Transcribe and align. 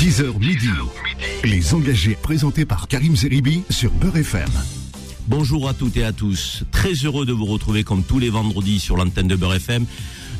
10h 0.00 0.38
midi. 0.38 0.70
Les 1.44 1.74
engagés 1.74 2.16
présentés 2.22 2.64
par 2.64 2.88
Karim 2.88 3.14
Zeribi 3.14 3.64
sur 3.68 3.90
Beurre 3.90 4.16
FM. 4.16 4.48
Bonjour 5.26 5.68
à 5.68 5.74
toutes 5.74 5.98
et 5.98 6.04
à 6.04 6.12
tous. 6.14 6.64
Très 6.72 6.94
heureux 6.94 7.26
de 7.26 7.34
vous 7.34 7.44
retrouver 7.44 7.84
comme 7.84 8.02
tous 8.02 8.18
les 8.18 8.30
vendredis 8.30 8.80
sur 8.80 8.96
l'antenne 8.96 9.28
de 9.28 9.36
Beurre 9.36 9.56
FM. 9.56 9.84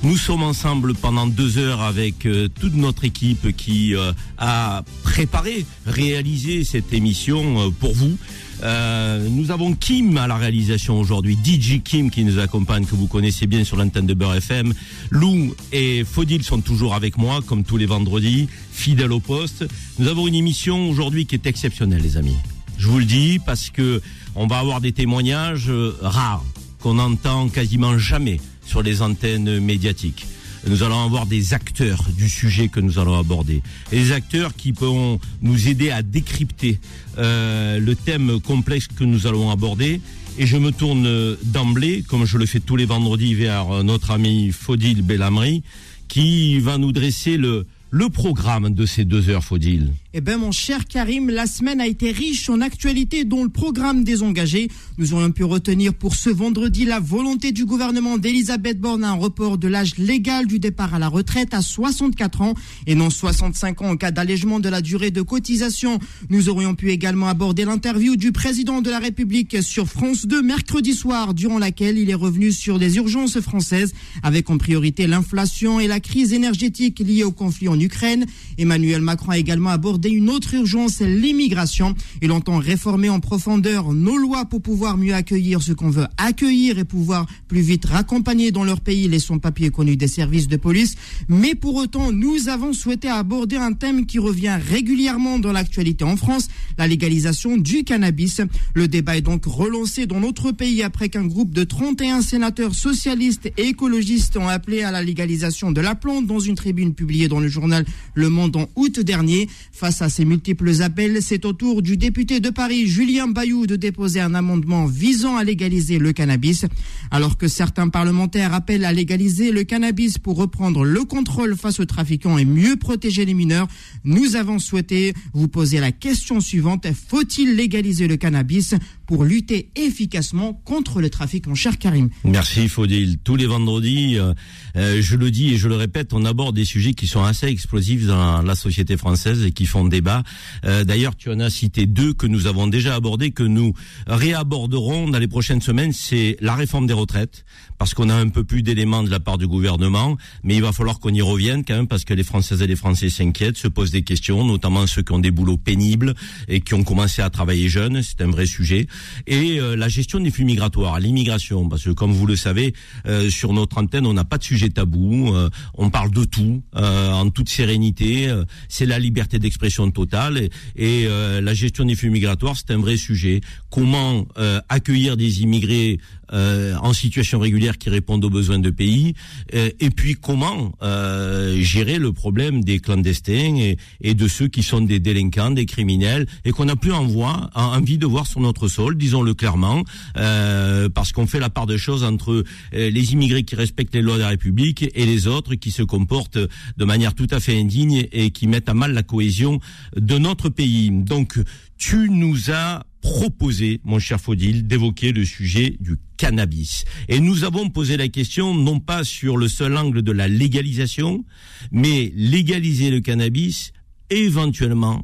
Nous 0.03 0.17
sommes 0.17 0.43
ensemble 0.43 0.95
pendant 0.95 1.27
deux 1.27 1.59
heures 1.59 1.83
avec 1.83 2.25
euh, 2.25 2.49
toute 2.61 2.75
notre 2.75 3.05
équipe 3.05 3.55
qui 3.55 3.95
euh, 3.95 4.13
a 4.39 4.83
préparé, 5.03 5.67
réalisé 5.85 6.65
cette 6.65 6.93
émission 6.95 7.61
euh, 7.61 7.71
pour 7.71 7.93
vous. 7.95 8.17
Euh, 8.63 9.29
nous 9.31 9.51
avons 9.51 9.75
Kim 9.75 10.17
à 10.17 10.27
la 10.27 10.37
réalisation 10.37 10.99
aujourd'hui, 10.99 11.37
DJ 11.43 11.83
Kim 11.83 12.11
qui 12.11 12.25
nous 12.25 12.39
accompagne, 12.39 12.85
que 12.85 12.95
vous 12.95 13.07
connaissez 13.07 13.47
bien 13.47 13.65
sur 13.65 13.77
l'antenne 13.77 14.07
de 14.07 14.15
Beurre 14.15 14.37
FM. 14.37 14.73
Lou 15.11 15.55
et 15.73 16.05
Fodil 16.05 16.43
sont 16.43 16.61
toujours 16.61 16.95
avec 16.95 17.17
moi, 17.17 17.41
comme 17.47 17.65
tous 17.65 17.77
les 17.77 17.87
vendredis, 17.87 18.49
fidèles 18.73 19.13
au 19.13 19.21
poste. 19.21 19.67
Nous 19.99 20.09
avons 20.09 20.27
une 20.27 20.35
émission 20.35 20.89
aujourd'hui 20.91 21.27
qui 21.27 21.35
est 21.35 21.47
exceptionnelle, 21.47 22.03
les 22.03 22.17
amis. 22.17 22.37
Je 22.79 22.89
vous 22.89 22.99
le 22.99 23.05
dis 23.05 23.39
parce 23.39 23.71
que 23.71 24.01
on 24.35 24.47
va 24.47 24.59
avoir 24.59 24.81
des 24.81 24.93
témoignages 24.93 25.69
euh, 25.71 25.97
rares 26.01 26.45
qu'on 26.81 26.99
entend 26.99 27.49
quasiment 27.49 27.99
jamais 27.99 28.41
sur 28.71 28.83
les 28.83 29.03
antennes 29.03 29.59
médiatiques. 29.59 30.27
Nous 30.69 30.85
allons 30.85 31.03
avoir 31.03 31.27
des 31.27 31.55
acteurs 31.55 32.05
du 32.17 32.29
sujet 32.29 32.69
que 32.69 32.79
nous 32.79 33.01
allons 33.01 33.19
aborder. 33.19 33.63
Des 33.91 34.13
acteurs 34.13 34.55
qui 34.55 34.73
pourront 34.73 35.19
nous 35.43 35.67
aider 35.67 35.91
à 35.91 36.03
décrypter 36.03 36.79
euh, 37.19 37.81
le 37.81 37.97
thème 37.97 38.41
complexe 38.41 38.87
que 38.87 39.03
nous 39.03 39.27
allons 39.27 39.51
aborder. 39.51 40.01
Et 40.39 40.47
je 40.47 40.57
me 40.57 40.71
tourne 40.71 41.05
euh, 41.07 41.35
d'emblée, 41.43 42.05
comme 42.07 42.25
je 42.27 42.39
le 42.39 42.47
fais 42.47 42.61
tous 42.61 42.77
les 42.77 42.85
vendredis, 42.85 43.35
vers 43.35 43.75
euh, 43.75 43.83
notre 43.83 44.13
ami 44.13 44.53
Faudil 44.53 45.03
Bellamri, 45.03 45.65
qui 46.07 46.61
va 46.61 46.79
nous 46.79 46.93
dresser 46.93 47.37
le, 47.39 47.67
le 47.91 48.09
programme 48.09 48.73
de 48.73 48.87
ces 48.87 49.05
deux 49.05 49.31
heures, 49.31 49.43
Faudil. 49.43 49.93
Eh 50.13 50.21
bien, 50.21 50.39
mon 50.39 50.51
cher 50.51 50.89
Karim, 50.89 51.31
la 51.31 51.47
semaine 51.47 51.81
a 51.81 51.87
été 51.87 52.11
riche 52.11 52.51
en 52.51 52.61
actualités, 52.61 53.25
dont 53.25 53.45
le 53.45 53.49
programme 53.49 54.03
des 54.03 54.25
engagés. 54.25 54.67
Nous 54.99 55.15
aurions 55.15 55.31
pu 55.31 55.45
retenir 55.45 55.95
pour 55.95 56.17
ce 56.17 56.29
vendredi 56.31 56.85
la 56.85 56.99
volonté 56.99 57.53
du 57.53 57.65
gouvernement 57.65 58.19
d'Elisabeth 58.19 58.81
Borne 58.81 59.05
à 59.05 59.11
un 59.11 59.15
report 59.15 59.57
de 59.57 59.69
l'âge 59.69 59.99
légal 59.99 60.49
du 60.49 60.59
départ 60.59 60.95
à 60.95 60.99
la 60.99 61.07
retraite 61.07 61.55
à 61.55 61.63
64 61.63 62.41
ans 62.43 62.55
et 62.89 62.97
non 62.97 63.09
65 63.09 63.83
ans 63.83 63.91
en 63.91 63.97
cas 63.97 64.11
d'allègement 64.11 64.59
de 64.59 64.69
la 64.69 64.81
durée 64.81 65.13
de 65.13 65.23
cotisation. 65.23 66.01
Nous 66.29 66.49
aurions 66.49 66.75
pu 66.75 66.91
également 66.91 67.29
aborder 67.29 67.65
l'interview 67.65 68.17
du 68.17 68.33
président 68.33 68.83
de 68.83 68.91
la 68.91 68.99
République 68.99 69.63
sur 69.63 69.87
France 69.87 70.27
2 70.27 70.43
mercredi 70.43 70.93
soir, 70.93 71.35
durant 71.35 71.61
laquelle 71.61 71.99
il 71.99 72.11
est 72.11 72.15
revenu 72.15 72.51
sur 72.51 72.79
les 72.79 72.97
urgences 72.97 73.39
françaises, 73.39 73.95
avec 74.25 74.51
en 74.51 74.59
priorité 74.59 75.07
l'inflation 75.07 75.79
et 75.79 75.87
la 75.87 76.01
crise 76.01 76.33
énergétique 76.33 76.99
liée 76.99 77.23
au 77.23 77.31
conflit 77.31 77.69
en 77.69 77.79
Ukraine. 77.79 78.27
Emmanuel 78.59 79.03
Macron 79.03 79.31
a 79.31 79.39
également 79.39 79.71
abordé 79.71 80.00
une 80.09 80.31
autre 80.31 80.55
urgence, 80.55 81.01
l'immigration. 81.01 81.95
Il 82.23 82.33
entend 82.33 82.59
réformer 82.59 83.09
en 83.09 83.21
profondeur 83.21 83.93
nos 83.93 84.17
lois 84.17 84.45
pour 84.45 84.63
pouvoir 84.63 84.97
mieux 84.97 85.15
accueillir 85.15 85.63
ce 85.63 85.73
qu'on 85.73 85.91
veut 85.91 86.07
accueillir 86.17 86.79
et 86.79 86.85
pouvoir 86.85 87.27
plus 87.49 87.61
vite 87.61 87.85
raccompagner 87.85 88.51
dans 88.51 88.65
leur 88.65 88.81
pays 88.81 89.09
les 89.09 89.19
sans-papiers 89.19 89.71
connus 89.71 89.97
des 89.97 90.09
services 90.09 90.49
de 90.49 90.57
police. 90.57 90.95
Mais 91.29 91.55
pour 91.55 91.75
autant, 91.75 92.13
nous 92.13 92.49
avons 92.49 92.73
souhaité 92.73 93.09
aborder 93.09 93.57
un 93.57 93.73
thème 93.73 94.07
qui 94.07 94.19
revient 94.19 94.59
régulièrement 94.69 95.39
dans 95.39 95.53
l'actualité 95.53 96.05
en 96.05 96.17
France, 96.17 96.49
la 96.79 96.87
légalisation 96.87 97.57
du 97.57 97.85
cannabis. 97.85 98.41
Le 98.75 98.89
débat 98.89 99.17
est 99.17 99.23
donc 99.23 99.45
relancé 99.45 100.07
dans 100.07 100.21
notre 100.21 100.53
pays 100.53 100.83
après 100.83 101.09
qu'un 101.09 101.27
groupe 101.27 101.53
de 101.53 101.65
31 101.65 102.23
sénateurs 102.23 102.75
socialistes 102.75 103.51
et 103.57 103.69
écologistes 103.69 104.37
ont 104.37 104.49
appelé 104.49 104.83
à 104.83 104.91
la 104.91 105.03
légalisation 105.03 105.73
de 105.73 105.81
la 105.81 105.95
plante 105.95 106.27
dans 106.27 106.39
une 106.39 106.55
tribune 106.55 106.95
publiée 106.95 107.29
dans 107.29 107.41
le 107.41 107.49
journal 107.49 107.85
Le 108.15 108.29
Monde 108.29 108.57
en 108.57 108.69
août 108.77 109.01
dernier. 109.01 109.49
Face 109.73 109.90
à 109.99 110.09
ces 110.09 110.25
multiples 110.25 110.83
appels, 110.83 111.21
c'est 111.21 111.45
au 111.45 111.53
tour 111.53 111.83
du 111.83 111.97
député 111.97 112.39
de 112.39 112.51
Paris, 112.51 112.87
Julien 112.87 113.27
Bayou, 113.27 113.67
de 113.67 113.75
déposer 113.75 114.21
un 114.21 114.35
amendement 114.35 114.87
visant 114.87 115.37
à 115.37 115.43
légaliser 115.43 115.99
le 115.99 116.13
cannabis. 116.13 116.65
Alors 117.11 117.37
que 117.37 117.49
certains 117.49 117.89
parlementaires 117.89 118.55
appellent 118.55 118.85
à 118.85 118.93
légaliser 118.93 119.51
le 119.51 119.65
cannabis 119.65 120.19
pour 120.19 120.37
reprendre 120.37 120.85
le 120.85 121.05
contrôle 121.05 121.57
face 121.57 121.81
aux 121.81 121.85
trafiquants 121.85 122.39
et 122.39 122.45
mieux 122.45 122.77
protéger 122.77 123.25
les 123.25 123.35
mineurs, 123.35 123.67
nous 124.05 124.37
avons 124.37 124.61
souhaité 124.61 125.13
vous 125.35 125.49
poser 125.49 125.81
la 125.81 125.91
question 125.91 126.41
suivante. 126.41 126.87
Faut-il 127.09 127.57
légaliser 127.57 128.07
le 128.07 128.17
cannabis 128.17 128.75
pour 129.11 129.25
lutter 129.25 129.71
efficacement 129.75 130.53
contre 130.53 131.01
le 131.01 131.11
trafic, 131.11 131.49
mon 131.49 131.57
cher 131.57 131.79
Karim 131.79 132.11
Merci 132.23 132.69
Faudil. 132.69 133.19
Tous 133.19 133.35
les 133.35 133.47
vendredis, 133.47 134.17
euh, 134.17 134.35
euh, 134.77 135.03
je 135.03 135.17
le 135.17 135.33
dis 135.33 135.53
et 135.53 135.57
je 135.57 135.67
le 135.67 135.75
répète, 135.75 136.13
on 136.13 136.25
aborde 136.25 136.55
des 136.55 136.65
sujets 136.65 136.95
qui 136.95 137.09
sont 137.09 137.25
assez 137.25 137.49
explosifs 137.49 138.07
dans 138.07 138.41
la 138.41 138.55
société 138.55 138.97
française 138.97 139.45
et 139.45 139.51
qui 139.51 139.67
font 139.67 139.85
débat. 139.85 140.23
Euh, 140.65 140.85
D'ailleurs, 140.85 141.17
tu 141.17 141.29
en 141.29 141.41
as 141.41 141.51
cité 141.51 141.87
deux 141.87 142.13
que 142.15 142.29
nous 142.29 142.47
avons 142.47 142.69
déjà 142.69 142.95
abordés, 142.95 143.33
que 143.33 143.43
nous 143.43 143.73
réaborderons 144.07 145.09
dans 145.09 145.19
les 145.19 145.27
prochaines 145.27 145.61
semaines. 145.61 145.93
C'est 145.93 146.37
la 146.41 146.55
réforme 146.55 146.87
des 146.87 146.93
retraites, 146.93 147.45
parce 147.79 147.95
qu'on 147.95 148.11
a 148.11 148.15
un 148.15 148.29
peu 148.29 148.45
plus 148.45 148.63
d'éléments 148.63 149.03
de 149.03 149.11
la 149.11 149.19
part 149.19 149.39
du 149.39 149.49
gouvernement, 149.49 150.19
mais 150.45 150.55
il 150.55 150.63
va 150.63 150.71
falloir 150.71 151.01
qu'on 151.01 151.13
y 151.13 151.23
revienne 151.23 151.65
quand 151.65 151.75
même, 151.75 151.89
parce 151.89 152.05
que 152.05 152.15
les 152.15 152.23
Françaises 152.23 152.63
et 152.63 152.69
les 152.69 152.77
Français 152.77 153.11
s'inquiètent, 153.11 153.57
se 153.57 153.67
posent 153.67 153.91
des 153.91 154.03
questions, 154.03 154.45
notamment 154.45 154.87
ceux 154.87 155.03
qui 155.03 155.11
ont 155.11 155.19
des 155.19 155.33
boulots 155.33 155.57
pénibles 155.57 156.15
et 156.47 156.61
qui 156.61 156.75
ont 156.75 156.85
commencé 156.85 157.23
à 157.23 157.31
travailler 157.31 157.69
jeunes. 157.69 158.03
C'est 158.05 158.21
un 158.21 158.31
vrai 158.31 158.47
sujet. 158.47 158.87
Et 159.27 159.61
euh, 159.61 159.77
la 159.77 159.89
gestion 159.89 160.21
des 160.21 160.31
flux 160.31 160.45
migratoires, 160.45 160.99
l'immigration, 161.01 161.69
parce 161.69 161.85
que 161.85 161.91
comme 161.91 162.13
vous 162.13 162.27
le 162.27 162.37
savez, 162.37 162.75
euh, 163.07 163.31
sur 163.31 163.53
notre 163.53 163.79
antenne, 163.79 164.07
on 164.07 164.13
n'a 164.13 164.25
pas 164.25 164.39
de 164.39 164.45
sujet 164.45 164.69
tabou. 164.71 165.35
Euh, 165.35 165.49
on 165.75 165.91
parle 165.91 166.11
de 166.11 166.25
tout 166.25 166.63
euh, 166.77 167.13
en 167.13 167.31
toute 167.31 167.49
sérénité. 167.49 168.29
Euh, 168.29 168.45
c'est 168.69 168.87
la 168.87 168.99
liberté 168.99 169.39
d'expression 169.39 169.91
totale 169.91 170.49
et, 170.77 171.07
euh, 171.07 171.41
la 171.41 171.55
gestion 171.55 171.85
des 171.85 171.95
flux 171.95 172.11
migratoires, 172.11 172.57
c'est 172.57 172.73
un 172.73 172.79
vrai 172.79 172.97
sujet. 172.97 173.41
Comment 173.71 174.27
accueillir 174.69 175.17
des 175.17 175.43
immigrés 175.43 175.99
euh, 176.33 176.77
en 176.81 176.93
situation 176.93 177.41
régulière 177.41 177.77
qui 177.77 177.91
répondent 177.91 178.25
aux 178.25 178.31
besoins 178.31 178.61
de 178.61 178.71
pays, 178.71 179.15
euh, 179.55 179.69
et 179.81 179.91
puis 179.91 180.15
comment 180.15 180.73
euh, 180.81 181.61
gérer 181.61 181.99
le 181.99 182.13
problème 182.13 182.63
des 182.63 182.79
clandestins 182.79 183.57
et, 183.57 183.79
et, 184.01 184.15
de 184.15 184.29
ceux 184.29 184.47
qui 184.47 184.63
sont 184.63 184.81
des 184.81 185.01
délinquants, 185.01 185.51
des 185.51 185.67
criminels, 185.67 186.27
et 186.45 186.53
qu'on 186.53 186.67
n'a 186.67 186.77
plus 186.77 186.93
envie 186.93 187.99
de 187.99 188.07
voir 188.07 188.29
sur 188.29 188.41
notre 188.41 188.69
sol, 188.69 188.90
disons-le 188.97 189.35
clairement, 189.35 189.85
euh, 190.17 190.89
parce 190.89 191.13
qu'on 191.13 191.27
fait 191.27 191.41
la 191.41 191.51
part 191.51 191.67
de 191.67 191.77
choses 191.77 192.05
entre 192.05 192.45
les 192.73 193.13
immigrés 193.13 193.43
qui 193.43 193.55
respectent 193.55 193.95
les 193.95 194.03
lois 194.03 194.17
de 194.17 194.23
la 194.23 194.29
République 194.29 194.89
et 194.95 195.07
les 195.07 195.27
autres 195.27 195.55
qui 195.55 195.71
se 195.71 195.83
comportent 195.83 196.39
de 196.39 196.85
manière 196.85 197.15
tout 197.15 197.29
à 197.31 197.41
fait 197.41 197.59
indigne 197.59 198.07
et 198.13 198.31
qui 198.31 198.47
mettent 198.47 198.69
à 198.69 198.75
mal 198.75 198.93
la 198.93 199.03
cohésion 199.03 199.61
de 199.97 200.19
notre 200.19 200.49
pays. 200.49 200.91
Donc, 200.91 201.39
tu 201.79 202.11
nous 202.11 202.51
as 202.51 202.85
proposé, 203.01 203.81
mon 203.85 203.99
cher 203.99 204.21
Faudil, 204.21 204.67
d'évoquer 204.67 205.13
le 205.13 205.25
sujet 205.25 205.77
du 205.81 205.97
cannabis. 206.17 206.85
Et 207.09 207.21
nous 207.21 207.45
avons 207.45 207.71
posé 207.71 207.97
la 207.97 208.09
question 208.09 208.55
non 208.55 208.81
pas 208.81 209.05
sur 209.05 209.37
le 209.37 209.49
seul 209.49 209.77
angle 209.77 210.03
de 210.03 210.13
la 210.13 210.29
légalisation, 210.29 211.25
mais 211.73 212.13
légaliser 212.15 212.91
le 212.91 213.01
cannabis 213.01 213.73
éventuellement 214.11 215.03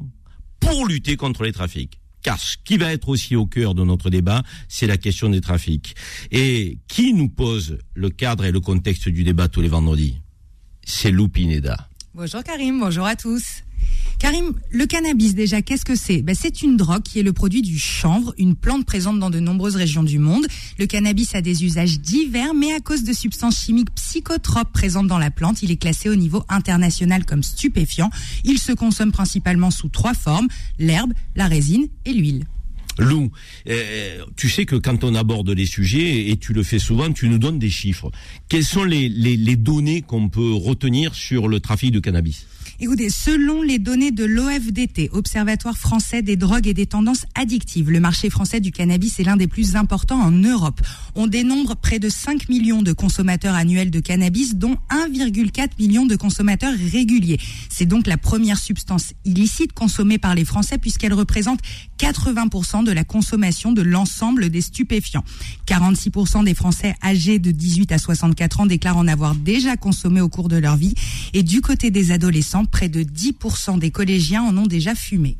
pour 0.59 0.87
lutter 0.87 1.15
contre 1.15 1.43
les 1.43 1.51
trafics. 1.51 1.99
Car 2.27 2.41
ce 2.41 2.57
qui 2.61 2.75
va 2.75 2.91
être 2.91 3.07
aussi 3.07 3.37
au 3.37 3.45
cœur 3.45 3.73
de 3.73 3.85
notre 3.85 4.09
débat, 4.09 4.43
c'est 4.67 4.85
la 4.85 4.97
question 4.97 5.29
des 5.29 5.39
trafics. 5.39 5.95
Et 6.29 6.77
qui 6.89 7.13
nous 7.13 7.29
pose 7.29 7.77
le 7.93 8.09
cadre 8.09 8.43
et 8.43 8.51
le 8.51 8.59
contexte 8.59 9.07
du 9.07 9.23
débat 9.23 9.47
tous 9.47 9.61
les 9.61 9.69
vendredis? 9.69 10.17
C'est 10.83 11.09
Lou 11.09 11.29
Pineda. 11.29 11.87
Bonjour 12.17 12.43
Karim, 12.43 12.79
bonjour 12.79 13.05
à 13.05 13.15
tous. 13.15 13.61
Karim, 14.17 14.53
le 14.71 14.87
cannabis 14.87 15.35
déjà, 15.35 15.61
qu'est-ce 15.61 15.85
que 15.85 15.95
c'est? 15.95 16.23
Ben, 16.23 16.33
C'est 16.33 16.63
une 16.63 16.75
drogue 16.75 17.03
qui 17.03 17.19
est 17.19 17.23
le 17.23 17.31
produit 17.31 17.61
du 17.61 17.77
chanvre, 17.77 18.33
une 18.39 18.55
plante 18.55 18.87
présente 18.87 19.19
dans 19.19 19.29
de 19.29 19.39
nombreuses 19.39 19.75
régions 19.75 20.01
du 20.01 20.17
monde. 20.17 20.47
Le 20.79 20.87
cannabis 20.87 21.35
a 21.35 21.41
des 21.41 21.63
usages 21.63 21.99
divers, 21.99 22.55
mais 22.55 22.73
à 22.73 22.79
cause 22.79 23.03
de 23.03 23.13
substances 23.13 23.59
chimiques 23.59 23.93
psychotropes 23.93 24.73
présentes 24.73 25.05
dans 25.05 25.19
la 25.19 25.29
plante, 25.29 25.61
il 25.61 25.69
est 25.69 25.77
classé 25.77 26.09
au 26.09 26.15
niveau 26.15 26.43
international 26.49 27.23
comme 27.23 27.43
stupéfiant. 27.43 28.09
Il 28.43 28.57
se 28.57 28.71
consomme 28.71 29.11
principalement 29.11 29.69
sous 29.69 29.89
trois 29.89 30.15
formes, 30.15 30.47
l'herbe, 30.79 31.13
la 31.35 31.45
résine 31.45 31.87
et 32.05 32.13
l'huile. 32.13 32.45
Lou, 32.99 33.31
euh, 33.69 34.25
tu 34.35 34.49
sais 34.49 34.65
que 34.65 34.75
quand 34.75 35.03
on 35.03 35.15
aborde 35.15 35.49
les 35.49 35.65
sujets, 35.65 36.29
et 36.29 36.37
tu 36.37 36.53
le 36.53 36.63
fais 36.63 36.79
souvent, 36.79 37.11
tu 37.11 37.29
nous 37.29 37.37
donnes 37.37 37.59
des 37.59 37.69
chiffres. 37.69 38.11
Quelles 38.49 38.63
sont 38.63 38.83
les, 38.83 39.09
données 39.55 40.01
qu'on 40.01 40.29
peut 40.29 40.53
retenir 40.53 41.15
sur 41.15 41.47
le 41.47 41.59
trafic 41.59 41.91
de 41.91 41.99
cannabis? 41.99 42.45
Écoutez, 42.79 43.09
selon 43.09 43.63
les 43.63 43.79
données 43.79 44.11
de 44.11 44.23
l'OFDT, 44.23 45.09
Observatoire 45.11 45.75
français 45.75 46.21
des 46.21 46.35
drogues 46.35 46.67
et 46.67 46.75
des 46.75 46.85
tendances 46.85 47.25
addictives, 47.33 47.89
le 47.89 47.99
marché 47.99 48.29
français 48.29 48.59
du 48.59 48.71
cannabis 48.71 49.19
est 49.19 49.23
l'un 49.23 49.35
des 49.35 49.47
plus 49.47 49.75
importants 49.75 50.21
en 50.21 50.29
Europe. 50.29 50.79
On 51.15 51.25
dénombre 51.25 51.75
près 51.75 51.97
de 51.97 52.07
5 52.07 52.49
millions 52.49 52.83
de 52.83 52.93
consommateurs 52.93 53.55
annuels 53.55 53.89
de 53.89 53.99
cannabis, 53.99 54.53
dont 54.53 54.77
1,4 54.91 55.69
million 55.79 56.05
de 56.05 56.15
consommateurs 56.15 56.73
réguliers. 56.91 57.39
C'est 57.67 57.87
donc 57.87 58.05
la 58.05 58.17
première 58.17 58.59
substance 58.59 59.13
illicite 59.25 59.73
consommée 59.73 60.19
par 60.19 60.35
les 60.35 60.45
Français 60.45 60.77
puisqu'elle 60.77 61.15
représente 61.15 61.61
80% 61.97 62.83
de 62.83 62.91
la 62.91 63.03
consommation 63.03 63.71
de 63.71 63.81
l'ensemble 63.81 64.51
des 64.51 64.61
stupéfiants. 64.61 65.23
46% 65.65 66.43
des 66.43 66.53
Français 66.53 66.93
âgés 67.03 67.39
de 67.39 67.49
18 67.49 67.91
à 67.91 67.97
64 67.97 68.59
ans 68.59 68.65
déclarent 68.67 68.97
en 68.97 69.07
avoir 69.07 69.33
déjà 69.33 69.77
consommé 69.77 70.21
au 70.21 70.29
cours 70.29 70.47
de 70.47 70.57
leur 70.57 70.77
vie. 70.77 70.93
Et 71.33 71.41
du 71.41 71.61
côté 71.61 71.89
des 71.89 72.11
adolescents, 72.11 72.66
près 72.67 72.89
de 72.89 73.01
10% 73.01 73.79
des 73.79 73.91
collégiens 73.91 74.43
en 74.43 74.57
ont 74.57 74.67
déjà 74.67 74.95
fumé 74.95 75.37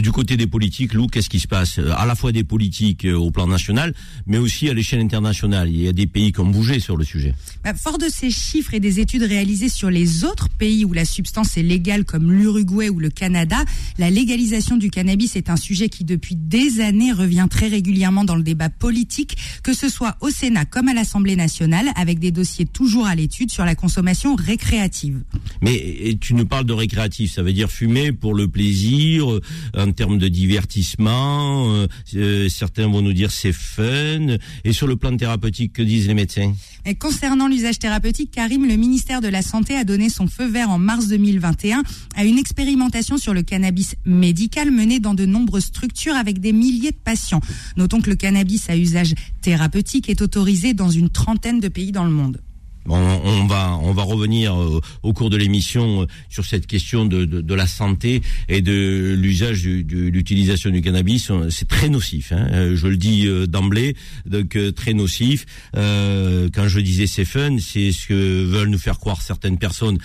du 0.00 0.12
côté 0.12 0.36
des 0.36 0.46
politiques, 0.46 0.92
Lou, 0.92 1.06
qu'est-ce 1.06 1.30
qui 1.30 1.40
se 1.40 1.48
passe? 1.48 1.78
À 1.78 2.06
la 2.06 2.14
fois 2.14 2.32
des 2.32 2.44
politiques 2.44 3.04
euh, 3.04 3.14
au 3.14 3.30
plan 3.30 3.46
national, 3.46 3.94
mais 4.26 4.38
aussi 4.38 4.68
à 4.68 4.74
l'échelle 4.74 5.00
internationale. 5.00 5.70
Il 5.70 5.80
y 5.80 5.88
a 5.88 5.92
des 5.92 6.06
pays 6.06 6.32
qui 6.32 6.40
ont 6.40 6.46
bougé 6.46 6.80
sur 6.80 6.96
le 6.96 7.04
sujet. 7.04 7.34
Bah, 7.64 7.74
fort 7.74 7.98
de 7.98 8.08
ces 8.08 8.30
chiffres 8.30 8.74
et 8.74 8.80
des 8.80 9.00
études 9.00 9.22
réalisées 9.22 9.68
sur 9.68 9.90
les 9.90 10.24
autres 10.24 10.48
pays 10.48 10.84
où 10.84 10.92
la 10.92 11.04
substance 11.04 11.56
est 11.56 11.62
légale, 11.62 12.04
comme 12.04 12.30
l'Uruguay 12.30 12.88
ou 12.88 12.98
le 12.98 13.10
Canada, 13.10 13.64
la 13.98 14.10
légalisation 14.10 14.76
du 14.76 14.90
cannabis 14.90 15.36
est 15.36 15.50
un 15.50 15.56
sujet 15.56 15.88
qui, 15.88 16.04
depuis 16.04 16.36
des 16.36 16.80
années, 16.80 17.12
revient 17.12 17.46
très 17.50 17.68
régulièrement 17.68 18.24
dans 18.24 18.36
le 18.36 18.42
débat 18.42 18.68
politique, 18.68 19.36
que 19.62 19.72
ce 19.72 19.88
soit 19.88 20.16
au 20.20 20.30
Sénat 20.30 20.64
comme 20.64 20.88
à 20.88 20.94
l'Assemblée 20.94 21.36
nationale, 21.36 21.86
avec 21.96 22.18
des 22.18 22.30
dossiers 22.30 22.66
toujours 22.66 23.06
à 23.06 23.14
l'étude 23.14 23.50
sur 23.50 23.64
la 23.64 23.74
consommation 23.74 24.34
récréative. 24.34 25.22
Mais 25.62 26.16
tu 26.20 26.34
nous 26.34 26.46
parles 26.46 26.64
de 26.66 26.72
récréatif, 26.72 27.32
ça 27.32 27.42
veut 27.42 27.52
dire 27.52 27.70
fumer 27.70 28.12
pour 28.12 28.34
le 28.34 28.48
plaisir, 28.48 29.30
euh, 29.30 29.40
en 29.76 29.92
termes 29.92 30.18
de 30.18 30.28
divertissement. 30.28 31.72
Euh, 31.72 31.86
euh, 32.14 32.48
certains 32.48 32.88
vont 32.88 33.02
nous 33.02 33.12
dire 33.12 33.30
c'est 33.30 33.52
fun. 33.52 34.36
Et 34.64 34.72
sur 34.72 34.86
le 34.86 34.96
plan 34.96 35.16
thérapeutique, 35.16 35.72
que 35.72 35.82
disent 35.82 36.08
les 36.08 36.14
médecins? 36.14 36.52
Et 36.86 36.94
Concernant 36.94 37.48
l'usage 37.48 37.78
thérapeutique, 37.78 38.30
Karim, 38.30 38.66
le 38.66 38.76
ministère 38.76 39.20
de 39.20 39.28
la 39.28 39.42
Santé 39.42 39.74
a 39.76 39.84
donné 39.84 40.08
son 40.08 40.26
feu 40.26 40.46
vert 40.46 40.70
en 40.70 40.78
mars 40.78 41.08
2021 41.08 41.82
à 42.16 42.24
une 42.24 42.38
expérimentation 42.38 43.18
sur 43.18 43.34
le 43.34 43.42
cannabis 43.42 43.96
médical 44.04 44.70
menée 44.70 45.00
dans 45.00 45.14
de 45.14 45.26
nombreuses 45.26 45.64
structures 45.64 46.14
avec 46.14 46.40
des 46.40 46.52
milliers 46.52 46.92
de 46.92 46.96
patients. 46.96 47.40
Notons 47.76 48.00
que 48.00 48.10
le 48.10 48.16
cannabis 48.16 48.70
à 48.70 48.76
usage 48.76 49.14
thérapeutique 49.42 50.08
est 50.08 50.22
autorisé 50.22 50.74
dans 50.74 50.90
une 50.90 51.10
trentaine 51.10 51.60
de 51.60 51.68
pays 51.68 51.92
dans 51.92 52.04
le 52.04 52.10
monde. 52.10 52.40
On, 52.86 53.46
va 53.46 53.78
on 53.82 53.92
va 53.92 54.02
revenir 54.02 54.58
euh, 54.58 54.80
au 55.02 55.12
cours 55.12 55.28
de 55.28 55.36
l'émission 55.36 56.02
euh, 56.02 56.06
sur 56.30 56.44
cette 56.44 56.66
question 56.66 57.04
de, 57.04 57.24
de, 57.24 57.54
la 57.54 57.66
santé 57.66 58.22
et 58.48 58.62
de 58.62 59.14
l'usage 59.18 59.64
de 59.64 60.08
l'utilisation 60.08 60.70
du 60.70 60.80
cannabis. 60.80 61.30
C'est 61.50 61.68
très 61.68 61.88
nocif. 61.88 62.32
Hein. 62.32 62.48
Euh, 62.52 62.76
je 62.76 62.86
le 62.88 62.96
dis 62.96 63.28
d'emblée, 63.48 63.96
donc 64.26 64.56
très 64.74 64.94
nocif. 64.94 65.46
quand 65.74 66.68
je 66.68 66.80
disais 66.80 67.06
c'est 67.06 67.24
fun, 67.24 67.58
c'est 67.58 67.92
ce 67.92 68.06
que 68.06 68.44
veulent 68.44 68.70
nous 68.70 68.78
faire 68.78 68.98
croire 68.98 69.20
certaines 69.20 69.58
personnes 69.58 69.98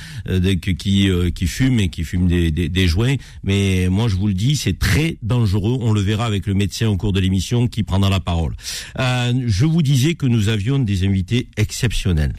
qui 0.78 1.10
qui 1.34 1.48
fument 1.48 1.80
et 1.80 1.90
qui 1.90 2.04
fument 2.04 2.28
des, 2.28 2.52
des, 2.52 2.68
des 2.68 2.88
joints. 2.88 3.16
Mais 3.44 3.88
moi 3.90 4.08
je 4.10 4.16
vous 4.16 4.28
le 4.28 4.34
dis, 4.34 4.56
c'est 4.56 4.78
très 4.78 5.18
dangereux. 5.24 5.78
On 5.82 5.94
le 5.94 6.02
verra 6.02 6.26
avec 6.26 6.46
le 6.46 6.54
médecin 6.54 6.88
au 6.88 6.98
cours 6.98 7.14
de 7.14 7.20
l'émission 7.20 7.68
qui 7.68 7.84
prendra 7.84 8.10
la 8.10 8.20
parole. 8.20 8.56
je 8.98 9.66
vous 9.66 9.82
disais 9.82 10.16
que 10.16 10.26
nous 10.26 10.50
avions 10.50 10.80
des 10.80 11.06
invités 11.06 11.48
exceptionnels. 11.58 12.34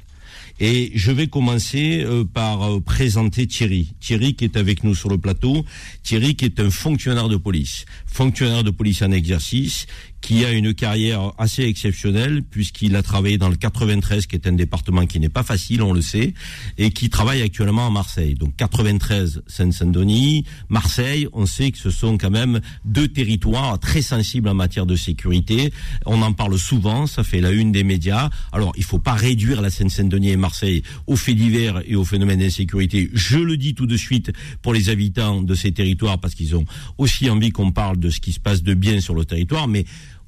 Et 0.58 0.90
je 0.94 1.12
vais 1.12 1.26
commencer 1.26 2.02
euh, 2.02 2.24
par 2.24 2.62
euh, 2.62 2.80
présenter 2.80 3.46
Thierry. 3.46 3.94
Thierry 4.00 4.34
qui 4.34 4.44
est 4.44 4.56
avec 4.56 4.84
nous 4.84 4.94
sur 4.94 5.10
le 5.10 5.18
plateau. 5.18 5.64
Thierry 6.02 6.34
qui 6.34 6.46
est 6.46 6.60
un 6.60 6.70
fonctionnaire 6.70 7.28
de 7.28 7.36
police. 7.36 7.84
Fonctionnaire 8.06 8.64
de 8.64 8.70
police 8.70 9.02
en 9.02 9.10
exercice 9.12 9.86
qui 10.26 10.44
a 10.44 10.50
une 10.50 10.74
carrière 10.74 11.30
assez 11.38 11.62
exceptionnelle 11.62 12.42
puisqu'il 12.42 12.96
a 12.96 13.02
travaillé 13.04 13.38
dans 13.38 13.48
le 13.48 13.54
93 13.54 14.26
qui 14.26 14.34
est 14.34 14.48
un 14.48 14.54
département 14.54 15.06
qui 15.06 15.20
n'est 15.20 15.28
pas 15.28 15.44
facile, 15.44 15.82
on 15.82 15.92
le 15.92 16.02
sait, 16.02 16.34
et 16.78 16.90
qui 16.90 17.10
travaille 17.10 17.42
actuellement 17.42 17.86
à 17.86 17.90
Marseille. 17.90 18.34
Donc 18.34 18.56
93 18.56 19.44
Seine-Saint-Denis, 19.46 20.44
Marseille, 20.68 21.28
on 21.32 21.46
sait 21.46 21.70
que 21.70 21.78
ce 21.78 21.90
sont 21.90 22.18
quand 22.18 22.32
même 22.32 22.60
deux 22.84 23.06
territoires 23.06 23.78
très 23.78 24.02
sensibles 24.02 24.48
en 24.48 24.54
matière 24.54 24.84
de 24.84 24.96
sécurité. 24.96 25.72
On 26.06 26.20
en 26.22 26.32
parle 26.32 26.58
souvent, 26.58 27.06
ça 27.06 27.22
fait 27.22 27.40
la 27.40 27.52
une 27.52 27.70
des 27.70 27.84
médias. 27.84 28.28
Alors, 28.50 28.72
il 28.76 28.82
faut 28.82 28.98
pas 28.98 29.14
réduire 29.14 29.62
la 29.62 29.70
Seine-Saint-Denis 29.70 30.30
et 30.30 30.36
Marseille 30.36 30.82
aux 31.06 31.14
faits 31.14 31.36
divers 31.36 31.82
et 31.86 31.94
aux 31.94 32.04
phénomènes 32.04 32.40
d'insécurité. 32.40 33.10
Je 33.14 33.38
le 33.38 33.56
dis 33.56 33.76
tout 33.76 33.86
de 33.86 33.96
suite 33.96 34.32
pour 34.60 34.74
les 34.74 34.88
habitants 34.88 35.40
de 35.40 35.54
ces 35.54 35.70
territoires 35.70 36.18
parce 36.18 36.34
qu'ils 36.34 36.56
ont 36.56 36.64
aussi 36.98 37.30
envie 37.30 37.50
qu'on 37.50 37.70
parle 37.70 38.00
de 38.00 38.10
ce 38.10 38.18
qui 38.18 38.32
se 38.32 38.40
passe 38.40 38.64
de 38.64 38.74
bien 38.74 39.00
sur 39.00 39.14
le 39.14 39.24
territoire, 39.24 39.68
mais 39.68 39.84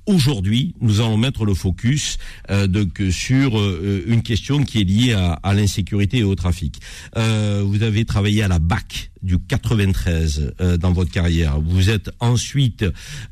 Aujourd'hui, 0.08 0.74
nous 0.80 1.02
allons 1.02 1.18
mettre 1.18 1.44
le 1.44 1.52
focus 1.52 2.16
euh, 2.50 2.66
sur 3.10 3.60
euh, 3.60 4.02
une 4.06 4.22
question 4.22 4.64
qui 4.64 4.80
est 4.80 4.84
liée 4.84 5.12
à, 5.12 5.52
l'insécurité 5.52 6.20
et 6.20 6.22
au 6.22 6.34
trafic. 6.34 6.80
Euh, 7.18 7.62
vous 7.62 7.82
avez 7.82 8.06
travaillé 8.06 8.42
à 8.42 8.48
la 8.48 8.58
BAC 8.58 9.10
du 9.22 9.38
93 9.38 10.54
dans 10.80 10.92
votre 10.92 11.10
carrière. 11.10 11.60
Vous 11.60 11.90
êtes 11.90 12.10
ensuite 12.20 12.84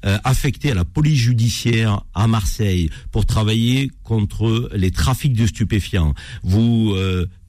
affecté 0.03 0.73
à 0.73 0.75
la 0.75 0.85
police 0.85 1.21
judiciaire 1.21 2.03
à 2.13 2.27
Marseille 2.27 2.91
pour 3.13 3.25
travailler 3.25 3.93
contre 4.03 4.69
les 4.75 4.91
trafics 4.91 5.33
de 5.33 5.47
stupéfiants. 5.47 6.13
Vous 6.43 6.93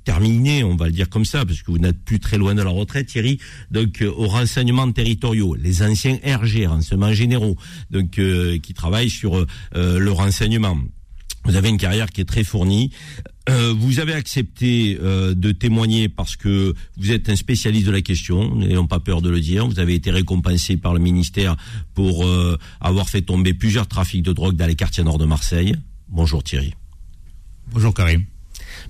terminé, 0.08 0.64
on 0.64 0.78
va 0.78 0.86
le 0.86 0.94
dire 0.94 1.10
comme 1.10 1.26
ça, 1.26 1.46
parce 1.46 1.62
que 1.62 1.70
vous 1.70 1.80
n'êtes 1.80 2.02
plus 2.02 2.22
très 2.22 2.38
loin 2.38 2.56
de 2.56 2.62
la 2.62 2.70
retraite, 2.70 3.08
Thierry, 3.08 3.40
donc 3.72 4.02
euh, 4.02 4.10
aux 4.10 4.28
renseignements 4.28 4.90
territoriaux, 4.90 5.54
les 5.56 5.84
anciens 5.84 6.18
RG, 6.24 6.66
renseignements 6.66 7.12
généraux, 7.12 7.58
donc 7.92 8.18
euh, 8.18 8.58
qui 8.58 8.74
travaillent 8.74 9.10
sur 9.10 9.36
euh, 9.36 9.46
le 10.00 10.12
renseignement. 10.12 10.78
Vous 11.44 11.58
avez 11.58 11.68
une 11.68 11.78
carrière 11.78 12.10
qui 12.10 12.22
est 12.22 12.26
très 12.26 12.46
fournie. 12.46 12.92
vous 13.48 14.00
avez 14.00 14.14
accepté 14.14 14.98
de 15.00 15.52
témoigner 15.54 16.10
parce 16.10 16.36
que 16.36 16.74
vous 16.98 17.12
êtes 17.12 17.30
un 17.30 17.38
spécialiste 17.38 17.86
de 17.88 17.92
la 17.92 18.02
question, 18.02 18.54
n'ayons 18.56 18.88
pas 18.88 19.00
peur 19.00 19.22
de 19.22 19.30
le 19.30 19.40
dire. 19.40 19.66
Vous 19.66 19.80
avez 19.80 19.96
été 19.96 20.12
récompensé 20.12 20.76
par 20.76 20.94
le 20.94 21.00
ministère 21.00 21.56
pour 21.94 22.26
avoir 22.82 23.08
fait 23.08 23.22
tomber 23.22 23.54
plusieurs 23.54 23.88
trafics 23.88 24.24
de 24.24 24.34
drogue 24.34 24.58
dans 24.58 24.68
les 24.68 24.76
quartiers 24.76 25.06
nord 25.06 25.20
de 25.20 25.26
Marseille. 25.26 25.74
Bonjour 26.10 26.44
Thierry. 26.44 26.74
Bonjour 27.72 27.94
Karim. 27.94 28.26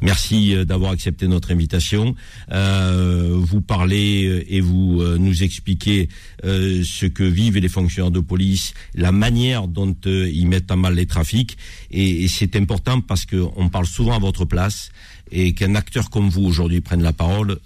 Merci 0.01 0.55
euh, 0.55 0.65
d'avoir 0.65 0.91
accepté 0.91 1.27
notre 1.27 1.51
invitation. 1.51 2.15
Euh, 2.51 3.35
vous 3.35 3.61
parlez 3.61 4.25
euh, 4.25 4.45
et 4.47 4.61
vous 4.61 5.03
nous 5.17 5.44
expliquez 5.44 6.09
ce 6.44 7.05
que 7.05 7.23
vivent 7.23 7.57
les 7.57 7.69
fonctionnaires 7.69 8.11
de 8.11 8.19
police, 8.19 8.73
la 8.95 9.11
manière 9.11 9.67
dont 9.67 9.95
ils 10.05 10.47
mettent 10.47 10.71
en 10.71 10.77
mal 10.77 10.95
les 10.95 11.05
trafics. 11.05 11.57
Et, 11.91 12.27
c'est 12.27 12.55
important 12.55 13.01
parce 13.01 13.25
qu'on 13.25 13.69
parle 13.69 13.85
souvent 13.85 14.15
à 14.15 14.19
votre 14.19 14.45
place 14.45 14.89
et 15.31 15.53
qu'un 15.53 15.75
acteur 15.75 16.09
comme 16.09 16.29
vous 16.29 16.43
aujourd'hui 16.43 16.81
prenne 16.81 17.01
la 17.01 17.13
parole, 17.13 17.57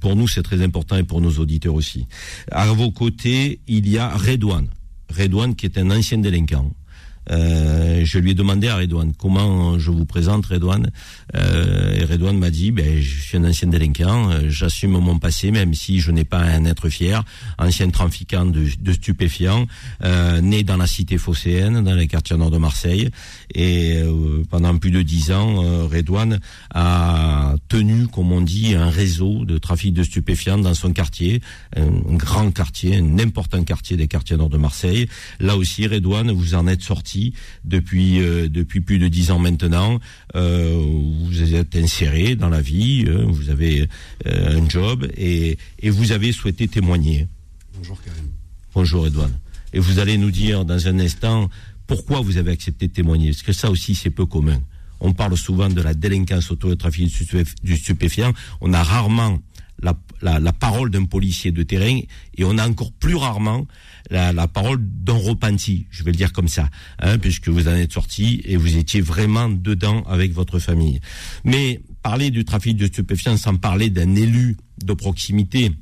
pour 0.00 0.16
nous 0.16 0.28
c'est 0.28 0.42
très 0.42 0.62
important 0.62 0.96
et 0.96 1.02
pour 1.02 1.20
nos 1.20 1.32
auditeurs 1.32 1.74
aussi. 1.74 2.06
À 2.50 2.66
vos 2.66 2.90
côtés, 2.90 3.60
il 3.66 3.88
y 3.88 3.98
a 3.98 4.08
Redouane. 4.10 4.68
Redouane 5.10 5.54
qui 5.54 5.66
est 5.66 5.78
un 5.78 5.90
ancien 5.90 6.18
délinquant 6.18 6.70
euh, 7.30 8.00
je 8.04 8.18
lui 8.18 8.32
ai 8.32 8.34
demandé 8.34 8.68
à 8.68 8.76
Redouane 8.76 9.12
comment 9.16 9.78
je 9.78 9.90
vous 9.90 10.04
présente 10.04 10.46
Redouane 10.46 10.90
euh, 11.36 11.94
et 11.94 12.04
Redouane 12.04 12.36
m'a 12.36 12.50
dit 12.50 12.72
ben 12.72 13.00
je 13.00 13.20
suis 13.20 13.38
un 13.38 13.44
ancien 13.44 13.68
délinquant 13.68 14.30
euh, 14.30 14.48
j'assume 14.48 14.92
mon 14.92 15.18
passé 15.18 15.52
même 15.52 15.72
si 15.72 16.00
je 16.00 16.10
n'ai 16.10 16.24
pas 16.24 16.40
en 16.40 16.64
être 16.64 16.88
fier 16.88 17.22
ancien 17.58 17.88
trafiquant 17.90 18.44
de, 18.44 18.66
stupéfiants 18.92 19.66
euh, 20.02 20.40
né 20.40 20.64
dans 20.64 20.76
la 20.76 20.88
cité 20.88 21.16
phocéenne 21.16 21.84
dans 21.84 21.94
les 21.94 22.08
quartiers 22.08 22.36
nord 22.36 22.50
de 22.50 22.58
Marseille. 22.58 23.10
Et 23.54 23.98
euh, 23.98 24.42
pendant 24.50 24.76
plus 24.78 24.90
de 24.90 25.02
dix 25.02 25.30
ans 25.30 25.86
Redouane 25.86 26.40
a 26.74 27.54
tenu 27.68 28.08
comme 28.08 28.32
on 28.32 28.40
dit 28.40 28.74
un 28.74 28.90
réseau 28.90 29.44
de 29.44 29.58
trafic 29.58 29.94
de 29.94 30.02
stupéfiants 30.02 30.58
dans 30.58 30.74
son 30.74 30.92
quartier 30.92 31.40
un 31.76 32.16
grand 32.16 32.50
quartier 32.50 32.96
un 32.96 33.18
important 33.18 33.62
quartier 33.62 33.96
des 33.96 34.08
quartiers 34.08 34.36
nord 34.36 34.48
de 34.48 34.58
Marseille. 34.58 35.08
Là 35.38 35.56
aussi 35.56 35.86
Redouane 35.86 36.32
vous 36.32 36.54
en 36.54 36.66
êtes 36.66 36.82
sorti 36.82 37.11
depuis 37.64 38.20
euh, 38.20 38.48
depuis 38.48 38.80
plus 38.80 38.98
de 38.98 39.08
dix 39.08 39.30
ans 39.30 39.38
maintenant. 39.38 39.98
Euh, 40.34 40.80
vous 41.24 41.54
êtes 41.54 41.76
inséré 41.76 42.36
dans 42.36 42.48
la 42.48 42.60
vie, 42.60 43.04
euh, 43.06 43.24
vous 43.26 43.50
avez 43.50 43.88
un 44.26 44.68
job 44.68 45.08
et, 45.16 45.58
et 45.80 45.90
vous 45.90 46.12
avez 46.12 46.32
souhaité 46.32 46.68
témoigner. 46.68 47.28
Bonjour 47.76 48.00
Karim. 48.02 48.28
Bonjour 48.74 49.06
Edouard. 49.06 49.30
Et 49.72 49.78
vous 49.78 49.98
allez 49.98 50.18
nous 50.18 50.30
dire 50.30 50.64
dans 50.64 50.86
un 50.88 50.98
instant 50.98 51.48
pourquoi 51.86 52.20
vous 52.20 52.36
avez 52.36 52.52
accepté 52.52 52.88
de 52.88 52.92
témoigner, 52.92 53.30
parce 53.30 53.42
que 53.42 53.52
ça 53.52 53.70
aussi 53.70 53.94
c'est 53.94 54.10
peu 54.10 54.26
commun. 54.26 54.60
On 55.00 55.12
parle 55.12 55.36
souvent 55.36 55.68
de 55.68 55.82
la 55.82 55.94
délinquance 55.94 56.50
autour 56.52 56.70
du 56.70 56.76
trafic 56.76 57.12
du 57.64 57.76
stupéfiant. 57.76 58.32
On 58.60 58.72
a 58.72 58.82
rarement 58.82 59.40
la, 59.82 59.94
la, 60.20 60.38
la 60.38 60.52
parole 60.52 60.90
d'un 60.90 61.04
policier 61.04 61.50
de 61.50 61.62
terrain 61.62 62.00
et 62.36 62.44
on 62.44 62.58
a 62.58 62.68
encore 62.68 62.92
plus 62.92 63.14
rarement 63.14 63.66
la, 64.10 64.32
la 64.32 64.48
parole 64.48 64.78
d'un 64.80 65.14
repenti, 65.14 65.86
je 65.90 66.04
vais 66.04 66.12
le 66.12 66.16
dire 66.16 66.32
comme 66.32 66.48
ça, 66.48 66.68
hein, 66.98 67.18
puisque 67.18 67.48
vous 67.48 67.68
en 67.68 67.74
êtes 67.74 67.92
sorti 67.92 68.42
et 68.44 68.56
vous 68.56 68.76
étiez 68.76 69.00
vraiment 69.00 69.48
dedans 69.48 70.02
avec 70.04 70.32
votre 70.32 70.58
famille. 70.58 71.00
Mais 71.44 71.80
parler 72.02 72.30
du 72.30 72.44
trafic 72.44 72.76
de 72.76 72.86
stupéfiants 72.86 73.36
sans 73.36 73.56
parler 73.56 73.90
d'un 73.90 74.14
élu 74.14 74.56
de 74.84 74.92
proximité 74.92 75.72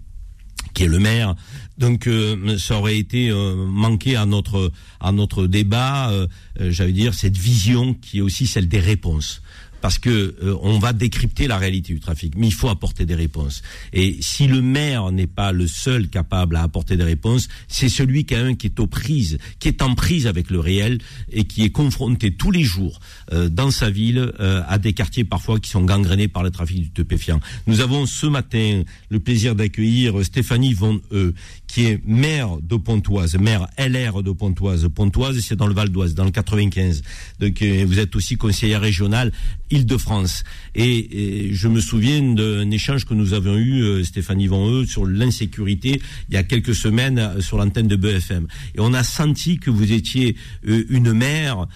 qui 0.75 0.85
est 0.85 0.89
le 0.89 0.99
maire. 0.99 1.35
Donc 1.79 2.07
euh, 2.07 2.59
ça 2.59 2.77
aurait 2.77 2.99
été 2.99 3.31
euh, 3.31 3.67
manqué 3.67 4.17
à 4.17 4.27
notre 4.27 4.71
à 5.01 5.13
notre 5.13 5.47
débat, 5.47 6.11
euh, 6.11 6.27
j'allais 6.59 6.93
dire 6.93 7.15
cette 7.15 7.37
vision 7.37 7.95
qui 7.95 8.19
est 8.19 8.23
aussi 8.23 8.47
celle 8.47 8.69
des 8.69 8.81
réponses. 8.81 9.43
Parce 9.81 9.99
que 9.99 10.37
euh, 10.43 10.57
on 10.63 10.79
va 10.79 10.93
décrypter 10.93 11.47
la 11.47 11.59
réalité 11.59 11.93
du 11.93 12.01
trafic, 12.01 12.35
mais 12.37 12.47
il 12.47 12.55
faut 12.55 12.69
apporter 12.69 13.07
des 13.07 13.15
réponses. 13.15 13.63
Et 13.93 14.19
si 14.21 14.47
le 14.47 14.63
maire 14.63 15.11
n'est 15.13 15.27
pas 15.27 15.53
le 15.53 15.67
seul 15.67 16.09
capable 16.09 16.57
à 16.57 16.63
apporter 16.63 16.97
des 16.97 17.05
réponses, 17.05 17.49
c'est 17.69 17.89
celui 17.89 18.25
qui, 18.25 18.35
a 18.35 18.45
un, 18.45 18.55
qui 18.55 18.67
est 18.67 18.81
aux 18.81 18.87
prises, 18.87 19.39
qui 19.59 19.69
est 19.69 19.83
en 19.83 19.95
prise 19.95 20.27
avec 20.27 20.51
le 20.51 20.61
réel 20.61 20.99
et 21.33 21.45
qui 21.45 21.65
est 21.65 21.71
confronté 21.71 22.33
tous 22.33 22.51
les 22.51 22.63
jours 22.63 23.01
euh, 23.33 23.49
dans 23.49 23.71
sa 23.71 23.91
ville 23.91 24.33
euh, 24.41 24.63
à 24.69 24.79
des 24.79 24.93
quartiers 24.93 25.25
parfois 25.25 25.59
qui 25.59 25.71
sont 25.71 25.83
gangrénés 25.83 26.29
par 26.29 26.43
le 26.43 26.51
trafic 26.51 26.81
du 26.81 26.87
stupéfiant. 26.89 27.41
Nous 27.67 27.81
avons 27.81 28.07
ce 28.07 28.27
matin 28.27 28.83
le 29.09 29.21
plaisir 29.21 29.55
d'accueillir 29.55 30.25
Stéphanie 30.25 30.75
Von 30.75 31.01
E, 31.13 31.35
qui 31.67 31.87
est 31.87 32.01
maire 32.05 32.57
de 32.63 32.77
Pontoise, 32.77 33.37
maire 33.37 33.67
LR 33.79 34.23
de 34.23 34.33
Pontoise. 34.33 34.89
Pontoise, 34.95 35.39
c'est 35.41 35.57
dans 35.57 35.67
le 35.67 35.75
Val 35.75 35.89
d'Oise, 35.89 36.15
dans 36.15 36.25
le 36.25 36.31
95. 36.31 37.03
Donc 37.39 37.63
vous 37.63 37.99
êtes 37.99 38.17
aussi 38.17 38.37
conseillère 38.37 38.81
régionale 38.81 39.33
Île-de-France. 39.71 40.45
Et, 40.75 41.51
je 41.53 41.69
me 41.69 41.81
souviens 41.81 42.21
d'un 42.35 42.71
échange 42.71 43.05
que 43.05 43.15
nous 43.15 43.35
avions 43.35 43.57
eu, 43.57 43.83
euh, 43.83 44.05
Stéphanie 44.05 44.47
Von 44.47 44.85
sur 44.87 45.07
l'insécurité 45.07 46.01
il 46.29 46.35
y 46.35 46.37
a 46.37 46.43
quelques 46.43 46.75
semaines 46.75 47.19
euh, 47.19 47.41
sur 47.41 47.59
l'antenne 47.59 47.89
de 47.89 47.97
BFM. 47.97 48.47
Et 48.75 48.81
on 48.81 48.93
a 48.95 49.03
senti 49.03 49.59
que 49.59 49.71
vous 49.71 49.93
étiez 49.93 50.37
euh, 50.69 50.85
une 50.89 51.13
mère 51.13 51.67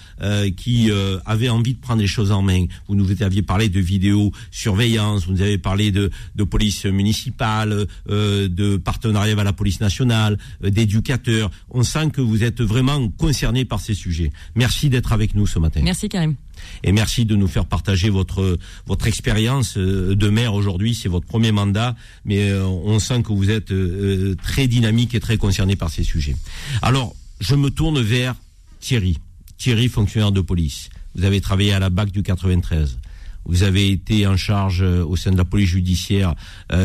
qui 0.57 0.91
avait 1.27 1.49
envie 1.49 1.75
de 1.75 1.79
prendre 1.79 2.01
les 2.01 2.07
choses 2.07 2.33
en 2.33 2.43
main. 2.43 2.67
Vous 2.89 2.95
nous 2.95 3.23
aviez 3.23 3.43
parlé 3.43 3.69
de 3.69 3.81
vidéosurveillance, 3.81 5.27
vous 5.27 5.33
nous 5.33 5.43
avez 5.43 5.59
parlé 5.59 5.91
de, 5.91 6.11
de 6.35 6.45
police 6.45 6.85
municipale, 6.85 7.87
de 8.09 8.77
partenariat 8.77 9.33
avec 9.33 9.45
la 9.45 9.53
police 9.53 9.81
nationale, 9.81 10.39
d'éducateurs. 10.63 11.51
On 11.71 11.83
sent 11.83 12.11
que 12.13 12.21
vous 12.21 12.43
êtes 12.43 12.63
vraiment 12.63 13.09
concerné 13.09 13.65
par 13.65 13.81
ces 13.81 13.95
sujets. 13.95 14.33
Merci 14.55 14.89
d'être 14.89 15.13
avec 15.13 15.35
nous 15.35 15.47
ce 15.47 15.59
matin. 15.59 15.81
Merci 15.83 16.09
Karim. 16.09 16.35
Et 16.83 16.93
merci 16.93 17.25
de 17.25 17.37
nous 17.37 17.49
faire 17.49 17.67
partager 17.67 18.11
votre 18.11 18.59
expérience 19.07 19.77
euh, 19.77 20.15
de 20.15 20.29
maire 20.29 20.55
aujourd'hui. 20.55 20.95
C'est 20.95 21.09
votre 21.09 21.27
premier 21.27 21.53
mandat, 21.53 21.95
mais 22.25 22.51
euh, 22.51 22.67
on 22.67 22.99
sent 22.99 23.23
que 23.23 23.33
vous 23.33 23.51
êtes 23.51 23.71
euh, 23.73 24.37
très 24.43 24.67
dynamique 24.67 25.15
et 25.15 25.21
très 25.21 25.37
concerné 25.37 25.77
par 25.77 25.91
ces 25.91 26.03
sujets. 26.03 26.37
Alors, 26.83 27.15
je 27.41 27.55
me 27.55 27.71
tourne 27.71 28.01
vers 28.01 28.35
Thierry. 28.81 29.19
Thierry, 29.59 29.89
fonctionnaire 29.89 30.33
de 30.33 30.41
police. 30.41 30.91
Vous 31.15 31.25
avez 31.25 31.41
travaillé 31.41 31.73
à 31.73 31.79
la 31.79 31.91
BAC 31.91 32.11
du 32.11 32.23
93. 32.23 32.99
Vous 33.47 33.63
avez 33.63 33.91
été 33.91 34.27
en 34.27 34.37
charge 34.37 34.83
au 34.83 35.17
sein 35.17 35.31
de 35.31 35.37
la 35.37 35.45
police 35.45 35.69
judiciaire 35.69 36.35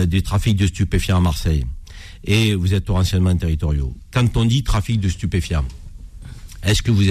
des 0.06 0.22
trafics 0.22 0.58
de 0.58 0.68
stupéfiants 0.68 1.18
à 1.18 1.22
Marseille. 1.22 1.66
Et 2.26 2.54
vous 2.54 2.74
êtes 2.74 2.90
au 2.90 2.96
renseignement 2.96 3.36
territoriaux. 3.36 3.96
Quand 4.12 4.36
on 4.36 4.44
dit 4.44 4.64
trafic 4.64 5.00
de 5.00 5.08
stupéfiants, 5.08 5.66
est-ce 6.64 6.82
que 6.82 6.92
vous 6.92 7.04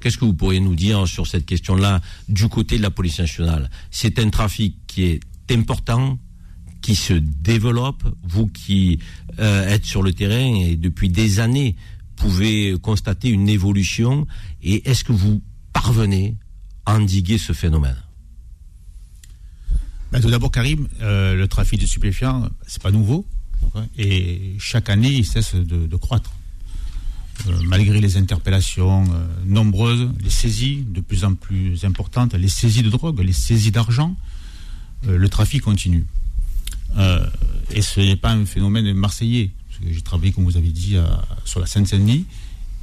qu'est-ce 0.00 0.18
que 0.18 0.24
vous 0.24 0.34
pourriez 0.34 0.60
nous 0.60 0.74
dire 0.74 1.06
sur 1.08 1.26
cette 1.26 1.46
question-là 1.46 2.00
du 2.28 2.48
côté 2.48 2.76
de 2.76 2.82
la 2.82 2.90
police 2.90 3.18
nationale? 3.18 3.70
C'est 3.90 4.18
un 4.18 4.30
trafic 4.30 4.76
qui 4.86 5.04
est 5.04 5.20
important, 5.50 6.18
qui 6.82 6.94
se 6.94 7.14
développe. 7.14 8.02
Vous 8.22 8.46
qui 8.46 8.98
euh, 9.38 9.68
êtes 9.68 9.84
sur 9.84 10.02
le 10.02 10.12
terrain 10.12 10.54
et 10.62 10.76
depuis 10.76 11.08
des 11.08 11.40
années 11.40 11.76
pouvez 12.16 12.76
constater 12.78 13.30
une 13.30 13.48
évolution. 13.48 14.26
Et 14.62 14.88
est-ce 14.88 15.04
que 15.04 15.12
vous 15.12 15.42
parvenez 15.72 16.36
à 16.84 16.96
endiguer 16.96 17.38
ce 17.38 17.52
phénomène? 17.52 17.96
Ben, 20.12 20.20
Tout 20.20 20.30
d'abord, 20.30 20.50
Karim, 20.50 20.88
euh, 21.00 21.34
le 21.34 21.48
trafic 21.48 21.80
de 21.80 21.86
stupéfiants, 21.86 22.50
c'est 22.66 22.82
pas 22.82 22.90
nouveau. 22.90 23.26
Et 23.96 24.56
chaque 24.58 24.90
année, 24.90 25.12
il 25.12 25.24
cesse 25.24 25.54
de 25.54 25.96
croître. 25.96 26.32
Euh, 27.48 27.58
malgré 27.64 28.00
les 28.00 28.16
interpellations 28.16 29.04
euh, 29.04 29.26
nombreuses, 29.44 30.10
les 30.22 30.30
saisies 30.30 30.84
de 30.86 31.00
plus 31.00 31.24
en 31.24 31.34
plus 31.34 31.84
importantes, 31.84 32.34
les 32.34 32.48
saisies 32.48 32.82
de 32.82 32.90
drogue, 32.90 33.20
les 33.20 33.32
saisies 33.32 33.70
d'argent, 33.70 34.16
euh, 35.06 35.16
le 35.16 35.28
trafic 35.28 35.62
continue. 35.62 36.04
et 37.70 37.82
ce 37.82 38.00
n'est 38.00 38.16
pas 38.16 38.32
un 38.32 38.44
phénomène 38.44 38.92
marseillais. 38.94 39.50
J'ai 39.88 40.02
travaillé, 40.02 40.32
comme 40.32 40.44
vous 40.44 40.56
avez 40.56 40.70
dit, 40.70 40.96
sur 41.44 41.60
la 41.60 41.66
Seine-Saint-Denis. 41.66 42.26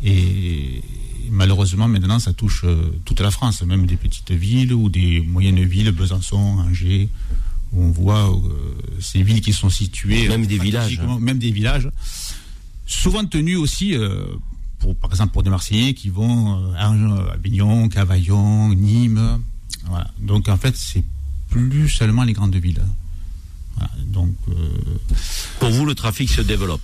Et 0.04 0.82
malheureusement, 1.30 1.88
maintenant, 1.88 2.18
ça 2.18 2.34
touche 2.34 2.66
toute 3.06 3.20
la 3.20 3.30
France, 3.30 3.62
même 3.62 3.86
des 3.86 3.98
petites 3.98 4.32
villes 4.32 4.74
ou 4.74 4.90
des 4.90 5.22
moyennes 5.22 5.64
villes, 5.64 5.92
Besançon, 5.92 6.38
Angers, 6.38 7.10
où 7.74 7.84
on 7.84 7.92
voit 7.92 8.34
ces 9.00 9.22
villes 9.22 9.42
qui 9.42 9.54
sont 9.54 9.70
situées. 9.70 10.28
Même 10.28 10.48
des 10.48 10.58
villages. 10.58 11.00
Hein. 11.04 11.20
Même 11.20 11.38
des 11.38 11.52
villages 11.52 11.90
souvent 12.88 13.25
tenus 13.25 13.58
aussi, 13.58 13.96
euh, 13.96 14.25
pour, 14.79 14.96
par 14.96 15.12
exemple 15.12 15.34
pour 15.34 15.44
des 15.44 15.50
Marseillais 15.51 15.94
qui 15.94 16.10
vont 16.10 16.72
euh, 16.72 16.74
à 16.75 17.34
Avignon, 17.34 17.88
Cavaillon, 17.89 18.74
Nîmes. 18.74 19.39
Voilà. 19.86 20.10
Donc 20.20 20.48
en 20.50 20.58
fait, 20.58 20.75
c'est 20.75 21.03
plus 21.50 21.89
seulement 21.89 22.24
les 22.24 22.34
grandes 22.34 22.56
villes. 22.56 22.82
Donc, 24.08 24.34
euh, 24.50 24.53
pour 25.60 25.70
vous, 25.70 25.86
le 25.86 25.94
trafic 25.94 26.32
se 26.32 26.41
développe 26.41 26.82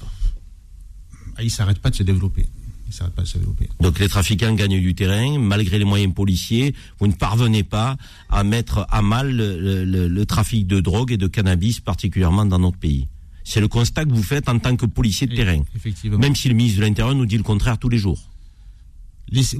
ah, 1.36 1.41
Il 1.41 1.45
ne 1.45 1.50
s'arrête 1.50 1.79
pas 1.79 1.89
de 1.89 1.95
se 1.95 2.03
développer. 2.03 2.45
Il 2.88 2.93
s'arrête 2.93 3.15
pas 3.15 3.24
de 3.24 3.27
se 3.27 3.39
développer. 3.39 3.67
Donc 3.79 3.98
les 3.98 4.07
trafiquants 4.07 4.53
gagnent 4.53 4.79
du 4.79 4.93
terrain, 4.93 5.39
malgré 5.39 5.79
les 5.79 5.86
moyens 5.86 6.13
policiers, 6.13 6.75
vous 7.00 7.07
ne 7.07 7.13
parvenez 7.13 7.63
pas 7.63 7.98
à 8.29 8.43
mettre 8.43 8.86
à 8.91 9.01
mal 9.01 9.36
le 9.36 10.24
trafic 10.25 10.67
de 10.67 10.79
drogue 10.81 11.12
et 11.12 11.17
de 11.17 11.25
cannabis, 11.25 11.79
particulièrement 11.79 12.45
dans 12.45 12.60
notre 12.60 12.77
pays. 12.77 13.07
C'est 13.43 13.59
le 13.59 13.67
constat 13.67 14.05
que 14.05 14.12
vous 14.12 14.23
faites 14.23 14.47
en 14.50 14.59
tant 14.59 14.75
que 14.75 14.85
policier 14.85 15.27
de 15.27 15.35
terrain. 15.35 15.63
Même 16.17 16.35
si 16.35 16.47
le 16.47 16.55
ministre 16.55 16.79
de 16.79 16.85
l'Intérieur 16.85 17.15
nous 17.15 17.25
dit 17.25 17.38
le 17.38 17.43
contraire 17.43 17.77
tous 17.77 17.89
les 17.89 17.97
jours. 17.97 18.19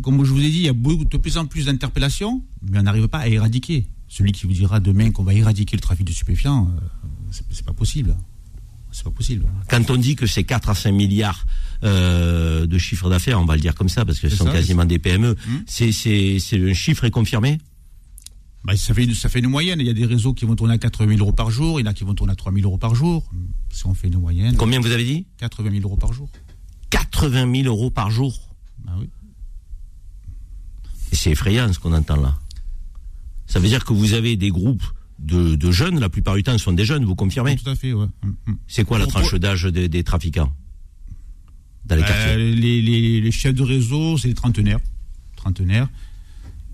comme 0.01 0.23
je 0.23 0.31
vous 0.31 0.41
ai 0.41 0.49
dit, 0.49 0.59
il 0.59 0.65
y 0.65 0.69
a 0.69 0.73
de 0.73 1.17
plus 1.17 1.37
en 1.37 1.45
plus 1.45 1.65
d'interpellations, 1.65 2.41
mais 2.61 2.79
on 2.79 2.83
n'arrive 2.83 3.07
pas 3.07 3.19
à 3.19 3.27
éradiquer. 3.27 3.85
Celui 4.07 4.31
qui 4.31 4.45
vous 4.45 4.53
dira 4.53 4.79
demain 4.79 5.11
qu'on 5.11 5.23
va 5.23 5.33
éradiquer 5.33 5.75
le 5.75 5.81
trafic 5.81 6.05
de 6.05 6.13
stupéfiants, 6.13 6.69
euh, 6.69 7.39
c'est 7.49 7.65
pas 7.65 7.73
possible. 7.73 8.15
C'est 8.91 9.03
pas 9.03 9.11
possible. 9.11 9.47
Quand 9.69 9.89
on 9.89 9.97
dit 9.97 10.15
que 10.15 10.27
c'est 10.27 10.43
4 10.43 10.69
à 10.69 10.75
5 10.75 10.91
milliards 10.91 11.47
euh, 11.83 12.67
de 12.67 12.77
chiffre 12.77 13.09
d'affaires, 13.09 13.41
on 13.41 13.45
va 13.45 13.55
le 13.55 13.61
dire 13.61 13.73
comme 13.73 13.89
ça, 13.89 14.05
parce 14.05 14.19
que 14.19 14.29
ce 14.29 14.35
sont 14.35 14.45
quasiment 14.45 14.85
des 14.85 14.99
PME, 14.99 15.29
hum. 15.29 15.63
c'est 15.65 15.89
un 15.89 16.73
chiffre 16.73 17.03
est 17.03 17.11
confirmé? 17.11 17.57
Bah, 18.63 18.77
ça, 18.77 18.93
fait, 18.93 19.13
ça 19.13 19.29
fait 19.29 19.39
une 19.39 19.50
moyenne. 19.50 19.79
Il 19.79 19.88
y 19.88 19.89
a 19.89 19.93
des 19.93 20.05
réseaux 20.05 20.34
qui 20.34 20.46
vont 20.46 20.55
tourner 20.55 20.74
à 20.74 20.77
80 20.77 21.10
000 21.10 21.20
euros 21.20 21.34
par 21.34 21.51
jour, 21.51 21.79
il 21.79 21.86
y 21.86 21.88
en 21.88 21.91
a 21.91 21.93
qui 21.93 22.03
vont 22.03 22.13
tourner 22.13 22.34
à 22.34 22.36
3 22.36 22.53
000 22.53 22.65
euros 22.65 22.77
par 22.77 22.96
jour. 22.96 23.29
Si 23.70 23.86
on 23.86 23.93
fait 23.93 24.08
une 24.08 24.20
moyenne. 24.20 24.55
Combien 24.55 24.79
vous 24.79 24.91
avez 24.91 25.03
dit? 25.03 25.25
80 25.38 25.72
000 25.72 25.84
euros 25.84 25.98
par 25.98 26.13
jour. 26.13 26.29
80 26.89 27.51
000 27.63 27.67
euros 27.67 27.89
par 27.89 28.10
jour? 28.10 28.55
Bah 28.86 28.93
oui. 29.00 29.10
C'est 31.12 31.32
effrayant 31.32 31.72
ce 31.72 31.79
qu'on 31.79 31.93
entend 31.93 32.15
là. 32.15 32.38
Ça 33.48 33.60
veut 33.60 33.67
dire 33.67 33.86
que 33.86 33.93
vous 33.93 34.13
avez 34.13 34.36
des 34.36 34.50
groupes 34.50 34.84
de, 35.20 35.72
jeunes, 35.72 36.00
la 36.00 36.10
plupart 36.10 36.36
du 36.36 36.43
temps 36.43 36.53
ce 36.53 36.58
sont 36.58 36.74
des 36.74 36.86
jeunes, 36.86 37.05
vous 37.05 37.15
confirmez? 37.15 37.55
Tout 37.55 37.70
à 37.70 37.75
fait, 37.75 37.93
ouais. 37.93 38.08
Mm, 38.24 38.51
mm. 38.51 38.58
C'est 38.67 38.84
quoi 38.84 38.98
la 38.98 39.08
tranche 39.08 39.34
d'âge 39.36 39.63
des, 39.65 40.03
trafiquants? 40.03 40.51
Dans 41.86 41.96
les 41.96 42.01
bah, 42.01 42.08
quartiers? 42.08 42.55
les, 42.55 43.22
les, 43.22 43.32
chefs 43.32 43.53
de 43.53 43.63
réseau, 43.63 44.17
c'est 44.17 44.29
les 44.29 44.34
trentenaires. 44.34 44.79
Trentenaires. 45.36 45.89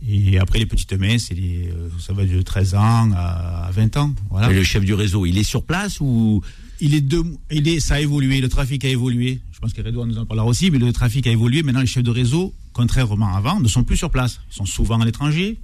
Et 0.08 0.40
après, 0.40 0.60
les 0.60 0.66
petites 0.66 0.94
mains, 0.94 1.18
c'est 1.18 1.36
euh, 1.38 1.90
ça 2.00 2.14
va 2.14 2.26
de 2.26 2.42
13 2.42 2.76
ans 2.76 3.12
à 3.16 3.70
20 3.72 3.98
ans. 3.98 4.14
Voilà. 4.30 4.52
Et 4.52 4.56
le 4.56 4.64
chef 4.64 4.84
du 4.84 4.94
réseau, 4.94 5.26
il 5.26 5.38
est 5.38 5.44
sur 5.44 5.64
place 5.64 6.00
ou? 6.00 6.42
Il 6.82 6.96
est, 6.96 7.02
de, 7.02 7.22
il 7.52 7.68
est 7.68 7.82
Ça 7.82 7.96
a 7.96 8.00
évolué, 8.00 8.40
le 8.40 8.48
trafic 8.48 8.86
a 8.86 8.88
évolué. 8.88 9.42
Je 9.52 9.60
pense 9.60 9.74
qu'Eredouard 9.74 10.08
nous 10.08 10.18
en 10.18 10.26
parlera 10.26 10.48
aussi, 10.48 10.72
mais 10.72 10.78
le 10.78 10.94
trafic 10.94 11.28
a 11.28 11.32
évolué. 11.32 11.62
Maintenant, 11.62 11.82
les 11.82 11.88
chefs 11.88 12.04
de 12.04 12.12
réseau, 12.12 12.54
contrairement 12.72 13.34
à 13.34 13.38
avant, 13.38 13.60
ne 13.60 13.68
sont 13.68 13.84
plus 13.84 13.98
sur 13.98 14.10
place. 14.10 14.40
Ils 14.52 14.56
sont 14.56 14.66
souvent 14.66 15.02
à 15.02 15.06
l'étranger, 15.06 15.58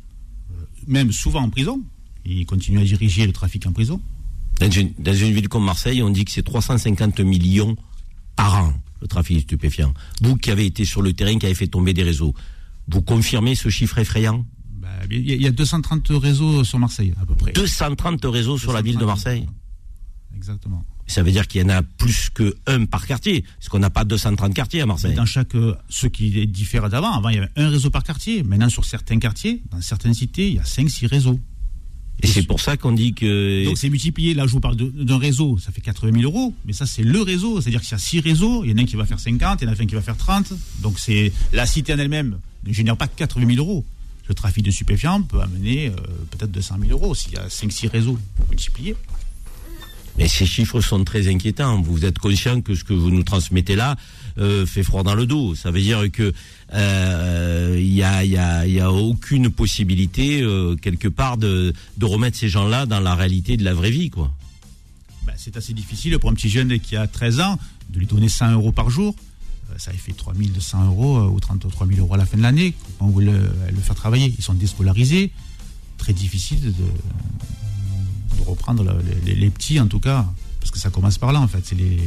euh, 0.51 0.65
même 0.87 1.13
souvent 1.13 1.41
en 1.41 1.49
prison. 1.49 1.81
Ils 2.25 2.45
continuent 2.45 2.81
à 2.81 2.83
diriger 2.83 3.25
le 3.25 3.31
trafic 3.31 3.65
en 3.65 3.71
prison. 3.71 4.01
Dans 4.59 4.69
une, 4.69 4.91
dans 4.99 5.13
une 5.15 5.31
ville 5.31 5.47
comme 5.47 5.63
Marseille, 5.63 6.01
on 6.03 6.09
dit 6.09 6.25
que 6.25 6.31
c'est 6.31 6.43
350 6.43 7.21
millions 7.21 7.77
par 8.35 8.55
an, 8.55 8.73
le 9.01 9.07
trafic 9.07 9.41
stupéfiant. 9.41 9.93
Vous 10.21 10.35
qui 10.35 10.51
avez 10.51 10.65
été 10.65 10.83
sur 10.83 11.01
le 11.01 11.13
terrain, 11.13 11.37
qui 11.37 11.45
avez 11.45 11.55
fait 11.55 11.67
tomber 11.67 11.93
des 11.93 12.03
réseaux, 12.03 12.33
vous 12.87 13.01
confirmez 13.01 13.55
ce 13.55 13.69
chiffre 13.69 13.97
effrayant? 13.97 14.45
Bah, 14.71 14.89
Il 15.09 15.41
y 15.41 15.47
a 15.47 15.51
230 15.51 16.07
réseaux 16.11 16.63
sur 16.63 16.79
Marseille, 16.79 17.13
à 17.21 17.25
peu 17.25 17.35
près. 17.35 17.51
230 17.53 18.23
réseaux 18.25 18.57
sur 18.57 18.73
la 18.73 18.81
ville 18.81 18.97
de 18.97 19.05
Marseille? 19.05 19.45
Exactement. 20.35 20.85
Ça 21.07 21.21
veut 21.21 21.31
dire 21.31 21.47
qu'il 21.47 21.61
y 21.61 21.63
en 21.63 21.69
a 21.69 21.83
plus 21.83 22.29
que 22.33 22.55
un 22.65 22.85
par 22.85 23.05
quartier, 23.05 23.43
parce 23.59 23.69
qu'on 23.69 23.79
n'a 23.79 23.91
pas 23.91 24.05
230 24.05 24.53
quartiers 24.53 24.81
à 24.81 24.85
Marseille. 24.85 25.13
Dans 25.13 25.25
chaque, 25.25 25.53
euh, 25.55 25.75
ce 25.87 26.07
qui 26.07 26.47
diffère 26.47 26.89
d'avant, 26.89 27.13
avant 27.13 27.29
il 27.29 27.35
y 27.35 27.37
avait 27.37 27.51
un 27.55 27.69
réseau 27.69 27.91
par 27.91 28.03
quartier. 28.03 28.43
Maintenant, 28.43 28.69
sur 28.69 28.85
certains 28.85 29.19
quartiers, 29.19 29.61
dans 29.71 29.81
certaines 29.81 30.15
cités, 30.15 30.47
il 30.47 30.55
y 30.55 30.59
a 30.59 30.63
5-6 30.63 31.07
réseaux. 31.07 31.39
Et 32.23 32.27
c'est 32.27 32.43
pour 32.43 32.59
ça 32.59 32.77
qu'on 32.77 32.93
dit 32.93 33.13
que. 33.13 33.65
Donc 33.65 33.77
c'est 33.77 33.89
multiplié. 33.89 34.33
Là, 34.33 34.47
je 34.47 34.51
vous 34.51 34.61
parle 34.61 34.77
d'un 34.77 35.17
réseau, 35.17 35.57
ça 35.57 35.71
fait 35.71 35.81
80 35.81 36.19
000 36.21 36.23
euros, 36.23 36.53
mais 36.65 36.73
ça, 36.73 36.85
c'est 36.85 37.03
le 37.03 37.21
réseau. 37.21 37.61
C'est-à-dire 37.61 37.81
qu'il 37.81 37.91
y 37.91 37.95
a 37.95 37.99
6 37.99 38.19
réseaux, 38.21 38.63
il 38.63 38.71
y 38.71 38.73
en 38.73 38.77
a 38.77 38.81
un 38.81 38.85
qui 38.85 38.95
va 38.95 39.05
faire 39.05 39.19
50, 39.19 39.61
il 39.61 39.65
y 39.65 39.67
en 39.67 39.73
a 39.73 39.75
un 39.79 39.85
qui 39.85 39.95
va 39.95 40.01
faire 40.01 40.17
30. 40.17 40.53
Donc 40.81 40.97
c'est 40.97 41.33
la 41.53 41.65
cité 41.65 41.93
en 41.93 41.99
elle-même 41.99 42.39
ne 42.65 42.73
génère 42.73 42.97
pas 42.97 43.07
80 43.07 43.55
000 43.55 43.57
euros. 43.59 43.85
Le 44.27 44.33
trafic 44.33 44.63
de 44.63 44.71
stupéfiants 44.71 45.21
peut 45.21 45.41
amener 45.41 45.87
euh, 45.87 45.95
peut-être 46.31 46.51
200 46.51 46.75
000 46.87 46.91
euros 46.91 47.13
s'il 47.13 47.33
y 47.33 47.37
a 47.37 47.47
5-6 47.47 47.89
réseaux 47.89 48.17
multipliés. 48.49 48.95
Mais 50.17 50.27
ces 50.27 50.45
chiffres 50.45 50.81
sont 50.81 51.03
très 51.03 51.27
inquiétants. 51.27 51.81
Vous 51.81 52.05
êtes 52.05 52.17
conscient 52.19 52.61
que 52.61 52.73
ce 52.73 52.83
que 52.83 52.93
vous 52.93 53.11
nous 53.11 53.23
transmettez 53.23 53.75
là 53.75 53.97
euh, 54.37 54.65
fait 54.65 54.81
froid 54.81 55.03
dans 55.03 55.13
le 55.13 55.25
dos. 55.25 55.55
Ça 55.55 55.71
veut 55.71 55.81
dire 55.81 56.09
que 56.11 56.33
il 56.73 57.93
y 57.93 58.03
a, 58.03 58.23
y, 58.23 58.37
a, 58.37 58.65
y, 58.65 58.79
a, 58.79 58.91
aucune 58.91 59.49
possibilité 59.49 60.43
quelque 60.81 61.07
part 61.07 61.37
de, 61.37 61.73
de 61.97 62.05
remettre 62.05 62.37
ces 62.37 62.49
gens-là 62.49 62.85
dans 62.85 62.99
la 62.99 63.13
réalité 63.13 63.57
de 63.57 63.63
la 63.63 63.73
vraie 63.73 63.91
vie, 63.91 64.09
quoi. 64.09 64.31
Ben, 65.25 65.33
c'est 65.37 65.57
assez 65.57 65.73
difficile 65.73 66.17
pour 66.19 66.29
un 66.29 66.33
petit 66.33 66.49
jeune 66.49 66.79
qui 66.79 66.95
a 66.95 67.07
13 67.07 67.39
ans 67.39 67.59
de 67.89 67.99
lui 67.99 68.05
donner 68.05 68.29
100 68.29 68.51
euros 68.53 68.71
par 68.71 68.89
jour. 68.89 69.15
Ça 69.77 69.91
fait 69.91 70.13
3200 70.13 70.85
euros 70.85 71.19
ou 71.29 71.39
33 71.39 71.87
000 71.87 71.99
euros 71.99 72.13
à 72.13 72.17
la 72.17 72.25
fin 72.25 72.37
de 72.37 72.43
l'année. 72.43 72.73
On 72.99 73.07
veut 73.07 73.25
le, 73.25 73.51
le 73.71 73.79
faire 73.81 73.95
travailler? 73.95 74.33
Ils 74.37 74.43
sont 74.43 74.53
déscolarisés. 74.53 75.31
Très 75.97 76.13
difficile 76.13 76.61
de, 76.61 76.69
de 76.69 78.43
reprendre 78.45 78.85
les, 79.25 79.35
les, 79.35 79.49
petits, 79.49 79.79
en 79.79 79.87
tout 79.87 79.99
cas, 79.99 80.25
parce 80.59 80.71
que 80.71 80.79
ça 80.79 80.89
commence 80.89 81.17
par 81.17 81.31
là, 81.31 81.39
en 81.39 81.47
fait. 81.47 81.61
C'est 81.63 81.75
les, 81.75 81.99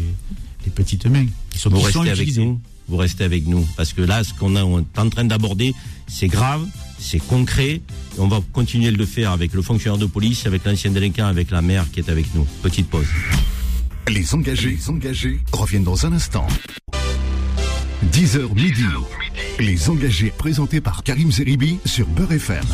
les, 0.65 0.71
petites 0.71 1.07
mains 1.07 1.27
qui 1.51 1.59
sont, 1.59 1.71
Vous 1.71 1.81
restez 1.81 2.11
avec 2.11 2.37
nous 2.37 2.61
Vous 2.89 2.97
restez 2.97 3.25
avec 3.25 3.47
nous. 3.47 3.67
Parce 3.77 3.93
que 3.93 4.03
là, 4.03 4.25
ce 4.25 4.35
qu'on 4.35 4.57
est 4.57 4.99
en 4.99 5.09
train 5.11 5.25
d'aborder, 5.25 5.75
c'est 6.07 6.29
grave, 6.29 6.67
c'est 6.99 7.19
concret. 7.19 7.81
Et 8.17 8.21
on 8.21 8.29
va 8.29 8.41
continuer 8.53 8.91
de 8.91 8.99
le 8.99 9.07
faire 9.07 9.33
avec 9.33 9.55
le 9.55 9.63
fonctionnaire 9.63 9.99
de 9.99 10.07
police, 10.07 10.47
avec 10.47 10.65
l'ancien 10.65 10.91
délinquant, 10.91 11.27
avec 11.27 11.51
la 11.51 11.63
mère 11.63 11.91
qui 11.91 12.01
est 12.01 12.09
avec 12.09 12.35
nous. 12.35 12.47
Petite 12.63 12.89
pause. 12.89 13.07
Les 14.09 14.35
engagés, 14.35 14.71
les 14.71 14.89
engagés 14.89 15.41
reviennent 15.53 15.85
dans 15.85 16.07
un 16.07 16.13
instant. 16.13 16.47
10h 18.07 18.55
midi. 18.55 18.85
Les 19.59 19.91
engagés 19.91 20.33
présentés 20.37 20.81
par 20.81 21.03
Karim 21.03 21.33
Zeribi 21.33 21.79
sur 21.85 22.07
Beurre 22.07 22.33
FM. 22.33 22.65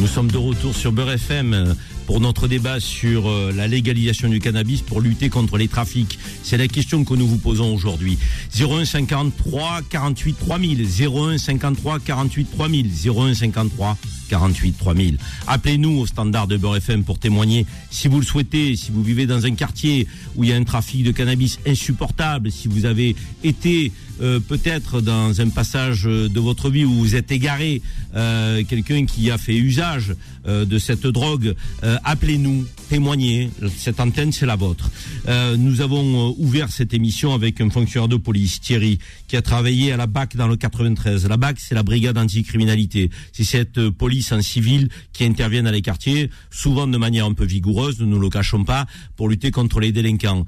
Nous 0.00 0.06
sommes 0.06 0.30
de 0.30 0.38
retour 0.38 0.74
sur 0.74 0.92
Beurre 0.92 1.12
FM 1.12 1.76
pour 2.06 2.20
notre 2.20 2.48
débat 2.48 2.80
sur 2.80 3.28
euh, 3.28 3.52
la 3.54 3.68
légalisation 3.68 4.28
du 4.28 4.40
cannabis 4.40 4.80
pour 4.80 5.02
lutter 5.02 5.28
contre 5.28 5.58
les 5.58 5.68
trafics. 5.68 6.18
C'est 6.42 6.56
la 6.56 6.68
question 6.68 7.04
que 7.04 7.12
nous 7.14 7.28
vous 7.28 7.36
posons 7.36 7.72
aujourd'hui. 7.72 8.18
01 8.58 8.86
53 8.86 9.82
48 9.90 10.38
3000 10.40 10.88
01 11.06 11.38
53 11.38 11.98
48 12.00 12.48
3000 12.56 12.90
01 13.06 13.34
53 13.34 13.98
48 14.32 14.78
3000. 14.78 15.18
Appelez-nous 15.46 15.98
au 15.98 16.06
standard 16.06 16.46
de 16.46 16.56
Beurre 16.56 16.76
FM 16.76 17.04
pour 17.04 17.18
témoigner 17.18 17.66
si 17.90 18.08
vous 18.08 18.18
le 18.18 18.24
souhaitez, 18.24 18.76
si 18.76 18.90
vous 18.90 19.02
vivez 19.02 19.26
dans 19.26 19.44
un 19.44 19.54
quartier 19.54 20.08
où 20.36 20.44
il 20.44 20.48
y 20.48 20.54
a 20.54 20.56
un 20.56 20.64
trafic 20.64 21.04
de 21.04 21.10
cannabis 21.10 21.58
insupportable, 21.66 22.50
si 22.50 22.66
vous 22.66 22.86
avez 22.86 23.14
été 23.44 23.92
euh, 24.22 24.40
peut-être 24.40 25.02
dans 25.02 25.38
un 25.42 25.50
passage 25.50 26.04
de 26.04 26.40
votre 26.40 26.70
vie 26.70 26.86
où 26.86 26.94
vous 26.94 27.14
êtes 27.14 27.30
égaré, 27.30 27.82
euh, 28.14 28.62
quelqu'un 28.64 29.04
qui 29.04 29.30
a 29.30 29.36
fait 29.36 29.54
usage 29.54 30.14
euh, 30.46 30.64
de 30.64 30.78
cette 30.78 31.06
drogue, 31.06 31.54
euh, 31.84 31.98
appelez-nous, 32.04 32.66
témoignez. 32.88 33.50
Cette 33.76 34.00
antenne, 34.00 34.32
c'est 34.32 34.46
la 34.46 34.56
vôtre. 34.56 34.90
Euh, 35.28 35.56
nous 35.56 35.80
avons 35.80 36.34
ouvert 36.38 36.70
cette 36.70 36.94
émission 36.94 37.32
avec 37.32 37.60
un 37.60 37.70
fonctionnaire 37.70 38.08
de 38.08 38.16
police, 38.16 38.60
Thierry, 38.60 38.98
qui 39.28 39.36
a 39.36 39.42
travaillé 39.42 39.92
à 39.92 39.96
la 39.96 40.06
BAC 40.06 40.36
dans 40.36 40.48
le 40.48 40.56
93. 40.56 41.26
La 41.26 41.36
BAC, 41.36 41.60
c'est 41.60 41.74
la 41.74 41.82
brigade 41.82 42.18
anticriminalité. 42.18 43.10
C'est 43.32 43.44
cette 43.44 43.88
police 43.90 44.21
en 44.30 44.42
civil 44.42 44.88
qui 45.12 45.24
intervient 45.24 45.62
dans 45.64 45.70
les 45.70 45.82
quartiers, 45.82 46.30
souvent 46.50 46.86
de 46.86 46.96
manière 46.96 47.26
un 47.26 47.32
peu 47.32 47.44
vigoureuse, 47.44 47.98
nous 48.00 48.06
ne 48.06 48.18
le 48.18 48.28
cachons 48.28 48.64
pas, 48.64 48.86
pour 49.16 49.28
lutter 49.28 49.50
contre 49.50 49.80
les 49.80 49.90
délinquants. 49.90 50.44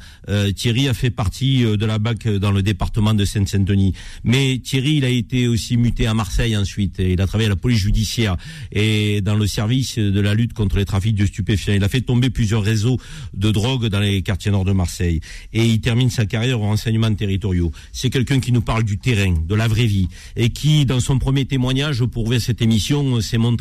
Thierry 0.55 0.89
a 0.89 0.95
fait 0.95 1.11
partie 1.11 1.63
de 1.65 1.87
la 1.87 1.99
BAC 1.99 2.29
dans 2.29 2.51
le 2.51 2.63
département 2.63 3.15
de 3.15 3.25
Seine-Saint-Denis. 3.25 3.95
Mais 4.23 4.59
Thierry, 4.63 4.97
il 4.97 5.05
a 5.05 5.09
été 5.09 5.49
aussi 5.49 5.77
muté 5.77 6.07
à 6.07 6.15
Marseille 6.15 6.57
ensuite. 6.57 7.01
Et 7.01 7.13
il 7.13 7.21
a 7.21 7.27
travaillé 7.27 7.47
à 7.47 7.51
la 7.51 7.57
police 7.57 7.79
judiciaire 7.79 8.37
et 8.73 9.21
dans 9.23 9.35
le 9.35 9.47
service 9.47 9.99
de 9.99 10.21
la 10.21 10.35
lutte 10.35 10.53
contre 10.53 10.77
les 10.77 10.85
trafics 10.85 11.17
de 11.17 11.27
stupéfiants. 11.27 11.75
Il 11.75 11.85
a 11.85 11.89
fait 11.89 12.03
tomber 12.03 12.31
plusieurs 12.31 12.63
réseaux 12.63 12.99
de 13.33 13.51
drogue 13.51 13.87
dans 13.87 14.01
les 14.01 14.23
quartiers 14.23 14.51
nord 14.51 14.65
de 14.65 14.73
Marseille. 14.73 15.21
Et 15.53 15.65
il 15.65 15.81
termine 15.81 16.11
sa 16.11 16.27
carrière 16.27 16.61
aux 16.61 16.65
renseignements 16.65 17.15
territoriaux. 17.15 17.73
C'est 17.93 18.11
quelqu'un 18.11 18.41
qui 18.41 18.53
nous 18.53 18.61
parle 18.61 18.85
du 18.85 18.99
terrain, 18.99 19.35
de 19.47 19.55
la 19.55 19.69
vraie 19.69 19.87
vie, 19.87 20.09
et 20.37 20.51
qui, 20.51 20.85
dans 20.85 21.01
son 21.01 21.19
premier 21.19 21.45
témoignage 21.47 22.05
pour 22.05 22.25
ouvrir 22.25 22.41
cette 22.41 22.61
émission, 22.61 23.21
s'est 23.21 23.39
montré 23.39 23.54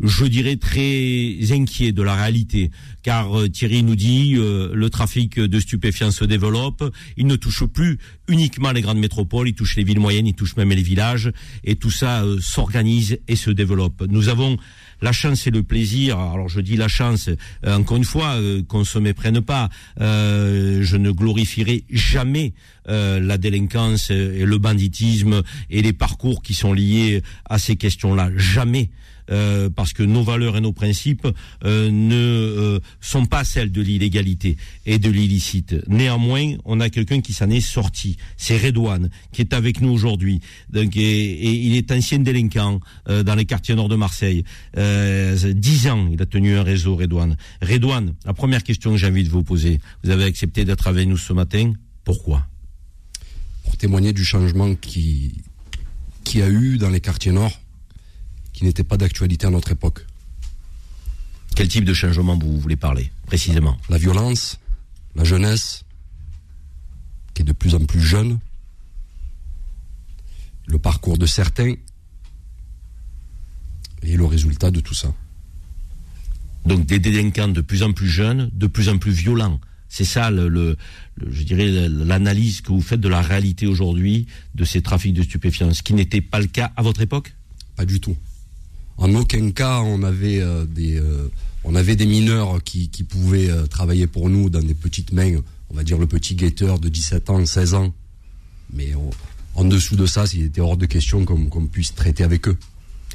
je 0.00 0.24
dirais 0.24 0.56
très 0.56 1.38
inquiet 1.50 1.92
de 1.92 2.02
la 2.02 2.14
réalité, 2.14 2.70
car 3.02 3.38
euh, 3.38 3.48
Thierry 3.48 3.82
nous 3.82 3.96
dit 3.96 4.34
euh, 4.36 4.70
le 4.72 4.90
trafic 4.90 5.40
de 5.40 5.60
stupéfiants 5.60 6.10
se 6.10 6.24
développe, 6.24 6.84
il 7.16 7.26
ne 7.26 7.36
touche 7.36 7.64
plus 7.64 7.98
uniquement 8.28 8.70
les 8.70 8.80
grandes 8.80 8.98
métropoles, 8.98 9.48
il 9.48 9.54
touche 9.54 9.76
les 9.76 9.84
villes 9.84 10.00
moyennes, 10.00 10.26
il 10.26 10.34
touche 10.34 10.56
même 10.56 10.70
les 10.70 10.82
villages, 10.82 11.32
et 11.64 11.76
tout 11.76 11.90
ça 11.90 12.22
euh, 12.22 12.38
s'organise 12.40 13.18
et 13.26 13.36
se 13.36 13.50
développe. 13.50 14.04
Nous 14.08 14.28
avons 14.28 14.56
la 15.00 15.12
chance 15.12 15.46
et 15.46 15.50
le 15.50 15.62
plaisir. 15.62 16.18
Alors 16.18 16.48
je 16.48 16.60
dis 16.60 16.76
la 16.76 16.88
chance, 16.88 17.28
euh, 17.64 17.76
encore 17.76 17.96
une 17.96 18.04
fois, 18.04 18.34
euh, 18.34 18.62
qu'on 18.62 18.84
se 18.84 18.98
méprenne 18.98 19.40
pas. 19.40 19.68
Euh, 20.00 20.82
je 20.82 20.96
ne 20.96 21.10
glorifierai 21.10 21.84
jamais 21.90 22.52
la 22.90 23.36
délinquance 23.36 24.08
et 24.08 24.46
le 24.46 24.56
banditisme 24.56 25.42
et 25.68 25.82
les 25.82 25.92
parcours 25.92 26.42
qui 26.42 26.54
sont 26.54 26.72
liés 26.72 27.22
à 27.44 27.58
ces 27.58 27.76
questions-là. 27.76 28.30
Jamais. 28.34 28.88
Euh, 29.30 29.68
parce 29.68 29.92
que 29.92 30.02
nos 30.02 30.22
valeurs 30.22 30.56
et 30.56 30.60
nos 30.60 30.72
principes 30.72 31.28
euh, 31.64 31.90
ne 31.90 32.14
euh, 32.14 32.80
sont 33.00 33.26
pas 33.26 33.44
celles 33.44 33.70
de 33.70 33.82
l'illégalité 33.82 34.56
et 34.86 34.98
de 34.98 35.10
l'illicite. 35.10 35.76
Néanmoins, 35.86 36.54
on 36.64 36.80
a 36.80 36.88
quelqu'un 36.88 37.20
qui 37.20 37.32
s'en 37.32 37.50
est 37.50 37.60
sorti. 37.60 38.16
C'est 38.36 38.56
Redouane, 38.56 39.10
qui 39.32 39.42
est 39.42 39.52
avec 39.52 39.80
nous 39.80 39.90
aujourd'hui. 39.90 40.40
Donc, 40.70 40.96
et, 40.96 41.52
il 41.52 41.76
est 41.76 41.92
ancien 41.92 42.18
délinquant 42.18 42.80
dans 43.06 43.34
les 43.34 43.44
quartiers 43.44 43.74
nord 43.74 43.88
de 43.88 43.96
Marseille. 43.96 44.44
Dix 44.76 45.88
ans, 45.88 46.08
il 46.12 46.20
a 46.20 46.26
tenu 46.26 46.56
un 46.56 46.62
réseau, 46.62 46.96
Redouane. 46.96 47.36
Redouane, 47.62 48.14
la 48.24 48.34
première 48.34 48.62
question 48.62 48.92
que 48.92 48.96
j'ai 48.96 49.06
envie 49.06 49.24
de 49.24 49.30
vous 49.30 49.42
poser. 49.42 49.80
Vous 50.04 50.10
avez 50.10 50.24
accepté 50.24 50.64
d'être 50.64 50.86
avec 50.86 51.06
nous 51.06 51.16
ce 51.16 51.32
matin? 51.32 51.72
Pourquoi? 52.04 52.46
Pour 53.64 53.76
témoigner 53.76 54.12
du 54.12 54.24
changement 54.24 54.74
qui 54.74 55.34
qui 56.24 56.42
a 56.42 56.48
eu 56.48 56.76
dans 56.76 56.90
les 56.90 57.00
quartiers 57.00 57.32
nord 57.32 57.58
qui 58.58 58.64
n'était 58.64 58.82
pas 58.82 58.96
d'actualité 58.96 59.46
à 59.46 59.50
notre 59.50 59.70
époque. 59.70 60.04
Quel 61.54 61.68
type 61.68 61.84
de 61.84 61.94
changement 61.94 62.36
vous 62.36 62.58
voulez 62.58 62.74
parler 62.74 63.12
précisément? 63.24 63.78
La 63.88 63.98
violence, 63.98 64.58
la 65.14 65.22
jeunesse, 65.22 65.84
qui 67.34 67.42
est 67.42 67.44
de 67.44 67.52
plus 67.52 67.76
en 67.76 67.84
plus 67.84 68.02
jeune, 68.02 68.40
le 70.66 70.76
parcours 70.80 71.18
de 71.18 71.24
certains 71.24 71.74
et 74.02 74.16
le 74.16 74.24
résultat 74.24 74.72
de 74.72 74.80
tout 74.80 74.94
ça. 74.94 75.14
Donc 76.66 76.84
des 76.84 76.98
délinquants 76.98 77.46
de 77.46 77.60
plus 77.60 77.84
en 77.84 77.92
plus 77.92 78.08
jeunes, 78.08 78.50
de 78.52 78.66
plus 78.66 78.88
en 78.88 78.98
plus 78.98 79.12
violents. 79.12 79.60
C'est 79.88 80.04
ça, 80.04 80.32
le, 80.32 80.76
je 81.30 81.42
dirais, 81.44 81.88
l'analyse 81.88 82.60
que 82.60 82.72
vous 82.72 82.82
faites 82.82 83.00
de 83.00 83.08
la 83.08 83.22
réalité 83.22 83.68
aujourd'hui 83.68 84.26
de 84.56 84.64
ces 84.64 84.82
trafics 84.82 85.14
de 85.14 85.22
stupéfiants, 85.22 85.72
ce 85.72 85.84
qui 85.84 85.94
n'était 85.94 86.20
pas 86.20 86.40
le 86.40 86.48
cas 86.48 86.72
à 86.74 86.82
votre 86.82 87.02
époque? 87.02 87.36
Pas 87.76 87.84
du 87.84 88.00
tout. 88.00 88.16
En 88.98 89.14
aucun 89.14 89.52
cas, 89.52 89.80
on 89.80 90.02
avait 90.02 90.40
euh, 90.40 90.66
des, 90.66 90.96
euh, 90.96 91.30
on 91.62 91.76
avait 91.76 91.94
des 91.94 92.06
mineurs 92.06 92.62
qui, 92.62 92.88
qui 92.88 93.04
pouvaient 93.04 93.48
euh, 93.48 93.66
travailler 93.66 94.08
pour 94.08 94.28
nous 94.28 94.50
dans 94.50 94.62
des 94.62 94.74
petites 94.74 95.12
mains, 95.12 95.36
on 95.70 95.74
va 95.74 95.84
dire 95.84 95.98
le 95.98 96.06
petit 96.06 96.34
guetteur 96.34 96.80
de 96.80 96.88
17 96.88 97.30
ans, 97.30 97.46
16 97.46 97.74
ans. 97.74 97.94
Mais 98.72 98.92
en 99.54 99.64
dessous 99.64 99.96
de 99.96 100.04
ça, 100.04 100.24
il 100.34 100.42
était 100.42 100.60
hors 100.60 100.76
de 100.76 100.84
question 100.84 101.24
qu'on 101.24 101.66
puisse 101.66 101.94
traiter 101.94 102.24
avec 102.24 102.48
eux. 102.48 102.58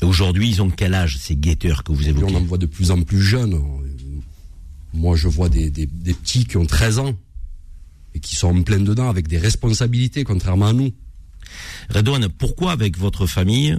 Et 0.02 0.06
aujourd'hui, 0.06 0.50
ils 0.50 0.62
ont 0.62 0.72
quel 0.72 0.96
âge, 0.96 1.18
ces 1.20 1.36
guetteurs 1.36 1.84
que 1.84 1.92
vous 1.92 2.08
évoquez 2.08 2.34
On 2.34 2.38
en 2.38 2.44
voit 2.44 2.58
de 2.58 2.66
plus 2.66 2.90
en 2.90 3.02
plus 3.04 3.22
jeunes. 3.22 3.62
Moi, 4.94 5.16
je 5.16 5.28
vois 5.28 5.50
des, 5.50 5.70
des, 5.70 5.86
des 5.86 6.14
petits 6.14 6.46
qui 6.46 6.58
ont 6.58 6.66
13 6.66 7.00
ans 7.00 7.14
et 8.16 8.20
qui 8.20 8.36
sont 8.36 8.48
en 8.48 8.64
plein 8.64 8.80
dedans 8.80 9.10
avec 9.10 9.28
des 9.28 9.38
responsabilités, 9.38 10.24
contrairement 10.24 10.68
à 10.68 10.74
nous. 10.74 10.92
Redouane, 11.90 12.30
pourquoi 12.30 12.72
avec 12.72 12.98
votre 12.98 13.28
famille, 13.28 13.78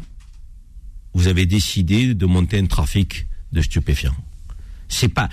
vous 1.14 1.29
avez 1.29 1.46
décidé 1.46 2.14
de 2.14 2.27
monter 2.27 2.59
un 2.59 2.66
trafic 2.66 3.27
de 3.53 3.62
stupéfiants. 3.62 4.16
C'est 4.88 5.09
pas, 5.09 5.29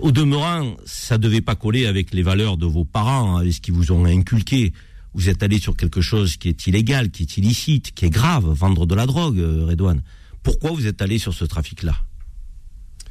au 0.00 0.10
demeurant, 0.10 0.76
ça 0.84 1.18
devait 1.18 1.40
pas 1.40 1.54
coller 1.54 1.86
avec 1.86 2.12
les 2.12 2.22
valeurs 2.22 2.56
de 2.56 2.66
vos 2.66 2.84
parents, 2.84 3.36
avec 3.36 3.52
ce 3.52 3.60
qu'ils 3.60 3.74
vous 3.74 3.92
ont 3.92 4.04
inculqué. 4.04 4.72
Vous 5.14 5.28
êtes 5.28 5.42
allé 5.42 5.58
sur 5.58 5.76
quelque 5.76 6.00
chose 6.00 6.36
qui 6.36 6.48
est 6.48 6.66
illégal, 6.66 7.10
qui 7.10 7.22
est 7.22 7.36
illicite, 7.36 7.94
qui 7.94 8.06
est 8.06 8.10
grave, 8.10 8.48
vendre 8.48 8.86
de 8.86 8.94
la 8.94 9.06
drogue, 9.06 9.38
euh, 9.38 9.66
Redouane. 9.66 10.02
Pourquoi 10.42 10.72
vous 10.72 10.86
êtes 10.86 11.02
allé 11.02 11.18
sur 11.18 11.34
ce 11.34 11.44
trafic-là? 11.44 11.96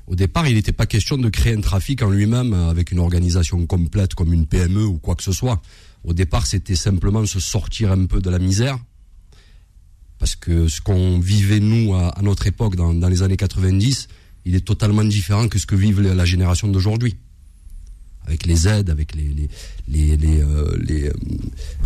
Au 0.08 0.16
départ, 0.16 0.48
il 0.48 0.56
n'était 0.56 0.72
pas 0.72 0.86
question 0.86 1.18
de 1.18 1.28
créer 1.30 1.54
un 1.54 1.62
trafic 1.62 2.02
en 2.02 2.10
lui-même 2.10 2.54
avec 2.54 2.92
une 2.92 3.00
organisation 3.00 3.66
complète 3.66 4.16
comme 4.16 4.32
une 4.34 4.48
PME 4.48 4.86
ou 4.86 5.00
quoi 5.00 5.16
que 5.16 5.24
ce 5.24 5.34
soit. 5.34 5.62
Au 6.06 6.14
départ, 6.14 6.46
c'était 6.46 6.78
simplement 6.78 7.26
se 7.26 7.42
sortir 7.42 7.92
un 7.92 8.06
peu 8.06 8.22
de 8.22 8.30
la 8.30 8.40
misère, 8.40 8.80
parce 10.20 10.36
que 10.36 10.68
ce 10.68 10.82
qu'on 10.82 11.20
vivait 11.20 11.60
nous 11.60 11.94
à, 11.94 12.14
notre 12.22 12.48
époque 12.48 12.76
dans, 12.76 12.94
les 13.08 13.22
années 13.22 13.38
90, 13.38 14.08
il 14.46 14.56
est 14.56 14.66
totalement 14.66 15.04
différent 15.04 15.48
que 15.48 15.60
ce 15.60 15.66
que 15.66 15.76
vivent 15.76 16.02
la 16.02 16.26
génération 16.26 16.68
d'aujourd'hui. 16.68 17.18
Avec 18.26 18.46
les 18.46 18.68
aides, 18.68 18.90
avec 18.90 19.16
les 19.16 19.48
les 19.88 20.18
les, 20.18 20.42
euh, 20.42 20.78
euh, 20.90 21.14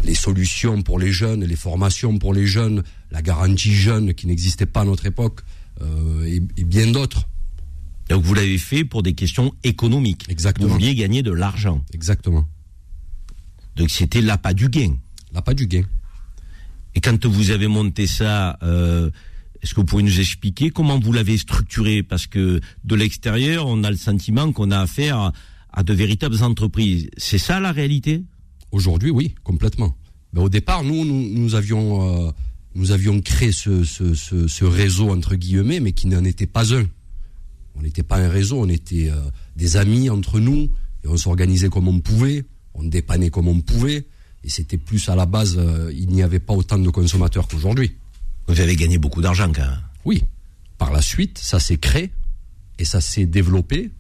les, 0.04 0.16
solutions 0.16 0.82
pour 0.82 0.98
les 0.98 1.12
jeunes, 1.12 1.44
les 1.44 1.56
formations 1.56 2.18
pour 2.18 2.34
les 2.34 2.48
jeunes, 2.48 2.84
la 3.12 3.22
garantie 3.22 3.76
jeune 3.76 4.16
qui 4.16 4.26
n'existait 4.26 4.66
pas 4.66 4.82
à 4.82 4.86
notre 4.86 5.06
époque, 5.06 5.42
euh, 5.82 6.26
et, 6.26 6.64
bien 6.64 6.88
d'autres. 6.88 7.28
Donc 8.10 8.24
vous 8.24 8.34
l'avez 8.34 8.58
fait 8.58 8.84
pour 8.84 9.04
des 9.04 9.14
questions 9.14 9.54
économiques. 9.64 10.26
Exactement. 10.30 10.68
Vous 10.68 10.74
vouliez 10.74 10.96
gagner 10.96 11.22
de 11.22 11.32
l'argent. 11.32 11.84
Exactement. 11.94 12.48
Donc 13.76 13.92
c'était 13.92 14.22
l'appât 14.22 14.54
du 14.54 14.68
gain. 14.68 14.96
L'appât 15.34 15.54
du 15.54 15.68
gain. 15.68 15.84
Et 16.96 17.02
quand 17.02 17.26
vous 17.26 17.52
avez 17.52 17.68
monté 17.68 18.08
ça, 18.08 18.58
euh, 18.64 19.10
est-ce 19.62 19.74
que 19.74 19.80
vous 19.80 19.86
pouvez 19.86 20.04
nous 20.04 20.20
expliquer 20.20 20.70
comment 20.72 21.00
vous 21.00 21.14
l'avez 21.14 21.38
structuré? 21.38 22.04
Parce 22.04 22.28
que 22.28 22.60
de 22.84 22.96
l'extérieur, 22.96 23.68
on 23.68 23.84
a 23.84 23.92
le 23.92 23.98
sentiment 23.98 24.52
qu'on 24.52 24.72
a 24.72 24.80
affaire 24.80 25.32
à 25.72 25.84
de 25.84 25.94
véritables 25.94 26.44
entreprises. 26.44 27.10
C'est 27.18 27.38
ça 27.38 27.60
la 27.60 27.72
réalité? 27.72 28.24
Aujourd'hui, 28.72 29.10
oui, 29.10 29.36
complètement. 29.44 29.96
Au 30.36 30.50
départ, 30.50 30.84
nous, 30.84 31.04
nous, 31.06 31.56
avions, 31.56 32.28
euh, 32.28 32.32
nous 32.76 32.92
avions 32.92 33.20
créé 33.22 33.52
ce, 33.52 33.84
ce, 33.84 34.14
ce, 34.16 34.66
réseau 34.66 35.10
entre 35.10 35.36
guillemets, 35.36 35.80
mais 35.80 35.92
qui 35.92 36.08
n'en 36.08 36.24
était 36.24 36.48
pas 36.48 36.74
un. 36.74 36.86
On 37.76 37.82
n'était 37.82 38.04
pas 38.04 38.18
un 38.18 38.30
réseau, 38.30 38.60
on 38.62 38.70
était 38.70 39.10
euh, 39.10 39.20
des 39.56 39.78
amis 39.78 40.10
entre 40.10 40.40
nous, 40.40 40.70
et 41.04 41.08
on 41.08 41.18
s'organisait 41.18 41.70
comme 41.70 41.88
on 41.88 42.00
pouvait, 42.00 42.46
on 42.74 42.84
dépannait 42.84 43.30
comme 43.30 43.48
on 43.48 43.60
pouvait. 43.60 44.08
Et 44.44 44.50
c'était 44.50 44.78
plus 44.78 45.10
à 45.10 45.16
la 45.16 45.26
base, 45.26 45.56
euh, 45.58 45.92
il 45.94 46.10
n'y 46.10 46.24
avait 46.24 46.40
pas 46.40 46.54
autant 46.54 46.80
de 46.80 46.90
consommateurs 46.90 47.48
qu'aujourd'hui. 47.48 47.96
Vous 48.48 48.60
avez 48.60 48.76
gagné 48.76 48.98
beaucoup 48.98 49.22
d'argent 49.22 49.52
quand 49.54 49.62
même. 49.62 49.82
Oui. 50.06 50.24
Par 50.78 50.92
la 50.92 51.02
suite, 51.02 51.38
ça 51.38 51.60
s'est 51.60 51.78
créé 51.78 52.12
et 52.80 52.86
ça 52.86 53.02
s'est 53.02 53.28
développé 53.28 53.92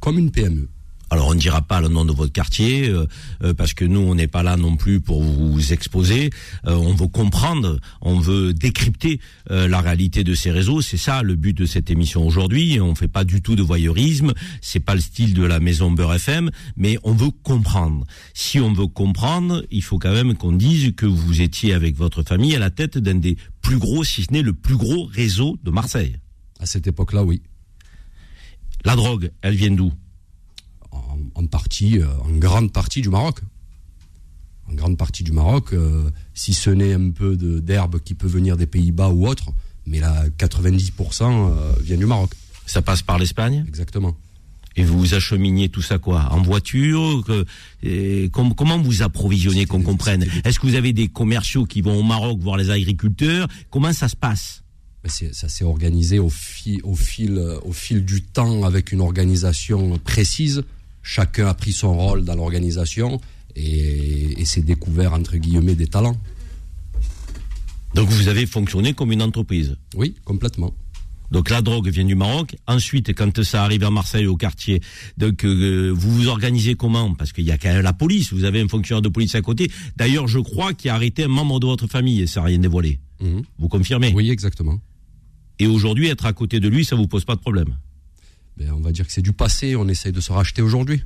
comme 0.00 0.18
une 0.18 0.30
PME. 0.30 0.68
Alors 1.12 1.26
on 1.26 1.34
ne 1.34 1.40
dira 1.40 1.60
pas 1.60 1.80
le 1.80 1.88
nom 1.88 2.04
de 2.04 2.12
votre 2.12 2.32
quartier 2.32 2.88
euh, 2.88 3.04
euh, 3.42 3.52
parce 3.52 3.74
que 3.74 3.84
nous 3.84 4.00
on 4.00 4.14
n'est 4.14 4.28
pas 4.28 4.44
là 4.44 4.56
non 4.56 4.76
plus 4.76 5.00
pour 5.00 5.22
vous 5.22 5.72
exposer. 5.72 6.30
Euh, 6.66 6.74
on 6.74 6.94
veut 6.94 7.08
comprendre, 7.08 7.80
on 8.00 8.20
veut 8.20 8.54
décrypter 8.54 9.20
la 9.48 9.80
réalité 9.80 10.22
de 10.22 10.34
ces 10.34 10.52
réseaux. 10.52 10.80
C'est 10.80 10.96
ça 10.96 11.22
le 11.22 11.34
but 11.34 11.56
de 11.56 11.66
cette 11.66 11.90
émission 11.90 12.24
aujourd'hui. 12.24 12.80
On 12.80 12.94
fait 12.94 13.08
pas 13.08 13.24
du 13.24 13.42
tout 13.42 13.56
de 13.56 13.62
voyeurisme. 13.62 14.32
C'est 14.60 14.80
pas 14.80 14.94
le 14.94 15.00
style 15.00 15.34
de 15.34 15.42
la 15.42 15.58
maison 15.58 15.90
Beurre 15.90 16.14
FM, 16.14 16.50
mais 16.76 16.98
on 17.02 17.12
veut 17.12 17.30
comprendre. 17.42 18.06
Si 18.32 18.60
on 18.60 18.72
veut 18.72 18.86
comprendre, 18.86 19.64
il 19.70 19.82
faut 19.82 19.98
quand 19.98 20.12
même 20.12 20.36
qu'on 20.36 20.52
dise 20.52 20.92
que 20.94 21.06
vous 21.06 21.40
étiez 21.40 21.74
avec 21.74 21.96
votre 21.96 22.22
famille 22.22 22.54
à 22.54 22.60
la 22.60 22.70
tête 22.70 22.98
d'un 22.98 23.16
des 23.16 23.36
plus 23.60 23.78
gros, 23.78 24.04
si 24.04 24.22
ce 24.22 24.32
n'est 24.32 24.42
le 24.42 24.52
plus 24.52 24.76
gros 24.76 25.06
réseau 25.06 25.58
de 25.64 25.70
Marseille. 25.70 26.16
À 26.60 26.66
cette 26.66 26.86
époque-là, 26.86 27.24
oui. 27.24 27.42
La 28.84 28.94
drogue, 28.94 29.30
elle 29.42 29.54
vient 29.54 29.72
d'où? 29.72 29.92
En, 31.40 31.46
partie, 31.46 31.98
euh, 31.98 32.06
en 32.24 32.36
grande 32.38 32.72
partie 32.72 33.00
du 33.00 33.08
Maroc. 33.08 33.40
En 34.70 34.74
grande 34.74 34.96
partie 34.96 35.24
du 35.24 35.32
Maroc, 35.32 35.72
euh, 35.72 36.10
si 36.34 36.52
ce 36.52 36.70
n'est 36.70 36.92
un 36.92 37.10
peu 37.10 37.36
d'herbe 37.36 38.00
qui 38.00 38.14
peut 38.14 38.28
venir 38.28 38.56
des 38.56 38.66
Pays-Bas 38.66 39.08
ou 39.08 39.26
autre, 39.26 39.46
mais 39.86 39.98
là, 39.98 40.28
90% 40.38 41.22
euh, 41.22 41.72
vient 41.82 41.96
du 41.96 42.06
Maroc. 42.06 42.30
Ça 42.66 42.82
passe 42.82 43.02
par 43.02 43.18
l'Espagne? 43.18 43.64
Exactement. 43.66 44.14
Et 44.76 44.84
vous 44.84 45.14
acheminiez 45.14 45.68
tout 45.68 45.82
ça 45.82 45.98
quoi? 45.98 46.28
En 46.30 46.42
voiture? 46.42 47.24
Comment 48.32 48.78
vous 48.78 49.02
approvisionnez 49.02 49.66
qu'on 49.66 49.82
comprenne? 49.82 50.24
Est-ce 50.44 50.60
que 50.60 50.68
vous 50.68 50.76
avez 50.76 50.92
des 50.92 51.08
commerciaux 51.08 51.64
qui 51.64 51.80
vont 51.80 51.98
au 51.98 52.04
Maroc 52.04 52.38
voir 52.38 52.56
les 52.56 52.70
agriculteurs? 52.70 53.48
Comment 53.70 53.92
ça 53.92 54.08
se 54.08 54.14
passe? 54.14 54.62
Ça 55.04 55.48
s'est 55.48 55.64
organisé 55.64 56.20
au, 56.20 56.30
au, 56.84 56.94
fil, 56.94 57.38
au 57.64 57.72
fil 57.72 58.04
du 58.04 58.22
temps 58.22 58.62
avec 58.62 58.92
une 58.92 59.00
organisation 59.00 59.98
précise 59.98 60.62
chacun 61.02 61.46
a 61.46 61.54
pris 61.54 61.72
son 61.72 61.96
rôle 61.96 62.24
dans 62.24 62.34
l'organisation 62.34 63.20
et, 63.56 64.44
s'est 64.44 64.62
découvert, 64.62 65.12
entre 65.12 65.36
guillemets, 65.36 65.74
des 65.74 65.86
talents. 65.86 66.16
Donc 67.94 68.08
vous 68.08 68.28
avez 68.28 68.46
fonctionné 68.46 68.94
comme 68.94 69.12
une 69.12 69.22
entreprise 69.22 69.76
Oui, 69.96 70.14
complètement. 70.24 70.72
Donc 71.30 71.50
la 71.50 71.62
drogue 71.62 71.88
vient 71.88 72.04
du 72.04 72.14
Maroc. 72.14 72.56
Ensuite, 72.66 73.14
quand 73.14 73.42
ça 73.44 73.62
arrive 73.62 73.84
à 73.84 73.90
Marseille 73.90 74.26
au 74.26 74.36
quartier, 74.36 74.80
donc 75.16 75.44
euh, 75.44 75.92
vous 75.94 76.10
vous 76.12 76.28
organisez 76.28 76.74
comment? 76.74 77.14
Parce 77.14 77.32
qu'il 77.32 77.44
y 77.44 77.52
a 77.52 77.58
quand 77.58 77.68
même 77.68 77.82
la 77.82 77.92
police. 77.92 78.32
Vous 78.32 78.44
avez 78.44 78.60
un 78.60 78.68
fonctionnaire 78.68 79.02
de 79.02 79.08
police 79.08 79.34
à 79.36 79.42
côté. 79.42 79.70
D'ailleurs, 79.96 80.26
je 80.26 80.40
crois 80.40 80.74
qu'il 80.74 80.90
a 80.90 80.94
arrêté 80.94 81.24
un 81.24 81.28
membre 81.28 81.60
de 81.60 81.66
votre 81.66 81.86
famille 81.86 82.22
et 82.22 82.26
ça 82.26 82.40
n'a 82.40 82.46
rien 82.46 82.58
dévoilé. 82.58 82.98
Mhm. 83.20 83.42
Vous 83.58 83.68
confirmez? 83.68 84.12
Oui, 84.14 84.30
exactement. 84.30 84.80
Et 85.60 85.66
aujourd'hui, 85.66 86.08
être 86.08 86.26
à 86.26 86.32
côté 86.32 86.58
de 86.58 86.68
lui, 86.68 86.84
ça 86.84 86.96
vous 86.96 87.06
pose 87.06 87.24
pas 87.24 87.36
de 87.36 87.40
problème? 87.40 87.76
Ben, 88.60 88.72
on 88.72 88.80
va 88.80 88.92
dire 88.92 89.06
que 89.06 89.12
c'est 89.12 89.22
du 89.22 89.32
passé, 89.32 89.74
on 89.74 89.88
essaye 89.88 90.12
de 90.12 90.20
se 90.20 90.32
racheter 90.32 90.60
aujourd'hui. 90.60 91.02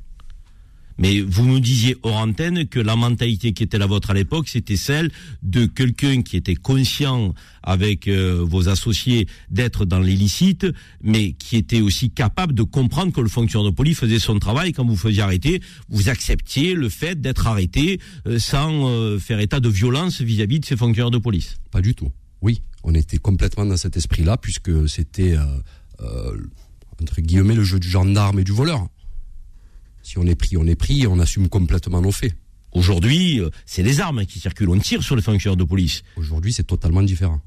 Mais 0.98 1.20
vous 1.20 1.46
nous 1.46 1.60
disiez 1.60 1.96
hors 2.02 2.16
antenne 2.16 2.66
que 2.66 2.80
la 2.80 2.96
mentalité 2.96 3.52
qui 3.52 3.62
était 3.62 3.78
la 3.78 3.86
vôtre 3.86 4.10
à 4.10 4.14
l'époque, 4.14 4.48
c'était 4.48 4.76
celle 4.76 5.12
de 5.44 5.64
quelqu'un 5.66 6.22
qui 6.22 6.36
était 6.36 6.56
conscient 6.56 7.32
avec 7.62 8.08
euh, 8.08 8.44
vos 8.44 8.68
associés 8.68 9.28
d'être 9.50 9.84
dans 9.84 10.00
l'illicite, 10.00 10.66
mais 11.00 11.32
qui 11.32 11.56
était 11.56 11.80
aussi 11.80 12.10
capable 12.10 12.54
de 12.54 12.64
comprendre 12.64 13.12
que 13.12 13.20
le 13.20 13.28
fonctionnaire 13.28 13.70
de 13.70 13.76
police 13.76 13.98
faisait 13.98 14.18
son 14.18 14.40
travail. 14.40 14.72
Quand 14.72 14.84
vous 14.84 14.96
faisiez 14.96 15.22
arrêter, 15.22 15.62
vous 15.88 16.08
acceptiez 16.08 16.74
le 16.74 16.88
fait 16.88 17.20
d'être 17.20 17.46
arrêté 17.46 18.00
euh, 18.26 18.40
sans 18.40 18.88
euh, 18.88 19.20
faire 19.20 19.38
état 19.38 19.60
de 19.60 19.68
violence 19.68 20.20
vis-à-vis 20.20 20.58
de 20.58 20.64
ces 20.64 20.76
fonctionnaires 20.76 21.12
de 21.12 21.18
police. 21.18 21.56
Pas 21.70 21.82
du 21.82 21.94
tout. 21.94 22.10
Oui, 22.40 22.62
on 22.82 22.94
était 22.94 23.18
complètement 23.18 23.64
dans 23.64 23.76
cet 23.76 23.96
esprit-là 23.96 24.38
puisque 24.38 24.88
c'était 24.88 25.36
entre 27.02 27.20
guillemets, 27.20 27.54
le 27.54 27.64
jeu 27.64 27.78
du 27.78 27.88
gendarme 27.88 28.38
et 28.40 28.44
du 28.44 28.52
voleur. 28.52 28.86
Si 30.02 30.18
on 30.18 30.26
est 30.26 30.34
pris, 30.34 30.56
on 30.56 30.66
est 30.66 30.76
pris 30.76 31.06
on 31.06 31.18
assume 31.18 31.48
complètement 31.48 32.00
nos 32.00 32.12
faits. 32.12 32.34
Aujourd'hui, 32.72 33.40
euh, 33.40 33.50
c'est 33.66 33.82
les 33.82 34.00
armes 34.00 34.26
qui 34.26 34.40
circulent. 34.40 34.68
On 34.68 34.78
tire 34.78 35.02
sur 35.02 35.16
les 35.16 35.22
fonctionnaires 35.22 35.56
de 35.56 35.64
police. 35.64 36.02
Aujourd'hui, 36.16 36.52
c'est 36.52 36.64
totalement 36.64 37.02
différent. 37.02 37.40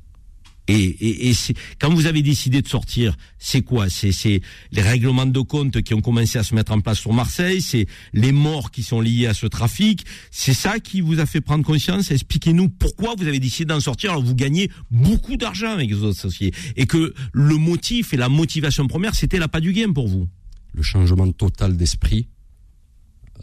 Et, 0.67 1.29
et, 1.29 1.33
quand 1.79 1.93
vous 1.93 2.07
avez 2.07 2.21
décidé 2.21 2.61
de 2.61 2.67
sortir, 2.67 3.15
c'est 3.39 3.61
quoi? 3.61 3.89
C'est 3.89 4.41
les 4.71 4.81
règlements 4.81 5.25
de 5.25 5.39
compte 5.39 5.81
qui 5.81 5.93
ont 5.93 6.01
commencé 6.01 6.37
à 6.37 6.43
se 6.43 6.53
mettre 6.53 6.73
en 6.73 6.81
place 6.81 6.99
sur 6.99 7.13
Marseille, 7.13 7.61
c'est 7.61 7.87
les 8.13 8.33
morts 8.33 8.71
qui 8.71 8.83
sont 8.83 8.99
liés 8.99 9.27
à 9.27 9.33
ce 9.33 9.45
trafic. 9.45 10.05
C'est 10.29 10.53
ça 10.53 10.79
qui 10.79 10.99
vous 11.01 11.19
a 11.19 11.25
fait 11.25 11.41
prendre 11.41 11.63
conscience? 11.63 12.11
Expliquez-nous 12.11 12.69
pourquoi 12.69 13.15
vous 13.17 13.27
avez 13.27 13.39
décidé 13.39 13.65
d'en 13.65 13.79
sortir 13.79 14.11
alors 14.11 14.23
vous 14.23 14.35
gagnez 14.35 14.69
beaucoup 14.91 15.37
d'argent 15.37 15.71
avec 15.71 15.93
vos 15.93 16.09
associés 16.09 16.53
et 16.75 16.85
que 16.85 17.13
le 17.31 17.55
motif 17.55 18.13
et 18.13 18.17
la 18.17 18.29
motivation 18.29 18.87
première 18.87 19.15
c'était 19.15 19.39
la 19.39 19.47
pas 19.47 19.61
du 19.61 19.73
gain 19.73 19.93
pour 19.93 20.07
vous. 20.07 20.27
Le 20.73 20.83
changement 20.83 21.31
total 21.31 21.77
d'esprit, 21.77 22.27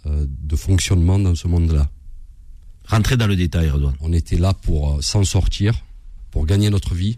euh, 0.06 0.26
de 0.28 0.56
fonctionnement 0.56 1.18
dans 1.18 1.34
ce 1.34 1.48
monde-là. 1.48 1.90
Rentrez 2.86 3.16
dans 3.16 3.26
le 3.26 3.34
détail, 3.34 3.70
Redouane. 3.70 3.96
On 4.00 4.12
était 4.12 4.36
là 4.36 4.52
pour 4.52 4.96
euh, 4.96 5.00
s'en 5.00 5.24
sortir 5.24 5.74
pour 6.34 6.46
gagner 6.46 6.68
notre 6.68 6.96
vie 6.96 7.16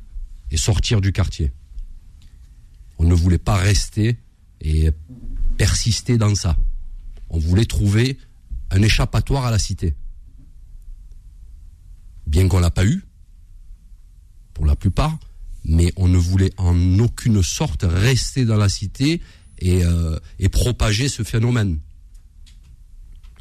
et 0.50 0.58
sortir 0.58 1.00
du 1.00 1.10
quartier. 1.10 1.50
On 2.98 3.04
ne 3.04 3.14
voulait 3.14 3.38
pas 3.38 3.56
rester 3.56 4.18
et 4.60 4.90
persister 5.56 6.18
dans 6.18 6.34
ça. 6.34 6.54
On 7.30 7.38
voulait 7.38 7.64
trouver 7.64 8.18
un 8.70 8.82
échappatoire 8.82 9.46
à 9.46 9.50
la 9.50 9.58
cité. 9.58 9.94
Bien 12.26 12.46
qu'on 12.46 12.58
l'a 12.58 12.70
pas 12.70 12.84
eu, 12.84 13.04
pour 14.52 14.66
la 14.66 14.76
plupart, 14.76 15.18
mais 15.64 15.94
on 15.96 16.08
ne 16.08 16.18
voulait 16.18 16.52
en 16.58 16.98
aucune 16.98 17.42
sorte 17.42 17.86
rester 17.88 18.44
dans 18.44 18.58
la 18.58 18.68
cité 18.68 19.22
et, 19.60 19.82
euh, 19.82 20.18
propager 20.52 21.08
ce 21.08 21.22
phénomène. 21.22 21.78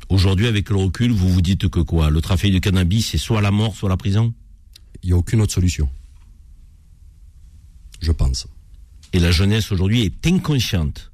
Aujourd'hui, 0.07 0.47
avec 0.47 0.69
le 0.69 0.77
recul, 0.77 1.11
vous 1.11 1.27
vous 1.27 1.41
dites 1.41 1.67
que 1.67 1.81
quoi? 1.81 2.09
Le 2.09 2.21
trafic 2.21 2.53
de 2.53 2.59
cannabis, 2.59 3.09
c'est 3.09 3.17
soit 3.17 3.41
la 3.41 3.51
mort, 3.51 3.75
soit 3.75 3.89
la 3.89 3.97
prison? 3.97 4.33
Il 5.05 5.09
n'y 5.09 5.13
a 5.13 5.17
aucune 5.17 5.39
autre 5.39 5.53
solution. 5.53 5.87
Je 8.01 8.11
pense. 8.11 8.47
Et 9.13 9.19
la 9.19 9.31
jeunesse 9.31 9.71
aujourd'hui 9.71 10.01
est 10.01 10.27
inconsciente 10.27 11.11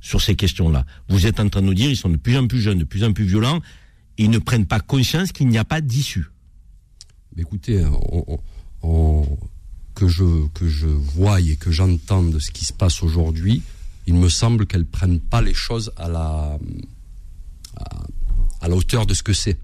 sur 0.00 0.22
ces 0.22 0.36
questions-là. 0.36 0.86
Vous 1.10 1.26
êtes 1.26 1.38
en 1.38 1.48
train 1.50 1.60
de 1.60 1.66
nous 1.66 1.74
dire 1.74 1.90
ils 1.90 1.98
sont 1.98 2.08
de 2.08 2.16
plus 2.16 2.38
en 2.38 2.46
plus 2.46 2.60
jeunes, 2.60 2.78
de 2.78 2.84
plus 2.84 3.04
en 3.04 3.12
plus 3.12 3.24
violents, 3.24 3.60
et 4.16 4.24
ils 4.24 4.30
ne 4.30 4.38
prennent 4.38 4.64
pas 4.64 4.80
conscience 4.80 5.32
qu'il 5.32 5.48
n'y 5.48 5.58
a 5.58 5.66
pas 5.66 5.82
d'issue. 5.82 6.30
Écoutez, 7.36 7.84
que, 8.82 10.08
je, 10.08 10.46
que 10.54 10.66
je 10.66 10.86
voie 10.86 11.38
et 11.40 11.56
que 11.56 11.70
j'entende 11.70 12.38
ce 12.38 12.50
qui 12.50 12.64
se 12.64 12.72
passe 12.72 13.02
aujourd'hui, 13.02 13.62
il 14.06 14.14
me 14.14 14.30
semble 14.30 14.66
qu'elles 14.66 14.80
ne 14.80 14.86
prennent 14.86 15.20
pas 15.20 15.42
les 15.42 15.52
choses 15.52 15.92
à 15.98 16.08
la, 16.08 16.58
à 18.62 18.68
la 18.68 18.74
hauteur 18.74 19.04
de 19.04 19.12
ce 19.12 19.22
que 19.22 19.34
c'est. 19.34 19.58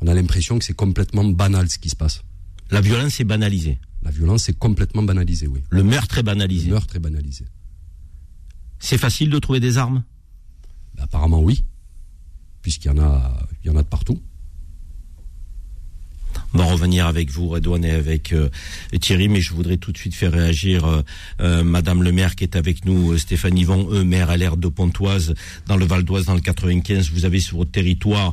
On 0.00 0.06
a 0.06 0.14
l'impression 0.14 0.56
que 0.56 0.64
c'est 0.64 0.76
complètement 0.76 1.24
banal 1.24 1.68
ce 1.68 1.78
qui 1.78 1.88
se 1.88 1.96
passe. 1.96 2.22
La 2.70 2.80
violence 2.80 3.20
est 3.20 3.24
banalisée. 3.24 3.78
La 4.02 4.10
violence 4.10 4.48
est 4.48 4.58
complètement 4.58 5.02
banalisée, 5.02 5.46
oui. 5.46 5.60
Le 5.70 5.82
meurtre 5.82 6.18
est 6.18 6.22
banalisé. 6.22 6.66
Le 6.66 6.74
meurtre 6.74 6.96
est 6.96 7.00
banalisé. 7.00 7.44
C'est 8.78 8.98
facile 8.98 9.30
de 9.30 9.38
trouver 9.38 9.60
des 9.60 9.78
armes? 9.78 10.04
Ben, 10.94 11.04
Apparemment 11.04 11.40
oui, 11.40 11.64
puisqu'il 12.62 12.88
y 12.88 12.90
en 12.90 12.98
a, 12.98 13.46
il 13.62 13.68
y 13.68 13.70
en 13.70 13.76
a 13.76 13.82
de 13.82 13.88
partout. 13.88 14.20
On 16.54 16.58
va 16.58 16.64
revenir 16.64 17.06
avec 17.06 17.30
vous, 17.30 17.48
Redouane, 17.48 17.84
et 17.84 17.90
avec 17.90 18.32
euh, 18.32 18.48
Thierry, 19.00 19.28
mais 19.28 19.40
je 19.40 19.52
voudrais 19.52 19.76
tout 19.76 19.92
de 19.92 19.98
suite 19.98 20.14
faire 20.14 20.32
réagir 20.32 20.86
euh, 20.86 21.02
euh, 21.40 21.62
Madame 21.62 22.02
le 22.02 22.10
maire 22.10 22.36
qui 22.36 22.44
est 22.44 22.56
avec 22.56 22.86
nous, 22.86 23.18
Stéphanie 23.18 23.62
Yvon, 23.62 23.88
eux, 23.92 24.02
maire 24.02 24.30
à 24.30 24.36
l'air 24.36 24.56
de 24.56 24.68
Pontoise, 24.68 25.34
dans 25.66 25.76
le 25.76 25.84
Val 25.84 26.04
d'Oise, 26.04 26.24
dans 26.24 26.34
le 26.34 26.40
95. 26.40 27.10
Vous 27.10 27.26
avez 27.26 27.40
sur 27.40 27.58
votre 27.58 27.70
territoire 27.70 28.32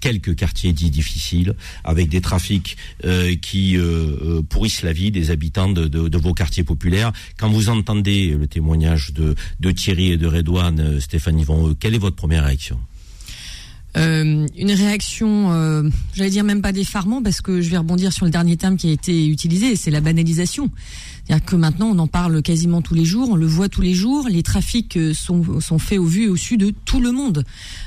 quelques 0.00 0.34
quartiers 0.34 0.72
dits 0.72 0.90
difficiles, 0.90 1.54
avec 1.84 2.08
des 2.08 2.20
trafics 2.20 2.76
euh, 3.04 3.34
qui 3.40 3.76
euh, 3.76 4.42
pourrissent 4.48 4.82
la 4.82 4.92
vie 4.92 5.10
des 5.10 5.30
habitants 5.30 5.68
de, 5.68 6.18
vos 6.18 6.34
quartiers 6.34 6.64
populaires. 6.64 7.12
Quand 7.38 7.50
vous 7.50 7.68
entendez 7.68 8.36
le 8.38 8.46
témoignage 8.46 9.12
de, 9.12 9.34
Thierry 9.72 10.12
et 10.12 10.16
de 10.16 10.26
Redouane, 10.26 11.00
Stéphanie 11.00 11.44
Von, 11.44 11.74
quelle 11.74 11.94
est 11.94 11.98
votre 11.98 12.16
première 12.16 12.44
réaction? 12.44 12.78
Une 13.96 14.48
réaction, 14.58 15.90
j'allais 16.14 16.30
dire 16.30 16.42
même 16.42 16.62
pas 16.62 16.72
d'effarement, 16.72 17.22
parce 17.22 17.40
que 17.40 17.60
je 17.60 17.70
vais 17.70 17.78
rebondir 17.78 18.12
sur 18.12 18.24
le 18.24 18.32
dernier 18.32 18.56
terme 18.56 18.76
qui 18.76 18.88
a 18.88 18.92
été 18.92 19.28
utilisé, 19.28 19.76
c'est 19.76 19.92
la 19.92 20.00
banalisation. 20.00 20.70
C'est-à-dire 21.26 21.46
que 21.46 21.56
maintenant, 21.56 21.86
on 21.86 21.98
en 21.98 22.06
parle 22.06 22.42
quasiment 22.42 22.82
tous 22.82 22.94
les 22.94 23.04
jours, 23.04 23.30
on 23.30 23.36
le 23.36 23.46
voit 23.46 23.68
tous 23.68 23.80
les 23.80 23.94
jours. 23.94 24.28
Les 24.28 24.42
trafics 24.42 24.96
euh, 24.96 25.14
sont, 25.14 25.60
sont 25.60 25.78
faits 25.78 25.98
au 25.98 26.04
vu 26.04 26.24
et 26.24 26.28
au 26.28 26.36
su 26.36 26.58
de 26.58 26.72
tout 26.84 27.00
le 27.00 27.12
monde. 27.12 27.44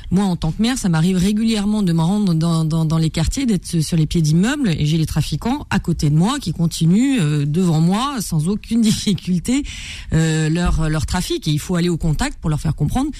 Moi, 0.10 0.24
en 0.24 0.36
tant 0.36 0.52
que 0.52 0.62
maire, 0.62 0.78
ça 0.78 0.90
m'arrive 0.90 1.18
régulièrement 1.18 1.84
de 1.84 1.94
me 1.94 2.02
rendre 2.02 2.34
dans, 2.34 2.66
dans, 2.66 2.98
les 2.98 3.10
quartiers, 3.10 3.46
d'être 3.46 3.82
sur 3.82 3.98
les 3.98 4.06
pieds 4.06 4.22
d'immeubles, 4.22 4.70
et 4.70 4.86
j'ai 4.86 4.98
les 4.98 5.06
trafiquants 5.06 5.68
à 5.70 5.80
côté 5.80 6.10
de 6.10 6.16
moi 6.16 6.40
qui 6.40 6.52
continuent 6.54 7.20
euh, 7.20 7.46
devant 7.46 7.80
moi 7.80 8.18
sans 8.22 8.48
aucune 8.48 8.82
difficulté 8.88 9.64
euh, 10.14 10.50
leur 10.50 10.90
leur 10.90 11.06
trafic. 11.06 11.48
Et 11.48 11.52
il 11.52 11.60
faut 11.60 11.76
aller 11.76 11.90
au 11.90 11.98
contact 11.98 12.40
pour 12.40 12.50
leur 12.50 12.60
faire 12.60 12.76
comprendre 12.76 13.12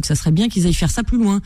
que 0.00 0.06
ça 0.06 0.14
serait 0.14 0.30
bien 0.30 0.48
qu'ils 0.48 0.66
aillent 0.66 0.74
faire 0.74 0.90
ça 0.90 1.02
plus 1.02 1.18
loin. 1.18 1.40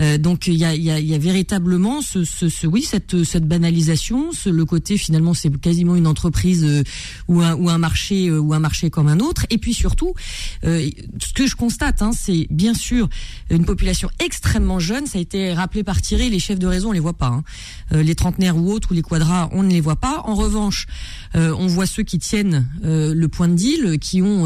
Euh, 0.00 0.18
donc 0.18 0.46
il 0.46 0.54
y 0.54 0.64
a, 0.64 0.74
y, 0.74 0.90
a, 0.90 1.00
y 1.00 1.14
a, 1.14 1.18
véritablement 1.18 2.02
ce, 2.02 2.24
ce, 2.24 2.48
ce, 2.48 2.66
oui 2.66 2.82
cette 2.82 3.24
cette 3.24 3.46
banalisation, 3.46 4.32
ce, 4.32 4.48
le 4.48 4.64
côté 4.64 4.96
finalement 4.98 5.34
c'est 5.34 5.50
quasiment 5.60 5.96
une 5.96 6.06
entreprise 6.06 6.64
euh, 6.64 6.82
ou 7.28 7.40
un 7.40 7.54
ou 7.54 7.68
un 7.70 7.78
marché 7.78 8.30
ou 8.30 8.52
un 8.54 8.58
marché 8.58 8.90
comme 8.90 9.08
un 9.08 9.20
autre. 9.20 9.46
Et 9.50 9.58
puis 9.58 9.74
surtout, 9.74 10.14
ce 10.62 11.32
que 11.34 11.46
je 11.46 11.56
constate, 11.56 12.02
hein, 12.02 12.10
c'est 12.12 12.46
bien 12.50 12.74
sûr 12.74 13.08
une 13.50 13.64
population 13.64 14.10
extrêmement 14.24 14.78
jeune. 14.78 15.06
Ça 15.06 15.18
a 15.18 15.20
été 15.20 15.52
rappelé 15.52 15.84
par 15.84 16.00
Thierry. 16.00 16.30
Les 16.30 16.38
chefs 16.38 16.58
de 16.58 16.66
réseau, 16.66 16.88
on 16.88 16.92
les 16.92 17.00
voit 17.00 17.14
pas. 17.16 17.28
Hein. 17.28 17.44
Euh, 17.92 18.02
les 18.02 18.14
trentenaires 18.14 18.56
ou 18.56 18.70
autres, 18.70 18.90
ou 18.90 18.94
les 18.94 19.02
quadras, 19.02 19.48
on 19.52 19.62
ne 19.62 19.70
les 19.70 19.80
voit 19.80 19.96
pas. 19.96 20.22
En 20.24 20.34
revanche, 20.34 20.86
euh, 21.34 21.54
on 21.58 21.66
voit 21.66 21.86
ceux 21.86 22.02
qui 22.02 22.18
tiennent 22.18 22.66
euh, 22.84 23.14
le 23.14 23.28
point 23.28 23.48
de 23.48 23.54
deal, 23.54 23.98
qui 23.98 24.22
ont, 24.22 24.44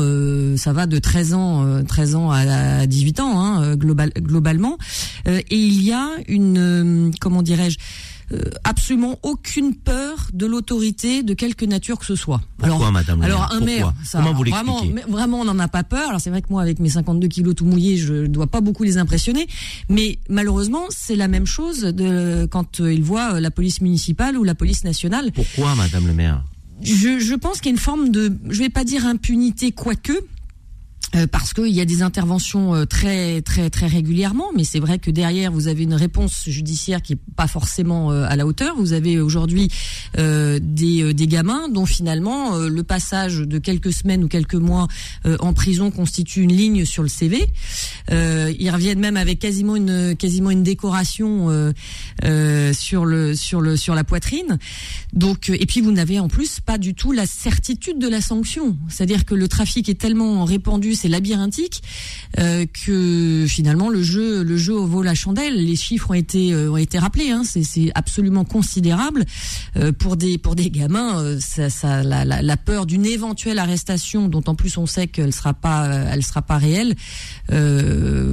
ça 0.56 0.72
va 0.72 0.86
de 0.86 0.98
13 0.98 1.34
ans, 1.34 1.84
13 1.84 2.14
ans 2.14 2.30
à 2.30 2.86
18 2.86 3.20
ans, 3.20 3.37
hein, 3.38 3.76
global, 3.76 4.12
globalement. 4.16 4.78
et 5.26 5.44
il 5.50 5.82
y 5.82 5.92
a 5.92 6.08
une, 6.28 7.12
comment 7.20 7.42
dirais-je, 7.42 7.78
euh, 8.30 8.42
absolument 8.62 9.18
aucune 9.22 9.74
peur 9.74 10.28
de 10.34 10.44
l'autorité 10.44 11.22
de 11.22 11.32
quelque 11.32 11.64
nature 11.64 11.98
que 11.98 12.04
ce 12.04 12.14
soit. 12.14 12.42
Pourquoi, 12.58 12.76
alors, 12.76 12.92
Madame 12.92 13.22
Alors 13.22 13.50
un 13.54 13.60
maire, 13.60 13.94
ça, 14.04 14.18
Comment 14.18 14.34
vous 14.34 14.44
vraiment, 14.44 14.82
vraiment, 15.08 15.40
on 15.40 15.44
n'en 15.46 15.58
a 15.58 15.68
pas 15.68 15.82
peur. 15.82 16.10
Alors 16.10 16.20
c'est 16.20 16.28
vrai 16.28 16.42
que 16.42 16.48
moi, 16.50 16.60
avec 16.60 16.78
mes 16.78 16.90
52 16.90 17.26
kilos 17.26 17.54
tout 17.54 17.64
mouillés, 17.64 17.96
je 17.96 18.26
dois 18.26 18.46
pas 18.46 18.60
beaucoup 18.60 18.82
les 18.82 18.98
impressionner, 18.98 19.46
mais 19.88 20.18
malheureusement, 20.28 20.84
c'est 20.90 21.16
la 21.16 21.26
même 21.26 21.46
chose 21.46 21.80
de 21.80 22.46
quand 22.50 22.80
ils 22.80 23.02
voient 23.02 23.40
la 23.40 23.50
police 23.50 23.80
municipale 23.80 24.36
ou 24.36 24.44
la 24.44 24.54
police 24.54 24.84
nationale. 24.84 25.32
Pourquoi, 25.32 25.74
Madame 25.74 26.06
le 26.06 26.12
maire? 26.12 26.44
Je, 26.82 27.18
je 27.20 27.34
pense 27.34 27.62
qu'il 27.62 27.66
y 27.66 27.68
a 27.70 27.76
une 27.76 27.78
forme 27.78 28.10
de, 28.10 28.30
je 28.50 28.58
vais 28.58 28.68
pas 28.68 28.84
dire 28.84 29.06
impunité, 29.06 29.72
quoique, 29.72 30.12
euh, 31.14 31.26
parce 31.26 31.54
qu'il 31.54 31.68
y 31.68 31.80
a 31.80 31.86
des 31.86 32.02
interventions 32.02 32.74
euh, 32.74 32.84
très 32.84 33.40
très 33.40 33.70
très 33.70 33.86
régulièrement, 33.86 34.48
mais 34.54 34.64
c'est 34.64 34.78
vrai 34.78 34.98
que 34.98 35.10
derrière 35.10 35.50
vous 35.50 35.66
avez 35.66 35.84
une 35.84 35.94
réponse 35.94 36.44
judiciaire 36.46 37.00
qui 37.00 37.14
est 37.14 37.18
pas 37.34 37.46
forcément 37.46 38.12
euh, 38.12 38.26
à 38.28 38.36
la 38.36 38.46
hauteur. 38.46 38.76
Vous 38.76 38.92
avez 38.92 39.18
aujourd'hui 39.18 39.70
des, 40.16 41.14
des 41.14 41.26
gamins 41.26 41.68
dont 41.68 41.86
finalement 41.86 42.56
le 42.56 42.82
passage 42.82 43.38
de 43.38 43.58
quelques 43.58 43.92
semaines 43.92 44.24
ou 44.24 44.28
quelques 44.28 44.54
mois 44.54 44.88
en 45.40 45.52
prison 45.52 45.90
constitue 45.90 46.42
une 46.42 46.52
ligne 46.52 46.84
sur 46.84 47.02
le 47.02 47.08
CV. 47.08 47.46
ils 48.10 48.70
reviennent 48.70 48.98
même 48.98 49.16
avec 49.16 49.38
quasiment 49.38 49.76
une 49.76 50.16
quasiment 50.16 50.50
une 50.50 50.62
décoration 50.62 51.72
sur 52.72 53.04
le 53.04 53.34
sur 53.34 53.60
le 53.60 53.76
sur 53.76 53.94
la 53.94 54.04
poitrine. 54.04 54.58
Donc 55.12 55.50
et 55.50 55.66
puis 55.66 55.80
vous 55.80 55.92
n'avez 55.92 56.18
en 56.18 56.28
plus 56.28 56.60
pas 56.60 56.78
du 56.78 56.94
tout 56.94 57.12
la 57.12 57.26
certitude 57.26 57.98
de 57.98 58.08
la 58.08 58.20
sanction. 58.20 58.76
C'est-à-dire 58.88 59.24
que 59.24 59.34
le 59.34 59.48
trafic 59.48 59.88
est 59.88 60.00
tellement 60.00 60.44
répandu 60.44 60.94
c'est 60.98 61.08
labyrinthique 61.08 61.82
euh, 62.38 62.66
que 62.84 63.46
finalement 63.48 63.88
le 63.88 64.02
jeu 64.02 64.42
le 64.42 64.56
vaut 64.56 65.02
la 65.02 65.14
chandelle. 65.14 65.64
Les 65.64 65.76
chiffres 65.76 66.10
ont 66.10 66.14
été 66.14 66.52
euh, 66.52 66.86
rappelés. 66.96 67.30
Hein, 67.30 67.42
c'est 67.44 67.90
absolument 67.94 68.44
considérable 68.44 69.24
euh, 69.76 69.92
pour 69.92 70.16
des 70.16 70.38
gamins. 70.70 71.36
La, 71.82 72.56
peur 72.56 72.86
d'une 72.86 73.06
éventuelle 73.06 73.58
arrestation, 73.58 74.28
dont 74.28 74.42
en 74.46 74.54
plus 74.54 74.76
on 74.76 74.86
sait 74.86 75.06
qu'elle 75.06 75.32
sera 75.32 75.54
pas 75.54 76.20
sera 76.20 76.42
pas 76.42 76.58
réelle, 76.58 76.94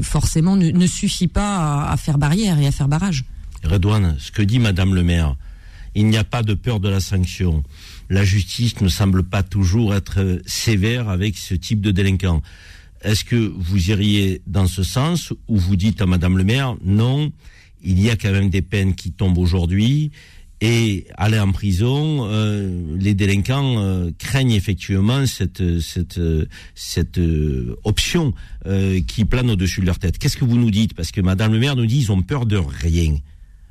forcément 0.02 0.56
ne, 0.56 0.72
ne, 0.72 0.88
suffit 0.88 1.28
pas 1.28 1.84
à, 1.84 1.92
à 1.92 1.98
faire 1.98 2.18
barrière 2.18 2.60
et 2.60 2.68
à 2.68 2.72
faire 2.72 2.88
barrage. 2.88 3.24
Redouane, 3.64 4.16
ce 4.20 4.32
que 4.32 4.42
dit 4.42 4.60
Madame 4.60 4.96
le 4.96 5.04
maire, 5.04 5.36
il 5.96 6.08
n'y 6.08 6.18
a 6.18 6.24
pas 6.24 6.44
de 6.44 6.54
peur 6.54 6.80
de 6.80 6.90
la 6.90 7.00
sanction 7.00 7.64
la 8.10 8.24
justice 8.24 8.82
ne 8.82 8.88
semble 8.88 9.24
pas 9.24 9.44
toujours 9.44 9.96
être 9.96 10.42
sévère 10.46 11.10
avec 11.10 11.38
ce 11.38 11.56
type 11.56 11.82
de 11.82 11.92
délinquants. 11.92 12.42
Est-ce 13.02 13.24
que 13.24 13.36
vous 13.36 13.90
iriez 13.90 14.42
dans 14.48 14.68
ce 14.68 14.84
sens 14.84 15.34
ou 15.48 15.58
vous 15.58 15.76
dites 15.76 16.02
à 16.02 16.06
Madame 16.06 16.38
le 16.38 16.44
maire, 16.44 16.76
non, 16.84 17.32
il 17.84 18.02
y 18.02 18.10
a 18.10 18.16
quand 18.16 18.32
même 18.32 18.50
des 18.50 18.62
peines 18.62 18.96
qui 18.96 19.12
tombent 19.12 19.38
aujourd'hui 19.38 20.12
et 20.62 21.06
aller 21.18 21.40
en 21.40 21.52
prison, 21.52 22.28
euh, 22.30 22.96
les 22.98 23.14
délinquants 23.14 23.76
euh, 23.78 24.12
craignent 24.18 24.54
effectivement 24.54 25.26
cette 25.26 25.82
cette 25.82 26.20
cette 26.74 27.18
euh, 27.18 27.76
option 27.84 28.34
qui 29.06 29.26
plane 29.26 29.52
au-dessus 29.52 29.82
de 29.82 29.86
leur 29.86 30.00
tête. 30.00 30.18
Qu'est-ce 30.18 30.38
que 30.38 30.46
vous 30.46 30.58
nous 30.58 30.72
dites? 30.72 30.96
Parce 30.96 31.12
que 31.12 31.22
Madame 31.22 31.54
le 31.54 31.60
maire 31.60 31.76
nous 31.76 31.86
dit 31.86 32.00
ils 32.00 32.12
ont 32.12 32.24
peur 32.24 32.48
de 32.48 32.58
rien 32.58 33.16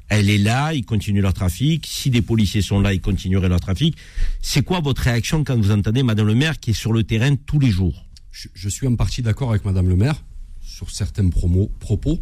elle 0.09 0.29
est 0.29 0.39
là, 0.39 0.75
ils 0.75 0.85
continuent 0.85 1.23
leur 1.23 1.35
trafic. 1.35 1.87
Si 1.87 2.11
des 2.11 2.23
policiers 2.23 2.63
sont 2.63 2.81
là, 2.81 2.93
ils 2.93 3.01
continueraient 3.01 3.49
leur 3.49 3.61
trafic. 3.61 3.97
C'est 4.43 4.63
quoi 4.63 4.81
votre 4.81 5.03
réaction 5.03 5.45
quand 5.45 5.57
vous 5.57 5.71
entendez 5.71 6.03
Madame 6.03 6.27
le 6.27 6.35
maire 6.35 6.61
qui 6.61 6.71
est 6.71 6.75
sur 6.75 6.93
le 6.93 7.05
terrain 7.05 7.35
tous 7.37 7.59
les 7.59 7.71
jours? 7.71 8.05
Je, 8.31 8.69
suis 8.69 8.87
en 8.87 8.97
partie 8.97 9.23
d'accord 9.23 9.51
avec 9.51 9.65
Madame 9.65 9.89
le 9.89 9.97
maire 9.97 10.21
sur 10.61 10.91
certains 10.91 11.29
propos, 11.29 12.21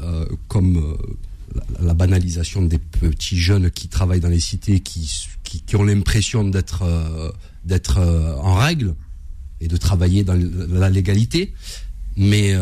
euh, 0.00 0.24
comme 0.48 0.78
euh, 0.78 0.96
la, 1.82 1.92
banalisation 1.92 2.62
des 2.62 2.78
petits 2.78 3.36
jeunes 3.36 3.70
qui 3.70 3.88
travaillent 3.88 4.20
dans 4.20 4.28
les 4.28 4.40
cités, 4.40 4.80
qui, 4.80 5.28
qui, 5.44 5.76
ont 5.76 5.82
l'impression 5.82 6.44
d'être 6.44 6.82
euh, 6.82 7.30
d'être 7.64 7.98
en 8.42 8.54
règle 8.54 8.94
et 9.60 9.68
de 9.68 9.76
travailler 9.76 10.24
dans 10.24 10.40
la 10.70 10.88
légalité. 10.88 11.52
Mais 12.16 12.54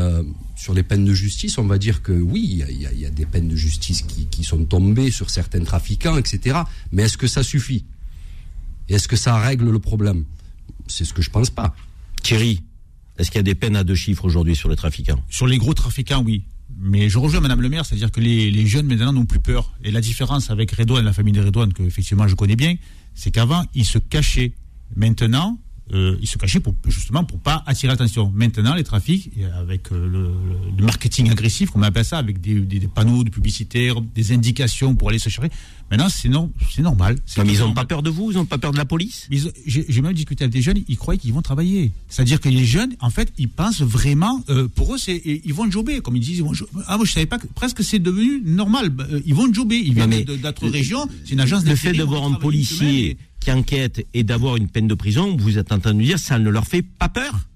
sur 0.58 0.74
les 0.74 0.82
peines 0.82 1.04
de 1.04 1.14
justice, 1.14 1.56
on 1.58 1.66
va 1.66 1.78
dire 1.78 2.02
que 2.02 2.12
oui, 2.12 2.64
il 2.68 2.82
y, 2.98 3.06
a, 3.06 3.10
des 3.10 3.26
peines 3.26 3.46
de 3.46 3.54
justice 3.54 4.02
qui, 4.02 4.42
sont 4.42 4.64
tombées 4.64 5.12
sur 5.12 5.30
certains 5.30 5.62
trafiquants, 5.62 6.18
etc. 6.18 6.58
Mais 6.90 7.04
est-ce 7.04 7.16
que 7.16 7.28
ça 7.28 7.44
suffit? 7.44 7.84
Est-ce 8.88 9.06
que 9.06 9.14
ça 9.14 9.38
règle 9.38 9.70
le 9.70 9.78
problème? 9.78 10.24
C'est 10.88 11.04
ce 11.04 11.14
que 11.14 11.22
je 11.22 11.30
pense 11.30 11.50
pas. 11.50 11.76
Thierry, 12.24 12.60
est-ce 13.18 13.30
qu'il 13.30 13.38
y 13.38 13.40
a 13.40 13.44
des 13.44 13.54
peines 13.54 13.76
à 13.76 13.84
deux 13.84 13.94
chiffres 13.94 14.24
aujourd'hui 14.24 14.56
sur 14.56 14.68
les 14.68 14.74
trafiquants? 14.74 15.22
Sur 15.30 15.46
les 15.46 15.58
gros 15.58 15.74
trafiquants, 15.74 16.24
oui. 16.24 16.42
Mais 16.76 17.08
je 17.08 17.18
rejoins 17.18 17.40
Madame 17.40 17.62
le 17.62 17.68
maire, 17.68 17.86
c'est-à-dire 17.86 18.10
que 18.10 18.20
les, 18.20 18.66
jeunes 18.66 18.86
maintenant 18.86 19.12
n'ont 19.12 19.26
plus 19.26 19.40
peur. 19.40 19.72
Et 19.84 19.92
la 19.92 20.00
différence 20.00 20.50
avec 20.50 20.72
Redouane, 20.72 21.04
la 21.04 21.12
famille 21.12 21.32
de 21.32 21.40
Redouane, 21.40 21.72
que 21.72 21.84
effectivement 21.84 22.26
je 22.26 22.34
connais 22.34 22.56
bien, 22.56 22.74
c'est 23.14 23.30
qu'avant 23.30 23.64
ils 23.74 23.86
se 23.86 23.98
cachaient. 23.98 24.52
Maintenant, 24.96 25.60
euh, 25.92 26.16
ils 26.20 26.26
se 26.26 26.36
cachaient 26.36 26.60
pour, 26.60 26.74
justement 26.86 27.24
pour 27.24 27.38
pas 27.38 27.62
attirer 27.66 27.92
l'attention. 27.92 28.30
Maintenant, 28.34 28.74
les 28.74 28.84
trafics, 28.84 29.30
avec 29.54 29.90
euh, 29.92 30.32
le, 30.76 30.84
marketing 30.84 31.30
agressif, 31.30 31.70
comme 31.70 31.82
on 31.82 31.84
appelle 31.84 32.04
ça, 32.04 32.18
avec 32.18 32.40
des, 32.40 32.88
panneaux 32.94 33.24
de 33.24 33.30
publicitaires, 33.30 34.00
des 34.00 34.32
indications 34.32 34.94
pour 34.94 35.08
aller 35.08 35.18
se 35.18 35.28
chercher, 35.28 35.50
maintenant, 35.90 36.08
c'est 36.08 36.28
non, 36.28 36.52
c'est 36.74 36.82
normal. 36.82 37.16
mais 37.38 37.52
ils 37.52 37.60
n'ont 37.60 37.72
pas 37.72 37.84
peur 37.84 38.02
de 38.02 38.10
vous, 38.10 38.30
ils 38.30 38.36
n'ont 38.36 38.44
pas 38.44 38.58
peur 38.58 38.72
de 38.72 38.76
la 38.76 38.84
police? 38.84 39.28
J'ai 39.66 40.02
même 40.02 40.12
discuté 40.12 40.44
avec 40.44 40.52
des 40.52 40.62
jeunes, 40.62 40.82
ils 40.88 40.96
croient 40.96 41.16
qu'ils 41.16 41.32
vont 41.32 41.42
travailler. 41.42 41.92
C'est-à-dire 42.08 42.40
que 42.40 42.48
les 42.48 42.64
jeunes, 42.64 42.94
en 43.00 43.10
fait, 43.10 43.32
ils 43.38 43.48
pensent 43.48 43.82
vraiment, 43.82 44.42
euh, 44.50 44.68
pour 44.68 44.94
eux, 44.94 44.98
ils 45.08 45.54
vont 45.54 45.70
jobber, 45.70 46.00
comme 46.00 46.16
ils 46.16 46.20
disent. 46.20 46.38
Ils 46.38 46.44
vont 46.44 46.52
ah, 46.86 46.96
moi, 46.96 47.06
je 47.06 47.12
savais 47.12 47.26
pas, 47.26 47.38
que, 47.38 47.46
presque 47.46 47.82
c'est 47.82 47.98
devenu 47.98 48.42
normal. 48.44 48.92
Ils 49.24 49.34
vont 49.34 49.52
jobber, 49.52 49.76
ils 49.76 49.94
viennent 49.94 50.24
d'autres 50.24 50.68
régions, 50.68 51.08
c'est 51.24 51.32
une 51.32 51.40
agence 51.40 51.64
Le 51.64 51.76
fait 51.76 51.92
de 51.92 52.02
voir 52.02 52.24
un 52.24 52.34
policier 52.34 53.16
qui 53.40 53.52
enquêtent 53.52 54.06
et 54.14 54.24
d'avoir 54.24 54.56
une 54.56 54.68
peine 54.68 54.88
de 54.88 54.94
prison, 54.94 55.36
vous 55.36 55.58
êtes 55.58 55.72
en 55.72 55.78
train 55.78 55.94
de 55.94 56.02
dire 56.02 56.18
ça 56.18 56.38
ne 56.38 56.50
leur 56.50 56.66
fait 56.66 56.82
pas 56.82 57.08
peur? 57.08 57.48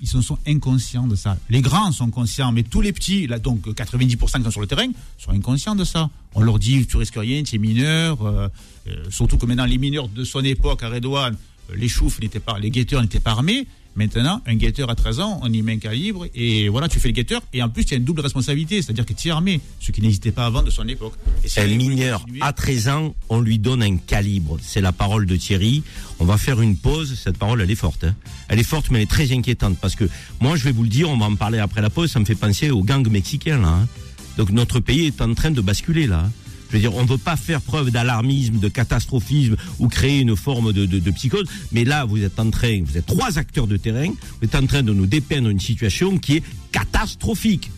Ils 0.00 0.06
sont, 0.06 0.38
inconscients 0.46 1.08
de 1.08 1.16
ça. 1.16 1.36
Les 1.50 1.60
grands 1.60 1.90
sont 1.90 2.10
conscients, 2.10 2.52
mais 2.52 2.62
tous 2.62 2.80
les 2.80 2.92
petits, 2.92 3.26
là, 3.26 3.40
donc 3.40 3.66
90% 3.66 4.38
qui 4.38 4.44
sont 4.44 4.50
sur 4.50 4.60
le 4.60 4.68
terrain, 4.68 4.86
sont 5.18 5.32
inconscients 5.32 5.74
de 5.74 5.82
ça. 5.82 6.08
On 6.34 6.40
leur 6.40 6.60
dit, 6.60 6.86
tu 6.86 6.96
risques 6.96 7.16
rien, 7.16 7.42
tu 7.42 7.56
es 7.56 7.58
mineur. 7.58 8.24
Euh, 8.24 8.48
euh, 8.86 9.04
surtout 9.10 9.38
que 9.38 9.46
maintenant, 9.46 9.64
les 9.64 9.78
mineurs 9.78 10.08
de 10.08 10.22
son 10.22 10.44
époque 10.44 10.84
à 10.84 10.88
Redouane, 10.88 11.36
euh, 11.70 11.74
les 11.76 11.88
choufs 11.88 12.20
n'étaient 12.20 12.38
pas, 12.38 12.60
les 12.60 12.70
guetteurs 12.70 13.02
n'étaient 13.02 13.18
pas 13.18 13.32
armés. 13.32 13.66
Maintenant, 13.98 14.40
un 14.46 14.54
guetteur 14.54 14.90
à 14.90 14.94
13 14.94 15.18
ans, 15.18 15.40
on 15.42 15.52
y 15.52 15.60
met 15.60 15.72
un 15.72 15.78
calibre 15.78 16.26
et 16.32 16.68
voilà, 16.68 16.88
tu 16.88 17.00
fais 17.00 17.08
le 17.08 17.14
guetteur. 17.14 17.42
Et 17.52 17.60
en 17.64 17.68
plus, 17.68 17.84
tu 17.84 17.94
as 17.94 17.96
une 17.96 18.04
double 18.04 18.20
responsabilité, 18.20 18.80
c'est-à-dire 18.80 19.04
que 19.04 19.12
tu 19.12 19.26
es 19.26 19.30
armé, 19.32 19.60
ce 19.80 19.90
qui 19.90 20.00
n'existait 20.00 20.30
pas 20.30 20.46
avant 20.46 20.62
de 20.62 20.70
son 20.70 20.86
époque. 20.86 21.14
un 21.56 21.66
mineur 21.66 22.24
à 22.40 22.52
13 22.52 22.88
ans, 22.90 23.14
on 23.28 23.40
lui 23.40 23.58
donne 23.58 23.82
un 23.82 23.96
calibre. 23.96 24.56
C'est 24.62 24.80
la 24.80 24.92
parole 24.92 25.26
de 25.26 25.34
Thierry. 25.34 25.82
On 26.20 26.24
va 26.24 26.38
faire 26.38 26.60
une 26.60 26.76
pause. 26.76 27.18
Cette 27.20 27.38
parole, 27.38 27.60
elle 27.60 27.70
est 27.72 27.74
forte. 27.74 28.04
Hein. 28.04 28.14
Elle 28.48 28.60
est 28.60 28.62
forte, 28.62 28.90
mais 28.90 28.98
elle 28.98 29.02
est 29.02 29.06
très 29.10 29.32
inquiétante 29.32 29.76
parce 29.80 29.96
que 29.96 30.08
moi, 30.40 30.54
je 30.54 30.62
vais 30.62 30.72
vous 30.72 30.84
le 30.84 30.88
dire, 30.88 31.10
on 31.10 31.16
va 31.18 31.26
en 31.26 31.34
parler 31.34 31.58
après 31.58 31.82
la 31.82 31.90
pause. 31.90 32.12
Ça 32.12 32.20
me 32.20 32.24
fait 32.24 32.36
penser 32.36 32.70
aux 32.70 32.84
gangs 32.84 33.08
mexicains 33.10 33.58
là. 33.58 33.68
Hein. 33.68 33.88
Donc 34.36 34.50
notre 34.50 34.78
pays 34.78 35.06
est 35.06 35.20
en 35.20 35.34
train 35.34 35.50
de 35.50 35.60
basculer 35.60 36.06
là. 36.06 36.20
hein. 36.26 36.32
Je 36.70 36.74
veux 36.76 36.80
dire, 36.80 36.94
on 36.94 37.02
ne 37.02 37.08
veut 37.08 37.18
pas 37.18 37.36
faire 37.36 37.60
preuve 37.62 37.90
d'alarmisme, 37.90 38.58
de 38.58 38.68
catastrophisme 38.68 39.56
ou 39.78 39.88
créer 39.88 40.20
une 40.20 40.36
forme 40.36 40.72
de, 40.72 40.84
de- 40.86 40.98
de 40.98 41.10
psychose. 41.10 41.46
Mais 41.72 41.84
là, 41.84 42.04
vous 42.04 42.22
êtes 42.22 42.38
en 42.38 42.50
train, 42.50 42.82
vous 42.84 42.96
êtes 42.98 43.06
trois 43.06 43.38
acteurs 43.38 43.66
de 43.66 43.76
terrain, 43.76 44.08
vous 44.08 44.44
êtes 44.44 44.54
en 44.54 44.66
train 44.66 44.82
de 44.82 44.92
nous 44.92 45.06
dépeindre 45.06 45.48
une 45.48 45.60
situation 45.60 46.18
qui 46.18 46.36
est 46.36 46.42
catastrophique 46.72 47.70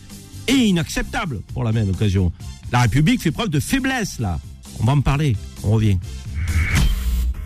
et 0.48 0.54
inacceptable 0.54 1.40
pour 1.54 1.62
la 1.64 1.72
même 1.72 1.90
occasion. 1.90 2.32
La 2.72 2.80
République 2.80 3.22
fait 3.22 3.30
preuve 3.30 3.48
de 3.50 3.60
faiblesse 3.60 4.18
là. 4.18 4.40
On 4.80 4.84
va 4.84 4.92
en 4.92 5.00
parler. 5.00 5.36
On 5.62 5.70
revient. 5.72 5.98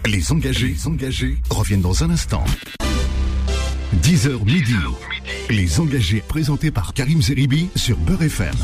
Les 0.07 0.31
engagés, 0.33 0.69
les 0.69 0.87
engagés 0.87 1.37
reviennent 1.51 1.81
dans 1.81 2.05
un 2.05 2.11
instant. 2.11 2.45
10h 4.03 4.45
midi. 4.45 4.75
Les 5.51 5.81
engagés 5.81 6.23
présentés 6.27 6.71
par 6.71 6.93
Karim 6.95 7.23
Zeribi 7.23 7.69
sur 7.77 7.97
Beurre 7.99 8.23
FM. 8.23 8.55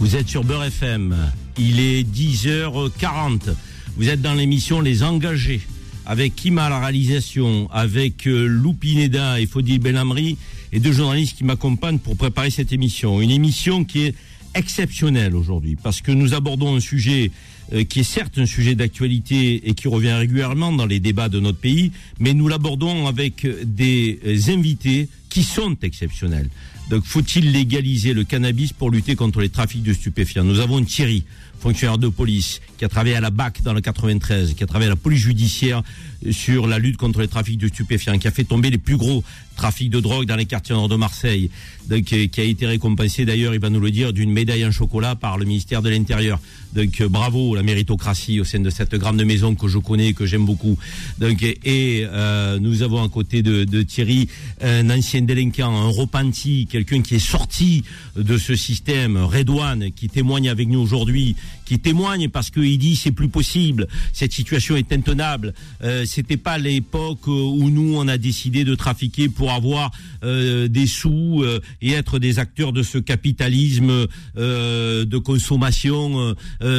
Vous 0.00 0.14
êtes 0.16 0.28
sur 0.28 0.44
Beurre 0.44 0.64
FM. 0.64 1.16
Il 1.60 1.80
est 1.80 2.04
10h40. 2.04 3.54
Vous 3.96 4.08
êtes 4.08 4.22
dans 4.22 4.34
l'émission 4.34 4.80
Les 4.80 5.02
Engagés. 5.02 5.60
Avec 6.06 6.36
Kim 6.36 6.58
à 6.58 6.68
la 6.68 6.78
réalisation, 6.78 7.68
avec 7.72 8.28
euh, 8.28 8.46
Lou 8.46 8.74
Pineda 8.74 9.40
et 9.40 9.46
Fodil 9.46 9.80
Belhamri 9.80 10.38
et 10.72 10.78
deux 10.78 10.92
journalistes 10.92 11.36
qui 11.36 11.44
m'accompagnent 11.44 11.98
pour 11.98 12.16
préparer 12.16 12.50
cette 12.50 12.72
émission. 12.72 13.20
Une 13.20 13.30
émission 13.30 13.84
qui 13.84 14.04
est 14.04 14.14
exceptionnelle 14.54 15.34
aujourd'hui 15.34 15.76
parce 15.76 16.00
que 16.00 16.12
nous 16.12 16.32
abordons 16.32 16.76
un 16.76 16.80
sujet 16.80 17.30
euh, 17.72 17.84
qui 17.84 18.00
est 18.00 18.04
certes 18.04 18.38
un 18.38 18.46
sujet 18.46 18.74
d'actualité 18.74 19.68
et 19.68 19.74
qui 19.74 19.88
revient 19.88 20.12
régulièrement 20.12 20.72
dans 20.72 20.86
les 20.86 21.00
débats 21.00 21.28
de 21.28 21.40
notre 21.40 21.58
pays, 21.58 21.92
mais 22.20 22.34
nous 22.34 22.48
l'abordons 22.48 23.06
avec 23.06 23.46
des 23.64 24.20
euh, 24.24 24.52
invités 24.52 25.08
qui 25.28 25.42
sont 25.42 25.76
exceptionnels. 25.82 26.48
Donc 26.88 27.04
faut-il 27.04 27.52
légaliser 27.52 28.14
le 28.14 28.24
cannabis 28.24 28.72
pour 28.72 28.90
lutter 28.90 29.14
contre 29.14 29.40
les 29.40 29.50
trafics 29.50 29.82
de 29.82 29.92
stupéfiants? 29.92 30.44
Nous 30.44 30.60
avons 30.60 30.82
Thierry, 30.82 31.24
fonctionnaire 31.58 31.98
de 31.98 32.08
police, 32.08 32.60
qui 32.78 32.84
a 32.84 32.88
travaillé 32.88 33.16
à 33.16 33.20
la 33.20 33.30
BAC 33.30 33.62
dans 33.62 33.72
le 33.72 33.80
93, 33.80 34.54
qui 34.54 34.64
a 34.64 34.66
travaillé 34.66 34.86
à 34.86 34.94
la 34.94 34.96
police 34.96 35.20
judiciaire 35.20 35.82
sur 36.30 36.66
la 36.66 36.78
lutte 36.78 36.96
contre 36.96 37.20
les 37.20 37.28
trafics 37.28 37.58
de 37.58 37.68
stupéfiants, 37.68 38.18
qui 38.18 38.28
a 38.28 38.30
fait 38.30 38.44
tomber 38.44 38.70
les 38.70 38.78
plus 38.78 38.96
gros 38.96 39.22
trafics 39.58 39.90
de 39.90 40.00
drogue 40.00 40.26
dans 40.26 40.36
les 40.36 40.46
quartiers 40.46 40.74
nord 40.74 40.88
de 40.88 40.96
Marseille, 40.96 41.50
donc, 41.90 42.12
euh, 42.12 42.26
qui 42.26 42.40
a 42.40 42.44
été 42.44 42.66
récompensé 42.66 43.24
d'ailleurs, 43.24 43.54
il 43.54 43.60
va 43.60 43.70
nous 43.70 43.80
le 43.80 43.90
dire, 43.90 44.12
d'une 44.12 44.32
médaille 44.32 44.64
en 44.64 44.70
chocolat 44.70 45.14
par 45.16 45.36
le 45.36 45.44
ministère 45.44 45.82
de 45.82 45.90
l'Intérieur. 45.90 46.38
Donc 46.74 47.00
euh, 47.00 47.08
bravo 47.08 47.54
la 47.54 47.62
méritocratie 47.62 48.40
au 48.40 48.44
sein 48.44 48.60
de 48.60 48.70
cette 48.70 48.94
grande 48.94 49.22
maison 49.24 49.54
que 49.54 49.68
je 49.68 49.78
connais, 49.78 50.12
que 50.12 50.26
j'aime 50.26 50.44
beaucoup. 50.44 50.76
Donc 51.18 51.42
et 51.42 52.04
euh, 52.04 52.58
nous 52.60 52.82
avons 52.82 53.02
à 53.02 53.08
côté 53.08 53.42
de, 53.42 53.64
de 53.64 53.82
Thierry 53.82 54.28
un 54.60 54.90
ancien 54.90 55.22
délinquant, 55.22 55.74
un 55.74 55.88
repenti, 55.88 56.66
quelqu'un 56.70 57.00
qui 57.00 57.14
est 57.16 57.26
sorti 57.34 57.84
de 58.16 58.36
ce 58.36 58.54
système, 58.54 59.16
Redouane, 59.16 59.90
qui 59.92 60.08
témoigne 60.08 60.50
avec 60.50 60.68
nous 60.68 60.78
aujourd'hui, 60.80 61.36
qui 61.64 61.78
témoigne 61.78 62.28
parce 62.28 62.50
qu'il 62.50 62.78
dit 62.78 62.96
c'est 62.96 63.12
plus 63.12 63.30
possible, 63.30 63.88
cette 64.12 64.32
situation 64.32 64.76
est 64.76 64.92
intenable. 64.92 65.54
Euh, 65.82 66.04
C'était 66.04 66.36
pas 66.36 66.58
l'époque 66.58 67.26
où 67.26 67.70
nous 67.70 67.94
on 67.96 68.06
a 68.08 68.18
décidé 68.18 68.64
de 68.64 68.74
trafiquer 68.74 69.30
pour 69.30 69.47
avoir 69.54 69.90
euh, 70.24 70.68
des 70.68 70.86
sous 70.86 71.42
euh, 71.42 71.60
et 71.80 71.92
être 71.92 72.18
des 72.18 72.38
acteurs 72.38 72.72
de 72.72 72.82
ce 72.82 72.98
capitalisme 72.98 74.06
euh, 74.36 75.04
de 75.04 75.18
consommation 75.18 76.34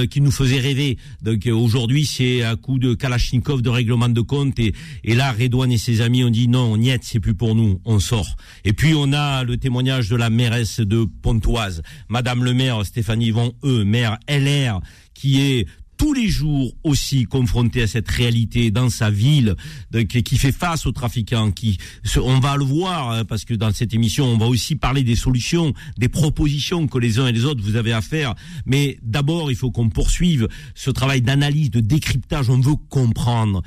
qui 0.09 0.21
nous 0.21 0.31
faisait 0.31 0.59
rêver. 0.59 0.97
Donc 1.21 1.47
aujourd'hui 1.47 2.05
c'est 2.05 2.43
à 2.43 2.55
coup 2.55 2.79
de 2.79 2.93
Kalachnikov 2.93 3.61
de 3.61 3.69
règlement 3.69 4.09
de 4.09 4.21
compte 4.21 4.59
et, 4.59 4.73
là 5.03 5.31
Redouane 5.31 5.71
et 5.71 5.77
ses 5.77 6.01
amis 6.01 6.23
ont 6.23 6.29
dit 6.29 6.47
non, 6.47 6.73
on 6.73 6.77
y 6.77 6.89
est, 6.89 7.03
c'est 7.03 7.19
plus 7.19 7.33
pour 7.33 7.55
nous, 7.55 7.81
on 7.85 7.99
sort. 7.99 8.35
Et 8.65 8.73
puis 8.73 8.93
on 8.95 9.13
a 9.13 9.43
le 9.43 9.57
témoignage 9.57 10.09
de 10.09 10.15
la 10.15 10.29
mairesse 10.29 10.79
de 10.79 11.05
Pontoise, 11.21 11.81
Madame 12.07 12.43
le 12.43 12.53
maire 12.53 12.85
Stéphanie 12.85 13.31
Von 13.31 13.53
E, 13.63 13.83
maire 13.83 14.17
LR, 14.27 14.79
qui 15.13 15.41
est 15.41 15.67
tous 15.99 16.13
les 16.13 16.29
jours 16.29 16.73
aussi 16.83 17.25
confrontée 17.25 17.83
à 17.83 17.87
cette 17.87 18.09
réalité 18.09 18.71
dans 18.71 18.89
sa 18.89 19.11
ville, 19.11 19.55
qui 20.07 20.37
fait 20.37 20.53
face 20.53 20.85
aux 20.87 20.93
trafiquants, 20.93 21.51
qui, 21.51 21.77
on 22.15 22.39
va 22.39 22.55
le 22.55 22.63
voir, 22.63 23.11
hein, 23.11 23.25
parce 23.25 23.43
que 23.43 23.53
dans 23.53 23.71
cette 23.73 23.93
émission, 23.93 24.25
on 24.25 24.37
va 24.37 24.47
aussi 24.47 24.77
parler 24.77 25.03
des 25.03 25.17
solutions, 25.17 25.73
des 25.97 26.07
propositions 26.07 26.87
que 26.87 26.97
les 26.97 27.19
uns 27.19 27.27
et 27.27 27.33
les 27.33 27.43
autres 27.43 27.61
vous 27.61 27.75
avez 27.75 27.91
à 27.91 28.01
faire. 28.01 28.33
Mais 28.65 28.97
d'abord, 29.03 29.51
il 29.51 29.57
faut 29.57 29.71
qu'on 29.71 29.89
poursuive 29.89 30.47
ce 30.73 30.89
travail 30.89 31.21
d'analyse, 31.21 31.69
de 31.69 31.81
décryptage. 31.81 32.49
On 32.49 32.59
veut 32.59 32.77
comprendre. 32.89 33.61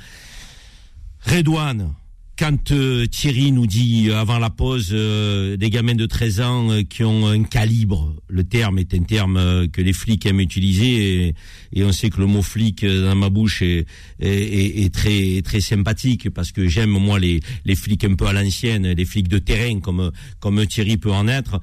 Redouane, 1.21 1.93
quand 2.37 2.71
euh, 2.71 3.05
Thierry 3.05 3.51
nous 3.51 3.67
dit 3.67 4.07
euh, 4.09 4.17
avant 4.19 4.39
la 4.39 4.49
pause 4.49 4.89
euh, 4.91 5.55
des 5.55 5.69
gamins 5.69 5.93
de 5.93 6.07
13 6.07 6.41
ans 6.41 6.71
euh, 6.71 6.81
qui 6.81 7.03
ont 7.03 7.27
un 7.27 7.43
calibre, 7.43 8.15
le 8.27 8.43
terme 8.43 8.79
est 8.79 8.93
un 8.95 9.03
terme 9.03 9.67
que 9.71 9.81
les 9.81 9.93
flics 9.93 10.25
aiment 10.25 10.39
utiliser 10.39 11.35
et, 11.75 11.83
on 11.83 11.91
sait 11.91 12.09
que 12.09 12.19
le 12.19 12.25
mot 12.25 12.41
flic 12.41 12.83
dans 12.85 13.15
ma 13.15 13.29
bouche 13.29 13.61
est, 13.61 13.85
est, 14.19 14.27
est- 14.29 14.83
est 14.85 14.93
très 14.93 15.41
très 15.43 15.61
sympathique 15.61 16.29
parce 16.31 16.51
que 16.51 16.67
j'aime 16.67 16.89
moi 16.89 17.19
les, 17.19 17.39
les 17.65 17.75
flics 17.75 18.03
un 18.05 18.15
peu 18.15 18.25
à 18.25 18.33
l'ancienne, 18.33 18.87
les 18.87 19.05
flics 19.05 19.27
de 19.27 19.37
terrain 19.37 19.79
comme 19.79 20.11
comme 20.39 20.65
Thierry 20.65 20.97
peut 20.97 21.11
en 21.11 21.27
être. 21.27 21.59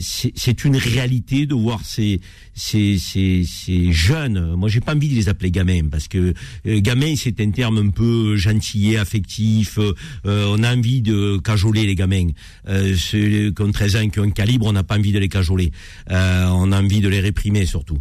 C'est 0.00 0.64
une 0.64 0.76
réalité 0.76 1.46
de 1.46 1.54
voir 1.54 1.84
ces 1.84 2.20
ces, 2.54 2.98
ces, 2.98 3.44
ces 3.44 3.92
jeunes. 3.92 4.54
Moi 4.54 4.68
j'ai 4.68 4.80
pas 4.80 4.94
envie 4.94 5.08
de 5.08 5.14
les 5.14 5.28
appeler 5.28 5.50
gamins 5.50 5.88
parce 5.90 6.08
que 6.08 6.32
gamin 6.64 7.14
c'est 7.16 7.40
un 7.40 7.50
terme 7.50 7.78
un 7.78 7.90
peu 7.90 8.36
gentillet, 8.36 8.96
affectif. 8.96 9.33
Euh, 9.40 9.92
euh, 10.26 10.46
on 10.50 10.62
a 10.62 10.74
envie 10.74 11.02
de 11.02 11.38
cajoler 11.38 11.86
les 11.86 11.94
gamins. 11.94 12.28
Euh, 12.68 12.96
ceux 12.96 13.50
qui 13.50 13.62
ont 13.62 13.72
13 13.72 13.96
ans 13.96 14.00
et 14.00 14.10
qui 14.10 14.20
ont 14.20 14.24
un 14.24 14.30
calibre, 14.30 14.66
on 14.66 14.72
n'a 14.72 14.82
pas 14.82 14.96
envie 14.96 15.12
de 15.12 15.18
les 15.18 15.28
cajoler. 15.28 15.72
On 16.08 16.72
a 16.72 16.80
envie 16.80 17.00
de 17.00 17.08
les 17.08 17.20
réprimer 17.20 17.66
surtout. 17.66 17.98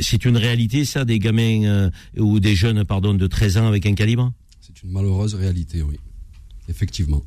C'est 0.00 0.24
une 0.24 0.36
réalité 0.36 0.84
ça 0.84 1.04
des 1.04 1.18
gamins 1.18 1.90
ou 2.16 2.40
des 2.40 2.54
jeunes 2.54 2.84
pardon 2.84 3.14
de 3.14 3.26
13 3.26 3.56
ans 3.58 3.68
avec 3.68 3.86
un 3.86 3.94
calibre? 3.94 4.32
C'est 4.60 4.82
une 4.82 4.90
malheureuse 4.90 5.34
réalité, 5.34 5.82
oui. 5.82 5.96
Effectivement. 6.68 7.22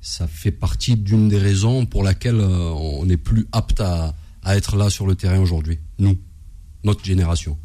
Ça 0.00 0.26
fait 0.26 0.50
partie 0.50 0.96
d'une 0.96 1.28
des 1.28 1.38
raisons 1.38 1.86
pour 1.86 2.02
laquelle 2.02 2.40
on 2.40 3.06
n'est 3.06 3.16
plus 3.16 3.46
apte 3.52 3.80
à, 3.80 4.14
à 4.42 4.56
être 4.56 4.76
là 4.76 4.90
sur 4.90 5.06
le 5.06 5.14
terrain 5.14 5.38
aujourd'hui. 5.38 5.78
Nous, 5.98 6.18
notre 6.84 7.04
génération. 7.04 7.56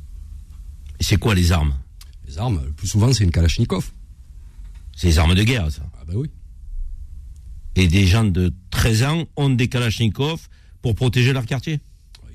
C'est 0.99 1.17
quoi 1.17 1.35
les 1.35 1.51
armes? 1.51 1.73
Les 2.27 2.37
armes, 2.37 2.61
le 2.65 2.71
plus 2.71 2.87
souvent, 2.87 3.11
c'est 3.13 3.23
une 3.23 3.31
Kalachnikov. 3.31 3.91
C'est 4.97 5.07
les 5.07 5.19
armes 5.19 5.35
de 5.35 5.43
guerre 5.43 5.71
ça. 5.71 5.83
Ah 5.93 6.03
ben 6.05 6.15
oui. 6.15 6.29
Et 7.75 7.87
des 7.87 8.07
gens 8.07 8.25
de 8.25 8.51
13 8.71 9.03
ans 9.03 9.25
ont 9.35 9.51
des 9.51 9.67
kalachnikovs 9.69 10.49
pour 10.81 10.95
protéger 10.95 11.33
leur 11.33 11.45
quartier. 11.45 11.79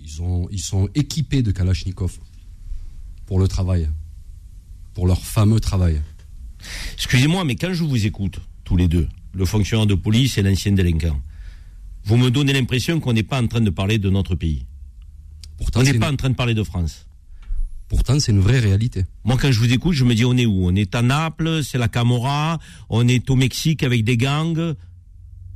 Ils, 0.01 0.23
ont, 0.23 0.49
ils 0.51 0.61
sont 0.61 0.89
équipés 0.95 1.43
de 1.43 1.51
Kalachnikov 1.51 2.19
pour 3.27 3.41
le 3.41 3.49
travail. 3.49 3.91
Pour 4.95 5.09
leur 5.09 5.21
fameux 5.21 5.59
travail. 5.59 6.01
Excusez-moi, 6.95 7.45
mais 7.45 7.57
quand 7.57 7.73
je 7.73 7.83
vous 7.83 8.07
écoute, 8.07 8.41
tous 8.63 8.77
les 8.77 8.87
deux, 8.87 9.09
le 9.35 9.45
fonctionnaire 9.45 9.87
de 9.87 9.95
police 9.95 10.39
et 10.39 10.43
l'ancien 10.43 10.73
délinquant, 10.73 11.21
vous 12.05 12.17
me 12.17 12.31
donnez 12.31 12.53
l'impression 12.53 13.01
qu'on 13.01 13.13
n'est 13.13 13.23
pas 13.25 13.43
en 13.43 13.49
train 13.49 13.61
de 13.61 13.71
parler 13.71 13.99
de 13.99 14.09
notre 14.09 14.37
pays. 14.37 14.67
Pourtant, 15.57 15.81
On 15.81 15.83
n'est 15.83 15.95
pas 15.95 16.09
une, 16.09 16.15
en 16.15 16.17
train 16.17 16.31
de 16.31 16.37
parler 16.37 16.55
de 16.55 16.63
France. 16.63 17.07
Pourtant, 17.93 18.19
c'est 18.19 18.33
une 18.33 18.41
vraie 18.41 18.59
réalité. 18.59 19.05
Moi, 19.25 19.37
quand 19.39 19.53
je 19.53 19.59
vous 19.59 19.71
écoute, 19.71 19.93
je 19.93 20.05
me 20.05 20.15
dis 20.15 20.25
on 20.25 20.35
est 20.39 20.47
où? 20.47 20.67
On 20.67 20.75
est 20.75 20.95
à 20.95 21.03
Naples, 21.03 21.63
c'est 21.63 21.77
la 21.77 21.89
Camorra, 21.89 22.59
on 22.89 23.07
est 23.07 23.29
au 23.29 23.37
Mexique 23.37 23.83
avec 23.83 24.03
des 24.03 24.17
gangs. 24.17 24.75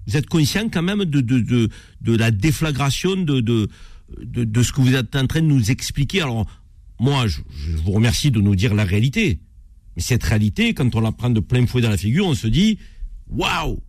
Vous 0.06 0.16
êtes 0.18 0.26
conscient 0.26 0.68
quand 0.68 0.82
même 0.82 1.06
de, 1.06 1.22
de, 1.22 1.40
de, 1.40 1.70
de 2.02 2.16
la 2.16 2.30
déflagration 2.30 3.16
de, 3.16 3.40
de, 3.40 3.68
de, 4.22 4.44
de 4.44 4.62
ce 4.62 4.70
que 4.72 4.82
vous 4.82 4.94
êtes 4.94 5.16
en 5.16 5.26
train 5.26 5.40
de 5.40 5.46
nous 5.46 5.70
expliquer? 5.70 6.20
Alors, 6.20 6.46
moi, 7.00 7.26
je, 7.26 7.40
je 7.50 7.76
vous 7.78 7.92
remercie 7.92 8.30
de 8.30 8.40
nous 8.40 8.54
dire 8.54 8.74
la 8.74 8.84
réalité. 8.84 9.40
Mais 9.96 10.02
cette 10.02 10.22
réalité, 10.22 10.74
quand 10.74 10.94
on 10.94 11.00
la 11.00 11.12
prend 11.12 11.30
de 11.30 11.40
plein 11.40 11.66
fouet 11.66 11.80
dans 11.80 11.90
la 11.90 11.96
figure, 11.96 12.26
on 12.26 12.34
se 12.34 12.48
dit 12.48 12.78
waouh 13.28 13.80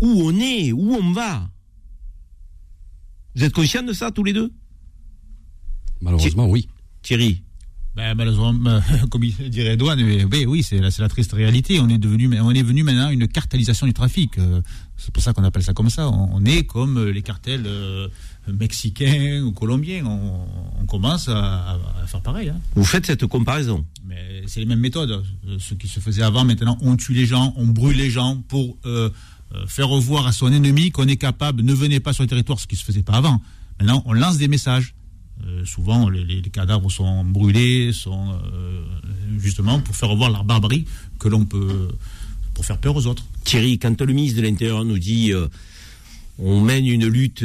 Où 0.00 0.22
on 0.24 0.38
est? 0.38 0.70
Où 0.70 0.94
on 0.94 1.10
va? 1.12 1.50
Vous 3.34 3.42
êtes 3.42 3.52
conscient 3.52 3.82
de 3.82 3.92
ça, 3.92 4.12
tous 4.12 4.24
les 4.24 4.32
deux? 4.32 4.52
Malheureusement, 6.00 6.48
oui. 6.48 6.68
Thierry 7.02 7.42
Ben, 7.98 8.14
malheureusement, 8.14 8.54
euh, 8.66 8.80
comme 9.10 9.24
il 9.24 9.34
dirait 9.50 9.76
mais, 10.30 10.46
oui, 10.46 10.62
c'est 10.62 10.78
la, 10.78 11.08
triste 11.08 11.32
réalité. 11.32 11.80
On 11.80 11.88
est 11.88 11.98
devenu, 11.98 12.40
on 12.40 12.52
est 12.52 12.62
venu 12.62 12.84
maintenant 12.84 13.08
à 13.08 13.12
une 13.12 13.26
cartélisation 13.26 13.88
du 13.88 13.92
trafic. 13.92 14.38
Euh, 14.38 14.62
C'est 14.96 15.12
pour 15.12 15.20
ça 15.20 15.32
qu'on 15.32 15.42
appelle 15.42 15.64
ça 15.64 15.72
comme 15.72 15.90
ça. 15.90 16.08
On, 16.08 16.44
est 16.44 16.62
comme 16.62 16.96
euh, 16.96 17.10
les 17.10 17.22
cartels 17.22 17.66
mexicains 18.46 19.42
ou 19.42 19.50
colombiens. 19.50 20.04
On, 20.06 20.46
on 20.80 20.86
commence 20.86 21.28
à, 21.28 21.76
à 22.00 22.06
faire 22.06 22.22
pareil. 22.22 22.50
Hein. 22.50 22.60
Vous 22.76 22.84
faites 22.84 23.04
cette 23.04 23.26
comparaison 23.26 23.84
Mais 24.06 24.44
c'est 24.46 24.60
les 24.60 24.66
mêmes 24.66 24.78
méthodes. 24.78 25.24
Ce 25.58 25.74
qui 25.74 25.88
se 25.88 25.98
faisait 25.98 26.22
avant, 26.22 26.44
maintenant, 26.44 26.78
on 26.80 26.96
tue 26.96 27.14
les 27.14 27.26
gens, 27.26 27.52
on 27.56 27.66
brûle 27.66 27.96
les 27.96 28.10
gens 28.10 28.40
pour 28.46 28.78
euh, 29.54 29.66
faire 29.66 29.88
voir 29.88 30.26
à 30.28 30.32
son 30.32 30.52
ennemi 30.52 30.90
qu'on 30.92 31.08
est 31.08 31.16
capable. 31.16 31.62
Ne 31.62 31.72
venez 31.74 31.98
pas 31.98 32.12
sur 32.12 32.22
le 32.22 32.28
territoire, 32.28 32.60
ce 32.60 32.68
qui 32.68 32.76
se 32.76 32.84
faisait 32.84 33.02
pas 33.02 33.14
avant. 33.14 33.42
Maintenant, 33.80 34.02
on 34.06 34.12
lance 34.12 34.36
des 34.36 34.48
messages. 34.48 34.94
Euh, 35.46 35.64
souvent, 35.64 36.08
les, 36.08 36.42
cadavres 36.42 36.90
sont 36.90 37.24
brûlés, 37.24 37.92
sont 37.92 38.32
euh, 38.32 38.82
justement 39.38 39.80
pour 39.80 39.94
faire 39.94 40.14
voir 40.14 40.30
la 40.30 40.42
barbarie 40.42 40.84
que 41.18 41.28
l'on 41.28 41.44
peut, 41.44 41.88
pour 42.54 42.64
faire 42.64 42.78
peur 42.78 42.96
aux 42.96 43.06
autres. 43.06 43.24
Thierry, 43.44 43.78
quand 43.78 44.00
le 44.00 44.12
ministre 44.12 44.38
de 44.38 44.42
l'Intérieur 44.42 44.84
nous 44.84 44.98
dit 44.98 45.32
euh, 45.32 45.46
on 46.38 46.60
mène 46.60 46.86
une 46.86 47.06
lutte 47.06 47.44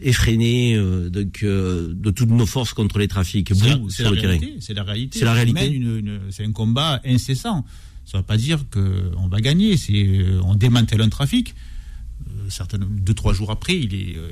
effrénée 0.00 0.78
donc, 1.10 1.40
euh, 1.42 1.92
de 1.94 2.10
toutes 2.10 2.30
nos 2.30 2.46
forces 2.46 2.72
contre 2.72 2.98
les 2.98 3.08
trafics. 3.08 3.52
C'est 3.54 4.02
la, 4.02 4.10
la 4.10 4.20
réalité. 4.20 4.56
C'est 4.60 4.74
la 5.24 5.32
réalité. 5.34 5.82
C'est 6.30 6.44
un 6.44 6.52
combat 6.52 7.00
incessant. 7.04 7.64
Ça 8.06 8.16
ne 8.16 8.22
veut 8.22 8.26
pas 8.26 8.38
dire 8.38 8.64
qu'on 8.70 9.28
va 9.28 9.40
gagner. 9.40 9.76
On 10.42 10.54
démantèle 10.54 11.02
un 11.02 11.10
trafic. 11.10 11.54
Certaines, 12.48 12.84
deux, 12.84 13.14
trois 13.14 13.32
jours 13.32 13.50
après, 13.50 13.78
il 13.78 13.94
est, 13.94 14.16
euh, 14.16 14.30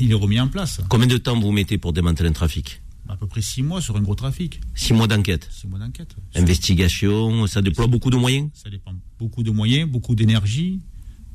il 0.00 0.10
est 0.10 0.14
remis 0.14 0.40
en 0.40 0.48
place. 0.48 0.80
Combien 0.88 1.06
de 1.06 1.16
temps 1.18 1.38
vous 1.38 1.52
mettez 1.52 1.78
pour 1.78 1.92
démanteler 1.92 2.28
un 2.28 2.32
trafic? 2.32 2.80
À 3.08 3.16
peu 3.16 3.26
près 3.26 3.42
six 3.42 3.62
mois 3.62 3.80
sur 3.80 3.96
un 3.96 4.02
gros 4.02 4.14
trafic. 4.14 4.60
Six 4.74 4.92
mois 4.92 5.08
d'enquête. 5.08 5.48
Six 5.50 5.66
mois 5.66 5.80
d'enquête. 5.80 6.14
Investigation, 6.36 7.46
ça 7.48 7.60
déploie 7.60 7.88
beaucoup 7.88 8.10
de 8.10 8.16
moyens? 8.16 8.50
Ça 8.54 8.70
dépend 8.70 8.92
beaucoup 9.18 9.42
de 9.42 9.50
moyens, 9.50 9.90
beaucoup 9.90 10.14
d'énergie. 10.14 10.80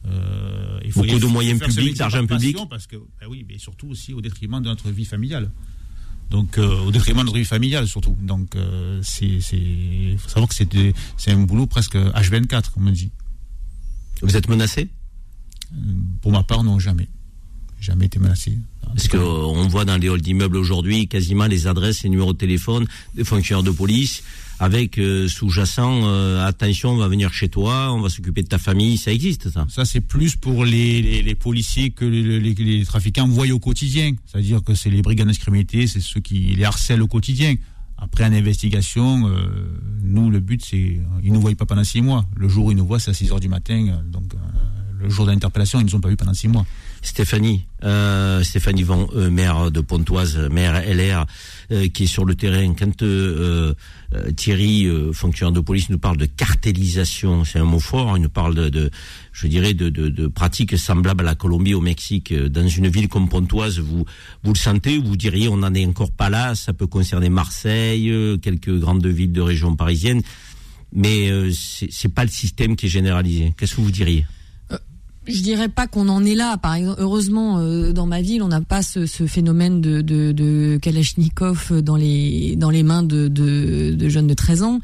Euh, 0.07 0.79
il 0.85 0.93
Beaucoup 0.93 1.19
de 1.19 1.25
moyens 1.25 1.59
publics, 1.59 1.97
d'argent 1.97 2.25
public. 2.25 2.57
Parce 2.69 2.87
que, 2.87 2.95
ben 2.95 3.27
oui, 3.29 3.45
mais 3.47 3.57
surtout 3.57 3.87
aussi 3.87 4.13
au 4.13 4.21
détriment 4.21 4.61
de 4.61 4.69
notre 4.69 4.89
vie 4.89 5.05
familiale. 5.05 5.51
Donc, 6.29 6.57
euh, 6.57 6.79
au 6.79 6.91
détriment 6.91 7.19
de 7.19 7.25
notre 7.25 7.37
vie 7.37 7.45
familiale 7.45 7.87
surtout. 7.87 8.15
Donc, 8.21 8.55
euh, 8.55 8.99
c'est, 9.03 9.39
faut 10.17 10.29
savoir 10.29 10.47
que 10.47 10.55
c'est, 10.55 11.31
un 11.31 11.39
boulot 11.41 11.67
presque 11.67 11.95
H24, 11.95 12.71
comme 12.71 12.87
on 12.87 12.91
dit. 12.91 13.11
Vous 14.21 14.37
êtes 14.37 14.47
menacé? 14.47 14.89
Pour 16.21 16.31
ma 16.31 16.43
part, 16.43 16.63
non, 16.63 16.79
jamais. 16.79 17.07
Jamais 17.81 18.05
été 18.05 18.19
menacé. 18.19 18.57
Parce 18.87 19.07
que 19.07 19.17
euh, 19.17 19.67
voit 19.67 19.83
dans 19.85 19.97
les 19.97 20.07
halls 20.09 20.21
d'immeubles 20.21 20.57
aujourd'hui 20.57 21.07
quasiment 21.07 21.45
les 21.47 21.67
adresses 21.67 22.05
et 22.05 22.09
numéros 22.09 22.33
de 22.33 22.37
téléphone 22.37 22.85
des 23.15 23.23
fonctionnaires 23.23 23.63
de 23.63 23.71
police 23.71 24.23
avec 24.59 24.97
euh, 24.97 25.27
sous-jacent 25.27 26.01
euh, 26.05 26.45
attention, 26.47 26.91
on 26.91 26.97
va 26.97 27.09
venir 27.09 27.33
chez 27.33 27.49
toi, 27.49 27.91
on 27.93 27.99
va 27.99 28.09
s'occuper 28.09 28.41
de 28.41 28.47
ta 28.47 28.57
famille, 28.57 28.97
ça 28.97 29.11
existe 29.11 29.49
ça? 29.49 29.65
Ça, 29.69 29.83
c'est 29.83 29.99
plus 29.99 30.35
pour 30.37 30.63
les, 30.63 31.01
les, 31.01 31.21
les 31.23 31.35
policiers 31.35 31.89
que 31.89 32.05
les, 32.05 32.39
les- 32.39 32.53
les 32.53 32.85
trafiquants 32.85 33.27
voient 33.27 33.49
au 33.51 33.59
quotidien. 33.59 34.13
C'est-à-dire 34.25 34.63
que 34.63 34.73
c'est 34.73 34.89
les 34.89 35.01
brigands 35.01 35.25
de 35.25 35.33
criminalité, 35.33 35.87
c'est 35.87 35.99
ceux 35.99 36.21
qui 36.21 36.39
les 36.55 36.63
harcèlent 36.63 37.01
au 37.01 37.07
quotidien. 37.07 37.55
Après, 37.97 38.23
en 38.23 38.31
investigation, 38.31 39.27
euh, 39.27 39.67
nous, 40.03 40.29
le 40.29 40.39
but, 40.39 40.63
c'est. 40.63 40.99
Ils 41.23 41.29
ne 41.29 41.33
nous 41.35 41.41
voient 41.41 41.55
pas 41.55 41.65
pendant 41.65 41.83
six 41.83 42.01
mois. 42.01 42.25
Le 42.35 42.47
jour 42.47 42.65
où 42.67 42.71
ils 42.71 42.77
nous 42.77 42.85
voient, 42.85 42.99
c'est 42.99 43.11
à 43.11 43.13
6 43.13 43.31
heures 43.31 43.39
du 43.41 43.47
matin. 43.49 43.87
euh, 43.89 44.01
Donc, 44.09 44.33
euh, 44.35 44.37
le 45.05 45.11
jour 45.11 45.25
de 45.25 45.31
ils 45.31 45.37
ne 45.37 45.83
nous 45.83 45.95
ont 45.95 45.99
pas 45.99 46.09
vus 46.09 46.17
pendant 46.17 46.33
six 46.33 46.47
mois. 46.47 46.65
Stéphanie, 47.05 47.65
euh, 47.83 48.41
Stéphanie 48.41 48.81
Van, 48.81 49.07
euh, 49.15 49.29
maire 49.29 49.69
de 49.69 49.79
Pontoise, 49.79 50.37
maire 50.51 50.81
LR, 50.87 51.25
euh, 51.71 51.87
qui 51.87 52.03
est 52.03 52.07
sur 52.07 52.25
le 52.25 52.33
terrain. 52.33 52.73
Quand 52.73 53.03
Thierry, 54.35 54.87
fonctionnaire 55.13 55.51
de 55.51 55.59
police, 55.59 55.89
nous 55.89 55.99
parle 55.99 56.17
de 56.17 56.25
cartélisation, 56.25 57.43
c'est 57.43 57.59
un 57.59 57.65
mot 57.65 57.79
fort, 57.79 58.17
il 58.17 58.23
nous 58.23 58.29
parle 58.29 58.71
de, 58.71 58.89
je 59.33 59.47
dirais, 59.47 59.73
de, 59.73 60.27
pratiques 60.27 60.77
semblables 60.77 61.21
à 61.21 61.25
la 61.25 61.35
Colombie, 61.35 61.73
au 61.73 61.81
Mexique. 61.81 62.33
Dans 62.33 62.67
une 62.67 62.87
ville 62.87 63.07
comme 63.07 63.29
Pontoise, 63.29 63.79
vous, 63.79 64.05
le 64.43 64.55
sentez, 64.55 64.97
vous 64.97 65.15
diriez, 65.15 65.47
on 65.47 65.57
n'en 65.57 65.73
est 65.73 65.85
encore 65.85 66.11
pas 66.11 66.29
là, 66.29 66.55
ça 66.55 66.73
peut 66.73 66.87
concerner 66.87 67.29
Marseille, 67.29 68.11
quelques 68.41 68.79
grandes 68.79 69.05
villes 69.05 69.33
de 69.33 69.41
région 69.41 69.75
parisienne, 69.75 70.21
mais 70.93 71.29
c'est 71.51 72.13
pas 72.13 72.23
le 72.23 72.31
système 72.31 72.75
qui 72.75 72.85
est 72.85 72.89
généralisé. 72.89 73.53
Qu'est-ce 73.57 73.75
que 73.75 73.81
vous 73.81 73.91
diriez? 73.91 74.25
Je 75.27 75.41
dirais 75.41 75.69
pas 75.69 75.87
qu'on 75.87 76.07
en 76.09 76.23
est 76.23 76.35
là. 76.35 76.57
Par 76.57 76.75
exemple, 76.75 77.01
heureusement, 77.01 77.59
euh, 77.59 77.91
dans 77.93 78.05
ma 78.05 78.21
ville, 78.21 78.43
on 78.43 78.47
n'a 78.47 78.61
pas 78.61 78.81
ce, 78.81 79.05
ce 79.05 79.25
phénomène 79.25 79.81
de, 79.81 80.01
de, 80.01 80.31
de 80.31 80.77
Kalachnikov 80.81 81.81
dans 81.81 81.95
les 81.95 82.55
dans 82.55 82.69
les 82.69 82.83
mains 82.83 83.03
de, 83.03 83.27
de, 83.27 83.93
de 83.93 84.09
jeunes 84.09 84.27
de 84.27 84.33
13 84.33 84.63
ans. 84.63 84.81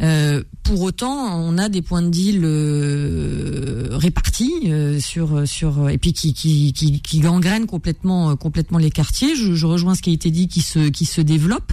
Euh, 0.00 0.42
pour 0.62 0.80
autant, 0.82 1.38
on 1.38 1.58
a 1.58 1.68
des 1.68 1.82
points 1.82 2.02
de 2.02 2.08
deal 2.08 2.40
euh, 2.44 3.88
répartis 3.92 4.52
euh, 4.66 4.98
sur 4.98 5.46
sur 5.46 5.88
et 5.90 5.98
puis 5.98 6.12
qui 6.12 6.32
qui 6.32 6.72
qui, 6.72 7.00
qui 7.00 7.20
gangrènent 7.20 7.66
complètement 7.66 8.30
euh, 8.30 8.34
complètement 8.34 8.78
les 8.78 8.90
quartiers. 8.90 9.36
Je, 9.36 9.54
je 9.54 9.66
rejoins 9.66 9.94
ce 9.94 10.02
qui 10.02 10.10
a 10.10 10.12
été 10.12 10.30
dit, 10.30 10.48
qui 10.48 10.60
se 10.60 10.88
qui 10.88 11.04
se 11.04 11.20
développe. 11.20 11.72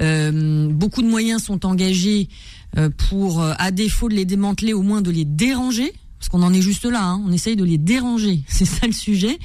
Euh, 0.00 0.68
beaucoup 0.70 1.02
de 1.02 1.08
moyens 1.08 1.42
sont 1.42 1.66
engagés 1.66 2.28
euh, 2.78 2.88
pour, 3.10 3.42
à 3.42 3.70
défaut 3.70 4.08
de 4.08 4.14
les 4.14 4.24
démanteler, 4.24 4.72
au 4.72 4.80
moins 4.80 5.02
de 5.02 5.10
les 5.10 5.26
déranger, 5.26 5.92
parce 6.22 6.28
qu'on 6.28 6.44
en 6.44 6.54
est 6.54 6.62
juste 6.62 6.84
là. 6.84 7.02
hein, 7.02 7.20
on 7.26 7.32
essaye 7.32 7.56
de 7.56 7.64
les 7.64 7.78
déranger, 7.78 8.44
c'est 8.48 8.64
ça 8.64 8.86
le 8.86 8.92
sujet. 8.92 9.40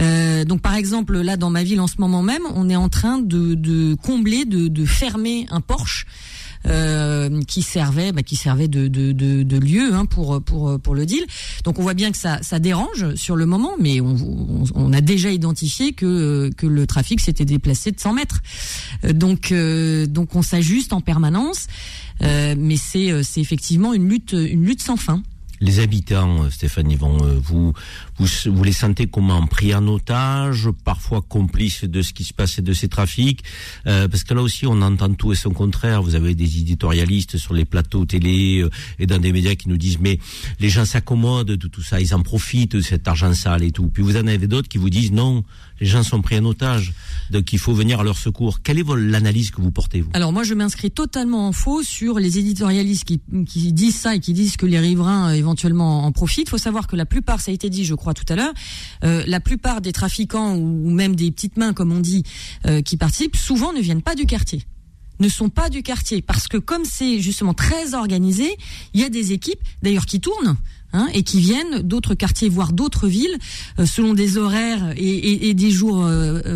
Euh, 0.00 0.44
donc 0.44 0.60
par 0.60 0.74
exemple, 0.74 1.16
là 1.20 1.36
dans 1.36 1.50
ma 1.50 1.62
ville 1.62 1.80
en 1.80 1.86
ce 1.86 1.94
moment 1.98 2.20
même, 2.24 2.42
on 2.56 2.68
est 2.68 2.74
en 2.74 2.88
train 2.88 3.18
de, 3.20 3.94
combler, 3.94 4.44
de, 4.44 4.84
fermer 4.84 5.46
un 5.50 5.60
Porsche. 5.60 6.06
euh, 6.66 7.40
qui 7.48 7.62
servait, 7.62 8.12
bah, 8.12 8.22
qui 8.22 8.36
servait 8.36 8.68
de, 8.68 9.58
lieu 9.58 9.94
hein, 9.94 10.04
pour 10.04 10.94
le 10.94 11.06
deal. 11.06 11.24
Donc 11.64 11.78
on 11.78 11.82
voit 11.82 11.94
bien 11.94 12.10
que 12.10 12.18
ça 12.18 12.58
dérange 12.58 13.14
sur 13.14 13.36
le 13.36 13.46
moment, 13.46 13.72
mais 13.78 14.00
on, 14.00 14.14
on, 14.16 14.64
on 14.74 14.92
a 14.92 15.00
déjà 15.00 15.30
identifié 15.30 15.92
que 15.92 16.50
que 16.56 16.66
le 16.66 16.86
trafic 16.86 17.20
s'était 17.20 17.46
déplacé 17.46 17.92
de 17.92 18.00
100 18.00 18.12
mètres. 18.14 18.40
Euh, 19.04 19.12
Donc 19.12 19.52
euh, 19.52 20.06
on 20.34 20.42
s'ajuste 20.42 20.92
en 20.92 21.00
permanence, 21.00 21.66
euh, 22.22 22.54
mais 22.58 22.76
c'est 22.76 23.10
euh, 23.10 23.22
c'est 23.22 23.40
effectivement 23.40 23.94
une 23.94 24.08
lutte 24.08 24.82
sans 24.82 24.96
fin. 24.96 25.22
Les 25.60 25.80
habitants, 25.80 26.44
euh, 26.44 26.50
Stéphanie, 26.50 26.96
vont, 26.96 27.18
euh, 27.22 27.38
vous, 27.42 27.74
vous, 28.20 28.52
vous 28.52 28.64
les 28.64 28.72
sentez 28.72 29.06
comment? 29.06 29.46
Pris 29.46 29.74
en 29.74 29.86
otage, 29.88 30.68
parfois 30.84 31.22
complices 31.22 31.84
de 31.84 32.02
ce 32.02 32.12
qui 32.12 32.24
se 32.24 32.34
passe 32.34 32.58
et 32.58 32.62
de 32.62 32.72
ces 32.72 32.88
trafics, 32.88 33.42
euh, 33.86 34.08
parce 34.08 34.24
que 34.24 34.34
là 34.34 34.42
aussi 34.42 34.66
on 34.66 34.82
entend 34.82 35.12
tout 35.14 35.32
et 35.32 35.36
son 35.36 35.50
contraire. 35.50 36.02
Vous 36.02 36.14
avez 36.14 36.34
des 36.34 36.58
éditorialistes 36.58 37.38
sur 37.38 37.54
les 37.54 37.64
plateaux 37.64 38.04
télé 38.04 38.60
euh, 38.60 38.70
et 38.98 39.06
dans 39.06 39.18
des 39.18 39.32
médias 39.32 39.54
qui 39.54 39.68
nous 39.68 39.78
disent 39.78 39.98
mais 40.00 40.18
les 40.60 40.68
gens 40.68 40.84
s'accommodent 40.84 41.46
de 41.46 41.68
tout 41.68 41.82
ça, 41.82 42.00
ils 42.00 42.14
en 42.14 42.22
profitent 42.22 42.76
de 42.76 42.82
cet 42.82 43.08
argent 43.08 43.32
sale 43.32 43.62
et 43.62 43.72
tout. 43.72 43.88
Puis 43.88 44.02
vous 44.02 44.16
en 44.16 44.26
avez 44.26 44.46
d'autres 44.46 44.68
qui 44.68 44.78
vous 44.78 44.90
disent 44.90 45.12
non, 45.12 45.42
les 45.80 45.86
gens 45.86 46.02
sont 46.02 46.20
pris 46.20 46.38
en 46.38 46.44
otage, 46.44 46.92
donc 47.30 47.52
il 47.54 47.58
faut 47.58 47.72
venir 47.72 48.00
à 48.00 48.04
leur 48.04 48.18
secours. 48.18 48.60
Quelle 48.62 48.78
est 48.78 48.86
l'analyse 48.96 49.50
que 49.50 49.62
vous 49.62 49.70
portez 49.70 50.02
vous? 50.02 50.10
Alors 50.12 50.32
moi 50.32 50.42
je 50.42 50.52
m'inscris 50.52 50.90
totalement 50.90 51.48
en 51.48 51.52
faux 51.52 51.82
sur 51.82 52.18
les 52.18 52.38
éditorialistes 52.38 53.04
qui, 53.04 53.20
qui 53.46 53.72
disent 53.72 53.96
ça 53.96 54.14
et 54.14 54.20
qui 54.20 54.34
disent 54.34 54.56
que 54.58 54.66
les 54.66 54.78
riverains 54.78 55.30
euh, 55.30 55.34
éventuellement 55.34 56.04
en 56.04 56.12
profitent. 56.12 56.48
Il 56.48 56.50
faut 56.50 56.58
savoir 56.58 56.86
que 56.86 56.96
la 56.96 57.06
plupart, 57.06 57.40
ça 57.40 57.50
a 57.50 57.54
été 57.54 57.70
dit 57.70 57.84
je 57.84 57.94
crois 57.94 58.09
tout 58.14 58.24
à 58.28 58.36
l'heure, 58.36 58.52
euh, 59.04 59.22
la 59.26 59.40
plupart 59.40 59.80
des 59.80 59.92
trafiquants 59.92 60.56
ou, 60.56 60.90
même 60.90 61.16
des 61.16 61.30
petites 61.30 61.56
mains 61.56 61.72
comme 61.72 61.92
on 61.92 62.00
dit 62.00 62.24
euh, 62.66 62.82
qui 62.82 62.96
participent 62.96 63.36
souvent 63.36 63.72
ne 63.72 63.80
viennent 63.80 64.02
pas 64.02 64.14
du 64.14 64.26
quartier 64.26 64.64
ne 65.18 65.28
sont 65.28 65.50
pas 65.50 65.68
du 65.68 65.82
quartier 65.82 66.22
parce 66.22 66.48
que 66.48 66.56
comme 66.56 66.86
c'est 66.86 67.20
justement 67.20 67.52
très 67.52 67.92
organisé, 67.92 68.56
il 68.94 69.02
y 69.02 69.04
a 69.04 69.10
des 69.10 69.32
équipes 69.32 69.60
d'ailleurs 69.82 70.06
qui 70.06 70.18
tournent 70.18 70.56
hein, 70.94 71.08
et 71.12 71.22
qui 71.24 71.40
viennent 71.40 71.82
d'autres 71.82 72.14
quartiers 72.14 72.48
voire 72.48 72.72
d'autres 72.72 73.06
villes 73.06 73.36
euh, 73.78 73.84
selon 73.84 74.14
des 74.14 74.38
horaires 74.38 74.94
et, 74.96 75.52
des 75.52 75.70
jours 75.70 76.08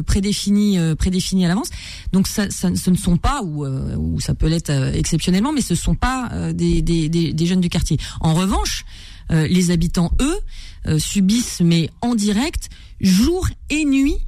prédéfinis 0.06 0.78
prédéfinis 0.96 1.44
à 1.44 1.48
l'avance. 1.48 1.68
Donc 2.14 2.26
ça, 2.26 2.48
ce 2.48 2.88
ne 2.88 2.96
sont 2.96 3.18
pas 3.18 3.42
ou, 3.42 4.18
ça 4.20 4.34
peut 4.34 4.48
l'être 4.48 4.70
exceptionnellement, 4.70 5.52
mais 5.52 5.60
ce 5.60 5.74
sont 5.74 5.94
pas 5.94 6.30
des 6.54 7.46
jeunes 7.46 7.60
du 7.60 7.68
quartier. 7.68 7.98
En 8.20 8.32
revanche, 8.32 8.86
euh, 9.30 9.46
les 9.46 9.70
habitants 9.70 10.12
eux 10.20 10.38
euh, 10.86 10.98
subissent 10.98 11.62
mais 11.64 11.88
en 12.02 12.14
direct 12.14 12.68
jour 13.00 13.48
et 13.70 13.84
nuit 13.84 14.18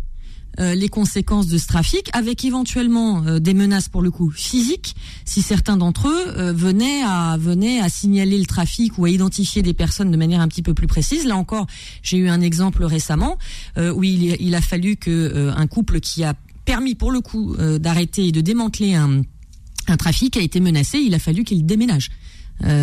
euh, 0.58 0.74
les 0.74 0.88
conséquences 0.88 1.48
de 1.48 1.58
ce 1.58 1.66
trafic, 1.66 2.08
avec 2.14 2.42
éventuellement 2.42 3.22
euh, 3.26 3.38
des 3.38 3.52
menaces 3.52 3.90
pour 3.90 4.00
le 4.00 4.10
coup 4.10 4.30
physiques, 4.30 4.96
si 5.26 5.42
certains 5.42 5.76
d'entre 5.76 6.08
eux 6.08 6.52
venaient 6.52 7.02
à 7.02 7.88
signaler 7.90 8.38
le 8.38 8.46
trafic 8.46 8.96
ou 8.96 9.04
à 9.04 9.10
identifier 9.10 9.60
des 9.60 9.74
personnes 9.74 10.10
de 10.10 10.16
manière 10.16 10.40
un 10.40 10.48
petit 10.48 10.62
peu 10.62 10.72
plus 10.72 10.86
précise. 10.86 11.26
Là 11.26 11.36
encore, 11.36 11.66
j'ai 12.02 12.16
eu 12.16 12.28
un 12.28 12.40
exemple 12.40 12.84
récemment 12.84 13.36
où 13.76 14.02
il, 14.02 14.54
a 14.54 14.60
fallu 14.62 14.96
que 14.96 15.52
un 15.54 15.66
couple 15.66 16.00
qui 16.00 16.24
a 16.24 16.32
permis 16.64 16.94
pour 16.94 17.10
le 17.10 17.20
coup 17.20 17.54
d'arrêter 17.78 18.28
et 18.28 18.32
de 18.32 18.40
démanteler 18.40 18.94
un, 18.94 19.22
un 19.88 19.96
trafic 19.96 20.36
a 20.36 20.40
été 20.40 20.60
menacé. 20.60 20.98
Il 20.98 21.14
a 21.14 21.18
fallu 21.18 21.44
qu'ils 21.44 21.66
déménagent 21.66 22.10
euh, 22.10 22.35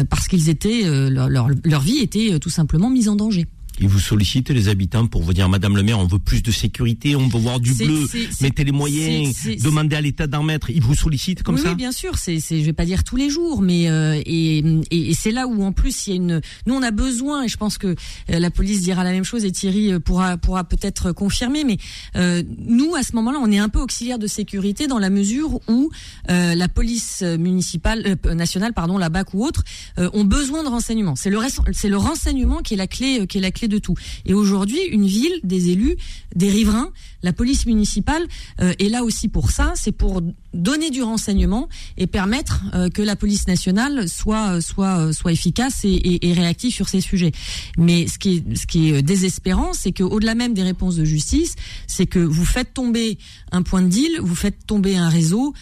parce 0.10 0.28
qu'ils 0.28 0.50
étaient 0.50 0.86
euh, 0.86 1.10
leur, 1.10 1.30
leur, 1.30 1.50
leur 1.64 1.82
vie 1.82 2.00
était 2.00 2.34
euh, 2.34 2.40
tout 2.40 2.50
simplement 2.50 2.90
mise 2.90 3.10
en 3.10 3.16
danger. 3.16 3.48
Ils 3.80 3.88
vous 3.88 4.00
sollicitent 4.00 4.50
les 4.50 4.68
habitants 4.68 5.08
pour 5.08 5.24
vous 5.24 5.34
dire 5.34 5.50
Madame 5.50 5.76
le 5.76 5.84
maire, 5.84 6.00
on 6.00 6.08
veut 6.08 6.20
plus 6.20 6.44
de 6.44 6.52
sécurité, 6.52 7.16
on 7.16 7.28
veut 7.28 7.40
voir 7.40 7.60
du 7.60 7.74
bleu, 7.74 8.08
mettez 8.42 8.64
les 8.64 8.72
moyens, 8.72 9.36
demandez 9.62 9.96
à 9.96 10.02
l'État 10.02 10.28
d'en 10.28 10.44
mettre. 10.44 10.70
Ils 10.70 10.82
vous 10.82 10.96
sollicitent 10.96 11.44
comme 11.44 11.56
oui, 11.56 11.62
ça 11.62 11.70
oui, 11.70 11.76
bien 11.76 11.92
sûr. 11.92 12.18
C'est, 12.18 12.40
c'est, 12.40 12.60
je 12.60 12.66
vais 12.66 12.74
pas 12.74 12.86
dire 12.86 13.04
tous 13.04 13.16
les 13.16 13.30
jours, 13.30 13.62
mais 13.62 13.90
euh, 13.90 14.22
et, 14.26 14.60
et, 14.92 15.10
et 15.10 15.14
c'est 15.14 15.32
là 15.32 15.48
où 15.48 15.64
en 15.64 15.72
plus 15.72 16.08
il 16.08 16.10
y 16.10 16.14
a 16.14 16.16
une. 16.16 16.42
Nous, 16.66 16.74
on 16.74 16.84
a 16.84 16.92
besoin, 16.92 17.44
et 17.44 17.48
je 17.48 17.58
pense 17.58 17.78
que 17.78 17.88
euh, 17.88 17.96
la 18.28 18.52
police 18.52 18.82
dira 18.82 19.04
la 19.04 19.12
même 19.12 19.24
chose, 19.24 19.46
et 19.46 19.52
Thierry 19.52 19.92
euh, 19.92 20.00
pourra 20.00 20.38
pourra 20.38 20.64
peut-être 20.64 21.12
confirmer. 21.12 21.64
Mais 21.64 21.78
euh, 22.16 22.44
nous, 22.58 22.96
à 22.96 23.04
ce 23.04 23.16
moment-là, 23.16 23.40
on 23.42 23.52
est 23.52 23.60
un 23.60 23.70
peu 23.70 23.80
auxiliaire 23.80 24.20
de 24.20 24.28
sécurité 24.28 24.88
dans 24.88 25.00
la 25.00 25.10
mesure 25.10 25.60
où 25.68 25.90
euh, 26.30 26.56
la 26.56 26.68
police 26.68 27.22
municipale, 27.22 28.18
euh, 28.26 28.34
nationale, 28.34 28.74
pardon, 28.74 28.98
la 28.98 29.10
BAC 29.10 29.34
ou 29.34 29.46
autre, 29.46 29.64
euh, 29.98 30.10
ont 30.14 30.26
besoin 30.26 30.64
de 30.64 30.70
renseignements. 30.70 31.16
C'est 31.16 31.30
le 31.30 31.40
c'est 31.72 31.90
le 31.90 31.98
renseignement 31.98 32.62
qui 32.62 32.76
est 32.76 32.78
la 32.78 32.88
clé, 32.88 33.28
qui 33.28 33.38
est 33.38 33.42
la 33.42 33.52
clé 33.52 33.63
de 33.68 33.78
tout. 33.78 33.96
Et 34.26 34.34
aujourd'hui, 34.34 34.80
une 34.92 35.06
ville, 35.06 35.40
des 35.44 35.70
élus, 35.70 35.96
des 36.36 36.50
riverains, 36.50 36.92
la 37.22 37.34
police 37.34 37.66
municipale 37.66 38.24
euh, 38.60 38.74
est 38.80 38.90
là 38.90 39.04
aussi 39.04 39.28
pour 39.30 39.52
ça. 39.52 39.74
C'est 39.76 39.92
pour 39.92 40.22
donner 40.54 40.90
du 40.90 41.02
renseignement 41.02 41.70
et 41.98 42.08
permettre 42.08 42.64
euh, 42.74 42.90
que 42.90 43.02
la 43.02 43.16
police 43.16 43.48
nationale 43.48 44.08
soit 44.10 44.62
soit 44.62 45.14
soit 45.14 45.32
efficace 45.32 45.82
et 45.86 46.34
réactive 46.34 46.72
sur 46.74 46.90
ces 46.90 47.02
sujets. 47.02 47.32
Mais 47.78 48.08
ce 48.08 48.18
qui 48.20 48.38
est 48.38 48.56
ce 48.56 48.68
qui 48.68 48.90
est 48.90 49.02
désespérant, 49.02 49.74
c'est 49.74 49.92
que 49.92 50.04
au-delà 50.04 50.36
même 50.36 50.54
des 50.54 50.64
réponses 50.64 50.96
de 50.96 51.06
justice, 51.06 51.56
c'est 51.88 52.06
que 52.06 52.20
vous 52.20 52.46
faites 52.46 52.74
tomber 52.74 53.18
un 53.52 53.62
point 53.62 53.82
de 53.82 53.88
deal, 53.88 54.20
vous 54.22 54.36
faites 54.36 54.66
tomber 54.66 54.98
un 54.98 55.10
réseau, 55.10 55.54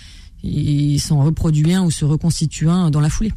et 0.43 0.97
s'en 0.97 1.23
reproduit 1.23 1.73
un 1.73 1.83
ou 1.83 1.91
se 1.91 2.05
reconstitue 2.05 2.69
un 2.69 2.89
dans 2.89 2.99
la 2.99 3.09
foulée. 3.09 3.31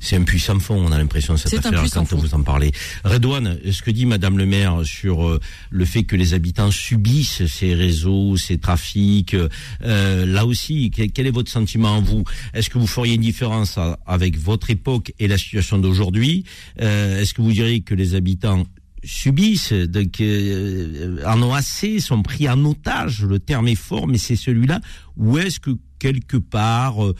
C'est 0.00 0.16
un 0.16 0.22
puissant 0.22 0.58
fond, 0.58 0.76
on 0.76 0.92
a 0.92 0.98
l'impression, 0.98 1.36
cette 1.36 1.54
affaire, 1.54 1.84
quand 1.92 2.04
fond. 2.04 2.16
vous 2.16 2.34
en 2.34 2.42
parlez. 2.42 2.72
Redouane, 3.04 3.58
ce 3.70 3.82
que 3.82 3.90
dit 3.90 4.06
Madame 4.06 4.38
le 4.38 4.46
maire 4.46 4.80
sur 4.84 5.26
euh, 5.26 5.40
le 5.70 5.84
fait 5.84 6.04
que 6.04 6.16
les 6.16 6.34
habitants 6.34 6.70
subissent 6.70 7.46
ces 7.46 7.74
réseaux, 7.74 8.36
ces 8.36 8.58
trafics, 8.58 9.36
euh, 9.82 10.26
là 10.26 10.46
aussi, 10.46 10.90
quel, 10.90 11.26
est 11.26 11.30
votre 11.30 11.50
sentiment, 11.50 12.00
vous? 12.00 12.24
Est-ce 12.52 12.70
que 12.70 12.78
vous 12.78 12.86
feriez 12.86 13.14
une 13.14 13.22
différence 13.22 13.78
avec 14.06 14.38
votre 14.38 14.70
époque 14.70 15.12
et 15.18 15.28
la 15.28 15.38
situation 15.38 15.78
d'aujourd'hui? 15.78 16.44
Euh, 16.80 17.20
Est-ce 17.20 17.34
que 17.34 17.42
vous 17.42 17.52
diriez 17.52 17.80
que 17.80 17.94
les 17.94 18.14
habitants 18.14 18.64
subissent, 19.04 19.68
que, 19.68 20.22
euh, 20.22 21.26
en 21.26 21.42
ont 21.42 21.54
assez, 21.54 22.00
sont 22.00 22.22
pris 22.22 22.48
en 22.48 22.64
otage, 22.64 23.22
le 23.22 23.38
terme 23.38 23.68
est 23.68 23.74
fort, 23.74 24.06
mais 24.06 24.18
c'est 24.18 24.36
celui-là, 24.36 24.80
ou 25.16 25.38
est-ce 25.38 25.60
que 25.60 25.70
quelque 25.98 26.36
part, 26.36 27.04
euh, 27.04 27.14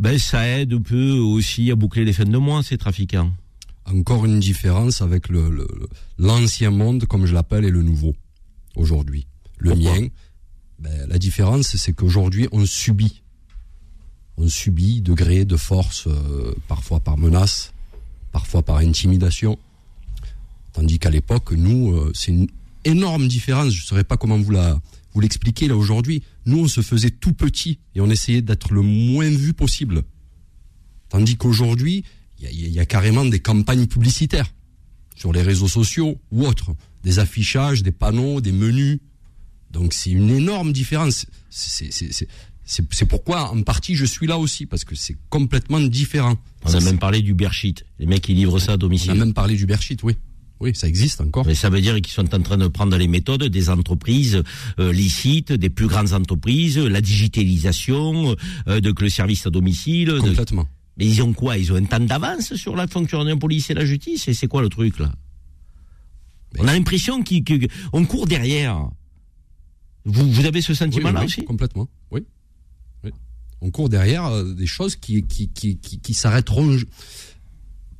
ben, 0.00 0.18
ça 0.18 0.48
aide 0.48 0.72
un 0.72 0.80
peu 0.82 1.12
aussi 1.18 1.70
à 1.70 1.76
boucler 1.76 2.04
les 2.04 2.12
fins 2.12 2.24
de 2.24 2.38
mois, 2.38 2.62
ces 2.62 2.78
trafiquants 2.78 3.32
Encore 3.84 4.24
une 4.24 4.40
différence 4.40 5.02
avec 5.02 5.28
le- 5.28 5.68
l'ancien 6.18 6.70
monde, 6.70 7.04
comme 7.06 7.26
je 7.26 7.34
l'appelle, 7.34 7.64
et 7.64 7.70
le 7.70 7.82
nouveau, 7.82 8.14
aujourd'hui. 8.76 9.26
Le 9.58 9.70
Pourquoi 9.72 10.00
mien, 10.00 10.08
ben, 10.78 11.06
la 11.08 11.18
différence, 11.18 11.76
c'est 11.76 11.92
qu'aujourd'hui, 11.92 12.48
on 12.52 12.64
subit. 12.66 13.22
On 14.38 14.48
subit 14.48 15.02
de 15.02 15.12
gré, 15.12 15.44
de 15.44 15.56
force, 15.56 16.06
euh, 16.06 16.54
parfois 16.66 17.00
par 17.00 17.18
menace, 17.18 17.72
parfois 18.32 18.62
par 18.62 18.78
intimidation. 18.78 19.58
Tandis 20.72 20.98
qu'à 20.98 21.10
l'époque, 21.10 21.52
nous, 21.52 21.92
euh, 21.92 22.10
c'est 22.14 22.34
énorme 22.84 23.28
différence. 23.28 23.72
Je 23.72 23.82
ne 23.82 23.86
saurais 23.86 24.04
pas 24.04 24.16
comment 24.16 24.38
vous 24.38 24.50
la 24.52 24.80
vous 25.12 25.20
l'expliquer 25.20 25.66
là 25.66 25.76
aujourd'hui. 25.76 26.22
Nous, 26.46 26.58
on 26.60 26.68
se 26.68 26.82
faisait 26.82 27.10
tout 27.10 27.32
petit 27.32 27.80
et 27.96 28.00
on 28.00 28.08
essayait 28.10 28.42
d'être 28.42 28.72
le 28.72 28.80
moins 28.82 29.28
vu 29.28 29.52
possible. 29.52 30.02
Tandis 31.08 31.36
qu'aujourd'hui, 31.36 32.04
il 32.38 32.44
y 32.44 32.46
a- 32.46 32.50
il 32.52 32.68
y, 32.72 32.78
a 32.78 32.86
carrément 32.86 33.24
des 33.24 33.40
campagnes 33.40 33.86
publicitaires 33.86 34.54
sur 35.16 35.32
les 35.32 35.42
réseaux 35.42 35.66
sociaux 35.68 36.20
ou 36.30 36.46
autres, 36.46 36.70
des 37.02 37.18
affichages, 37.18 37.82
des 37.82 37.90
panneaux, 37.90 38.40
des 38.40 38.52
menus. 38.52 39.00
Donc 39.72 39.92
c'est 39.94 40.10
une 40.10 40.30
énorme 40.30 40.72
différence. 40.72 41.26
C'est- 41.50 43.04
pourquoi, 43.08 43.50
en 43.52 43.62
partie, 43.62 43.96
je 43.96 44.04
suis 44.04 44.28
là 44.28 44.38
aussi, 44.38 44.64
parce 44.64 44.84
que 44.84 44.94
c'est 44.94 45.16
complètement 45.28 45.80
différent. 45.80 46.38
On 46.64 46.72
a 46.72 46.80
même 46.80 46.98
parlé 47.00 47.20
du 47.20 47.34
bearshit. 47.34 47.84
Les 47.98 48.06
mecs, 48.06 48.22
qui 48.22 48.34
livrent 48.34 48.60
ça 48.60 48.66
à 48.66 48.70
on 48.70 48.74
a 48.74 48.78
domicile. 48.78 49.14
même 49.14 49.34
parlé 49.34 49.56
du 49.56 49.66
Berchit, 49.66 49.96
oui. 50.04 50.14
Oui, 50.60 50.74
ça 50.74 50.86
existe 50.86 51.20
encore. 51.22 51.46
Mais 51.46 51.54
ça 51.54 51.70
veut 51.70 51.80
dire 51.80 51.94
qu'ils 51.96 52.12
sont 52.12 52.34
en 52.34 52.40
train 52.42 52.58
de 52.58 52.68
prendre 52.68 52.96
les 52.96 53.08
méthodes 53.08 53.44
des 53.44 53.70
entreprises 53.70 54.42
euh, 54.78 54.92
licites, 54.92 55.52
des 55.52 55.70
plus 55.70 55.86
grandes 55.86 56.12
entreprises, 56.12 56.76
la 56.78 57.00
digitalisation, 57.00 58.36
euh, 58.68 58.80
de 58.80 58.90
que 58.92 59.02
le 59.04 59.08
service 59.10 59.46
à 59.46 59.50
domicile. 59.50 60.08
de- 60.08 60.20
Complètement. 60.20 60.68
Mais 60.98 61.06
ils 61.06 61.22
ont 61.22 61.32
quoi? 61.32 61.56
Ils 61.56 61.72
ont 61.72 61.76
un 61.76 61.84
temps 61.84 61.98
d'avance 62.00 62.54
sur 62.56 62.76
la 62.76 62.86
fonction 62.86 63.24
d'un 63.24 63.38
policier 63.38 63.72
et 63.74 63.78
la 63.78 63.86
justice? 63.86 64.28
Et 64.28 64.34
c'est 64.34 64.48
quoi 64.48 64.60
le 64.60 64.68
truc 64.68 64.98
là? 64.98 65.10
On 66.58 66.66
a 66.66 66.74
l'impression 66.74 67.22
qu'on 67.24 68.04
court 68.04 68.26
derrière. 68.26 68.90
Vous, 70.04 70.30
vous 70.30 70.44
avez 70.44 70.60
ce 70.60 70.74
sentiment-là 70.74 71.20
oui, 71.20 71.26
aussi? 71.26 71.44
Complètement, 71.44 71.88
oui. 72.10 72.20
oui. 73.04 73.10
On 73.62 73.70
court 73.70 73.88
derrière 73.88 74.26
euh, 74.26 74.52
des 74.52 74.66
choses 74.66 74.96
qui, 74.96 75.22
qui, 75.22 75.48
qui, 75.48 75.78
qui, 75.78 76.00
qui 76.00 76.12
s'arrêteront 76.14 76.76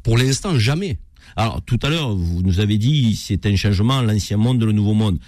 pour 0.02 0.18
l'instant 0.18 0.58
jamais. 0.58 0.98
Alors, 1.37 1.62
tout 1.62 1.78
à 1.83 1.89
l'heure, 1.91 2.14
vous 2.14 2.43
nous 2.43 2.61
avez 2.61 2.78
dit 2.78 3.16
c'est 3.16 3.45
un 3.47 3.57
changement, 3.57 4.03
l'ancien 4.03 4.37
monde, 4.37 4.62
le 4.62 4.72
nouveau 4.72 4.95
monde. 4.95 5.18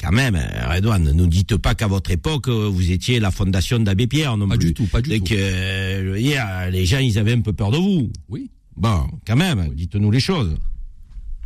Quand 0.00 0.12
même, 0.12 0.34
Redouane, 0.70 1.12
ne 1.12 1.26
dites 1.26 1.56
pas 1.58 1.74
qu'à 1.74 1.86
votre 1.86 2.10
époque, 2.10 2.48
vous 2.48 2.90
étiez 2.90 3.20
la 3.20 3.30
fondation 3.30 3.78
d'Abbé 3.80 4.06
Pierre 4.06 4.36
non 4.38 4.48
Pas 4.48 4.56
plus. 4.56 4.68
du 4.68 4.74
tout, 4.74 4.86
pas 4.86 5.02
du 5.02 5.12
Et 5.12 5.18
tout. 5.18 5.24
que, 5.26 5.36
je 5.36 6.08
veux 6.08 6.18
dire, 6.18 6.46
les 6.70 6.86
gens, 6.86 6.98
ils 7.00 7.18
avaient 7.18 7.34
un 7.34 7.42
peu 7.42 7.52
peur 7.52 7.70
de 7.70 7.76
vous. 7.76 8.10
Oui. 8.30 8.50
Bon, 8.76 9.06
quand 9.26 9.36
même, 9.36 9.74
dites-nous 9.74 10.10
les 10.10 10.20
choses. 10.20 10.56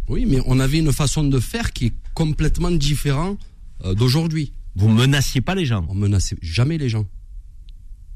Oui, 0.09 0.25
mais 0.27 0.39
on 0.47 0.61
avait 0.61 0.79
une 0.79 0.93
façon 0.93 1.25
de 1.25 1.41
faire 1.41 1.73
qui 1.73 1.87
est 1.87 1.93
complètement 2.15 2.71
différente 2.71 3.41
euh, 3.85 3.95
d'aujourd'hui. 3.95 4.53
Vous 4.77 4.89
menaciez 4.89 5.41
pas 5.41 5.55
les 5.57 5.67
gens. 5.67 5.85
On 5.89 5.95
menaçait 5.95 6.37
jamais 6.41 6.79
les 6.79 6.89
gens. 6.89 7.07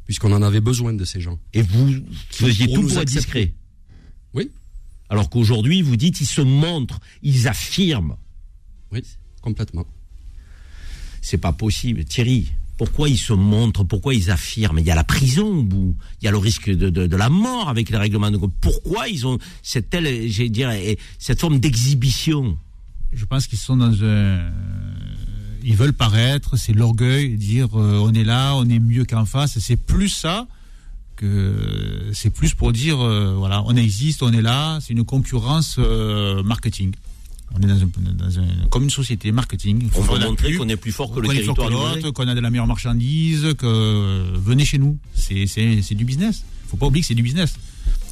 Puisqu'on 0.05 0.33
en 0.33 0.43
avait 0.43 0.61
besoin 0.61 0.93
de 0.93 1.05
ces 1.05 1.21
gens. 1.21 1.39
Et 1.53 1.63
vous 1.63 1.95
faisiez 2.31 2.67
Pour 2.67 2.75
tout 2.77 2.83
nous 2.83 2.89
pour 2.89 2.97
être 2.99 3.03
accepter. 3.03 3.21
discret. 3.47 3.55
Oui, 4.35 4.51
Alors 5.11 5.31
qu'aujourd'hui, 5.31 5.83
vous 5.83 5.97
dites, 5.97 6.21
ils 6.21 6.27
se 6.27 6.41
montrent, 6.41 7.01
ils 7.23 7.49
affirment. 7.49 8.17
oui, 8.93 9.03
complètement. 9.43 9.87
C'est 11.21 11.39
pas 11.39 11.53
possible. 11.53 12.05
Thierry, 12.05 12.53
pourquoi 12.79 13.09
ils 13.09 13.19
se 13.19 13.33
montrent 13.33 13.85
Pourquoi 13.85 14.15
ils 14.15 14.31
affirment? 14.31 14.79
Il 14.79 14.87
y 14.87 14.91
a 14.91 14.95
la 14.95 15.05
prison 15.05 15.49
au 15.49 15.63
bout. 15.63 15.97
Il 16.21 16.25
y 16.25 16.29
a 16.29 16.31
le 16.31 16.39
risque 16.39 16.71
de, 16.71 16.91
de, 16.91 17.07
de 17.07 17.17
la 17.17 17.29
mort 17.29 17.69
avec 17.69 17.91
les 17.91 17.97
règlements 17.97 18.31
de 18.31 18.37
compte. 18.37 18.55
Pourquoi 18.61 19.09
ils 19.09 19.27
ont 19.27 19.39
cette 19.63 19.91
telle, 19.91 20.29
j'ai 20.29 20.49
dire, 20.49 20.71
cette 21.19 21.41
forme 21.41 21.59
d'exhibition? 21.59 22.57
Je 23.13 23.25
pense 23.25 23.47
qu'ils 23.47 23.59
sont 23.59 23.77
dans 23.77 24.05
un. 24.05 24.51
Ils 25.65 25.75
veulent 25.77 25.93
paraître, 25.93 26.57
c'est 26.57 26.73
l'orgueil, 26.73 27.37
dire 27.37 27.69
euh, 27.75 27.99
on 27.99 28.13
est 28.15 28.25
là, 28.25 28.55
on 28.55 28.69
est 28.69 28.79
mieux 28.79 29.05
qu'en 29.05 29.25
face. 29.25 29.59
C'est 29.59 29.77
plus 29.77 30.09
ça 30.09 30.47
que 31.19 32.11
c'est 32.13 32.31
plus 32.31 32.55
pour 32.55 32.73
dire 32.73 32.99
euh, 33.01 33.35
voilà, 33.37 33.63
on 33.67 33.77
existe, 33.77 34.23
on 34.23 34.33
est 34.33 34.43
là. 34.43 34.79
C'est 34.81 34.93
une 34.95 35.05
concurrence 35.05 35.77
euh, 35.79 36.43
marketing. 36.43 36.93
On 37.55 37.61
est 37.61 37.67
dans 37.67 37.81
un, 37.83 37.89
dans 38.15 38.39
un- 38.41 38.67
comme 38.71 38.85
une 38.85 38.91
société 38.91 39.33
marketing. 39.33 39.89
On 39.95 40.01
veut 40.03 40.19
montrer 40.29 40.55
qu'on 40.55 40.69
est 40.69 40.77
plus 40.77 40.93
fort 40.93 41.11
que 41.15 41.21
le 41.21 41.29
territoire 41.29 41.71
l'autre, 41.71 42.11
qu'on 42.13 42.29
a 42.29 42.35
de 42.35 42.41
la 42.41 42.51
meilleure 42.51 42.67
marchandise, 42.67 43.55
que 43.59 43.67
euh, 43.67 44.31
venez 44.35 44.65
chez 44.65 44.79
nous. 44.79 44.99
C'est 45.15 45.95
du 45.95 46.05
business. 46.05 46.45
Faut 46.69 46.77
pas 46.77 46.87
oublier 46.87 47.01
que 47.03 47.07
c'est 47.09 47.15
du 47.15 47.23
business. 47.23 47.55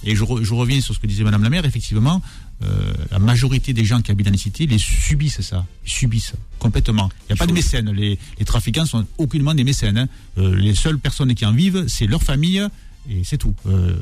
Et 0.04 0.14
je, 0.16 0.24
re- 0.24 0.42
je 0.42 0.54
reviens 0.54 0.80
sur 0.80 0.94
ce 0.94 1.00
que 1.00 1.06
disait 1.06 1.24
Madame 1.24 1.42
la 1.42 1.50
maire. 1.50 1.64
Effectivement, 1.66 2.22
euh, 2.64 2.94
la 3.10 3.18
majorité 3.18 3.72
des 3.74 3.84
gens 3.84 4.00
qui 4.00 4.10
habitent 4.10 4.26
dans 4.26 4.32
les 4.32 4.38
cités 4.38 4.66
les 4.66 4.78
subissent 4.78 5.40
ça, 5.42 5.66
ils 5.84 5.90
subissent 5.90 6.32
complètement. 6.58 7.10
Il 7.28 7.32
n'y 7.32 7.32
a 7.34 7.36
pas 7.36 7.46
de 7.46 7.52
mécènes. 7.52 7.90
Les, 7.92 8.18
les 8.38 8.44
trafiquants 8.46 8.86
sont 8.86 9.04
aucunement 9.18 9.52
des 9.54 9.64
mécènes. 9.64 9.98
hein. 9.98 10.08
Euh, 10.38 10.54
les 10.56 10.74
seules 10.74 10.98
personnes 10.98 11.34
qui 11.34 11.44
en 11.44 11.52
vivent, 11.52 11.84
c'est 11.88 12.06
leur 12.06 12.22
famille 12.22 12.62
et 13.08 13.22
c'est 13.24 13.38
tout. 13.38 13.54
Euh, 13.66 13.94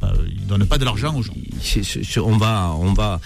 pas, 0.00 0.12
ils 0.28 0.46
donnent 0.46 0.66
pas 0.66 0.78
de 0.78 0.84
l'argent 0.84 1.14
aux 1.16 1.22
gens. 1.22 1.34
On 2.16 2.36
va, 2.36 2.74
on 2.78 2.92
va 2.92 3.20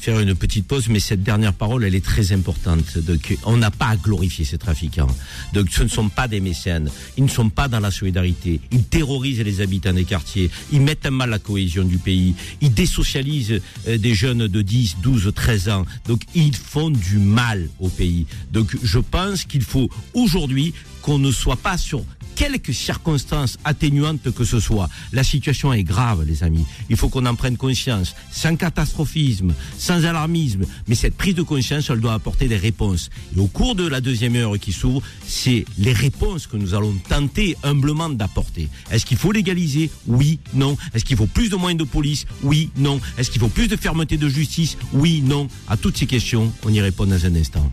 faire 0.00 0.18
une 0.18 0.34
petite 0.34 0.66
pause, 0.66 0.88
mais 0.88 0.98
cette 0.98 1.22
dernière 1.22 1.52
parole, 1.52 1.84
elle 1.84 1.94
est 1.94 2.04
très 2.04 2.32
importante. 2.32 2.98
Donc, 2.98 3.36
on 3.44 3.58
n'a 3.58 3.70
pas 3.70 3.88
à 3.88 3.96
glorifier 3.96 4.44
ces 4.44 4.56
trafiquants. 4.56 5.14
Donc, 5.52 5.68
ce 5.70 5.82
ne 5.82 5.88
sont 5.88 6.08
pas 6.08 6.26
des 6.26 6.40
mécènes. 6.40 6.90
Ils 7.18 7.24
ne 7.24 7.28
sont 7.28 7.50
pas 7.50 7.68
dans 7.68 7.80
la 7.80 7.90
solidarité. 7.90 8.60
Ils 8.72 8.84
terrorisent 8.84 9.42
les 9.42 9.60
habitants 9.60 9.92
des 9.92 10.04
quartiers. 10.04 10.50
Ils 10.72 10.80
mettent 10.80 11.04
à 11.04 11.10
mal 11.10 11.30
la 11.30 11.38
cohésion 11.38 11.84
du 11.84 11.98
pays. 11.98 12.34
Ils 12.62 12.72
désocialisent 12.72 13.60
euh, 13.86 13.98
des 13.98 14.14
jeunes 14.14 14.48
de 14.48 14.62
10, 14.62 14.96
12, 15.02 15.32
13 15.34 15.68
ans. 15.68 15.86
Donc, 16.06 16.22
ils 16.34 16.56
font 16.56 16.90
du 16.90 17.18
mal 17.18 17.68
au 17.78 17.88
pays. 17.88 18.26
Donc, 18.52 18.76
je 18.82 18.98
pense 18.98 19.44
qu'il 19.44 19.62
faut 19.62 19.90
aujourd'hui 20.14 20.72
qu'on 21.02 21.18
ne 21.18 21.30
soit 21.30 21.56
pas 21.56 21.76
sur 21.76 22.04
quelques 22.40 22.72
circonstances 22.72 23.58
atténuantes 23.64 24.30
que 24.30 24.46
ce 24.46 24.60
soit. 24.60 24.88
La 25.12 25.22
situation 25.22 25.74
est 25.74 25.82
grave, 25.82 26.24
les 26.26 26.42
amis. 26.42 26.64
Il 26.88 26.96
faut 26.96 27.10
qu'on 27.10 27.26
en 27.26 27.34
prenne 27.34 27.58
conscience, 27.58 28.14
sans 28.30 28.56
catastrophisme, 28.56 29.52
sans 29.76 30.06
alarmisme. 30.06 30.64
Mais 30.88 30.94
cette 30.94 31.18
prise 31.18 31.34
de 31.34 31.42
conscience, 31.42 31.90
elle 31.90 32.00
doit 32.00 32.14
apporter 32.14 32.48
des 32.48 32.56
réponses. 32.56 33.10
Et 33.36 33.38
au 33.38 33.46
cours 33.46 33.74
de 33.74 33.86
la 33.86 34.00
deuxième 34.00 34.36
heure 34.36 34.58
qui 34.58 34.72
s'ouvre, 34.72 35.02
c'est 35.26 35.66
les 35.76 35.92
réponses 35.92 36.46
que 36.46 36.56
nous 36.56 36.72
allons 36.72 36.94
tenter 37.10 37.58
humblement 37.62 38.08
d'apporter. 38.08 38.70
Est-ce 38.90 39.04
qu'il 39.04 39.18
faut 39.18 39.32
légaliser? 39.32 39.90
Oui, 40.06 40.38
non. 40.54 40.78
Est-ce 40.94 41.04
qu'il 41.04 41.18
faut 41.18 41.26
plus 41.26 41.50
de 41.50 41.56
moyens 41.56 41.78
de 41.78 41.86
police? 41.86 42.24
Oui, 42.42 42.70
non. 42.78 43.02
Est-ce 43.18 43.30
qu'il 43.30 43.42
faut 43.42 43.48
plus 43.48 43.68
de 43.68 43.76
fermeté 43.76 44.16
de 44.16 44.30
justice? 44.30 44.78
Oui, 44.94 45.20
non. 45.22 45.46
À 45.68 45.76
toutes 45.76 45.98
ces 45.98 46.06
questions, 46.06 46.50
on 46.64 46.72
y 46.72 46.80
répond 46.80 47.04
dans 47.04 47.22
un 47.26 47.34
instant. 47.34 47.70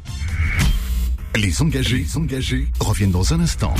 Les 1.38 1.61
engagés, 1.61 2.05
engagés 2.15 2.68
reviennent 2.82 3.11
dans 3.11 3.34
un 3.34 3.39
instant. 3.39 3.74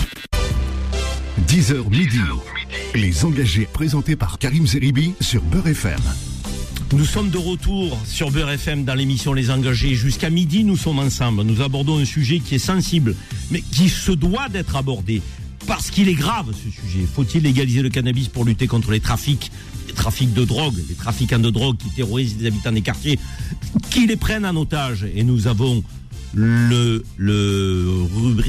10h 1.46 1.90
midi. 1.90 2.20
Les 2.96 3.24
engagés 3.24 3.68
présentés 3.72 4.16
par 4.16 4.40
Karim 4.40 4.66
Zeribi 4.66 5.14
sur 5.22 5.42
Beurre 5.44 5.68
FM. 5.68 6.00
Nous 6.94 7.06
sommes 7.06 7.30
de 7.30 7.38
retour 7.38 7.98
sur 8.06 8.32
Beurre 8.32 8.50
FM 8.52 8.84
dans 8.84 8.96
l'émission 8.96 9.34
Les 9.34 9.52
Engagés. 9.52 9.94
Jusqu'à 9.94 10.30
midi, 10.30 10.64
nous 10.64 10.76
sommes 10.78 11.00
ensemble. 11.00 11.44
Nous 11.44 11.62
abordons 11.62 12.00
un 12.00 12.06
sujet 12.06 12.40
qui 12.40 12.56
est 12.56 12.60
sensible, 12.60 13.16
mais 13.52 13.62
qui 13.62 13.88
se 13.88 14.12
doit 14.12 14.50
d'être 14.50 14.76
abordé. 14.76 15.22
parce 15.68 15.92
qu'il 15.92 16.10
est 16.10 16.16
grave 16.16 16.54
ce 16.54 16.70
sujet. 16.72 17.06
Faut-il 17.14 17.44
légaliser 17.44 17.82
le 17.82 17.90
cannabis 17.90 18.30
pour 18.30 18.46
lutter 18.46 18.68
contre 18.68 18.92
les 18.92 19.00
trafics 19.02 19.52
les 19.88 19.94
trafics 19.94 20.34
de 20.34 20.44
drogue, 20.44 20.76
les 20.90 20.96
trafiquants 20.96 21.40
de 21.40 21.50
drogue 21.50 21.78
qui 21.78 21.90
terrorisent 21.90 22.36
les 22.40 22.48
habitants 22.48 22.74
des 22.74 22.82
quartiers, 22.82 23.18
qui 23.90 24.06
les 24.06 24.18
prennent 24.18 24.46
en 24.46 24.56
otage? 24.56 25.06
Et 25.16 25.24
nous 25.24 25.48
avons 25.48 25.84
le, 26.38 27.04
le, 27.18 28.06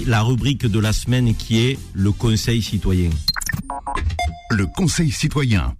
la 0.06 0.20
rubrique 0.20 0.66
de 0.66 0.78
la 0.78 0.92
semaine 0.92 1.34
qui 1.34 1.60
est 1.60 1.78
le 1.94 2.12
Conseil 2.12 2.60
citoyen. 2.60 3.08
Le 4.50 4.66
Conseil 4.66 5.10
citoyen. 5.10 5.74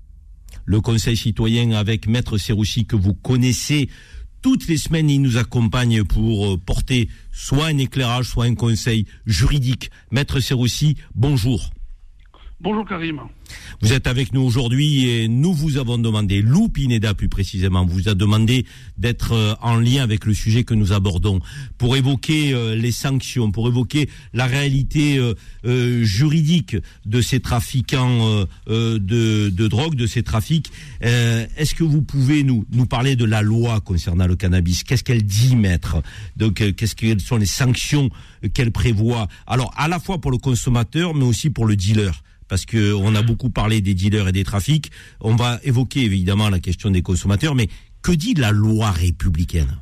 Le 0.65 0.81
Conseil 0.81 1.19
citoyen 1.19 1.73
avec 1.73 2.07
Maître 2.07 2.39
Serroussi 2.39 2.87
que 2.87 2.97
vous 2.97 3.13
connaissez. 3.13 3.91
Toutes 4.41 4.69
les 4.69 4.79
semaines, 4.79 5.11
il 5.11 5.21
nous 5.21 5.37
accompagne 5.37 6.03
pour 6.05 6.47
euh, 6.47 6.57
porter 6.57 7.11
soit 7.31 7.67
un 7.67 7.77
éclairage, 7.77 8.29
soit 8.29 8.47
un 8.47 8.55
conseil 8.55 9.05
juridique. 9.27 9.91
Maître 10.11 10.41
Serroussi, 10.41 10.97
bonjour. 11.15 11.71
Bonjour 12.61 12.85
Karim. 12.85 13.21
Vous 13.81 13.93
êtes 13.93 14.09
avec 14.09 14.33
nous 14.33 14.41
aujourd'hui 14.41 15.09
et 15.09 15.29
nous 15.29 15.55
vous 15.55 15.77
avons 15.77 15.97
demandé, 15.97 16.43
Lou 16.43 16.69
Pineda 16.69 17.15
plus 17.15 17.29
précisément, 17.29 17.87
vous 17.87 18.09
a 18.09 18.15
demandé 18.15 18.67
d'être 18.97 19.31
euh, 19.31 19.55
en 19.63 19.77
lien 19.77 20.03
avec 20.03 20.25
le 20.25 20.35
sujet 20.35 20.65
que 20.65 20.75
nous 20.75 20.93
abordons 20.93 21.39
pour 21.79 21.97
évoquer 21.97 22.53
euh, 22.53 22.75
les 22.75 22.91
sanctions, 22.91 23.53
pour 23.53 23.69
évoquer 23.69 24.11
la 24.33 24.47
réalité 24.47 25.19
euh, 25.65 26.03
juridique 26.03 26.77
de 27.07 27.21
ces 27.21 27.39
trafiquants 27.39 28.45
de, 28.67 28.99
de, 28.99 29.69
drogue, 29.69 29.95
de 29.95 30.09
ces 30.09 30.25
trafics. 30.25 30.73
Est-ce 31.01 31.77
que 31.77 31.85
vous 31.85 32.03
pouvez 32.03 32.43
nous, 32.43 32.65
nous 32.73 32.87
parler 32.87 33.15
de 33.15 33.25
la 33.25 33.43
loi 33.43 33.81
concernant 33.81 34.27
le 34.27 34.35
cannabis? 34.35 34.83
Qu'est-ce 34.83 35.05
qu'elle 35.05 35.23
dit, 35.23 35.55
maître? 35.55 36.03
Donc, 36.37 36.55
qu'est-ce 36.75 36.97
quelles 36.97 37.21
sont 37.21 37.37
les 37.37 37.47
sanctions 37.47 38.11
qu'elle 38.53 38.73
prévoit? 38.73 39.29
Alors, 39.47 39.73
à 39.77 39.87
la 39.87 40.01
fois 40.01 40.21
pour 40.21 40.33
le 40.33 40.39
consommateur, 40.39 41.15
mais 41.15 41.25
aussi 41.25 41.51
pour 41.51 41.67
le 41.67 41.77
dealer 41.77 42.23
parce 42.49 42.65
que 42.65 42.93
on 42.95 43.15
a 43.15 43.23
beaucoup 43.23 43.51
parlé 43.51 43.81
des 43.81 43.95
dealers 43.95 44.29
et 44.29 44.33
des 44.33 44.45
trafics. 44.45 44.91
On 45.21 45.37
va 45.37 45.59
évoquer 45.63 46.05
évidemment 46.05 46.49
la 46.49 46.61
question 46.61 46.91
des 46.91 47.03
consommateurs, 47.03 47.55
mais 47.55 47.69
que 48.03 48.13
dit 48.13 48.35
la 48.35 48.53
loi 48.53 48.91
républicaine? 48.91 49.79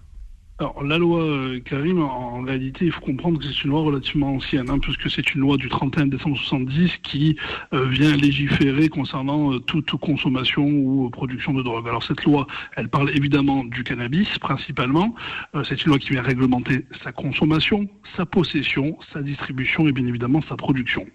Alors, 0.58 0.82
la 0.82 0.96
loi 0.96 1.22
euh, 1.22 1.60
Karim, 1.60 2.00
en, 2.00 2.40
réalité, 2.40 2.86
il 2.86 2.92
faut 2.92 3.02
comprendre 3.02 3.38
que 3.38 3.44
c'est 3.44 3.64
une 3.64 3.72
loi 3.72 3.82
relativement 3.82 4.36
ancienne, 4.36 4.70
hein, 4.70 4.78
puisque 4.78 5.10
c'est 5.10 5.34
une 5.34 5.42
loi 5.42 5.58
du 5.58 5.68
31 5.68 6.06
décembre 6.06 6.38
70 6.38 6.92
qui 7.02 7.36
euh, 7.74 7.86
vient 7.88 8.16
légiférer 8.16 8.88
concernant 8.88 9.52
euh, 9.52 9.58
toute 9.58 9.90
consommation 9.96 10.66
ou 10.66 11.10
production 11.10 11.52
de 11.52 11.62
drogue. 11.62 11.86
Alors, 11.86 12.02
cette 12.02 12.24
loi, 12.24 12.46
elle 12.74 12.88
parle 12.88 13.10
évidemment 13.10 13.64
du 13.64 13.84
cannabis, 13.84 14.38
principalement. 14.38 15.14
c'est 15.64 15.84
une 15.84 15.90
loi 15.90 15.98
qui 15.98 16.10
vient 16.10 16.22
réglementer 16.22 16.86
sa 17.04 17.12
consommation, 17.12 17.86
sa 18.16 18.24
possession, 18.24 18.96
sa 19.12 19.20
distribution 19.20 19.86
et 19.88 19.92
bien 19.92 20.06
évidemment 20.06 20.40
sa 20.48 20.56
production. 20.56 21.06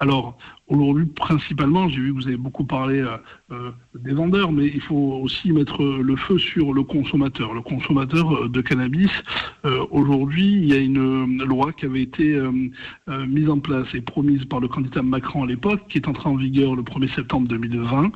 Alors, 0.00 0.36
Aujourd'hui, 0.72 1.04
principalement, 1.04 1.90
j'ai 1.90 2.00
vu 2.00 2.14
que 2.14 2.14
vous 2.14 2.28
avez 2.28 2.38
beaucoup 2.38 2.64
parlé 2.64 3.00
euh, 3.00 3.18
euh, 3.50 3.72
des 3.94 4.14
vendeurs, 4.14 4.52
mais 4.52 4.68
il 4.68 4.80
faut 4.80 5.20
aussi 5.22 5.52
mettre 5.52 5.84
le 5.84 6.16
feu 6.16 6.38
sur 6.38 6.72
le 6.72 6.82
consommateur. 6.82 7.52
Le 7.52 7.60
consommateur 7.60 8.44
euh, 8.44 8.48
de 8.48 8.60
cannabis, 8.62 9.10
aujourd'hui, 9.90 10.54
il 10.54 10.64
y 10.64 10.72
a 10.72 10.78
une 10.78 11.44
loi 11.44 11.72
qui 11.72 11.84
avait 11.84 12.02
été 12.02 12.36
mise 13.28 13.48
en 13.48 13.60
place 13.60 13.86
et 13.94 14.00
promise 14.00 14.44
par 14.44 14.58
le 14.58 14.66
candidat 14.66 15.02
Macron 15.02 15.44
à 15.44 15.46
l'époque, 15.46 15.82
qui 15.88 15.98
est 15.98 16.08
entrée 16.08 16.28
en 16.28 16.34
vigueur 16.34 16.74
le 16.74 16.82
1er 16.82 17.14
septembre 17.14 17.46
2020, 17.46 18.10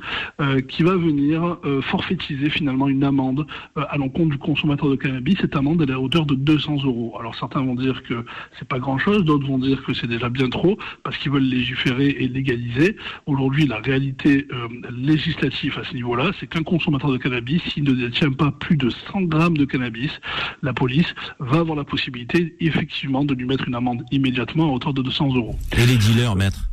qui 0.67 0.83
va 0.83 0.97
venir 0.97 1.57
forfaitiser 1.83 2.49
finalement 2.49 2.89
une 2.89 3.05
amende 3.05 3.47
à 3.75 3.97
l'encontre 3.97 4.31
du 4.31 4.37
consommateur 4.37 4.89
de 4.89 4.95
cannabis. 4.95 5.37
Cette 5.39 5.55
amende, 5.55 5.81
elle 5.83 5.91
est 5.91 5.93
à 5.93 6.01
hauteur 6.01 6.25
de 6.25 6.35
200 6.35 6.83
euros. 6.83 7.15
Alors 7.17 7.35
certains 7.35 7.61
vont 7.61 7.75
dire 7.75 8.03
que 8.03 8.25
c'est 8.59 8.67
pas 8.67 8.79
grand-chose, 8.79 9.23
d'autres 9.23 9.47
vont 9.47 9.59
dire 9.59 9.81
que 9.85 9.93
c'est 9.93 10.07
déjà 10.07 10.27
bien 10.27 10.49
trop, 10.49 10.77
parce 11.03 11.17
qu'ils 11.17 11.31
veulent 11.31 11.43
légiférer 11.43 12.09
et 12.09 12.27
Aujourd'hui, 13.25 13.67
la 13.67 13.77
réalité 13.77 14.47
euh, 14.51 14.67
législative 14.91 15.77
à 15.79 15.83
ce 15.83 15.93
niveau-là, 15.93 16.31
c'est 16.39 16.47
qu'un 16.47 16.63
consommateur 16.63 17.11
de 17.11 17.17
cannabis, 17.17 17.61
s'il 17.73 17.83
ne 17.83 17.93
détient 17.93 18.31
pas 18.31 18.51
plus 18.51 18.77
de 18.77 18.89
100 19.11 19.23
grammes 19.23 19.57
de 19.57 19.65
cannabis, 19.65 20.11
la 20.61 20.73
police 20.73 21.13
va 21.39 21.59
avoir 21.59 21.77
la 21.77 21.83
possibilité, 21.83 22.55
effectivement, 22.59 23.25
de 23.25 23.33
lui 23.33 23.45
mettre 23.45 23.67
une 23.67 23.75
amende 23.75 24.03
immédiatement 24.11 24.71
à 24.71 24.73
hauteur 24.73 24.93
de 24.93 25.01
200 25.01 25.35
euros. 25.35 25.55
Et 25.77 25.85
les 25.85 25.97
dealers, 25.97 26.35
maître? 26.35 26.69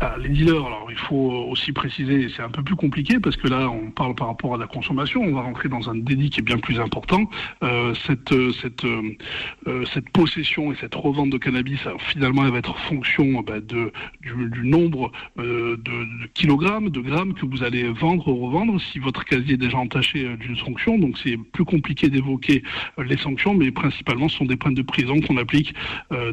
Ah, 0.00 0.16
les 0.18 0.30
dealers, 0.30 0.64
alors 0.64 0.86
il 0.90 0.96
faut 0.96 1.30
aussi 1.50 1.72
préciser, 1.72 2.28
c'est 2.34 2.42
un 2.42 2.50
peu 2.50 2.62
plus 2.62 2.76
compliqué 2.76 3.20
parce 3.20 3.36
que 3.36 3.48
là 3.48 3.70
on 3.70 3.90
parle 3.90 4.14
par 4.14 4.28
rapport 4.28 4.54
à 4.54 4.58
la 4.58 4.66
consommation, 4.66 5.22
on 5.22 5.34
va 5.34 5.42
rentrer 5.42 5.68
dans 5.68 5.90
un 5.90 5.94
délit 5.94 6.30
qui 6.30 6.40
est 6.40 6.42
bien 6.42 6.58
plus 6.58 6.80
important. 6.80 7.28
Euh, 7.62 7.94
cette 8.06 8.34
cette 8.60 8.84
euh, 8.84 9.84
cette 9.92 10.10
possession 10.10 10.72
et 10.72 10.76
cette 10.76 10.94
revente 10.94 11.30
de 11.30 11.38
cannabis, 11.38 11.80
finalement, 11.98 12.44
elle 12.44 12.52
va 12.52 12.58
être 12.58 12.76
fonction 12.78 13.40
bah, 13.42 13.60
de 13.60 13.92
du, 14.22 14.68
nombre 14.68 15.12
euh, 15.38 15.76
de, 15.76 16.26
kilogrammes, 16.34 16.90
de 16.90 17.00
grammes 17.00 17.34
que 17.34 17.46
vous 17.46 17.62
allez 17.62 17.88
vendre 17.88 18.28
ou 18.28 18.46
revendre. 18.46 18.80
Si 18.80 18.98
votre 18.98 19.24
casier 19.24 19.54
est 19.54 19.58
déjà 19.58 19.78
entaché 19.78 20.24
euh, 20.24 20.36
d'une 20.36 20.56
sanction, 20.56 20.98
donc 20.98 21.18
c'est 21.22 21.36
plus 21.52 21.64
compliqué 21.64 22.08
d'évoquer 22.08 22.62
euh, 22.98 23.04
les 23.04 23.16
sanctions, 23.16 23.54
mais 23.54 23.70
principalement 23.70 24.28
ce 24.28 24.38
sont 24.38 24.44
des 24.44 24.56
peines 24.56 24.74
de 24.74 24.82
prison 24.82 25.20
qu'on 25.20 25.36
applique 25.36 25.74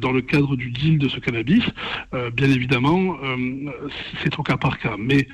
dans 0.01 0.11
le 0.11 0.22
cadre 0.22 0.55
du 0.55 0.70
deal 0.72 0.97
de 0.97 1.07
ce 1.07 1.20
cannabis. 1.20 1.63
bien 2.34 2.49
évidemment 2.49 3.18
c'est 4.24 4.38
au 4.39 4.43
cas 4.43 4.58
par 4.58 4.80
cas. 4.80 4.95
Mais 4.97 5.28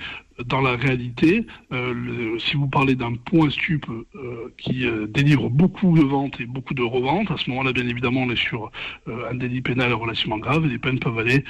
dans 0.47 0.61
la 0.61 0.75
réalité, 0.75 1.45
euh, 1.71 2.37
si 2.39 2.55
vous 2.55 2.67
parlez 2.67 2.95
d'un 2.95 3.13
point 3.15 3.49
stup 3.49 3.85
euh, 3.89 4.53
qui 4.57 4.85
euh, 4.85 5.07
délivre 5.07 5.49
beaucoup 5.49 5.95
de 5.97 6.03
ventes 6.03 6.39
et 6.39 6.45
beaucoup 6.45 6.73
de 6.73 6.81
reventes, 6.81 7.29
à 7.31 7.37
ce 7.37 7.49
moment-là, 7.51 7.71
bien 7.73 7.87
évidemment, 7.87 8.21
on 8.21 8.31
est 8.31 8.35
sur 8.35 8.71
un 9.07 9.35
délit 9.35 9.61
pénal 9.61 9.93
relativement 9.93 10.37
grave 10.37 10.65
et 10.65 10.69
les 10.69 10.79
peines 10.79 10.99
peuvent 10.99 11.17
aller 11.17 11.43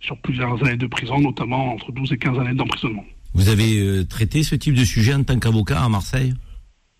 sur 0.00 0.16
plusieurs 0.18 0.62
années 0.64 0.76
de 0.76 0.86
prison, 0.86 1.20
notamment 1.20 1.72
entre 1.72 1.92
12 1.92 2.12
et 2.12 2.18
15 2.18 2.38
années 2.38 2.54
d'emprisonnement. 2.54 3.04
Vous 3.34 3.48
avez 3.48 4.06
traité 4.08 4.42
ce 4.42 4.54
type 4.54 4.74
de 4.74 4.84
sujet 4.84 5.14
en 5.14 5.22
tant 5.22 5.38
qu'avocat 5.38 5.82
à 5.82 5.88
Marseille? 5.88 6.34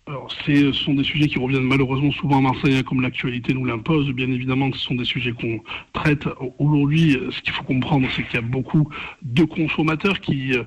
Alors, 0.09 0.27
ce 0.31 0.71
sont 0.71 0.95
des 0.95 1.03
sujets 1.03 1.27
qui 1.27 1.37
reviennent 1.37 1.67
malheureusement 1.67 2.11
souvent 2.11 2.39
à 2.39 2.41
Marseille, 2.41 2.75
hein, 2.75 2.81
comme 2.81 3.01
l'actualité 3.01 3.53
nous 3.53 3.63
l'impose. 3.63 4.09
Bien 4.11 4.31
évidemment, 4.31 4.71
ce 4.73 4.79
sont 4.79 4.95
des 4.95 5.05
sujets 5.05 5.33
qu'on 5.33 5.59
traite. 5.93 6.27
Aujourd'hui, 6.57 7.15
ce 7.29 7.39
qu'il 7.43 7.53
faut 7.53 7.63
comprendre, 7.63 8.07
c'est 8.15 8.23
qu'il 8.23 8.33
y 8.33 8.37
a 8.37 8.41
beaucoup 8.41 8.89
de 9.21 9.43
consommateurs 9.43 10.19
qui 10.19 10.53
euh, 10.53 10.63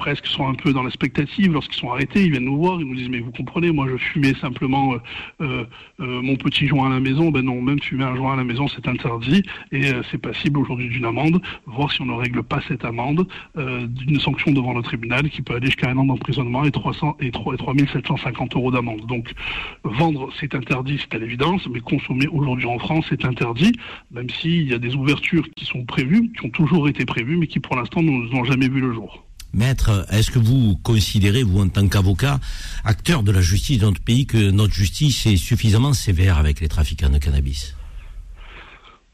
presque 0.00 0.26
sont 0.28 0.48
un 0.48 0.54
peu 0.54 0.72
dans 0.72 0.82
l'expectative. 0.82 1.52
Lorsqu'ils 1.52 1.78
sont 1.78 1.92
arrêtés, 1.92 2.24
ils 2.24 2.30
viennent 2.30 2.46
nous 2.46 2.56
voir, 2.56 2.80
ils 2.80 2.86
nous 2.86 2.96
disent 2.96 3.10
mais 3.10 3.20
vous 3.20 3.32
comprenez, 3.32 3.70
moi 3.70 3.86
je 3.86 3.96
fumais 3.98 4.32
simplement 4.40 4.94
euh, 4.94 4.98
euh, 5.42 5.64
euh, 6.00 6.22
mon 6.22 6.36
petit 6.36 6.66
joint 6.66 6.86
à 6.86 6.94
la 6.94 7.00
maison. 7.00 7.30
Ben 7.30 7.44
non, 7.44 7.60
même 7.60 7.78
fumer 7.80 8.04
un 8.04 8.16
joint 8.16 8.32
à 8.32 8.36
la 8.36 8.44
maison 8.44 8.66
c'est 8.66 8.88
interdit 8.88 9.42
et 9.72 9.92
c'est 10.10 10.16
passible 10.16 10.58
aujourd'hui 10.58 10.88
d'une 10.88 11.04
amende, 11.04 11.42
voir 11.66 11.92
si 11.92 12.00
on 12.00 12.06
ne 12.06 12.14
règle 12.14 12.42
pas 12.42 12.60
cette 12.66 12.84
amende 12.84 13.26
d'une 13.54 14.20
sanction 14.20 14.52
devant 14.52 14.72
le 14.72 14.82
tribunal 14.82 15.28
qui 15.28 15.42
peut 15.42 15.54
aller 15.54 15.66
jusqu'à 15.66 15.90
un 15.90 15.98
an 15.98 16.04
d'emprisonnement 16.04 16.64
et 16.64 16.70
300 16.70 17.18
et 17.20 17.30
3 17.30 17.56
750 17.92 18.56
euros 18.56 18.70
d'amende. 18.70 19.04
Donc 19.06 19.32
vendre 19.84 20.30
c'est 20.40 20.54
interdit, 20.54 20.98
c'est 20.98 21.14
à 21.14 21.18
l'évidence, 21.18 21.68
mais 21.68 21.80
consommer 21.80 22.26
aujourd'hui 22.28 22.66
en 22.66 22.78
France 22.78 23.04
c'est 23.10 23.24
interdit, 23.26 23.72
même 24.10 24.30
s'il 24.30 24.66
y 24.66 24.74
a 24.74 24.78
des 24.78 24.94
ouvertures 24.94 25.46
qui 25.50 25.66
sont 25.66 25.84
prévues, 25.84 26.32
qui 26.32 26.46
ont 26.46 26.50
toujours 26.50 26.88
été 26.88 27.04
prévues, 27.04 27.36
mais 27.36 27.48
qui 27.48 27.60
pour 27.60 27.76
l'instant 27.76 28.02
n'ont 28.02 28.44
jamais 28.44 28.68
vu 28.68 28.80
le 28.80 28.94
jour. 28.94 29.29
Maître, 29.52 30.06
est-ce 30.10 30.30
que 30.30 30.38
vous 30.38 30.76
considérez, 30.82 31.42
vous 31.42 31.60
en 31.60 31.68
tant 31.68 31.88
qu'avocat, 31.88 32.40
acteur 32.84 33.22
de 33.22 33.32
la 33.32 33.40
justice 33.40 33.78
de 33.78 33.86
notre 33.86 34.00
pays, 34.00 34.26
que 34.26 34.50
notre 34.50 34.74
justice 34.74 35.26
est 35.26 35.36
suffisamment 35.36 35.92
sévère 35.92 36.38
avec 36.38 36.60
les 36.60 36.68
trafiquants 36.68 37.10
de 37.10 37.18
cannabis? 37.18 37.74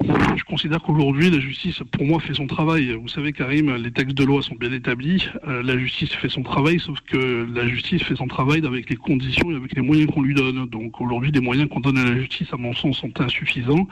Je 0.03 0.44
considère 0.44 0.82
qu'aujourd'hui, 0.82 1.30
la 1.30 1.40
justice, 1.40 1.82
pour 1.92 2.05
moi, 2.05 2.20
fait 2.20 2.34
son 2.34 2.47
travail. 2.47 2.92
Vous 2.92 3.09
savez, 3.09 3.32
Karim, 3.32 3.74
les 3.76 3.90
textes 3.90 4.16
de 4.16 4.24
loi 4.24 4.42
sont 4.42 4.55
bien 4.55 4.72
établis. 4.72 5.26
Euh, 5.49 5.62
la 5.62 5.78
justice 5.78 6.12
fait 6.12 6.28
son 6.28 6.42
travail, 6.42 6.78
sauf 6.78 7.01
que 7.01 7.47
la 7.55 7.66
justice 7.66 8.03
fait 8.03 8.16
son 8.16 8.26
travail 8.26 8.64
avec 8.66 8.90
les 8.90 8.97
conditions 8.97 9.51
et 9.51 9.57
avec 9.57 9.74
les 9.74 9.82
moyens 9.82 10.11
qu'on 10.12 10.22
lui 10.22 10.34
donne. 10.34 10.66
Donc 10.66 11.01
aujourd'hui, 11.01 11.30
les 11.32 11.40
moyens 11.40 11.68
qu'on 11.68 11.80
donne 11.80 11.97
à 11.97 12.05
la 12.05 12.14
justice, 12.14 12.49
à 12.53 12.57
mon 12.57 12.74
sens, 12.74 12.99
sont 12.99 13.20
insuffisants. 13.20 13.88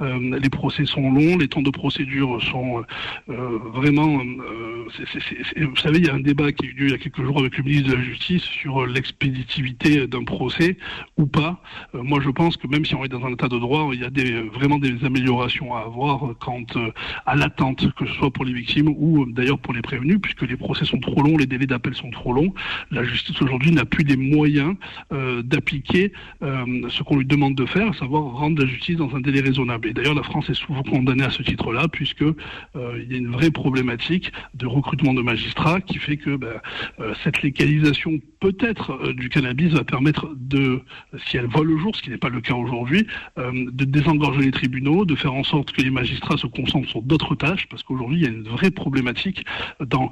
Euh, 0.00 0.38
les 0.38 0.50
procès 0.50 0.86
sont 0.86 1.12
longs, 1.12 1.38
les 1.38 1.48
temps 1.48 1.62
de 1.62 1.70
procédure 1.70 2.42
sont 2.42 2.82
euh, 3.28 3.58
vraiment... 3.72 4.18
vous 4.18 5.76
savez, 5.76 5.98
il 5.98 6.06
y 6.06 6.10
a 6.10 6.14
un 6.14 6.20
débat 6.20 6.50
qui 6.52 6.66
a 6.66 6.68
eu 6.68 6.72
lieu 6.72 6.86
il 6.86 6.90
y 6.90 6.94
a 6.94 6.98
quelques 6.98 7.22
jours 7.22 7.38
avec 7.38 7.56
le 7.56 7.64
ministre 7.64 7.90
de 7.90 7.94
la 7.94 8.02
Justice 8.02 8.42
sur 8.42 8.86
l'expéditivité 8.86 10.06
d'un 10.06 10.24
procès 10.24 10.76
ou 11.16 11.26
pas. 11.26 11.62
moi, 11.92 12.20
je 12.20 12.30
pense 12.30 12.56
que 12.56 12.66
même 12.66 12.84
si 12.84 12.94
on 12.94 13.04
est 13.04 13.08
dans 13.08 13.24
un 13.24 13.32
état 13.32 13.48
de 13.48 13.58
droit, 13.58 13.90
il 13.92 14.00
y 14.00 14.04
a 14.04 14.42
vraiment 14.52 14.78
des 14.78 15.04
améliorations 15.04 15.43
à 15.44 15.80
avoir 15.80 16.34
quant 16.38 16.64
euh, 16.76 16.90
à 17.26 17.36
l'attente, 17.36 17.92
que 17.94 18.06
ce 18.06 18.14
soit 18.14 18.30
pour 18.30 18.44
les 18.44 18.52
victimes 18.52 18.88
ou 18.96 19.22
euh, 19.22 19.26
d'ailleurs 19.28 19.58
pour 19.58 19.74
les 19.74 19.82
prévenus, 19.82 20.18
puisque 20.20 20.42
les 20.42 20.56
procès 20.56 20.84
sont 20.84 20.98
trop 20.98 21.22
longs, 21.22 21.36
les 21.36 21.46
délais 21.46 21.66
d'appel 21.66 21.94
sont 21.94 22.10
trop 22.10 22.32
longs. 22.32 22.52
La 22.90 23.04
justice 23.04 23.40
aujourd'hui 23.42 23.72
n'a 23.72 23.84
plus 23.84 24.04
les 24.04 24.16
moyens 24.16 24.74
euh, 25.12 25.42
d'appliquer 25.42 26.12
ce 26.40 27.02
qu'on 27.02 27.18
lui 27.18 27.26
demande 27.26 27.54
de 27.54 27.66
faire, 27.66 27.88
à 27.88 27.92
savoir 27.94 28.22
rendre 28.24 28.60
la 28.62 28.68
justice 28.68 28.96
dans 28.96 29.14
un 29.14 29.20
délai 29.20 29.40
raisonnable. 29.40 29.88
Et 29.88 29.92
d'ailleurs, 29.92 30.14
la 30.14 30.22
France 30.22 30.48
est 30.50 30.54
souvent 30.54 30.82
condamnée 30.82 31.24
à 31.24 31.30
ce 31.30 31.42
titre-là, 31.42 31.88
puisque 31.88 32.22
il 32.74 33.10
y 33.10 33.14
a 33.14 33.18
une 33.18 33.30
vraie 33.30 33.50
problématique 33.50 34.32
de 34.54 34.66
recrutement 34.66 35.14
de 35.14 35.22
magistrats 35.22 35.80
qui 35.80 35.98
fait 35.98 36.16
que 36.16 36.36
ben, 36.36 36.60
cette 37.22 37.42
légalisation 37.42 38.20
peut-être 38.44 38.90
euh, 38.90 39.14
du 39.14 39.30
cannabis 39.30 39.72
va 39.72 39.84
permettre 39.84 40.28
de, 40.36 40.82
si 41.26 41.38
elle 41.38 41.46
voit 41.46 41.64
le 41.64 41.78
jour, 41.78 41.96
ce 41.96 42.02
qui 42.02 42.10
n'est 42.10 42.18
pas 42.18 42.28
le 42.28 42.42
cas 42.42 42.54
aujourd'hui, 42.54 43.06
euh, 43.38 43.50
de 43.72 43.84
désengorger 43.84 44.42
les 44.42 44.50
tribunaux, 44.50 45.06
de 45.06 45.14
faire 45.14 45.33
en 45.34 45.44
sorte 45.44 45.72
que 45.72 45.82
les 45.82 45.90
magistrats 45.90 46.36
se 46.36 46.46
concentrent 46.46 46.88
sur 46.88 47.02
d'autres 47.02 47.34
tâches, 47.34 47.66
parce 47.68 47.82
qu'aujourd'hui 47.82 48.18
il 48.18 48.22
y 48.24 48.26
a 48.26 48.30
une 48.30 48.48
vraie 48.48 48.70
problématique 48.70 49.44
dans 49.84 50.10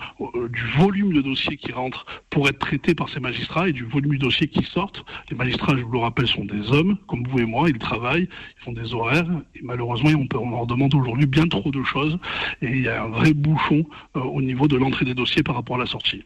du 0.51 0.66
volume 0.79 1.12
de 1.12 1.20
dossiers 1.20 1.57
qui 1.57 1.73
rentrent 1.73 2.07
pour 2.31 2.49
être 2.49 2.59
traités 2.59 2.95
par 2.95 3.09
ces 3.09 3.20
magistrats 3.20 3.68
et 3.68 3.73
du 3.73 3.85
volume 3.85 4.14
de 4.14 4.18
dossiers 4.18 4.49
qui 4.49 4.64
sortent. 4.64 5.05
Les 5.31 5.37
magistrats, 5.37 5.77
je 5.77 5.83
vous 5.83 5.93
le 5.93 5.99
rappelle, 5.99 6.27
sont 6.27 6.45
des 6.45 6.70
hommes, 6.73 6.99
comme 7.07 7.27
vous 7.27 7.39
et 7.39 7.47
moi, 7.47 7.68
ils 7.68 7.79
travaillent, 7.79 8.29
ils 8.59 8.64
font 8.64 8.73
des 8.73 8.95
horaires, 8.95 9.29
et 9.55 9.61
malheureusement 9.62 10.11
on, 10.35 10.51
leur 10.51 10.66
demande 10.66 10.95
aujourd'hui 10.95 11.27
bien 11.27 11.47
trop 11.47 11.70
de 11.70 11.83
choses, 11.83 12.18
et 12.61 12.68
il 12.68 12.83
y 12.83 12.89
a 12.89 13.05
un 13.05 13.09
vrai 13.09 13.33
bouchon 13.33 13.85
au 14.14 14.43
niveau 14.43 14.68
de 14.68 14.77
l'entrée 14.77 15.05
des 15.05 15.14
dossiers 15.14 15.43
par 15.43 15.55
rapport 15.55 15.77
à 15.77 15.81
la 15.81 15.87
sortie. 15.87 16.23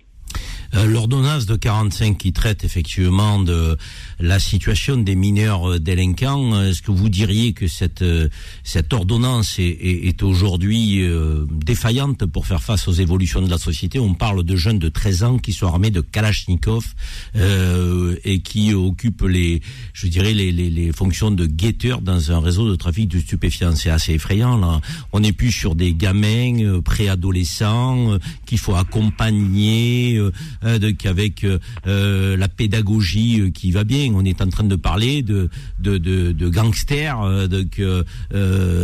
Euh, 0.74 0.86
l'ordonnance 0.86 1.46
de 1.46 1.56
45 1.56 2.18
qui 2.18 2.32
traite 2.32 2.64
effectivement 2.64 3.38
de 3.38 3.76
la 4.18 4.38
situation 4.38 4.96
des 4.96 5.14
mineurs 5.14 5.70
euh, 5.70 5.78
délinquants, 5.78 6.54
euh, 6.54 6.70
est-ce 6.70 6.82
que 6.82 6.90
vous 6.90 7.08
diriez 7.08 7.52
que 7.52 7.66
cette 7.66 8.04
cette 8.64 8.92
ordonnance 8.92 9.58
est, 9.58 9.64
est, 10.08 10.22
aujourd'hui 10.22 11.02
défaillante 11.50 12.26
pour 12.26 12.46
faire 12.46 12.62
face 12.62 12.88
aux 12.88 12.92
évolutions 12.92 13.42
de 13.42 13.50
la 13.50 13.58
société? 13.58 13.98
On 13.98 14.14
parle 14.14 14.42
de 14.42 14.56
jeunes 14.56 14.78
de 14.78 14.88
13 14.88 15.22
ans 15.24 15.38
qui 15.38 15.52
sont 15.52 15.66
armés 15.66 15.90
de 15.90 16.00
Kalachnikov 16.00 16.94
euh, 17.36 18.16
et 18.24 18.40
qui 18.40 18.74
occupent 18.74 19.22
les, 19.22 19.62
je 19.92 20.06
dirais 20.06 20.32
les, 20.32 20.52
les, 20.52 20.70
les 20.70 20.92
fonctions 20.92 21.30
de 21.30 21.46
guetteurs 21.46 22.00
dans 22.00 22.32
un 22.32 22.40
réseau 22.40 22.68
de 22.68 22.76
trafic 22.76 23.08
de 23.08 23.20
stupéfiants. 23.20 23.74
C'est 23.76 23.90
assez 23.90 24.14
effrayant 24.14 24.56
là. 24.56 24.80
On 25.12 25.20
n'est 25.20 25.32
plus 25.32 25.52
sur 25.52 25.74
des 25.74 25.94
gamins 25.94 26.80
préadolescents 26.80 28.18
qu'il 28.46 28.58
faut 28.58 28.74
accompagner 28.74 30.20
qu'avec 30.98 31.44
euh, 31.44 31.59
euh, 31.86 32.36
la 32.36 32.48
pédagogie 32.48 33.52
qui 33.52 33.70
va 33.70 33.84
bien, 33.84 34.12
on 34.14 34.24
est 34.24 34.40
en 34.40 34.48
train 34.48 34.64
de 34.64 34.76
parler 34.76 35.22
de 35.22 35.48
de, 35.78 35.98
de, 35.98 36.32
de 36.32 36.48
gangsters, 36.48 37.48
de 37.48 38.04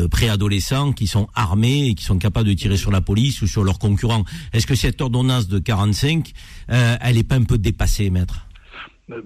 préadolescents 0.08 0.92
qui 0.92 1.06
sont 1.06 1.28
armés 1.34 1.88
et 1.88 1.94
qui 1.94 2.04
sont 2.04 2.18
capables 2.18 2.48
de 2.48 2.54
tirer 2.54 2.76
sur 2.76 2.90
la 2.90 3.00
police 3.00 3.42
ou 3.42 3.46
sur 3.46 3.64
leurs 3.64 3.78
concurrents. 3.78 4.24
Est-ce 4.52 4.66
que 4.66 4.74
cette 4.74 5.00
ordonnance 5.00 5.48
de 5.48 5.58
45, 5.58 6.32
elle 6.68 7.16
n'est 7.16 7.22
pas 7.24 7.36
un 7.36 7.44
peu 7.44 7.58
dépassée, 7.58 8.10
maître? 8.10 8.46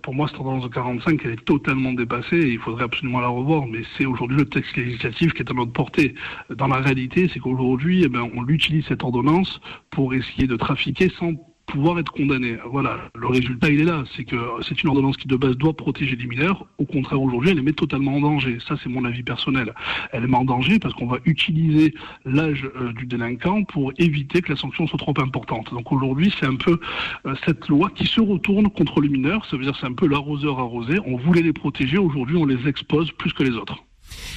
Pour 0.02 0.14
moi, 0.14 0.26
cette 0.26 0.38
ordonnance 0.38 0.64
de 0.64 0.68
45, 0.68 1.20
elle 1.24 1.32
est 1.32 1.44
totalement 1.44 1.92
dépassée 1.92 2.36
et 2.36 2.52
il 2.52 2.58
faudrait 2.58 2.84
absolument 2.84 3.20
la 3.20 3.28
revoir, 3.28 3.66
mais 3.66 3.82
c'est 3.96 4.06
aujourd'hui 4.06 4.38
le 4.38 4.46
texte 4.46 4.74
législatif 4.76 5.32
qui 5.34 5.42
est 5.42 5.50
à 5.50 5.54
notre 5.54 5.72
portée. 5.72 6.14
Dans 6.50 6.66
la 6.66 6.78
réalité, 6.78 7.30
c'est 7.32 7.40
qu'aujourd'hui, 7.40 8.02
eh 8.04 8.08
ben, 8.08 8.28
on 8.34 8.46
utilise 8.48 8.84
cette 8.86 9.04
ordonnance 9.04 9.60
pour 9.90 10.14
essayer 10.14 10.46
de 10.46 10.56
trafiquer 10.56 11.12
sans 11.18 11.32
pouvoir 11.66 11.98
être 11.98 12.12
condamné. 12.12 12.56
Voilà, 12.70 12.98
le 13.14 13.26
résultat 13.26 13.68
il 13.70 13.80
est 13.80 13.84
là, 13.84 14.04
c'est 14.16 14.24
que 14.24 14.36
c'est 14.62 14.82
une 14.82 14.88
ordonnance 14.88 15.16
qui 15.16 15.28
de 15.28 15.36
base 15.36 15.56
doit 15.56 15.74
protéger 15.74 16.16
les 16.16 16.26
mineurs. 16.26 16.66
Au 16.78 16.84
contraire, 16.84 17.20
aujourd'hui, 17.20 17.50
elle 17.50 17.56
les 17.56 17.62
met 17.62 17.72
totalement 17.72 18.14
en 18.14 18.20
danger. 18.20 18.58
Ça, 18.66 18.76
c'est 18.82 18.88
mon 18.88 19.04
avis 19.04 19.22
personnel. 19.22 19.74
Elle 20.12 20.22
les 20.22 20.28
met 20.28 20.36
en 20.36 20.44
danger 20.44 20.78
parce 20.78 20.94
qu'on 20.94 21.06
va 21.06 21.18
utiliser 21.24 21.94
l'âge 22.24 22.68
euh, 22.76 22.92
du 22.92 23.06
délinquant 23.06 23.64
pour 23.64 23.92
éviter 23.98 24.42
que 24.42 24.50
la 24.50 24.56
sanction 24.56 24.86
soit 24.86 24.98
trop 24.98 25.14
importante. 25.18 25.72
Donc 25.72 25.92
aujourd'hui, 25.92 26.32
c'est 26.38 26.46
un 26.46 26.56
peu 26.56 26.78
euh, 27.26 27.34
cette 27.44 27.68
loi 27.68 27.90
qui 27.94 28.06
se 28.06 28.20
retourne 28.20 28.70
contre 28.70 29.00
les 29.00 29.08
mineurs. 29.08 29.44
Ça 29.46 29.56
veut 29.56 29.64
dire 29.64 29.76
c'est 29.80 29.86
un 29.86 29.92
peu 29.92 30.06
l'arroseur 30.06 30.58
arrosé. 30.58 30.98
On 31.04 31.16
voulait 31.16 31.42
les 31.42 31.52
protéger, 31.52 31.98
aujourd'hui, 31.98 32.36
on 32.36 32.46
les 32.46 32.68
expose 32.68 33.10
plus 33.12 33.32
que 33.32 33.42
les 33.42 33.52
autres. 33.56 33.84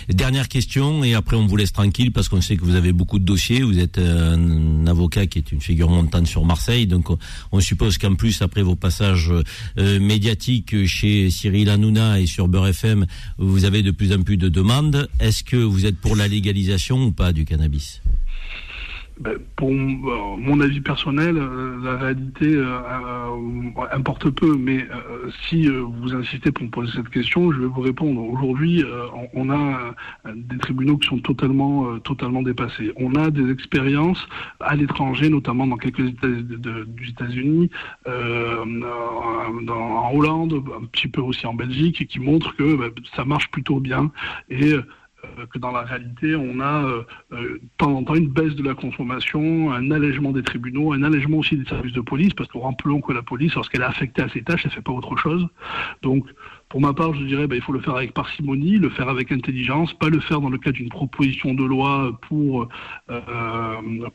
Dernière 0.10 0.48
question, 0.48 1.04
et 1.04 1.14
après 1.14 1.36
on 1.36 1.46
vous 1.46 1.56
laisse 1.56 1.72
tranquille 1.74 2.12
parce 2.12 2.30
qu'on 2.30 2.42
sait 2.42 2.58
que 2.58 2.64
vous 2.64 2.76
avez 2.76 2.94
beaucoup 2.94 3.20
de 3.20 3.26
dossiers. 3.26 3.62
Vous 3.62 3.80
êtes 3.80 3.98
un 3.98 4.88
avocat 4.88 5.28
qui 5.28 5.40
est 5.40 5.52
une 5.52 5.62
figure 5.62 5.90
montante 5.90 6.28
sur 6.28 6.46
Marseille, 6.46 6.88
donc 6.88 7.08
on 7.52 7.60
suppose 7.60 7.98
qu'en 7.98 8.16
plus, 8.16 8.42
après 8.42 8.62
vos 8.62 8.76
passages 8.76 9.32
euh, 9.78 10.00
médiatiques 10.00 10.86
chez 10.86 11.30
Cyril 11.30 11.70
Hanouna 11.70 12.20
et 12.20 12.26
sur 12.26 12.48
Beurre 12.48 12.68
FM, 12.68 13.06
vous 13.38 13.66
avez 13.66 13.82
de 13.84 13.92
plus 13.92 14.14
en 14.14 14.22
plus 14.22 14.38
de 14.38 14.50
demandes. 14.50 15.10
Est-ce 15.20 15.44
que 15.44 15.58
vous 15.58 15.86
êtes 15.86 15.98
pour 15.98 16.16
la 16.16 16.28
légalisation 16.28 17.04
ou 17.04 17.12
pas 17.12 17.34
du 17.34 17.46
cannabis? 17.46 18.02
Ben, 19.20 19.38
pour 19.58 19.72
mon 19.72 20.62
avis 20.62 20.80
personnel, 20.80 21.38
euh, 21.38 21.78
la 21.84 21.98
réalité 21.98 22.56
euh, 22.56 22.66
euh, 22.66 23.86
importe 23.92 24.30
peu, 24.30 24.56
mais 24.58 24.88
si 25.48 25.68
vous 25.68 26.16
insistez 26.16 26.52
pour 26.52 26.64
me 26.64 26.70
poser 26.70 26.92
cette 26.96 27.10
question, 27.10 27.52
je 27.52 27.60
vais 27.60 27.68
vous 27.68 27.82
répondre. 27.82 28.22
Aujourd'hui, 28.22 28.84
on 29.34 29.50
a 29.50 29.94
des 30.34 30.58
tribunaux 30.58 30.98
qui 30.98 31.10
sont 31.10 31.20
totalement, 31.20 32.00
totalement 32.00 32.42
dépassés. 32.42 32.92
On 32.96 33.16
a 33.16 33.30
des 33.30 33.52
expériences 33.52 34.26
à 34.60 34.76
l'étranger, 34.76 35.30
notamment 35.30 35.68
dans 35.68 35.78
quelques 35.78 36.08
États 36.08 36.28
des 36.28 37.10
États-Unis, 37.10 37.70
en 38.06 40.12
Hollande, 40.14 40.64
un 40.82 40.86
petit 40.86 41.08
peu 41.08 41.22
aussi 41.22 41.46
en 41.46 41.54
Belgique, 41.54 42.08
qui 42.08 42.20
montrent 42.20 42.56
que 42.56 42.76
ben, 42.76 42.92
ça 43.16 43.26
marche 43.26 43.50
plutôt 43.52 43.80
bien 43.80 44.12
et 44.50 44.74
que 45.52 45.60
dans 45.60 45.72
la 45.72 45.82
réalité, 45.82 46.36
on 46.36 46.60
a 46.60 46.84
euh, 46.84 47.04
euh, 47.34 47.38
de 47.38 47.62
temps 47.78 47.92
en 47.92 48.04
temps 48.04 48.16
une 48.16 48.30
baisse 48.30 48.56
de 48.56 48.64
la 48.64 48.74
consommation, 48.74 49.72
un 49.72 49.92
allègement 49.92 50.32
des 50.32 50.44
tribunaux, 50.44 50.94
un 50.94 51.04
allègement 51.04 51.38
aussi 51.38 51.58
des 51.58 51.66
services 51.66 51.94
de 51.94 52.02
police, 52.02 52.34
parce 52.34 52.50
qu'on 52.50 52.74
plus 52.74 53.02
que 53.02 53.14
la 53.14 53.22
police, 53.22 53.54
lorsqu'elle 53.56 53.82
est 53.82 53.86
affectée 53.86 54.22
à 54.22 54.30
ses 54.30 54.42
tâches, 54.42 54.62
elle 54.66 54.72
ne 54.72 54.76
fait 54.76 54.82
pas 54.82 54.92
autre 54.92 55.16
chose. 55.18 55.48
Donc, 56.02 56.26
pour 56.70 56.82
ma 56.82 56.94
part, 56.94 57.16
je 57.16 57.24
dirais, 57.24 57.48
bah, 57.48 57.56
il 57.56 57.62
faut 57.64 57.74
le 57.74 57.82
faire 57.82 57.96
avec 57.96 58.14
parcimonie, 58.14 58.78
le 58.78 58.92
faire 58.92 59.10
avec 59.10 59.32
intelligence, 59.32 59.92
pas 59.94 60.10
le 60.10 60.20
faire 60.20 60.40
dans 60.40 60.52
le 60.52 60.60
cadre 60.60 60.78
d'une 60.78 60.90
proposition 60.90 61.56
de 61.56 61.64
loi 61.64 62.18
pour 62.28 62.68
euh, 63.10 63.20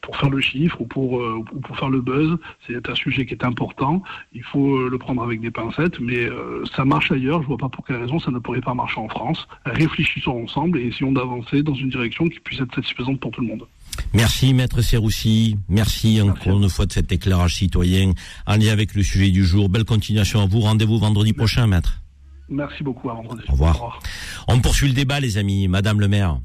pour 0.00 0.16
faire 0.16 0.30
le 0.30 0.40
chiffre 0.40 0.80
ou 0.80 0.86
pour 0.86 1.20
euh, 1.20 1.42
pour 1.62 1.76
faire 1.76 1.90
le 1.90 2.00
buzz. 2.00 2.38
C'est 2.66 2.88
un 2.88 2.94
sujet 2.94 3.26
qui 3.26 3.34
est 3.34 3.44
important. 3.44 4.04
Il 4.32 4.44
faut 4.44 4.76
euh, 4.76 4.88
le 4.88 4.98
prendre 4.98 5.24
avec 5.24 5.40
des 5.40 5.50
pincettes, 5.50 5.98
mais 5.98 6.28
ça 6.76 6.84
marche 6.84 7.10
ailleurs. 7.10 7.42
Je 7.42 7.48
vois 7.48 7.58
pas 7.58 7.68
pour 7.68 7.84
quelle 7.84 7.96
raison 7.96 8.20
ça 8.20 8.30
ne 8.30 8.38
pourrait 8.38 8.60
pas 8.60 8.74
marcher 8.74 9.00
en 9.00 9.08
France. 9.08 9.48
Réfléchissons 9.66 10.42
ensemble 10.44 10.78
et 10.78 10.86
essayons 10.86 11.12
d'avancer 11.12 11.62
dans 11.64 11.74
une 11.74 11.88
direction 11.88 12.28
qui 12.28 12.38
puisse 12.38 12.60
être 12.60 12.74
satisfaisante 12.74 13.18
pour 13.18 13.32
tout 13.32 13.40
le 13.40 13.48
monde. 13.48 13.66
Merci 14.12 14.54
Maître 14.54 14.80
Serroussi, 14.80 15.56
merci 15.68 16.20
encore 16.20 16.62
une 16.62 16.68
fois 16.68 16.86
de 16.86 16.92
cet 16.92 17.10
éclairage 17.10 17.56
citoyen 17.56 18.12
en 18.46 18.56
lien 18.56 18.72
avec 18.72 18.94
le 18.94 19.02
sujet 19.02 19.30
du 19.30 19.44
jour. 19.44 19.68
Belle 19.68 19.84
continuation 19.84 20.40
à 20.40 20.46
vous. 20.46 20.60
Rendez-vous 20.60 20.98
vendredi 20.98 21.32
prochain, 21.32 21.66
Maître. 21.66 22.03
Merci 22.48 22.82
beaucoup. 22.82 23.10
À 23.10 23.14
vendredi. 23.14 23.42
Au 23.48 23.52
revoir. 23.52 24.00
On 24.48 24.60
poursuit 24.60 24.88
le 24.88 24.94
débat, 24.94 25.20
les 25.20 25.38
amis. 25.38 25.68
Madame 25.68 26.00
le 26.00 26.08
maire, 26.08 26.40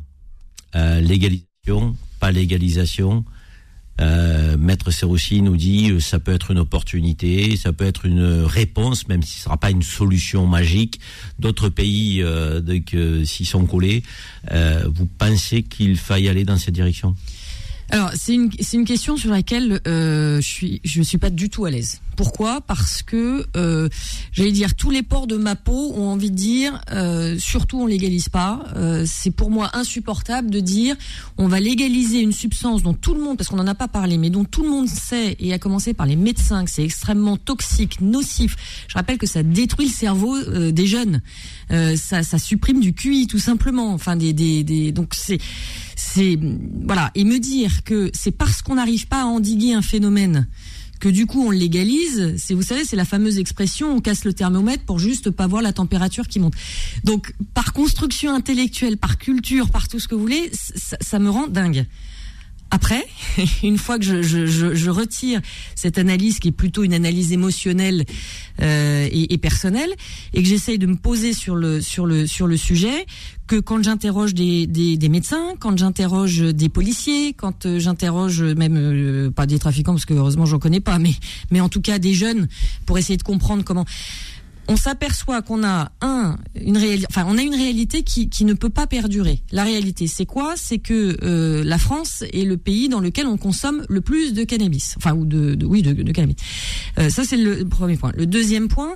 euh, 0.75 1.01
légalisation, 1.01 1.95
pas 2.19 2.31
légalisation. 2.31 3.25
Euh, 4.01 4.55
Maître 4.57 4.91
Serroussi 4.91 5.41
nous 5.41 5.57
dit 5.57 5.91
euh, 5.91 5.99
ça 5.99 6.19
peut 6.19 6.31
être 6.31 6.51
une 6.51 6.59
opportunité, 6.59 7.57
ça 7.57 7.73
peut 7.73 7.85
être 7.85 8.05
une 8.05 8.43
réponse, 8.43 9.09
même 9.09 9.21
si 9.21 9.33
ce 9.33 9.39
ne 9.39 9.43
sera 9.43 9.57
pas 9.57 9.71
une 9.71 9.83
solution 9.83 10.47
magique. 10.47 11.01
D'autres 11.37 11.67
pays 11.67 12.21
euh, 12.21 12.61
s'y 13.25 13.43
sont 13.43 13.65
collés. 13.65 14.03
Euh, 14.51 14.85
vous 14.93 15.05
pensez 15.05 15.63
qu'il 15.63 15.97
faille 15.97 16.29
aller 16.29 16.45
dans 16.45 16.57
cette 16.57 16.75
direction? 16.75 17.13
Alors 17.89 18.11
c'est 18.13 18.35
une 18.35 18.51
c'est 18.59 18.77
une 18.77 18.85
question 18.85 19.17
sur 19.17 19.31
laquelle 19.31 19.81
euh, 19.87 20.39
je 20.39 20.47
suis 20.47 20.81
je 20.83 21.01
suis 21.01 21.17
pas 21.17 21.31
du 21.31 21.49
tout 21.49 21.65
à 21.65 21.71
l'aise. 21.71 22.01
Pourquoi? 22.19 22.59
Parce 22.59 23.01
que 23.01 23.45
euh, 23.55 23.87
j'allais 24.33 24.51
dire 24.51 24.75
tous 24.75 24.91
les 24.91 25.03
ports 25.03 25.25
de 25.25 25.37
ma 25.37 25.55
peau 25.55 25.93
ont 25.95 26.09
envie 26.09 26.31
de 26.31 26.35
dire 26.35 26.81
euh, 26.91 27.39
surtout 27.39 27.79
on 27.79 27.85
légalise 27.85 28.27
pas. 28.27 28.65
Euh, 28.75 29.05
c'est 29.07 29.31
pour 29.31 29.49
moi 29.49 29.69
insupportable 29.71 30.49
de 30.49 30.59
dire 30.59 30.97
on 31.37 31.47
va 31.47 31.61
légaliser 31.61 32.19
une 32.19 32.33
substance 32.33 32.83
dont 32.83 32.93
tout 32.93 33.13
le 33.13 33.21
monde 33.21 33.37
parce 33.37 33.47
qu'on 33.47 33.55
n'en 33.55 33.67
a 33.67 33.73
pas 33.73 33.87
parlé 33.87 34.17
mais 34.17 34.29
dont 34.29 34.43
tout 34.43 34.63
le 34.63 34.69
monde 34.69 34.89
sait 34.89 35.37
et 35.39 35.53
à 35.53 35.59
commencer 35.59 35.93
par 35.93 36.07
les 36.07 36.17
médecins 36.17 36.65
que 36.65 36.71
c'est 36.71 36.83
extrêmement 36.83 37.37
toxique, 37.37 38.01
nocif. 38.01 38.57
Je 38.89 38.95
rappelle 38.95 39.17
que 39.17 39.25
ça 39.25 39.41
détruit 39.41 39.85
le 39.85 39.93
cerveau 39.93 40.35
euh, 40.35 40.73
des 40.73 40.87
jeunes. 40.87 41.21
Euh, 41.71 41.95
ça, 41.95 42.23
ça 42.23 42.37
supprime 42.37 42.81
du 42.81 42.91
QI 42.91 43.27
tout 43.27 43.39
simplement. 43.39 43.93
Enfin 43.93 44.17
des 44.17 44.33
des, 44.33 44.65
des 44.65 44.91
donc 44.91 45.13
c'est 45.15 45.37
c'est 45.95 46.37
voilà 46.85 47.11
et 47.15 47.23
me 47.23 47.39
dire 47.39 47.85
que 47.85 48.11
c'est 48.13 48.31
parce 48.31 48.61
qu'on 48.61 48.75
n'arrive 48.75 49.07
pas 49.07 49.21
à 49.21 49.25
endiguer 49.25 49.71
un 49.71 49.81
phénomène 49.81 50.49
que 50.99 51.09
du 51.09 51.25
coup 51.25 51.45
on 51.45 51.51
légalise, 51.51 52.35
c'est 52.37 52.53
vous 52.53 52.61
savez, 52.61 52.83
c'est 52.85 52.95
la 52.95 53.05
fameuse 53.05 53.37
expression 53.37 53.95
on 53.95 54.01
casse 54.01 54.25
le 54.25 54.33
thermomètre 54.33 54.83
pour 54.83 54.99
juste 54.99 55.31
pas 55.31 55.47
voir 55.47 55.61
la 55.61 55.73
température 55.73 56.27
qui 56.27 56.39
monte. 56.39 56.53
Donc 57.03 57.33
par 57.53 57.73
construction 57.73 58.33
intellectuelle, 58.33 58.97
par 58.97 59.17
culture, 59.17 59.69
par 59.69 59.87
tout 59.87 59.99
ce 59.99 60.07
que 60.07 60.15
vous 60.15 60.21
voulez, 60.21 60.51
ça, 60.53 61.19
me 61.19 61.29
rend 61.29 61.47
dingue. 61.47 61.85
Après, 62.71 63.03
une 63.63 63.77
fois 63.77 63.97
que 63.97 64.05
je, 64.05 64.21
je, 64.21 64.45
je, 64.45 64.75
je, 64.75 64.89
retire 64.89 65.41
cette 65.75 65.97
analyse 65.97 66.39
qui 66.39 66.49
est 66.49 66.53
plutôt 66.53 66.83
une 66.83 66.93
analyse 66.93 67.31
émotionnelle 67.31 68.05
euh, 68.61 69.07
et, 69.11 69.33
et, 69.33 69.37
personnelle, 69.37 69.89
et 70.33 70.43
que 70.43 70.47
j'essaye 70.47 70.77
de 70.77 70.85
me 70.85 70.95
poser 70.95 71.33
sur 71.33 71.55
le 71.55 71.81
sur 71.81 72.05
le 72.05 72.27
sur 72.27 72.45
le 72.45 72.57
sujet, 72.57 73.05
que 73.47 73.59
quand 73.59 73.83
j'interroge 73.83 74.35
des, 74.35 74.67
des, 74.67 74.97
des, 74.97 75.09
médecins, 75.09 75.55
quand 75.59 75.77
j'interroge 75.77 76.39
des 76.39 76.69
policiers, 76.69 77.33
quand 77.33 77.65
euh, 77.65 77.79
j'interroge 77.79 78.43
même 78.43 78.77
euh, 78.77 79.31
pas 79.31 79.47
des 79.47 79.57
trafiquants 79.57 79.93
parce 79.93 80.05
que 80.05 80.13
heureusement 80.13 80.45
j'en 80.45 80.59
connais 80.59 80.81
pas, 80.81 80.99
mais 80.99 81.13
mais 81.49 81.61
en 81.61 81.69
tout 81.69 81.81
cas 81.81 81.97
des 81.97 82.13
jeunes 82.13 82.47
pour 82.85 82.99
essayer 82.99 83.17
de 83.17 83.23
comprendre 83.23 83.63
comment 83.63 83.85
on 84.69 84.77
s'aperçoit 84.77 85.41
qu'on 85.41 85.63
a 85.63 85.91
un 86.01 86.37
une 86.55 86.77
réalité, 86.77 87.07
enfin 87.09 87.25
on 87.27 87.37
a 87.37 87.41
une 87.41 87.55
réalité 87.55 88.03
qui, 88.03 88.29
qui 88.29 88.45
ne 88.45 88.53
peut 88.53 88.69
pas 88.69 88.87
perdurer. 88.87 89.41
La 89.51 89.63
réalité, 89.63 90.07
c'est 90.07 90.25
quoi? 90.25 90.53
C'est 90.55 90.77
que 90.77 91.17
euh, 91.23 91.63
la 91.63 91.77
France 91.77 92.23
est 92.31 92.45
le 92.45 92.55
pays 92.57 92.87
dans 92.87 92.99
lequel 92.99 93.25
on 93.27 93.37
consomme 93.37 93.83
le 93.89 94.01
plus 94.01 94.33
de 94.33 94.43
cannabis, 94.43 94.93
enfin 94.97 95.13
ou 95.13 95.25
de, 95.25 95.55
de 95.55 95.65
oui 95.65 95.81
de, 95.81 95.93
de 95.93 96.11
cannabis. 96.11 96.35
Euh, 96.99 97.09
ça 97.09 97.23
c'est 97.25 97.37
le 97.37 97.65
premier 97.65 97.97
point. 97.97 98.11
Le 98.15 98.25
deuxième 98.27 98.67
point, 98.67 98.93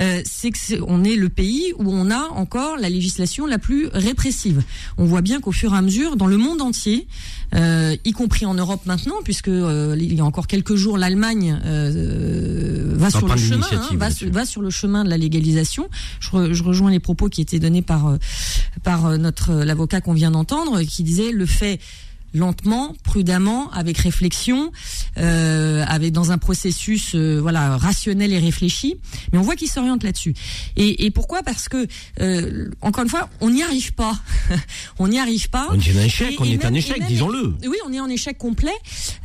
euh, 0.00 0.22
c'est 0.24 0.50
que 0.52 0.58
c'est- 0.58 0.80
on 0.86 1.02
est 1.04 1.16
le 1.16 1.28
pays 1.28 1.72
où 1.78 1.90
on 1.92 2.10
a 2.10 2.28
encore 2.30 2.76
la 2.78 2.88
législation 2.88 3.46
la 3.46 3.58
plus 3.58 3.88
répressive. 3.92 4.62
On 4.96 5.04
voit 5.06 5.22
bien 5.22 5.40
qu'au 5.40 5.52
fur 5.52 5.74
et 5.74 5.76
à 5.76 5.82
mesure, 5.82 6.16
dans 6.16 6.28
le 6.28 6.36
monde 6.36 6.62
entier, 6.62 7.06
y 7.52 8.12
compris 8.12 8.46
en 8.46 8.54
Europe 8.54 8.82
maintenant, 8.86 9.16
puisque 9.24 9.48
il 9.48 10.14
y 10.14 10.20
a 10.20 10.24
encore 10.24 10.46
quelques 10.46 10.74
jours, 10.76 10.98
l'Allemagne 10.98 11.58
va 11.64 13.10
sur 13.10 13.26
le 13.28 13.40
chemin, 13.48 13.66
hein, 13.72 13.88
va 14.30 14.44
sur 14.46 14.62
le 14.62 14.70
chemin 14.70 15.04
de 15.04 15.10
la 15.10 15.15
légalisation. 15.16 15.88
Je, 16.20 16.30
re- 16.30 16.52
je 16.52 16.62
rejoins 16.62 16.90
les 16.90 17.00
propos 17.00 17.28
qui 17.28 17.40
étaient 17.40 17.58
donnés 17.58 17.82
par 17.82 18.06
euh, 18.08 18.16
par 18.82 19.06
euh, 19.06 19.16
notre 19.16 19.50
euh, 19.50 19.64
l'avocat 19.64 20.00
qu'on 20.00 20.12
vient 20.14 20.30
d'entendre, 20.30 20.82
qui 20.82 21.02
disait 21.02 21.32
le 21.32 21.46
fait 21.46 21.80
lentement, 22.36 22.94
prudemment, 23.02 23.70
avec 23.72 23.98
réflexion, 23.98 24.70
euh, 25.18 25.84
avec 25.88 26.12
dans 26.12 26.32
un 26.32 26.38
processus 26.38 27.14
euh, 27.14 27.38
voilà 27.40 27.76
rationnel 27.76 28.32
et 28.32 28.38
réfléchi. 28.38 28.96
Mais 29.32 29.38
on 29.38 29.42
voit 29.42 29.56
qu'il 29.56 29.68
s'oriente 29.68 30.02
là-dessus. 30.04 30.34
Et, 30.76 31.06
et 31.06 31.10
pourquoi? 31.10 31.42
Parce 31.42 31.68
que 31.68 31.86
euh, 32.20 32.68
encore 32.82 33.04
une 33.04 33.10
fois, 33.10 33.28
on 33.40 33.50
n'y 33.50 33.62
arrive 33.62 33.92
pas. 33.94 34.18
on 34.98 35.08
n'y 35.08 35.18
arrive 35.18 35.48
pas. 35.50 35.68
On 35.70 35.74
est 35.80 35.96
en 35.96 36.00
échec, 36.02 36.32
Et- 36.32 36.36
on 36.38 36.44
et 36.44 36.52
est 36.52 36.62
même- 36.62 36.74
et 36.74 36.78
échec, 36.78 37.02
disons-le. 37.06 37.54
oui, 37.66 37.76
on 37.86 37.92
est 37.92 38.00
en 38.00 38.08
échec 38.08 38.36
complet. 38.38 38.70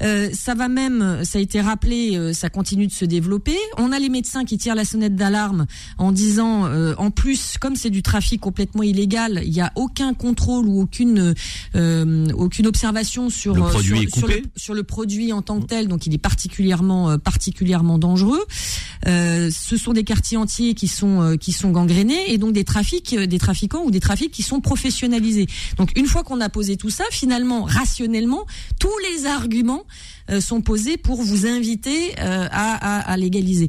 Euh, 0.01 0.29
ça 0.33 0.55
va 0.55 0.67
même, 0.69 1.23
ça 1.23 1.37
a 1.39 1.41
été 1.41 1.59
rappelé, 1.61 2.33
ça 2.33 2.49
continue 2.49 2.87
de 2.87 2.91
se 2.93 3.05
développer. 3.05 3.57
On 3.77 3.91
a 3.91 3.99
les 3.99 4.09
médecins 4.09 4.45
qui 4.45 4.57
tirent 4.57 4.75
la 4.75 4.85
sonnette 4.85 5.15
d'alarme 5.15 5.65
en 5.97 6.11
disant, 6.11 6.69
en 6.97 7.11
plus, 7.11 7.57
comme 7.59 7.75
c'est 7.75 7.89
du 7.89 8.01
trafic 8.03 8.39
complètement 8.39 8.83
illégal, 8.83 9.41
il 9.43 9.51
n'y 9.51 9.61
a 9.61 9.71
aucun 9.75 10.13
contrôle 10.13 10.65
ou 10.67 10.81
aucune 10.81 11.33
aucune 11.75 12.67
observation 12.67 13.00
sur 13.03 13.55
Le 13.55 13.61
euh, 13.61 13.67
produit 13.67 14.09
sur, 14.13 14.27
le, 14.27 14.35
coupé. 14.35 14.43
sur 14.55 14.73
le 14.73 14.83
produit 14.83 15.33
en 15.33 15.41
tant 15.41 15.59
que 15.59 15.65
tel, 15.65 15.87
donc 15.87 16.05
il 16.05 16.13
est 16.13 16.17
particulièrement 16.17 17.11
euh, 17.11 17.17
particulièrement 17.17 17.97
dangereux. 17.97 18.43
Euh, 19.07 19.49
ce 19.51 19.77
sont 19.77 19.93
des 19.93 20.03
quartiers 20.03 20.37
entiers 20.37 20.73
qui 20.73 20.87
sont 20.87 21.37
qui 21.39 21.51
sont 21.51 21.71
gangrénés 21.71 22.31
et 22.31 22.37
donc 22.37 22.53
des 22.53 22.63
trafics, 22.63 23.15
des 23.15 23.39
trafiquants 23.39 23.83
ou 23.83 23.91
des 23.91 23.99
trafics 23.99 24.31
qui 24.31 24.43
sont 24.43 24.61
professionnalisés. 24.61 25.47
Donc 25.77 25.91
une 25.97 26.05
fois 26.05 26.23
qu'on 26.23 26.41
a 26.41 26.49
posé 26.49 26.77
tout 26.77 26.89
ça, 26.89 27.03
finalement, 27.11 27.63
rationnellement, 27.63 28.45
tous 28.79 28.89
les 29.11 29.25
arguments 29.25 29.85
sont 30.39 30.61
posés 30.61 30.97
pour 30.97 31.21
vous 31.21 31.45
inviter 31.45 32.17
à, 32.17 32.45
à, 32.51 33.11
à 33.11 33.17
légaliser. 33.17 33.67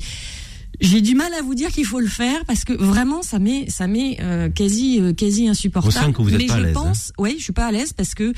J'ai 0.83 1.01
du 1.01 1.15
mal 1.15 1.33
à 1.35 1.43
vous 1.43 1.55
dire 1.55 1.71
qu'il 1.71 1.87
faut 1.87 2.01
le 2.01 2.09
faire 2.09 2.45
parce 2.45 2.65
que 2.65 2.73
vraiment 2.73 3.23
ça 3.23 3.39
m'est 3.39 3.71
ça 3.71 3.87
m'est 3.87 4.19
euh, 4.21 4.49
quasi 4.49 5.01
euh, 5.01 5.13
quasi 5.13 5.47
insupportable. 5.47 6.13
Vous 6.19 6.35
êtes 6.35 6.39
Mais 6.39 6.47
pas 6.47 6.55
à 6.55 6.61
je 6.61 6.67
hein. 6.67 6.73
pense, 6.75 7.13
oui, 7.19 7.37
je 7.39 7.45
suis 7.45 7.53
pas 7.53 7.67
à 7.67 7.71
l'aise 7.71 7.93
parce 7.93 8.15
que 8.17 8.33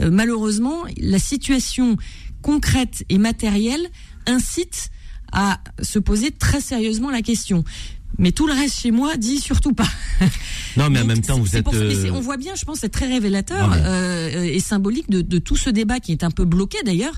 euh, 0.00 0.10
malheureusement 0.10 0.84
la 0.96 1.18
situation 1.18 1.98
concrète 2.40 3.04
et 3.10 3.18
matérielle 3.18 3.86
incite 4.26 4.88
à 5.30 5.60
se 5.82 5.98
poser 5.98 6.30
très 6.30 6.62
sérieusement 6.62 7.10
la 7.10 7.20
question. 7.20 7.64
Mais 8.18 8.32
tout 8.32 8.46
le 8.46 8.52
reste 8.52 8.80
chez 8.80 8.90
moi 8.90 9.16
dit 9.16 9.38
surtout 9.38 9.72
pas. 9.72 9.88
Non, 10.76 10.88
mais 10.88 11.00
en 11.00 11.04
même 11.04 11.20
temps, 11.20 11.36
vous 11.36 11.56
êtes. 11.56 11.64
pour 11.64 11.74
euh, 11.74 12.10
on 12.14 12.20
voit 12.20 12.36
bien, 12.36 12.54
je 12.54 12.64
pense, 12.64 12.78
c'est 12.78 12.90
très 12.90 13.08
révélateur 13.08 13.68
Non, 13.68 13.74
mais- 13.74 13.82
euh, 13.84 14.44
et 14.44 14.60
symbolique 14.60 15.10
de, 15.10 15.20
de 15.20 15.38
tout 15.38 15.56
ce 15.56 15.68
débat 15.68 15.98
qui 15.98 16.12
est 16.12 16.22
un 16.22 16.30
peu 16.30 16.44
bloqué 16.44 16.78
d'ailleurs 16.84 17.14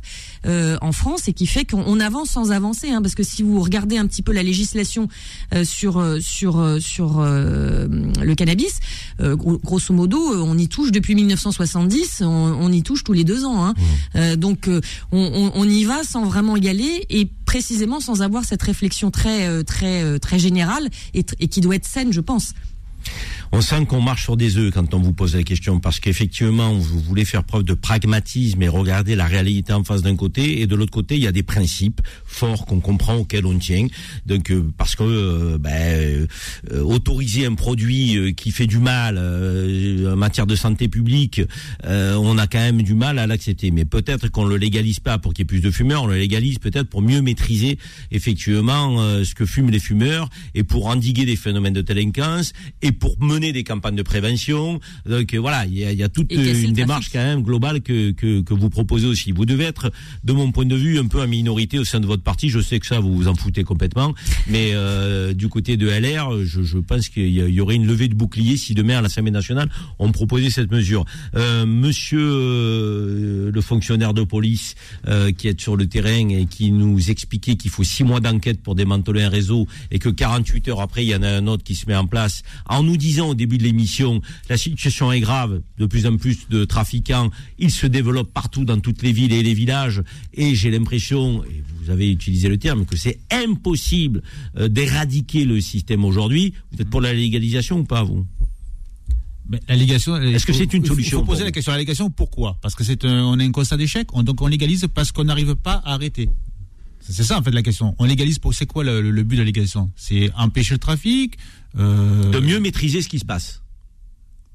euh, 0.46 0.78
en 0.80 0.92
France 0.92 1.28
et 1.28 1.34
qui 1.34 1.46
fait 1.46 1.66
qu'on 1.70 1.84
on 1.86 2.00
avance 2.00 2.30
sans 2.30 2.50
avancer. 2.50 2.88
Hein, 2.90 3.02
parce 3.02 3.14
que 3.14 3.22
si 3.22 3.42
vous 3.42 3.60
regardez 3.60 3.98
un 3.98 4.06
petit 4.06 4.22
peu 4.22 4.32
la 4.32 4.42
législation 4.42 5.08
euh, 5.54 5.64
sur 5.64 5.98
euh, 5.98 6.18
sur 6.18 6.64
sur 6.80 7.20
le 7.20 8.34
cannabis, 8.34 8.80
euh, 9.20 9.36
gros- 9.36 9.58
grosso 9.58 9.92
modo, 9.92 10.18
on 10.42 10.56
y 10.56 10.68
touche 10.68 10.90
depuis 10.90 11.14
1970. 11.14 12.22
On, 12.22 12.26
on 12.26 12.72
y 12.72 12.82
touche 12.82 13.04
tous 13.04 13.12
les 13.12 13.24
deux 13.24 13.44
ans. 13.44 13.66
Hein. 13.66 13.74
Euh, 14.16 14.36
donc 14.36 14.66
euh, 14.68 14.80
on, 15.12 15.18
on, 15.54 15.60
on 15.60 15.68
y 15.68 15.84
va 15.84 16.04
sans 16.04 16.24
vraiment 16.24 16.56
y 16.56 16.68
aller 16.70 17.04
et 17.10 17.28
précisément 17.44 18.00
sans 18.00 18.22
avoir 18.22 18.44
cette 18.46 18.62
réflexion 18.62 19.10
très 19.10 19.62
très 19.64 20.18
très 20.20 20.38
générale 20.38 20.81
et, 21.14 21.24
qui 21.24 21.60
doit 21.60 21.76
être 21.76 21.86
saine, 21.86 22.12
je 22.12 22.20
pense. 22.20 22.54
On 23.54 23.60
sent 23.60 23.84
qu'on 23.84 24.00
marche 24.00 24.22
sur 24.22 24.38
des 24.38 24.56
œufs 24.56 24.72
quand 24.72 24.94
on 24.94 24.98
vous 24.98 25.12
pose 25.12 25.36
la 25.36 25.42
question, 25.42 25.78
parce 25.78 26.00
qu'effectivement, 26.00 26.72
vous 26.72 26.98
voulez 27.00 27.26
faire 27.26 27.44
preuve 27.44 27.64
de 27.64 27.74
pragmatisme 27.74 28.62
et 28.62 28.68
regarder 28.68 29.14
la 29.14 29.26
réalité 29.26 29.74
en 29.74 29.84
face 29.84 30.00
d'un 30.00 30.16
côté, 30.16 30.62
et 30.62 30.66
de 30.66 30.74
l'autre 30.74 30.90
côté, 30.90 31.16
il 31.16 31.22
y 31.22 31.26
a 31.26 31.32
des 31.32 31.42
principes 31.42 32.00
forts 32.24 32.64
qu'on 32.64 32.80
comprend, 32.80 33.16
auxquels 33.16 33.44
on 33.44 33.58
tient. 33.58 33.88
Donc, 34.24 34.50
euh, 34.50 34.64
parce 34.78 34.96
que 34.96 35.02
euh, 35.02 35.58
ben, 35.58 36.26
euh, 36.70 36.80
autoriser 36.80 37.44
un 37.44 37.54
produit 37.54 38.16
euh, 38.16 38.32
qui 38.32 38.52
fait 38.52 38.66
du 38.66 38.78
mal 38.78 39.16
euh, 39.18 40.14
en 40.14 40.16
matière 40.16 40.46
de 40.46 40.56
santé 40.56 40.88
publique, 40.88 41.42
on 41.84 42.38
a 42.38 42.46
quand 42.46 42.58
même 42.58 42.82
du 42.82 42.94
mal 42.94 43.18
à 43.18 43.26
l'accepter. 43.26 43.70
Mais 43.70 43.84
peut-être 43.84 44.28
qu'on 44.28 44.46
le 44.46 44.56
légalise 44.56 45.00
pas 45.00 45.18
pour 45.18 45.34
qu'il 45.34 45.42
y 45.42 45.44
ait 45.44 45.46
plus 45.46 45.60
de 45.60 45.70
fumeurs, 45.70 46.04
on 46.04 46.06
le 46.06 46.16
légalise 46.16 46.58
peut-être 46.58 46.88
pour 46.88 47.02
mieux 47.02 47.20
maîtriser 47.20 47.78
effectivement 48.10 48.98
ce 49.24 49.34
que 49.34 49.44
fument 49.44 49.70
les 49.70 49.78
fumeurs 49.78 50.30
et 50.54 50.64
pour 50.64 50.86
endiguer 50.86 51.26
des 51.26 51.36
phénomènes 51.36 51.74
de 51.74 51.82
délinquance 51.82 52.52
et 52.80 52.92
pour 52.92 53.20
mener 53.20 53.41
des 53.50 53.64
campagnes 53.64 53.96
de 53.96 54.02
prévention. 54.02 54.78
Donc 55.06 55.34
euh, 55.34 55.38
voilà, 55.38 55.66
il 55.66 55.76
y 55.76 55.84
a, 55.84 55.90
il 55.90 55.98
y 55.98 56.04
a 56.04 56.08
toute 56.08 56.30
une 56.32 56.72
démarche 56.72 57.10
quand 57.12 57.18
même 57.18 57.42
globale 57.42 57.80
que, 57.80 58.12
que, 58.12 58.42
que 58.42 58.54
vous 58.54 58.70
proposez 58.70 59.08
aussi. 59.08 59.32
Vous 59.32 59.46
devez 59.46 59.64
être, 59.64 59.90
de 60.22 60.32
mon 60.32 60.52
point 60.52 60.66
de 60.66 60.76
vue, 60.76 60.98
un 60.98 61.06
peu 61.06 61.20
en 61.20 61.26
minorité 61.26 61.78
au 61.78 61.84
sein 61.84 61.98
de 61.98 62.06
votre 62.06 62.22
parti. 62.22 62.48
Je 62.48 62.60
sais 62.60 62.78
que 62.78 62.86
ça, 62.86 63.00
vous 63.00 63.14
vous 63.14 63.28
en 63.28 63.34
foutez 63.34 63.64
complètement, 63.64 64.14
mais 64.46 64.70
euh, 64.74 65.32
du 65.34 65.48
côté 65.48 65.76
de 65.76 65.88
LR, 65.88 66.44
je, 66.44 66.62
je 66.62 66.78
pense 66.78 67.08
qu'il 67.08 67.28
y, 67.28 67.60
aurait 67.60 67.74
une 67.74 67.86
levée 67.86 68.08
de 68.08 68.14
bouclier 68.14 68.56
si 68.56 68.74
demain 68.74 68.98
à 68.98 69.00
l'Assemblée 69.00 69.30
nationale 69.30 69.70
on 69.98 70.12
proposait 70.12 70.50
cette 70.50 70.70
mesure. 70.70 71.04
Euh, 71.34 71.64
monsieur 71.66 72.20
euh, 72.20 73.50
le 73.52 73.60
fonctionnaire 73.60 74.14
de 74.14 74.22
police 74.22 74.74
qui 75.38 75.48
est 75.48 75.60
sur 75.60 75.76
le 75.76 75.86
terrain 75.86 76.28
et 76.28 76.46
qui 76.46 76.70
nous 76.70 77.10
expliquait 77.10 77.56
qu'il 77.56 77.70
faut 77.70 77.84
six 77.84 78.04
mois 78.04 78.20
d'enquête 78.20 78.60
pour 78.62 78.74
démanteler 78.74 79.22
un 79.22 79.28
réseau 79.28 79.66
et 79.90 79.98
que 79.98 80.08
48 80.08 80.68
heures 80.68 80.80
après 80.80 81.04
il 81.04 81.08
y 81.08 81.14
en 81.14 81.22
a 81.22 81.28
un 81.28 81.46
autre 81.46 81.62
qui 81.62 81.74
se 81.74 81.86
met 81.86 81.96
en 81.96 82.06
place 82.06 82.42
en 82.66 82.82
nous 82.82 82.96
disant 82.96 83.31
au 83.32 83.34
début 83.34 83.58
de 83.58 83.64
l'émission 83.64 84.20
la 84.48 84.56
situation 84.56 85.10
est 85.12 85.20
grave 85.20 85.60
de 85.78 85.86
plus 85.86 86.06
en 86.06 86.16
plus 86.16 86.48
de 86.48 86.64
trafiquants 86.64 87.30
ils 87.58 87.70
se 87.72 87.86
développent 87.86 88.32
partout 88.32 88.64
dans 88.64 88.78
toutes 88.80 89.02
les 89.02 89.12
villes 89.12 89.32
et 89.32 89.42
les 89.42 89.54
villages 89.54 90.02
et 90.34 90.54
j'ai 90.54 90.70
l'impression 90.70 91.42
et 91.44 91.62
vous 91.80 91.90
avez 91.90 92.10
utilisé 92.10 92.48
le 92.48 92.58
terme 92.58 92.86
que 92.86 92.96
c'est 92.96 93.18
impossible 93.30 94.22
euh, 94.56 94.68
d'éradiquer 94.68 95.44
le 95.44 95.60
système 95.60 96.04
aujourd'hui 96.04 96.54
vous 96.72 96.80
êtes 96.80 96.88
pour 96.90 97.00
la 97.00 97.12
légalisation 97.12 97.80
ou 97.80 97.84
pas 97.84 98.02
vous? 98.04 98.24
Mais 99.48 99.60
la 99.68 99.74
légalisation. 99.76 100.16
Est-ce 100.16 100.46
que 100.46 100.52
c'est 100.52 100.72
une 100.72 100.86
solution 100.86 101.18
Il 101.18 101.20
faut 101.20 101.26
poser 101.26 101.42
la 101.44 101.50
question. 101.50 101.72
La 101.72 101.78
légalisation, 101.78 102.10
pourquoi? 102.10 102.58
Parce 102.62 102.74
que 102.76 102.84
c'est 102.84 103.04
on 103.04 103.38
a 103.38 103.42
un 103.44 103.50
constat 103.50 103.76
d'échec. 103.76 104.06
on- 104.12 104.22
donc 104.22 104.40
on 104.40 104.46
légalise 104.46 104.86
parce 104.94 105.10
qu'on 105.10 105.24
n'arrive 105.24 105.56
pas 105.56 105.82
à 105.84 105.94
arrêter. 105.94 106.28
C'est 107.00 107.24
ça 107.24 107.38
en 107.38 107.42
fait 107.42 107.50
la 107.50 107.62
question. 107.62 107.96
On 107.98 108.04
légalise 108.04 108.38
pour. 108.38 108.54
C'est 108.54 108.66
quoi 108.66 108.84
le, 108.84 109.00
le- 109.02 109.10
le 109.10 109.22
but 109.24 109.34
de 109.36 109.40
la 109.40 109.46
légalisation? 109.46 109.90
C'est 109.96 110.30
empêcher 110.36 110.74
le 110.74 110.78
trafic. 110.78 111.36
Euh, 111.78 112.30
de 112.30 112.38
mieux 112.40 112.60
maîtriser 112.60 113.02
ce 113.02 113.08
qui 113.08 113.18
se 113.18 113.24
passe 113.24 113.62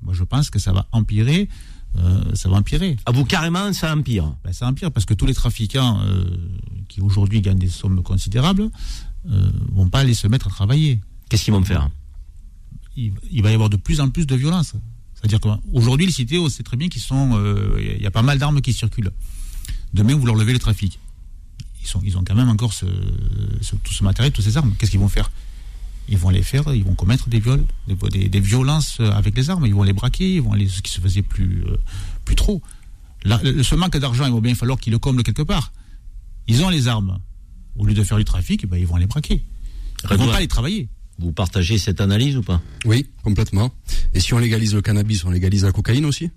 Moi, 0.01 0.13
je 0.13 0.23
pense 0.23 0.49
que 0.49 0.59
ça 0.59 0.71
va 0.71 0.85
empirer. 0.91 1.49
euh, 1.97 2.35
ça 2.35 2.49
va 2.49 2.57
empirer. 2.57 2.97
à 3.05 3.11
vous 3.11 3.25
carrément 3.25 3.71
ça 3.73 3.95
empire 3.95 4.35
Ben, 4.43 4.53
ça 4.53 4.67
empire 4.67 4.91
parce 4.91 5.05
que 5.05 5.13
tous 5.13 5.25
les 5.25 5.33
trafiquants 5.33 5.99
euh, 6.01 6.23
qui 6.87 7.01
aujourd'hui 7.01 7.41
gagnent 7.41 7.57
des 7.59 7.69
sommes 7.69 8.03
considérables 8.03 8.69
euh, 9.29 9.49
vont 9.71 9.89
pas 9.89 9.99
aller 9.99 10.13
se 10.13 10.27
mettre 10.27 10.47
à 10.47 10.49
travailler. 10.49 11.01
qu'est-ce 11.29 11.43
qu'ils 11.45 11.53
vont 11.53 11.63
faire? 11.63 11.89
Il, 12.95 13.13
il 13.31 13.41
va 13.43 13.51
y 13.51 13.53
avoir 13.53 13.69
de 13.69 13.77
plus 13.77 13.99
en 14.01 14.09
plus 14.09 14.25
de 14.27 14.35
violence. 14.35 14.73
C'est-à-dire 15.15 15.39
qu'aujourd'hui, 15.39 16.05
les 16.05 16.11
cités, 16.13 16.37
on 16.39 16.47
sait 16.49 16.63
très 16.63 16.77
bien 16.77 16.89
qu'ils 16.89 17.01
sont. 17.01 17.39
Il 17.79 18.01
y 18.01 18.05
a 18.05 18.11
pas 18.11 18.21
mal 18.21 18.37
d'armes 18.37 18.61
qui 18.61 18.71
circulent. 18.73 19.11
Demain, 19.93 20.15
vous 20.15 20.25
leur 20.27 20.35
levez 20.35 20.53
le 20.53 20.59
trafic. 20.59 20.99
Ils, 21.81 21.87
sont, 21.87 22.01
ils 22.03 22.17
ont 22.17 22.23
quand 22.23 22.35
même 22.35 22.49
encore 22.49 22.73
ce, 22.73 22.85
ce- 23.61 23.75
tout 23.77 23.93
ce 23.93 24.03
matériel, 24.03 24.31
toutes 24.31 24.45
ces 24.45 24.57
armes. 24.57 24.73
Qu'est-ce 24.77 24.91
qu'ils 24.91 24.99
vont 24.99 25.09
faire? 25.09 25.31
Ils 26.09 26.17
vont 26.17 26.29
les 26.29 26.43
faire, 26.43 26.73
ils 26.73 26.83
vont 26.83 26.95
commettre 26.95 27.27
des 27.29 27.39
viols, 27.39 27.63
des, 27.87 27.95
des- 28.09 28.29
des 28.29 28.39
violences 28.39 28.99
avec 28.99 29.35
les 29.35 29.49
armes. 29.49 29.65
Ils 29.65 29.75
vont 29.75 29.83
les 29.83 29.93
braquer, 29.93 30.35
ils 30.35 30.41
vont 30.41 30.53
aller 30.53 30.67
ce 30.67 30.81
qui 30.81 30.91
se 30.91 31.01
faisait 31.01 31.21
plus, 31.21 31.63
euh, 31.67 31.77
plus 32.23 32.35
trop. 32.35 32.61
Là, 33.23 33.41
ce 33.61 33.75
manque 33.75 33.97
d'argent, 33.97 34.25
il 34.25 34.33
va 34.33 34.39
bien 34.39 34.55
falloir 34.55 34.79
qu'ils 34.79 34.93
le 34.93 34.99
comblent 34.99 35.23
quelque 35.23 35.41
part. 35.41 35.73
Ils 36.47 36.63
ont 36.63 36.69
les 36.69 36.87
armes. 36.87 37.19
Au 37.75 37.85
lieu 37.85 37.93
de 37.93 38.03
faire 38.03 38.17
du 38.17 38.23
trafic, 38.25 38.61
eh 38.63 38.67
ben, 38.67 38.77
ils 38.77 38.87
vont 38.87 38.95
les 38.95 39.05
braquer. 39.05 39.43
Ils 40.03 40.07
vont 40.09 40.13
Redouane. 40.15 40.31
pas 40.31 40.39
les 40.39 40.47
travailler. 40.47 40.87
Vous 41.19 41.31
partagez 41.33 41.77
cette 41.77 41.99
analyse 41.99 42.37
ou 42.37 42.43
pas? 42.43 42.61
Oui, 42.85 43.07
complètement. 43.23 43.71
Et 44.13 44.19
si 44.19 44.33
on 44.33 44.37
légalise 44.37 44.73
le 44.73 44.81
cannabis, 44.81 45.25
on 45.25 45.31
légalise 45.31 45.63
la 45.65 45.71
cocaïne 45.71 46.05
aussi? 46.05 46.29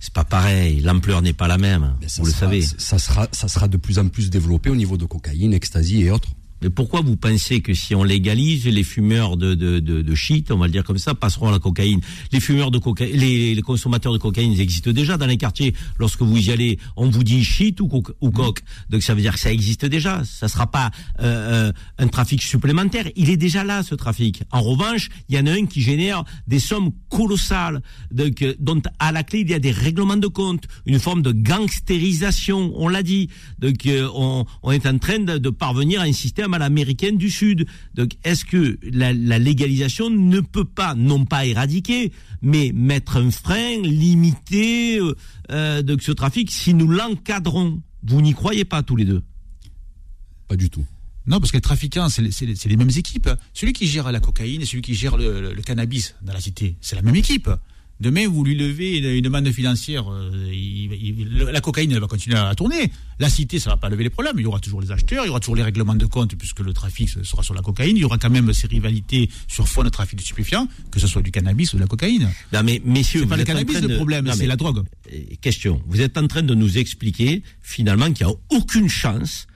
C'est 0.00 0.12
pas 0.12 0.24
pareil, 0.24 0.80
l'ampleur 0.80 1.22
n'est 1.22 1.32
pas 1.32 1.48
la 1.48 1.56
même, 1.56 1.94
ça 2.06 2.20
vous 2.20 2.26
le 2.28 2.34
savez. 2.34 2.60
Ça 2.60 2.98
sera, 2.98 3.26
ça 3.32 3.48
sera 3.48 3.68
de 3.68 3.78
plus 3.78 3.98
en 3.98 4.08
plus 4.08 4.28
développé 4.28 4.68
au 4.68 4.76
niveau 4.76 4.98
de 4.98 5.06
cocaïne, 5.06 5.54
ecstasy 5.54 6.02
et 6.02 6.10
autres. 6.10 6.28
Pourquoi 6.70 7.00
vous 7.00 7.16
pensez 7.16 7.60
que 7.60 7.74
si 7.74 7.94
on 7.94 8.04
légalise, 8.04 8.66
les 8.66 8.84
fumeurs 8.84 9.36
de, 9.36 9.54
de, 9.54 9.80
de, 9.80 10.02
de 10.02 10.14
shit, 10.14 10.50
on 10.50 10.58
va 10.58 10.66
le 10.66 10.72
dire 10.72 10.84
comme 10.84 10.98
ça, 10.98 11.14
passeront 11.14 11.48
à 11.48 11.52
la 11.52 11.58
cocaïne? 11.58 12.00
Les 12.32 12.40
fumeurs 12.40 12.70
de 12.70 12.78
cocaïne, 12.78 13.16
les, 13.16 13.54
les 13.54 13.62
consommateurs 13.62 14.12
de 14.12 14.18
cocaïne, 14.18 14.58
existent 14.58 14.90
déjà 14.92 15.16
dans 15.16 15.26
les 15.26 15.36
quartiers. 15.36 15.74
Lorsque 15.98 16.22
vous 16.22 16.38
y 16.38 16.50
allez, 16.50 16.78
on 16.96 17.10
vous 17.10 17.24
dit 17.24 17.44
shit 17.44 17.80
ou, 17.80 17.88
co- 17.88 18.14
ou 18.20 18.30
coke. 18.30 18.60
Donc 18.90 19.02
ça 19.02 19.14
veut 19.14 19.20
dire 19.20 19.34
que 19.34 19.40
ça 19.40 19.52
existe 19.52 19.84
déjà. 19.84 20.22
Ça 20.24 20.48
sera 20.48 20.70
pas 20.70 20.90
euh, 21.20 21.68
euh, 21.68 21.72
un 21.98 22.08
trafic 22.08 22.42
supplémentaire. 22.42 23.08
Il 23.16 23.30
est 23.30 23.36
déjà 23.36 23.64
là, 23.64 23.82
ce 23.82 23.94
trafic. 23.94 24.42
En 24.50 24.62
revanche, 24.62 25.08
il 25.28 25.34
y 25.34 25.38
en 25.38 25.46
a 25.46 25.52
un 25.52 25.66
qui 25.66 25.82
génère 25.82 26.24
des 26.46 26.58
sommes 26.58 26.90
colossales, 27.10 27.82
donc, 28.10 28.42
euh, 28.42 28.54
dont 28.58 28.80
à 28.98 29.12
la 29.12 29.22
clé, 29.22 29.40
il 29.40 29.50
y 29.50 29.54
a 29.54 29.58
des 29.58 29.70
règlements 29.72 30.16
de 30.16 30.26
compte, 30.28 30.64
une 30.86 30.98
forme 30.98 31.22
de 31.22 31.32
gangstérisation, 31.32 32.72
on 32.76 32.88
l'a 32.88 33.02
dit. 33.02 33.28
Donc 33.58 33.86
euh, 33.86 34.08
on, 34.14 34.44
on 34.62 34.72
est 34.72 34.86
en 34.86 34.98
train 34.98 35.18
de, 35.18 35.38
de 35.38 35.50
parvenir 35.50 36.00
à 36.00 36.04
un 36.04 36.12
système 36.12 36.53
l'américaine 36.58 37.16
du 37.16 37.30
Sud. 37.30 37.66
Donc 37.94 38.12
est-ce 38.24 38.44
que 38.44 38.78
la, 38.82 39.12
légalisation 39.12 40.10
ne 40.10 40.40
peut 40.40 40.64
pas, 40.64 40.94
non 40.94 41.24
pas 41.24 41.46
éradiquer, 41.46 42.12
mais 42.42 42.72
mettre 42.74 43.16
un 43.16 43.30
frein, 43.30 43.80
limiter 43.82 44.98
euh, 44.98 45.14
euh, 45.50 45.82
donc 45.82 46.02
ce 46.02 46.12
trafic 46.12 46.50
si 46.50 46.74
nous 46.74 46.88
l'encadrons? 46.88 47.82
Vous 48.02 48.20
n'y 48.20 48.34
croyez 48.34 48.64
pas 48.64 48.82
tous 48.82 48.96
les 48.96 49.04
deux? 49.04 49.22
Pas 50.48 50.56
du 50.56 50.68
tout. 50.70 50.84
Non, 51.26 51.40
parce 51.40 51.50
que 51.52 51.56
les 51.56 51.62
trafiquants, 51.62 52.10
c'est 52.10 52.20
les, 52.20 52.30
les- 52.66 52.76
mêmes 52.76 52.90
équipes. 52.94 53.30
Celui 53.54 53.72
qui 53.72 53.86
gère 53.86 54.12
la 54.12 54.20
cocaïne 54.20 54.60
et 54.60 54.66
celui 54.66 54.82
qui 54.82 54.94
gère 54.94 55.16
le 55.16 55.54
cannabis 55.62 56.14
dans 56.22 56.34
la 56.34 56.40
cité, 56.40 56.76
c'est 56.82 56.96
la 56.96 57.02
même 57.02 57.16
équipe. 57.16 57.48
Demain, 58.00 58.26
vous 58.28 58.42
lui 58.44 58.56
levez 58.56 59.16
une, 59.18 59.28
manne 59.28 59.52
financière, 59.52 60.10
euh, 60.12 60.50
il- 60.52 60.92
il- 60.92 61.28
le- 61.38 61.50
la 61.52 61.60
cocaïne, 61.60 61.92
elle 61.92 62.00
va 62.00 62.08
continuer 62.08 62.36
à 62.36 62.52
tourner. 62.54 62.90
La 63.20 63.28
cité, 63.30 63.58
ça 63.60 63.70
va 63.70 63.76
pas 63.76 63.88
lever 63.88 64.02
les 64.04 64.10
problèmes. 64.10 64.34
Il 64.38 64.42
y 64.42 64.46
aura 64.46 64.58
toujours 64.58 64.80
les 64.80 64.90
acheteurs, 64.90 65.24
il 65.24 65.28
y 65.28 65.30
aura 65.30 65.38
toujours 65.40 65.54
les 65.56 65.62
règlements 65.62 65.94
de 65.94 66.04
compte, 66.06 66.34
puisque 66.34 66.60
le 66.60 66.72
trafic 66.72 67.08
sera 67.22 67.42
sur 67.44 67.54
la 67.54 67.62
cocaïne. 67.62 67.96
Il 67.96 68.00
y 68.00 68.04
aura 68.04 68.18
quand 68.18 68.30
même 68.30 68.52
ces 68.52 68.66
rivalités 68.66 69.30
sur 69.46 69.68
fond 69.68 69.84
de 69.84 69.88
trafic 69.90 70.18
de 70.18 70.24
stupéfiants, 70.24 70.68
que 70.90 70.98
ce 70.98 71.06
soit 71.06 71.22
du 71.22 71.30
cannabis 71.30 71.72
ou 71.72 71.76
de 71.76 71.82
la 71.82 71.86
cocaïne. 71.86 72.28
Non 72.52 72.62
mais 72.64 72.82
messieurs, 72.84 73.20
C'est 73.22 73.26
pas 73.28 73.36
le 73.36 73.44
cannabis 73.44 73.74
train 73.76 73.82
le 73.82 73.88
de- 73.88 73.96
problème, 73.96 74.30
c'est 74.34 74.46
la 74.46 74.56
drogue. 74.56 74.84
Euh, 75.12 75.18
question. 75.40 75.80
Vous 75.86 76.00
êtes 76.00 76.18
en 76.18 76.26
train 76.26 76.42
de 76.42 76.54
nous 76.54 76.78
expliquer 76.78 77.42
finalement 77.62 78.12
qu'il 78.12 78.26
n'y 78.26 78.32
a 78.32 78.36
aucune 78.50 78.88
chance 78.88 79.46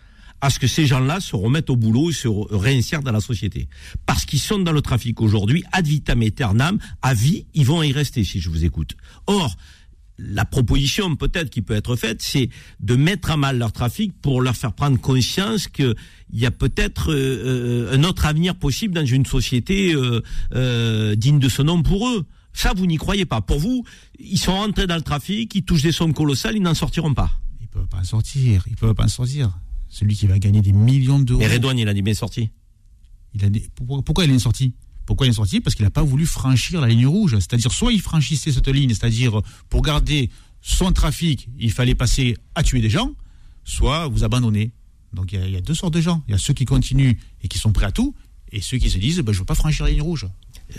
à 0.40 0.50
ce 0.50 0.58
que 0.58 0.66
ces 0.66 0.86
gens-là 0.86 1.20
se 1.20 1.34
remettent 1.36 1.70
au 1.70 1.76
boulot 1.76 2.10
et 2.10 2.12
se 2.12 2.28
re- 2.28 2.46
réinsèrent 2.54 3.02
dans 3.02 3.12
la 3.12 3.20
société. 3.20 3.68
Parce 4.06 4.24
qu'ils 4.24 4.40
sont 4.40 4.58
dans 4.58 4.72
le 4.72 4.80
trafic 4.82 5.20
aujourd'hui, 5.20 5.64
ad 5.72 5.86
vitam 5.86 6.22
aeternam, 6.22 6.78
à 7.02 7.14
vie, 7.14 7.46
ils 7.54 7.64
vont 7.66 7.82
y 7.82 7.92
rester 7.92 8.22
si 8.24 8.40
je 8.40 8.48
vous 8.48 8.64
écoute. 8.64 8.96
Or, 9.26 9.56
la 10.20 10.44
proposition 10.44 11.14
peut-être 11.14 11.48
qui 11.48 11.62
peut 11.62 11.74
être 11.74 11.94
faite, 11.94 12.22
c'est 12.22 12.50
de 12.80 12.96
mettre 12.96 13.30
à 13.30 13.36
mal 13.36 13.56
leur 13.58 13.70
trafic 13.72 14.12
pour 14.20 14.42
leur 14.42 14.56
faire 14.56 14.72
prendre 14.72 15.00
conscience 15.00 15.68
qu'il 15.68 15.94
y 16.32 16.44
a 16.44 16.50
peut-être 16.50 17.12
euh, 17.12 17.86
euh, 17.90 17.96
un 17.96 18.02
autre 18.02 18.26
avenir 18.26 18.56
possible 18.56 18.94
dans 18.94 19.06
une 19.06 19.26
société 19.26 19.94
euh, 19.94 20.20
euh, 20.54 21.14
digne 21.14 21.38
de 21.38 21.48
ce 21.48 21.62
nom 21.62 21.82
pour 21.84 22.08
eux. 22.08 22.26
Ça, 22.52 22.72
vous 22.76 22.86
n'y 22.86 22.96
croyez 22.96 23.26
pas. 23.26 23.40
Pour 23.40 23.60
vous, 23.60 23.84
ils 24.18 24.38
sont 24.38 24.54
rentrés 24.54 24.88
dans 24.88 24.96
le 24.96 25.02
trafic, 25.02 25.54
ils 25.54 25.62
touchent 25.62 25.82
des 25.82 25.92
sommes 25.92 26.14
colossales, 26.14 26.56
ils 26.56 26.62
n'en 26.62 26.74
sortiront 26.74 27.14
pas. 27.14 27.30
Ils 27.60 27.68
peuvent 27.68 27.86
pas 27.86 27.98
en 27.98 28.04
sortir. 28.04 28.64
Ils 28.68 28.74
peuvent 28.74 28.94
pas 28.94 29.04
en 29.04 29.08
sortir. 29.08 29.56
Celui 29.88 30.14
qui 30.14 30.26
va 30.26 30.38
gagner 30.38 30.60
des 30.62 30.72
millions 30.72 31.18
d'euros. 31.18 31.40
Mais 31.40 31.46
Redouane, 31.48 31.78
il 31.78 31.88
a 31.88 31.94
dit 31.94 32.02
bien 32.02 32.14
sorti. 32.14 32.50
Il 33.34 33.44
a 33.44 33.50
des- 33.50 33.66
pourquoi, 33.74 34.02
pourquoi 34.02 34.24
il 34.24 34.30
est 34.30 34.38
sorti? 34.38 34.74
Pourquoi 35.06 35.26
il 35.26 35.30
est 35.30 35.34
sorti? 35.34 35.60
Parce 35.60 35.74
qu'il 35.74 35.84
n'a 35.84 35.90
pas 35.90 36.02
voulu 36.02 36.26
franchir 36.26 36.80
la 36.80 36.88
ligne 36.88 37.06
rouge. 37.06 37.34
C'est-à-dire, 37.38 37.72
soit 37.72 37.92
il 37.92 38.00
franchissait 38.00 38.52
cette 38.52 38.68
ligne, 38.68 38.90
c'est-à-dire 38.90 39.40
pour 39.68 39.82
garder 39.82 40.30
son 40.60 40.92
trafic, 40.92 41.48
il 41.58 41.72
fallait 41.72 41.94
passer 41.94 42.36
à 42.54 42.62
tuer 42.62 42.80
des 42.80 42.90
gens, 42.90 43.12
soit 43.64 44.08
vous 44.08 44.24
abandonnez. 44.24 44.72
Donc 45.14 45.32
il 45.32 45.38
y, 45.38 45.42
a- 45.42 45.46
il 45.46 45.52
y 45.52 45.56
a 45.56 45.60
deux 45.62 45.74
sortes 45.74 45.94
de 45.94 46.00
gens. 46.00 46.22
Il 46.28 46.32
y 46.32 46.34
a 46.34 46.38
ceux 46.38 46.52
qui 46.52 46.64
continuent 46.66 47.14
et 47.42 47.48
qui 47.48 47.58
sont 47.58 47.72
prêts 47.72 47.86
à 47.86 47.92
tout, 47.92 48.14
et 48.52 48.60
ceux 48.60 48.76
qui 48.78 48.90
se 48.90 48.98
disent 48.98 49.18
ben, 49.20 49.32
je 49.32 49.38
ne 49.38 49.42
veux 49.42 49.46
pas 49.46 49.54
franchir 49.54 49.86
la 49.86 49.92
ligne 49.92 50.02
rouge. 50.02 50.26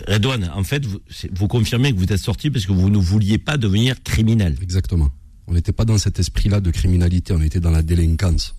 Redouane, 0.06 0.48
en 0.54 0.62
fait, 0.62 0.86
vous, 0.86 1.00
vous 1.32 1.48
confirmez 1.48 1.92
que 1.92 1.98
vous 1.98 2.04
êtes 2.12 2.18
sorti 2.20 2.50
parce 2.50 2.64
que 2.66 2.72
vous 2.72 2.90
ne 2.90 2.98
vouliez 2.98 3.38
pas 3.38 3.56
devenir 3.56 4.00
criminel. 4.04 4.56
Exactement. 4.62 5.10
On 5.48 5.54
n'était 5.54 5.72
pas 5.72 5.84
dans 5.84 5.98
cet 5.98 6.20
esprit-là 6.20 6.60
de 6.60 6.70
criminalité, 6.70 7.32
on 7.32 7.42
était 7.42 7.58
dans 7.58 7.72
la 7.72 7.82
délinquance. 7.82 8.54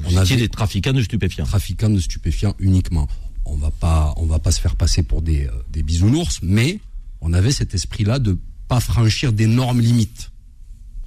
Vous 0.00 0.16
On 0.16 0.22
étiez 0.22 0.34
avait- 0.34 0.42
des 0.42 0.48
trafiquants 0.48 0.92
de 0.92 1.02
stupéfiants. 1.02 1.44
trafiquants 1.44 1.90
de 1.90 2.00
stupéfiants 2.00 2.54
uniquement. 2.58 3.08
On 3.44 3.56
va 3.56 3.70
pas, 3.70 4.12
on 4.16 4.26
va 4.26 4.38
pas 4.38 4.50
se 4.50 4.60
faire 4.60 4.76
passer 4.76 5.02
pour 5.02 5.22
des, 5.22 5.46
euh, 5.46 5.50
des 5.70 5.82
bisounours, 5.82 6.40
mais 6.42 6.80
on 7.20 7.32
avait 7.32 7.52
cet 7.52 7.74
esprit-là 7.74 8.18
de 8.18 8.38
pas 8.68 8.80
franchir 8.80 9.32
d'énormes 9.32 9.80
limites. 9.80 10.30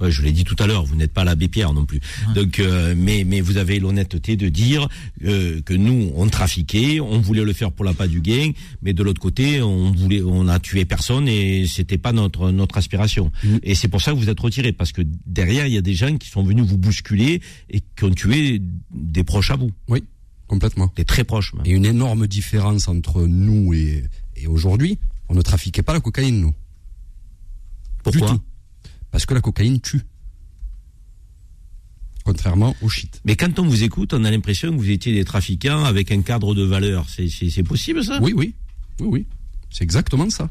Ouais, 0.01 0.11
je 0.11 0.21
l'ai 0.23 0.31
dit 0.31 0.43
tout 0.43 0.55
à 0.59 0.65
l'heure, 0.67 0.83
vous 0.83 0.95
n'êtes 0.95 1.13
pas 1.13 1.23
l'abbé 1.23 1.47
Pierre 1.47 1.73
non 1.73 1.85
plus. 1.85 1.99
Donc, 2.35 2.59
euh, 2.59 2.95
mais 2.97 3.23
mais 3.23 3.39
vous 3.39 3.57
avez 3.57 3.79
l'honnêteté 3.79 4.35
de 4.35 4.49
dire 4.49 4.87
euh, 5.23 5.61
que 5.61 5.73
nous 5.75 6.11
on 6.15 6.27
trafiquait, 6.27 6.99
on 6.99 7.19
voulait 7.21 7.43
le 7.43 7.53
faire 7.53 7.71
pour 7.71 7.85
la 7.85 7.93
pas 7.93 8.07
du 8.07 8.19
gain, 8.21 8.51
mais 8.81 8.93
de 8.93 9.03
l'autre 9.03 9.21
côté 9.21 9.61
on 9.61 9.91
voulait, 9.91 10.21
on 10.23 10.47
a 10.47 10.59
tué 10.59 10.85
personne 10.85 11.27
et 11.27 11.67
c'était 11.67 11.99
pas 11.99 12.11
notre 12.13 12.51
notre 12.51 12.77
aspiration. 12.77 13.31
Et 13.63 13.75
c'est 13.75 13.87
pour 13.87 14.01
ça 14.01 14.11
que 14.11 14.17
vous 14.17 14.29
êtes 14.29 14.39
retiré 14.39 14.73
parce 14.73 14.91
que 14.91 15.01
derrière 15.25 15.67
il 15.67 15.73
y 15.73 15.77
a 15.77 15.81
des 15.81 15.93
gens 15.93 16.17
qui 16.17 16.29
sont 16.29 16.43
venus 16.43 16.65
vous 16.65 16.77
bousculer 16.79 17.41
et 17.69 17.81
qui 17.95 18.03
ont 18.03 18.11
tué 18.11 18.61
des 18.93 19.23
proches 19.23 19.51
à 19.51 19.55
vous, 19.55 19.71
Oui, 19.87 20.03
complètement. 20.47 20.91
des 20.95 21.05
très 21.05 21.23
proches. 21.23 21.53
même. 21.53 21.63
Et 21.65 21.71
une 21.71 21.85
énorme 21.85 22.25
différence 22.27 22.87
entre 22.87 23.21
nous 23.27 23.73
et, 23.73 24.03
et 24.35 24.47
aujourd'hui, 24.47 24.97
on 25.29 25.35
ne 25.35 25.41
trafiquait 25.43 25.83
pas 25.83 25.93
la 25.93 25.99
cocaïne, 25.99 26.41
nous. 26.41 26.53
Pourquoi? 28.03 28.39
Parce 29.11 29.25
que 29.25 29.33
la 29.33 29.41
cocaïne 29.41 29.79
tue. 29.81 30.01
Contrairement 32.23 32.75
au 32.81 32.89
shit. 32.89 33.19
Mais 33.25 33.35
quand 33.35 33.59
on 33.59 33.65
vous 33.65 33.83
écoute, 33.83 34.13
on 34.13 34.23
a 34.23 34.31
l'impression 34.31 34.71
que 34.71 34.77
vous 34.77 34.89
étiez 34.89 35.13
des 35.13 35.25
trafiquants 35.25 35.83
avec 35.83 36.11
un 36.11 36.21
cadre 36.21 36.53
de 36.55 36.63
valeur. 36.63 37.07
C'est 37.09 37.63
possible 37.63 38.03
ça? 38.03 38.19
Oui, 38.21 38.33
oui. 38.35 38.53
Oui, 38.99 39.07
oui. 39.07 39.25
C'est 39.69 39.83
exactement 39.83 40.29
ça. 40.29 40.49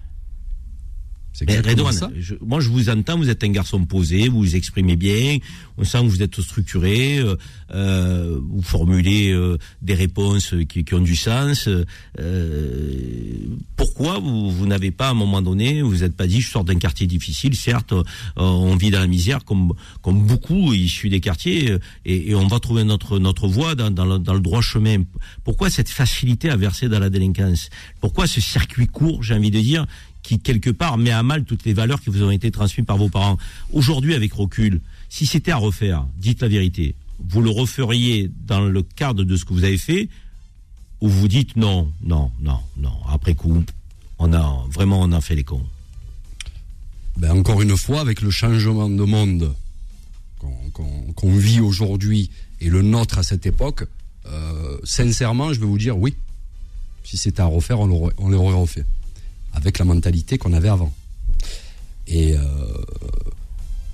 C'est 1.33 1.47
Mais 1.47 1.61
Redouane, 1.61 1.93
ça. 1.93 2.11
je- 2.19 2.35
moi 2.45 2.61
je 2.61 2.69
vous 2.69 2.89
entends, 2.91 3.17
vous 3.17 3.29
êtes 3.31 3.45
un 3.45 3.51
garçon 3.51 3.85
posé, 3.85 4.29
vous 4.29 4.39
vous 4.41 4.57
exprimez 4.57 4.97
bien, 4.97 5.39
on 5.79 5.85
sent 5.85 5.99
que 6.03 6.07
vous 6.09 6.23
êtes 6.23 6.41
structuré, 6.41 7.19
euh, 7.19 7.37
euh, 7.73 8.39
vous 8.43 8.63
formulez 8.63 9.31
euh, 9.31 9.57
des 9.81 9.95
réponses 9.95 10.55
qui, 10.69 10.85
qui 10.85 10.95
ont 10.95 11.01
du 11.01 11.15
sens. 11.17 11.69
euh, 12.19 13.47
pourquoi 13.77 14.19
vous, 14.19 14.51
vous 14.51 14.67
n'avez 14.67 14.91
pas 14.91 15.09
à 15.09 15.11
un 15.13 15.15
moment 15.15 15.41
donné, 15.43 15.83
vous 15.83 15.99
n'êtes 15.99 16.17
pas 16.17 16.27
dit, 16.27 16.41
je 16.41 16.51
sors 16.51 16.65
d'un 16.65 16.75
quartier 16.79 17.07
difficile, 17.07 17.55
certes, 17.55 17.93
euh, 17.93 18.03
on 18.37 18.77
vit 18.77 18.91
dans 18.91 19.01
la 19.01 19.07
misère 19.07 19.45
comme 19.45 19.73
comme 20.03 20.27
beaucoup 20.27 20.73
issus 20.73 21.09
des 21.09 21.21
quartiers, 21.21 21.77
et, 22.05 22.31
et 22.31 22.35
on 22.35 22.47
va 22.47 22.59
trouver 22.61 22.85
notre 22.85 23.19
notre 23.19 23.47
voie 23.49 23.75
dans, 23.75 23.91
dans, 23.91 24.05
le, 24.05 24.19
dans 24.19 24.35
le 24.35 24.41
droit 24.41 24.61
chemin. 24.63 25.05
Pourquoi 25.45 25.71
cette 25.71 25.89
facilité 25.89 26.51
à 26.51 26.57
verser 26.57 26.89
dans 26.89 26.99
la 26.99 27.09
délinquance? 27.11 27.71
Pourquoi 28.01 28.27
ce 28.27 28.41
circuit 28.41 28.87
court, 28.87 29.23
j'ai 29.23 29.35
envie 29.35 29.51
de 29.51 29.61
dire, 29.61 29.87
qui 30.23 30.39
quelque 30.39 30.71
part 30.71 30.99
met 30.99 31.11
à 31.11 31.23
mal 31.23 31.45
toutes 31.45 31.65
les 31.65 31.73
valeurs 31.73 32.01
qui 32.01 32.11
vous 32.11 32.23
ont 32.23 32.31
été 32.31 32.51
transmises 32.51 32.87
par 32.87 32.99
vos 32.99 33.09
parents. 33.09 33.39
Aujourd'hui, 33.73 34.15
avec 34.15 34.33
recul, 34.33 34.81
si 35.09 35.27
c'était 35.27 35.51
à 35.51 35.57
refaire, 35.57 36.07
dites 36.19 36.43
la 36.43 36.49
vérité, 36.49 36.95
vous 37.29 37.43
le 37.43 37.51
referiez 37.51 38.31
dans 38.47 38.61
le 38.61 38.83
cadre 38.83 39.25
de 39.25 39.37
ce 39.37 39.45
que 39.45 39.53
vous 39.53 39.65
avez 39.65 39.79
fait, 39.79 40.09
ou 41.01 41.09
vous 41.09 41.29
dites 41.29 41.57
non, 41.57 41.91
non, 42.03 42.31
non, 42.41 42.61
non. 42.77 42.93
Après 43.09 43.35
coup, 43.35 43.65
on 44.19 44.33
a 44.33 44.65
vraiment 44.71 45.01
on 45.01 45.13
a 45.13 45.21
fait 45.21 45.35
les 45.35 45.45
cons. 45.45 45.65
Ben, 47.17 47.33
encore 47.33 47.61
une 47.61 47.77
fois, 47.77 48.01
avec 48.01 48.23
le 48.23 48.31
changement 48.31 48.89
de 48.89 49.03
monde 49.03 49.55
qu'on 51.15 51.37
vit 51.37 51.61
aujourd'hui 51.61 52.31
et 52.61 52.71
le 52.71 52.83
nôtre 52.83 53.19
à 53.19 53.23
cette 53.23 53.45
époque, 53.45 53.87
euh, 54.27 54.79
sincèrement, 54.85 55.53
je 55.53 55.61
vais 55.61 55.67
vous 55.67 55.79
dire 55.79 55.99
oui. 55.99 56.15
Si 57.03 57.17
c'était 57.17 57.41
à 57.41 57.47
refaire, 57.47 57.81
on 57.81 57.87
l'aurait 58.29 58.55
refait. 58.55 58.85
Avec 59.53 59.79
la 59.79 59.85
mentalité 59.85 60.39
qu'on 60.39 60.53
avait 60.53 60.69
avant. 60.69 60.95
Et, 62.07 62.35
euh, 62.35 62.39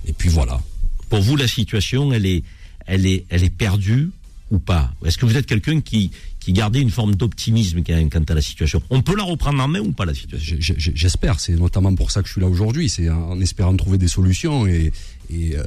et 0.05 0.13
puis 0.13 0.29
voilà. 0.29 0.61
Pour 1.09 1.21
vous, 1.21 1.35
la 1.35 1.47
situation, 1.47 2.11
elle 2.13 2.25
est, 2.25 2.43
elle 2.85 3.05
est, 3.05 3.25
elle 3.29 3.43
est 3.43 3.49
perdue 3.49 4.11
ou 4.51 4.59
pas? 4.59 4.93
Est-ce 5.05 5.17
que 5.17 5.25
vous 5.25 5.35
êtes 5.35 5.45
quelqu'un 5.45 5.81
qui, 5.81 6.11
qui 6.39 6.53
gardait 6.53 6.79
une 6.81 6.89
forme 6.91 7.15
d'optimisme 7.15 7.83
quant 7.83 8.23
à 8.27 8.33
la 8.33 8.41
situation? 8.41 8.81
On 8.89 9.01
peut 9.01 9.15
la 9.15 9.23
reprendre 9.23 9.61
en 9.61 9.67
main 9.67 9.79
ou 9.79 9.91
pas 9.91 10.05
la 10.05 10.13
situation? 10.13 10.57
J'espère, 10.59 11.39
c'est 11.39 11.53
notamment 11.55 11.93
pour 11.95 12.11
ça 12.11 12.21
que 12.21 12.27
je 12.27 12.33
suis 12.33 12.41
là 12.41 12.47
aujourd'hui, 12.47 12.87
c'est 12.87 13.09
en 13.09 13.39
espérant 13.41 13.75
trouver 13.75 13.97
des 13.97 14.07
solutions 14.07 14.65
et, 14.67 14.91
et, 15.29 15.57
euh, 15.57 15.63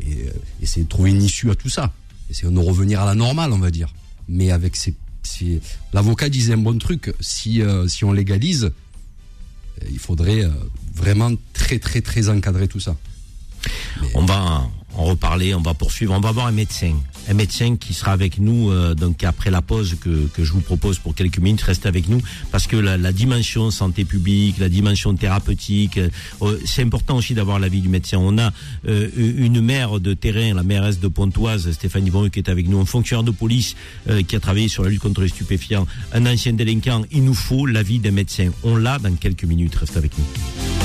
et, 0.00 0.12
euh, 0.26 0.30
essayer 0.62 0.84
de 0.84 0.88
trouver 0.88 1.10
une 1.10 1.22
issue 1.22 1.50
à 1.50 1.54
tout 1.54 1.68
ça. 1.68 1.92
Essayer 2.30 2.52
de 2.52 2.58
revenir 2.58 3.00
à 3.00 3.06
la 3.06 3.14
normale, 3.14 3.52
on 3.52 3.58
va 3.58 3.70
dire. 3.70 3.94
Mais 4.28 4.50
avec 4.50 4.74
ces... 4.74 4.94
ces- 5.22 5.60
L'avocat 5.92 6.28
disait 6.28 6.54
un 6.54 6.58
bon 6.58 6.76
truc, 6.78 7.14
si, 7.20 7.62
euh, 7.62 7.86
si 7.88 8.04
on 8.04 8.12
légalise, 8.12 8.72
il 9.90 9.98
faudrait 9.98 10.44
euh, 10.44 10.50
vraiment 10.94 11.30
très 11.52 11.78
très 11.78 12.00
très 12.00 12.28
encadrer 12.28 12.68
tout 12.68 12.80
ça. 12.80 12.96
On 14.14 14.24
va, 14.24 14.68
en 14.98 15.04
reparler. 15.04 15.54
On 15.54 15.62
va 15.62 15.74
poursuivre. 15.74 16.12
On 16.14 16.20
va 16.20 16.32
voir 16.32 16.46
un 16.46 16.52
médecin, 16.52 16.94
un 17.28 17.34
médecin 17.34 17.76
qui 17.76 17.94
sera 17.94 18.12
avec 18.12 18.38
nous 18.38 18.70
euh, 18.70 18.94
donc 18.94 19.24
après 19.24 19.50
la 19.50 19.62
pause 19.62 19.96
que, 20.00 20.26
que 20.26 20.44
je 20.44 20.52
vous 20.52 20.60
propose 20.60 20.98
pour 20.98 21.14
quelques 21.14 21.38
minutes. 21.38 21.62
Restez 21.62 21.88
avec 21.88 22.08
nous 22.08 22.20
parce 22.50 22.66
que 22.66 22.76
la, 22.76 23.12
dimension 23.12 23.70
santé 23.70 24.04
publique, 24.04 24.58
la 24.58 24.68
dimension 24.68 25.14
thérapeutique, 25.14 25.98
euh, 25.98 26.58
c'est 26.64 26.82
important 26.82 27.16
aussi 27.16 27.34
d'avoir 27.34 27.58
l'avis 27.58 27.80
du 27.80 27.88
médecin. 27.88 28.18
On 28.18 28.38
a 28.38 28.52
euh, 28.86 29.08
une 29.16 29.60
maire 29.60 30.00
de 30.00 30.14
terrain, 30.14 30.54
la 30.54 30.62
mairesse 30.62 31.00
de 31.00 31.08
Pontoise, 31.08 31.70
Stéphanie 31.70 32.10
Von, 32.10 32.28
qui 32.28 32.40
est 32.40 32.48
avec 32.48 32.68
nous, 32.68 32.80
un 32.80 32.84
fonctionnaire 32.84 33.24
de 33.24 33.30
police 33.30 33.76
euh, 34.08 34.22
qui 34.22 34.36
a 34.36 34.40
travaillé 34.40 34.68
sur 34.68 34.82
la 34.82 34.90
lutte 34.90 35.00
contre 35.00 35.22
les 35.22 35.28
stupéfiants, 35.28 35.86
un 36.12 36.26
ancien 36.26 36.52
délinquant. 36.52 37.02
Il 37.12 37.24
nous 37.24 37.34
faut 37.34 37.66
l'avis 37.66 37.98
des 37.98 38.10
médecins. 38.10 38.50
On 38.64 38.76
l'a 38.76 38.98
dans 38.98 39.14
quelques 39.14 39.44
minutes. 39.44 39.74
Restez 39.76 39.98
avec 39.98 40.12
nous. 40.18 40.77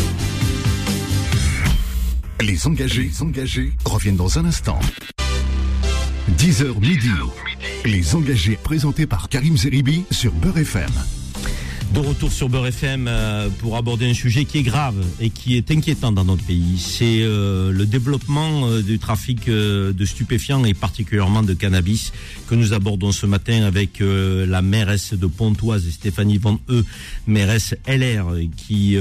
Les 2.45 2.67
engagés, 2.67 3.03
les 3.03 3.21
engagés 3.21 3.71
reviennent 3.85 4.17
dans 4.17 4.37
un 4.37 4.43
instant. 4.43 4.77
10h 6.37 6.77
midi. 6.81 7.07
Les 7.85 8.15
engagés 8.15 8.57
présentés 8.61 9.07
par 9.07 9.29
Karim 9.29 9.55
Zeribi 9.55 10.03
sur 10.11 10.33
Beurre 10.33 10.57
FM. 10.57 10.91
De 11.93 11.99
retour 11.99 12.31
sur 12.31 12.49
Beurre 12.49 12.67
FM 12.67 13.07
euh, 13.07 13.49
pour 13.59 13.77
aborder 13.77 14.09
un 14.09 14.15
sujet 14.15 14.45
qui 14.45 14.57
est 14.57 14.63
grave 14.63 14.95
et 15.21 15.29
qui 15.29 15.55
est 15.55 15.69
inquiétant 15.69 16.11
dans 16.11 16.25
notre 16.25 16.43
pays. 16.43 16.79
C'est 16.79 17.21
euh, 17.21 17.71
le 17.71 17.85
développement 17.85 18.67
euh, 18.67 18.81
du 18.81 18.97
trafic 18.97 19.47
de 19.47 20.05
stupéfiants 20.05 20.65
et 20.65 20.73
particulièrement 20.73 21.43
de 21.43 21.53
cannabis 21.53 22.11
que 22.49 22.55
nous 22.55 22.73
abordons 22.73 23.11
ce 23.11 23.27
matin 23.27 23.63
avec 23.63 23.99
la 24.01 24.61
mairesse 24.61 25.13
de 25.13 25.27
Pontoise, 25.27 25.87
Stéphanie 25.89 26.39
Van 26.39 26.59
E, 26.67 26.83
mairesse 27.27 27.75
LR, 27.87 28.25
qui 28.57 28.97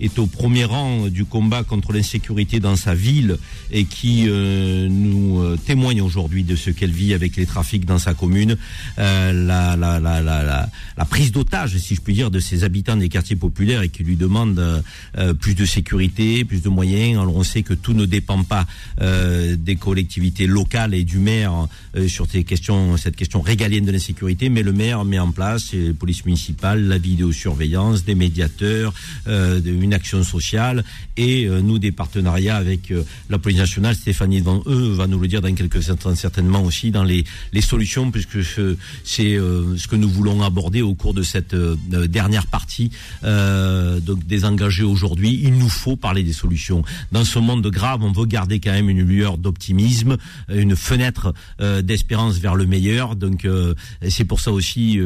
est 0.00 0.18
au 0.18 0.26
premier 0.26 0.64
rang 0.64 1.08
du 1.08 1.24
combat 1.24 1.62
contre 1.64 1.92
l'insécurité 1.92 2.60
dans 2.60 2.76
sa 2.76 2.94
ville 2.94 3.38
et 3.70 3.84
qui 3.84 4.24
euh, 4.28 4.88
nous 4.88 5.40
euh, 5.40 5.56
témoigne 5.56 6.00
aujourd'hui 6.02 6.44
de 6.44 6.56
ce 6.56 6.70
qu'elle 6.70 6.90
vit 6.92 7.14
avec 7.14 7.36
les 7.36 7.46
trafics 7.46 7.84
dans 7.84 7.98
sa 7.98 8.14
commune, 8.14 8.56
Euh, 8.98 9.32
la, 9.32 9.76
la, 9.76 10.00
la, 10.00 10.22
la, 10.22 11.04
prise 11.04 11.30
d'otage, 11.32 11.76
si 11.78 11.94
je 11.94 12.00
puis 12.00 12.14
dire, 12.14 12.30
de 12.30 12.40
ses 12.40 12.64
habitants 12.64 12.96
des 12.96 13.08
quartiers 13.08 13.36
populaires 13.36 13.82
et 13.82 13.88
qui 13.88 14.02
lui 14.04 14.16
demandent 14.16 14.58
euh, 14.58 14.80
euh, 15.18 15.34
plus 15.34 15.54
de 15.54 15.64
sécurité, 15.64 16.44
plus 16.44 16.62
de 16.62 16.68
moyens. 16.68 17.20
Alors 17.20 17.36
on 17.36 17.44
sait 17.44 17.62
que 17.62 17.74
tout 17.74 17.92
ne 17.94 18.06
dépend 18.06 18.42
pas 18.42 18.66
euh, 19.00 19.56
des 19.56 19.76
collectivités 19.76 20.46
locales 20.46 20.94
et 20.94 21.04
du 21.04 21.18
maire 21.18 21.68
sur 22.08 22.26
ces 22.30 22.44
questions, 22.44 22.96
cette 22.96 23.16
question 23.16 23.40
régalienne 23.40 23.84
de 23.84 23.92
l'insécurité, 23.92 24.48
mais 24.48 24.62
le 24.62 24.72
maire 24.72 25.04
met 25.04 25.18
en 25.18 25.30
place 25.32 25.70
euh, 25.74 25.92
police 25.92 26.24
municipale, 26.24 26.86
la 26.88 26.98
vidéosurveillance, 26.98 28.04
des 28.04 28.14
médiateurs, 28.14 28.92
de- 29.26 29.60
une 29.86 29.94
action 29.94 30.22
sociale 30.22 30.84
et 31.16 31.46
euh, 31.46 31.60
nous 31.62 31.78
des 31.78 31.92
partenariats 31.92 32.56
avec 32.56 32.90
euh, 32.90 33.02
la 33.30 33.38
police 33.38 33.58
nationale. 33.58 33.94
Stéphanie 33.94 34.40
Van 34.40 34.62
eux 34.66 34.90
va 34.92 35.06
nous 35.06 35.18
le 35.18 35.28
dire 35.28 35.40
dans 35.40 35.54
quelques 35.54 35.88
instants 35.90 36.14
certainement 36.14 36.62
aussi 36.62 36.90
dans 36.90 37.04
les, 37.04 37.24
les 37.52 37.60
solutions 37.62 38.10
puisque 38.10 38.42
ce- 38.44 38.76
c'est 39.04 39.34
euh, 39.36 39.76
ce 39.78 39.86
que 39.88 39.96
nous 39.96 40.08
voulons 40.08 40.42
aborder 40.42 40.82
au 40.82 40.94
cours 40.94 41.14
de 41.14 41.22
cette 41.22 41.54
dernière 41.54 42.46
partie 42.46 42.90
euh, 43.24 44.00
donc 44.00 44.26
des 44.26 44.44
engagés 44.44 44.82
aujourd'hui. 44.82 45.40
Il 45.42 45.54
nous 45.58 45.68
faut 45.68 45.96
parler 45.96 46.22
des 46.22 46.32
solutions. 46.32 46.82
Dans 47.12 47.24
ce 47.24 47.38
monde 47.38 47.66
grave, 47.68 48.02
on 48.02 48.12
veut 48.12 48.26
garder 48.26 48.60
quand 48.60 48.72
même 48.72 48.90
une 48.90 49.02
lueur 49.02 49.38
d'optimisme, 49.38 50.16
une 50.48 50.76
fenêtre 50.76 51.32
euh, 51.60 51.80
d'espérance 51.82 52.38
vers 52.38 52.54
le 52.56 52.66
meilleur. 52.66 53.16
Donc 53.16 53.44
euh, 53.44 53.74
c'est 54.08 54.24
pour 54.24 54.40
ça 54.40 54.50
aussi 54.52 54.98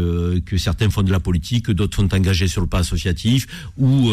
que 0.47 0.57
certains 0.59 0.91
font 0.91 1.03
de 1.03 1.13
la 1.13 1.21
politique, 1.21 1.71
d'autres 1.71 1.97
sont 1.97 2.15
engagés 2.15 2.49
sur 2.49 2.61
le 2.63 2.67
pas 2.67 2.79
associatif 2.81 3.47
ou 3.79 4.11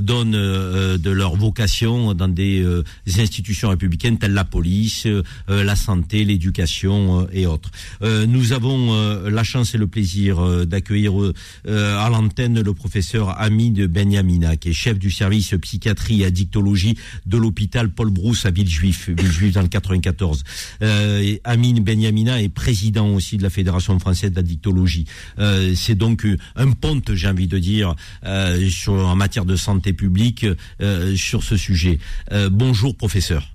donnent 0.00 0.34
euh, 0.34 0.98
de 0.98 1.10
leur 1.10 1.36
vocation 1.36 2.14
dans 2.14 2.28
des 2.28 2.62
euh, 2.62 2.82
institutions 3.06 3.68
républicaines 3.68 4.18
telles 4.18 4.32
la 4.32 4.44
police, 4.44 5.06
euh, 5.06 5.22
la 5.48 5.76
santé, 5.76 6.24
l'éducation 6.24 7.22
euh, 7.22 7.26
et 7.32 7.46
autres. 7.46 7.70
Euh, 8.02 8.26
nous 8.26 8.52
avons 8.52 8.94
euh, 8.94 9.30
la 9.30 9.44
chance 9.44 9.74
et 9.74 9.78
le 9.78 9.86
plaisir 9.86 10.38
euh, 10.38 10.64
d'accueillir 10.64 11.20
euh, 11.20 11.32
euh, 11.68 11.98
à 11.98 12.08
l'antenne 12.10 12.60
le 12.60 12.74
professeur 12.74 13.40
Hamid 13.40 13.86
Benyamina, 13.86 14.56
qui 14.56 14.70
est 14.70 14.72
chef 14.72 14.98
du 14.98 15.10
service 15.10 15.54
psychiatrie 15.60 16.22
et 16.22 16.26
addictologie 16.26 16.96
de 17.24 17.36
l'hôpital 17.36 17.90
Paul 17.90 18.10
Brousse 18.10 18.46
à 18.46 18.50
Villejuif, 18.50 19.08
Villejuif 19.08 19.54
dans 19.54 19.62
le 19.62 19.68
94. 19.68 20.42
Euh, 20.82 21.36
Amine 21.44 21.80
Benyamina 21.80 22.42
est 22.42 22.48
président 22.48 23.08
aussi 23.14 23.36
de 23.36 23.42
la 23.42 23.50
Fédération 23.50 23.98
française 23.98 24.32
d'addictologie. 24.32 25.06
Euh, 25.38 25.74
c'est 25.74 25.94
donc 25.94 26.24
euh, 26.24 26.36
un 26.56 26.72
ponte, 26.72 27.14
j'ai 27.14 27.28
envie 27.28 27.48
de 27.48 27.58
dire, 27.58 27.94
euh, 28.24 28.68
sur, 28.68 28.94
en 28.94 29.16
matière 29.16 29.44
de 29.44 29.56
santé 29.56 29.85
publique 29.92 30.46
euh, 30.80 31.14
sur 31.16 31.42
ce 31.42 31.56
sujet. 31.56 31.98
Euh, 32.32 32.50
bonjour 32.50 32.96
professeur. 32.96 33.48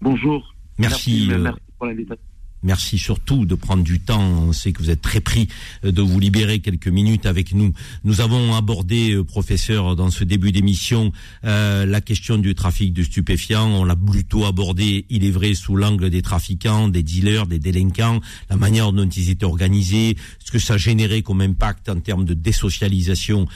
Bonjour. 0.00 0.54
Merci. 0.78 1.26
Merci, 1.28 1.32
euh, 1.32 1.38
merci 1.38 1.60
pour 1.78 1.86
l'invitation. 1.86 2.31
Merci 2.62 2.96
surtout 2.96 3.44
de 3.44 3.54
prendre 3.56 3.82
du 3.82 3.98
temps. 3.98 4.22
On 4.22 4.52
sait 4.52 4.72
que 4.72 4.82
vous 4.82 4.90
êtes 4.90 5.02
très 5.02 5.20
pris 5.20 5.48
euh, 5.84 5.90
de 5.90 6.00
vous 6.00 6.20
libérer 6.20 6.60
quelques 6.60 6.88
minutes 6.88 7.26
avec 7.26 7.54
nous. 7.54 7.72
Nous 8.04 8.20
avons 8.20 8.54
abordé, 8.54 9.14
euh, 9.14 9.24
professeur, 9.24 9.96
dans 9.96 10.10
ce 10.10 10.22
début 10.22 10.52
d'émission, 10.52 11.12
euh, 11.44 11.84
la 11.86 12.00
question 12.00 12.38
du 12.38 12.54
trafic 12.54 12.92
de 12.92 13.02
stupéfiants. 13.02 13.68
On 13.68 13.84
l'a 13.84 13.96
plutôt 13.96 14.44
abordé, 14.44 15.06
il 15.10 15.24
est 15.24 15.30
vrai, 15.30 15.54
sous 15.54 15.74
l'angle 15.74 16.08
des 16.08 16.22
trafiquants, 16.22 16.88
des 16.88 17.02
dealers, 17.02 17.46
des 17.46 17.58
délinquants, 17.58 18.20
la 18.48 18.56
manière 18.56 18.92
dont 18.92 19.08
ils 19.08 19.30
étaient 19.30 19.44
organisés, 19.44 20.16
ce 20.44 20.52
que 20.52 20.58
ça 20.58 20.76
générait 20.76 21.22
comme 21.22 21.40
impact 21.40 21.88
en 21.88 21.98
termes 21.98 22.24
de 22.24 22.34
désocialisation 22.34 23.46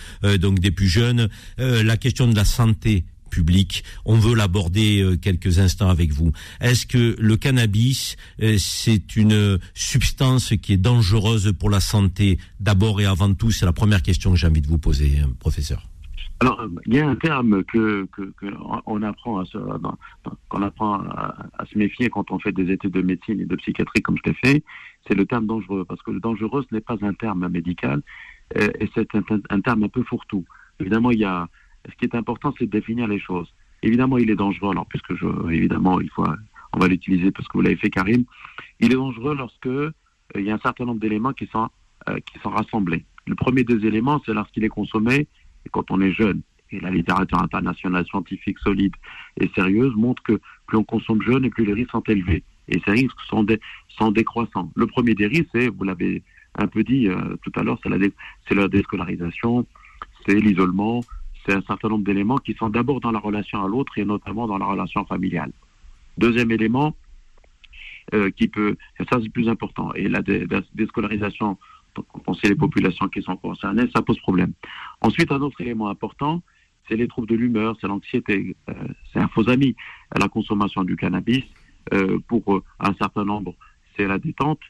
donc 0.41 0.59
des 0.59 0.71
plus 0.71 0.89
jeunes, 0.89 1.29
la 1.59 1.97
question 1.97 2.29
de 2.29 2.35
la 2.35 2.45
santé 2.45 3.05
On 4.05 4.17
veut 4.17 4.35
l'aborder 4.35 5.03
euh, 5.03 5.17
quelques 5.17 5.59
instants 5.59 5.89
avec 5.89 6.13
vous. 6.13 6.33
Est-ce 6.61 6.87
que 6.87 7.17
le 7.19 7.37
cannabis, 7.37 8.17
euh, 8.43 8.57
c'est 8.59 9.17
une 9.17 9.59
substance 9.75 10.55
qui 10.63 10.73
est 10.73 10.77
dangereuse 10.79 11.53
pour 11.59 11.71
la 11.71 11.81
santé 11.81 12.39
D'abord 12.61 13.01
et 13.01 13.07
avant 13.07 13.33
tout, 13.35 13.51
c'est 13.51 13.67
la 13.67 13.73
première 13.73 14.03
question 14.03 14.31
que 14.31 14.37
j'ai 14.37 14.47
envie 14.47 14.63
de 14.63 14.69
vous 14.69 14.79
poser, 14.79 15.21
euh, 15.21 15.27
professeur. 15.39 15.83
Alors, 16.41 16.63
il 16.85 16.95
y 16.95 17.01
a 17.01 17.09
un 17.09 17.17
terme 17.17 17.65
que, 17.65 18.07
que, 18.13 18.31
que 18.37 18.47
on 18.85 19.03
apprend 19.03 19.43
qu'on 20.51 20.63
apprend 20.63 21.01
à, 21.01 21.65
se 21.73 21.79
méfier 21.79 22.11
quand 22.11 22.31
on 22.31 22.39
fait 22.39 22.53
des 22.53 22.71
études 22.71 22.93
de 22.93 23.01
médecine 23.01 23.41
et 23.41 23.47
de 23.47 23.57
psychiatrie 23.57 24.03
comme 24.03 24.19
je 24.23 24.31
l'ai 24.31 24.37
fait, 24.45 24.63
c'est 25.09 25.15
le 25.15 25.25
terme 25.25 25.47
dangereux. 25.47 25.87
Parce 25.89 26.03
que 26.03 26.11
le 26.11 26.21
dangereux, 26.21 26.63
ce 26.69 26.75
n'est 26.75 26.83
pas 26.83 26.97
un 27.01 27.15
terme 27.15 27.49
médical, 27.49 28.03
et 28.55 28.87
c'est 28.95 29.15
un, 29.15 29.23
un 29.49 29.61
terme 29.63 29.85
un 29.85 29.89
peu 29.89 30.03
fourre-tout. 30.03 30.45
Évidemment, 30.79 31.11
il 31.11 31.21
y 31.21 31.25
a, 31.25 31.49
ce 31.89 31.95
qui 31.97 32.05
est 32.05 32.15
important, 32.15 32.55
c'est 32.59 32.67
de 32.67 32.71
définir 32.71 33.07
les 33.09 33.19
choses. 33.19 33.53
Évidemment, 33.83 34.19
il 34.19 34.31
est 34.31 34.37
dangereux, 34.37 34.71
alors, 34.71 34.87
puisque 34.87 35.13
évidemment, 35.51 36.01
il 36.01 36.11
faut, 36.11 36.27
on 36.73 36.79
va 36.79 36.89
l'utiliser 36.89 37.31
parce 37.31 37.47
que 37.49 37.55
vous 37.59 37.63
l'avez 37.63 37.77
fait, 37.77 37.91
Karim. 37.91 38.25
Il 38.81 38.93
est 38.93 38.97
dangereux 38.97 39.35
lorsque 39.37 39.67
euh, 39.67 39.93
il 40.35 40.43
y 40.43 40.51
a 40.51 40.55
un 40.55 40.59
certain 40.59 40.85
nombre 40.85 41.01
d'éléments 41.01 41.33
qui 41.33 41.47
sont, 41.47 41.69
euh, 42.09 42.19
qui 42.21 42.39
sont 42.41 42.51
rassemblés. 42.51 43.05
Le 43.27 43.35
premier 43.35 43.65
des 43.65 43.87
éléments, 43.87 44.21
c'est 44.25 44.35
lorsqu'il 44.35 44.65
est 44.65 44.69
consommé 44.69 45.27
et 45.65 45.69
quand 45.71 45.91
on 45.91 46.01
est 46.01 46.13
jeune. 46.13 46.43
Et 46.73 46.81
la 46.81 46.91
littérature 46.91 47.41
internationale 47.41 48.05
scientifique 48.07 48.59
solide 48.59 48.95
et 49.41 49.49
sérieuse 49.55 49.95
montre 49.95 50.23
que 50.23 50.41
plus 50.67 50.79
on 50.79 50.85
consomme 50.85 51.23
jeune 51.23 51.45
et 51.45 51.51
plus 51.51 51.65
les 51.65 51.73
risques 51.73 51.93
sont 51.93 52.03
élevés. 52.09 52.43
Et 52.69 52.81
ces 52.85 52.91
risques 52.91 53.21
sont, 53.29 53.45
dé- 53.45 53.61
sont 53.89 54.11
décroissants. 54.11 54.73
Le 54.75 54.87
premier 54.89 55.15
des 55.15 55.29
risques, 55.29 55.49
c'est, 55.55 55.69
vous 55.69 55.85
l'avez 55.85 56.25
un 56.57 56.67
peu 56.67 56.83
dit 56.83 57.09
euh, 57.09 57.37
tout 57.43 57.53
à 57.55 57.63
l'heure, 57.63 57.79
c'est 57.83 57.89
la, 57.89 57.99
dé- 57.99 58.13
la 58.51 58.67
déscolarisation, 58.67 59.65
c'est 60.27 60.41
l'isolement, 60.41 61.03
c'est 61.47 61.55
un 61.55 61.63
certain 61.63 61.89
nombre 61.89 62.05
d'éléments 62.05 62.39
qui 62.39 62.55
sont 62.55 62.69
d'abord 62.69 63.01
dans 63.01 63.13
la 63.13 63.21
relation 63.21 63.63
à 63.63 63.69
l'autre 63.69 63.99
et 63.99 64.05
notamment 64.05 64.47
dans 64.47 64.59
la 64.59 64.67
relation 64.67 65.05
familiale. 65.05 65.53
Deuxième 66.19 66.51
élément, 66.51 66.97
euh, 68.15 68.31
qui 68.31 68.49
peut, 68.49 68.77
ça 69.11 69.19
c'est 69.23 69.29
plus 69.29 69.49
important, 69.49 69.93
et 69.95 70.09
la, 70.09 70.23
dé- 70.23 70.47
la 70.51 70.61
déscolarisation, 70.75 71.59
on 72.27 72.35
sait 72.35 72.49
les 72.49 72.55
populations 72.55 73.09
qui 73.09 73.23
sont 73.23 73.37
concernées, 73.37 73.89
ça 73.95 74.03
pose 74.03 74.19
problème. 74.21 74.53
Ensuite, 75.01 75.31
un 75.33 75.41
autre 75.41 75.61
élément 75.61 75.89
important, 75.89 76.43
c'est 76.89 76.97
les 76.97 77.09
troubles 77.09 77.29
de 77.29 77.35
l'humeur, 77.35 77.77
c'est 77.81 77.89
l'anxiété, 77.89 78.57
euh, 78.69 78.73
c'est 79.13 79.19
un 79.19 79.29
faux 79.29 79.49
ami. 79.49 79.75
La 80.17 80.29
consommation 80.29 80.85
du 80.85 80.97
cannabis, 80.97 81.45
euh, 81.93 82.19
pour 82.29 82.63
un 82.81 82.95
certain 82.95 83.25
nombre, 83.25 83.55
c'est 83.97 84.07
la 84.07 84.19
détente. 84.19 84.61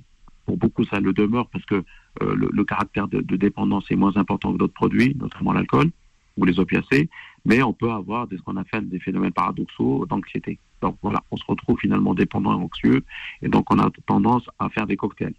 Pour 0.47 0.57
beaucoup, 0.57 0.85
ça 0.85 1.01
le 1.01 1.13
demeure 1.13 1.49
parce 1.49 1.65
que 1.65 1.83
le, 2.21 2.65
caractère 2.65 3.09
de 3.09 3.37
dépendance 3.37 3.91
est 3.91 3.97
moins 3.97 4.17
important 4.17 4.53
que 4.53 4.59
d'autres 4.59 4.73
produits, 4.73 5.15
notamment 5.17 5.53
l'alcool 5.53 5.91
ou 6.37 6.45
les 6.45 6.59
opiacés. 6.59 7.09
Mais 7.45 7.63
on 7.63 7.73
peut 7.73 7.91
avoir 7.91 8.27
des, 8.27 8.37
ce 8.37 8.43
qu'on 8.43 8.57
appelle 8.57 8.89
des 8.89 9.01
phénomènes 9.01 9.33
paradoxaux 9.33 10.07
d'anxiété. 10.07 10.59
Donc 10.83 10.97
voilà, 11.03 11.23
on 11.31 11.37
se 11.37 11.45
retrouve 11.47 11.79
finalement 11.79 12.15
dépendant 12.15 12.53
et 12.59 12.63
anxieux, 12.63 13.05
et 13.43 13.49
donc 13.49 13.73
on 13.73 13.79
a 13.79 13.91
tendance 14.07 14.45
à 14.59 14.69
faire 14.69 14.87
des 14.87 14.97
cocktails. 14.97 15.35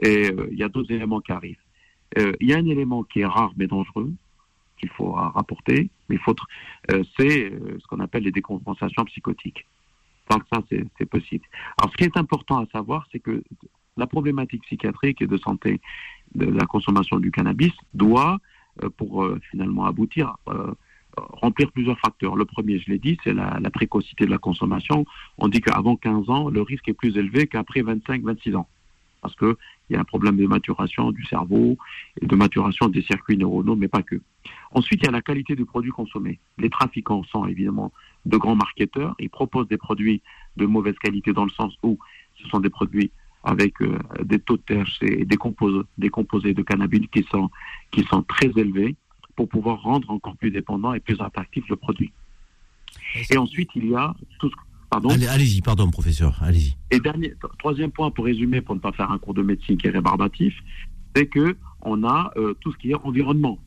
Et 0.00 0.30
euh, 0.30 0.48
il 0.50 0.58
y 0.58 0.62
a 0.62 0.68
d'autres 0.68 0.92
éléments 0.92 1.20
qui 1.20 1.32
arrivent. 1.32 1.56
Euh, 2.18 2.32
Il 2.40 2.48
y 2.48 2.54
a 2.54 2.58
un 2.58 2.66
élément 2.66 3.02
qui 3.02 3.20
est 3.20 3.26
rare 3.26 3.52
mais 3.56 3.66
dangereux, 3.66 4.12
qu'il 4.78 4.88
faut 4.90 5.12
rapporter, 5.12 5.90
mais 6.08 6.18
euh, 6.90 7.04
c'est 7.16 7.52
ce 7.80 7.86
qu'on 7.86 8.00
appelle 8.00 8.24
les 8.24 8.32
décompensations 8.32 9.04
psychotiques. 9.04 9.66
Donc 10.30 10.42
ça, 10.52 10.62
c'est 10.70 11.06
possible. 11.06 11.44
Alors 11.78 11.92
ce 11.92 11.96
qui 11.96 12.04
est 12.04 12.16
important 12.16 12.58
à 12.58 12.66
savoir, 12.66 13.06
c'est 13.12 13.20
que 13.20 13.42
la 13.96 14.06
problématique 14.06 14.62
psychiatrique 14.62 15.20
et 15.22 15.26
de 15.26 15.36
santé 15.36 15.80
de 16.34 16.46
la 16.46 16.66
consommation 16.66 17.18
du 17.18 17.30
cannabis 17.30 17.72
doit, 17.94 18.38
pour 18.96 19.24
euh, 19.24 19.40
finalement 19.50 19.84
aboutir 19.84 20.36
euh, 20.48 20.72
remplir 21.16 21.70
plusieurs 21.72 21.98
facteurs. 21.98 22.36
Le 22.36 22.44
premier, 22.44 22.78
je 22.78 22.90
l'ai 22.90 22.98
dit, 22.98 23.18
c'est 23.22 23.34
la, 23.34 23.58
la, 23.60 23.70
précocité 23.70 24.24
de 24.24 24.30
la 24.30 24.38
consommation. 24.38 25.04
On 25.38 25.48
dit 25.48 25.60
qu'avant 25.60 25.96
15 25.96 26.30
ans, 26.30 26.48
le 26.48 26.62
risque 26.62 26.88
est 26.88 26.94
plus 26.94 27.16
élevé 27.16 27.46
qu'après 27.46 27.82
25-26 27.82 28.56
ans. 28.56 28.68
Parce 29.20 29.36
qu'il 29.36 29.54
y 29.90 29.94
a 29.94 30.00
un 30.00 30.04
problème 30.04 30.36
de 30.36 30.46
maturation 30.46 31.12
du 31.12 31.24
cerveau 31.26 31.76
et 32.20 32.26
de 32.26 32.34
maturation 32.34 32.88
des 32.88 33.02
circuits 33.02 33.36
neuronaux, 33.36 33.76
mais 33.76 33.88
pas 33.88 34.02
que. 34.02 34.20
Ensuite, 34.72 35.00
il 35.02 35.06
y 35.06 35.08
a 35.08 35.12
la 35.12 35.22
qualité 35.22 35.54
du 35.54 35.64
produit 35.64 35.92
consommé. 35.92 36.40
Les 36.58 36.70
trafiquants 36.70 37.22
sont 37.24 37.46
évidemment 37.46 37.92
de 38.26 38.36
grands 38.36 38.56
marketeurs. 38.56 39.14
Ils 39.20 39.30
proposent 39.30 39.68
des 39.68 39.76
produits 39.76 40.22
de 40.56 40.66
mauvaise 40.66 40.98
qualité 40.98 41.32
dans 41.32 41.44
le 41.44 41.50
sens 41.50 41.74
où 41.82 41.98
ce 42.42 42.48
sont 42.48 42.58
des 42.58 42.70
produits 42.70 43.12
avec 43.44 43.80
euh, 43.82 43.98
des 44.22 44.38
taux 44.38 44.56
de 44.56 44.62
THC 44.62 45.02
et 45.02 45.24
des 45.24 45.36
composés, 45.36 45.84
des 45.98 46.10
composés 46.10 46.54
de 46.54 46.62
cannabis 46.62 47.06
qui 47.12 47.24
sont, 47.30 47.50
qui 47.90 48.04
sont 48.04 48.22
très 48.22 48.50
élevés 48.56 48.96
pour 49.36 49.48
pouvoir 49.48 49.82
rendre 49.82 50.10
encore 50.10 50.36
plus 50.36 50.50
dépendant 50.50 50.94
et 50.94 51.00
plus 51.00 51.20
attractif 51.20 51.64
le 51.68 51.76
produit. 51.76 52.12
Et 53.30 53.36
ensuite, 53.36 53.70
il 53.74 53.88
y 53.88 53.94
a 53.94 54.14
tout 54.38 54.48
ce 54.50 54.54
Pardon 54.92 55.08
Allez-y, 55.08 55.62
pardon, 55.62 55.90
professeur, 55.90 56.38
allez-y. 56.42 56.76
Et 56.90 57.00
dernier, 57.00 57.32
troisième 57.58 57.90
point 57.90 58.10
pour 58.10 58.26
résumer, 58.26 58.60
pour 58.60 58.74
ne 58.74 58.80
pas 58.80 58.92
faire 58.92 59.10
un 59.10 59.16
cours 59.16 59.32
de 59.32 59.40
médecine 59.40 59.78
qui 59.78 59.86
est 59.86 59.90
rébarbatif, 59.90 60.52
c'est 61.16 61.24
que 61.24 61.56
on 61.80 62.04
a 62.04 62.30
euh, 62.36 62.52
tout 62.60 62.72
ce 62.72 62.76
qui 62.76 62.90
est 62.90 62.94
environnement. 63.02 63.58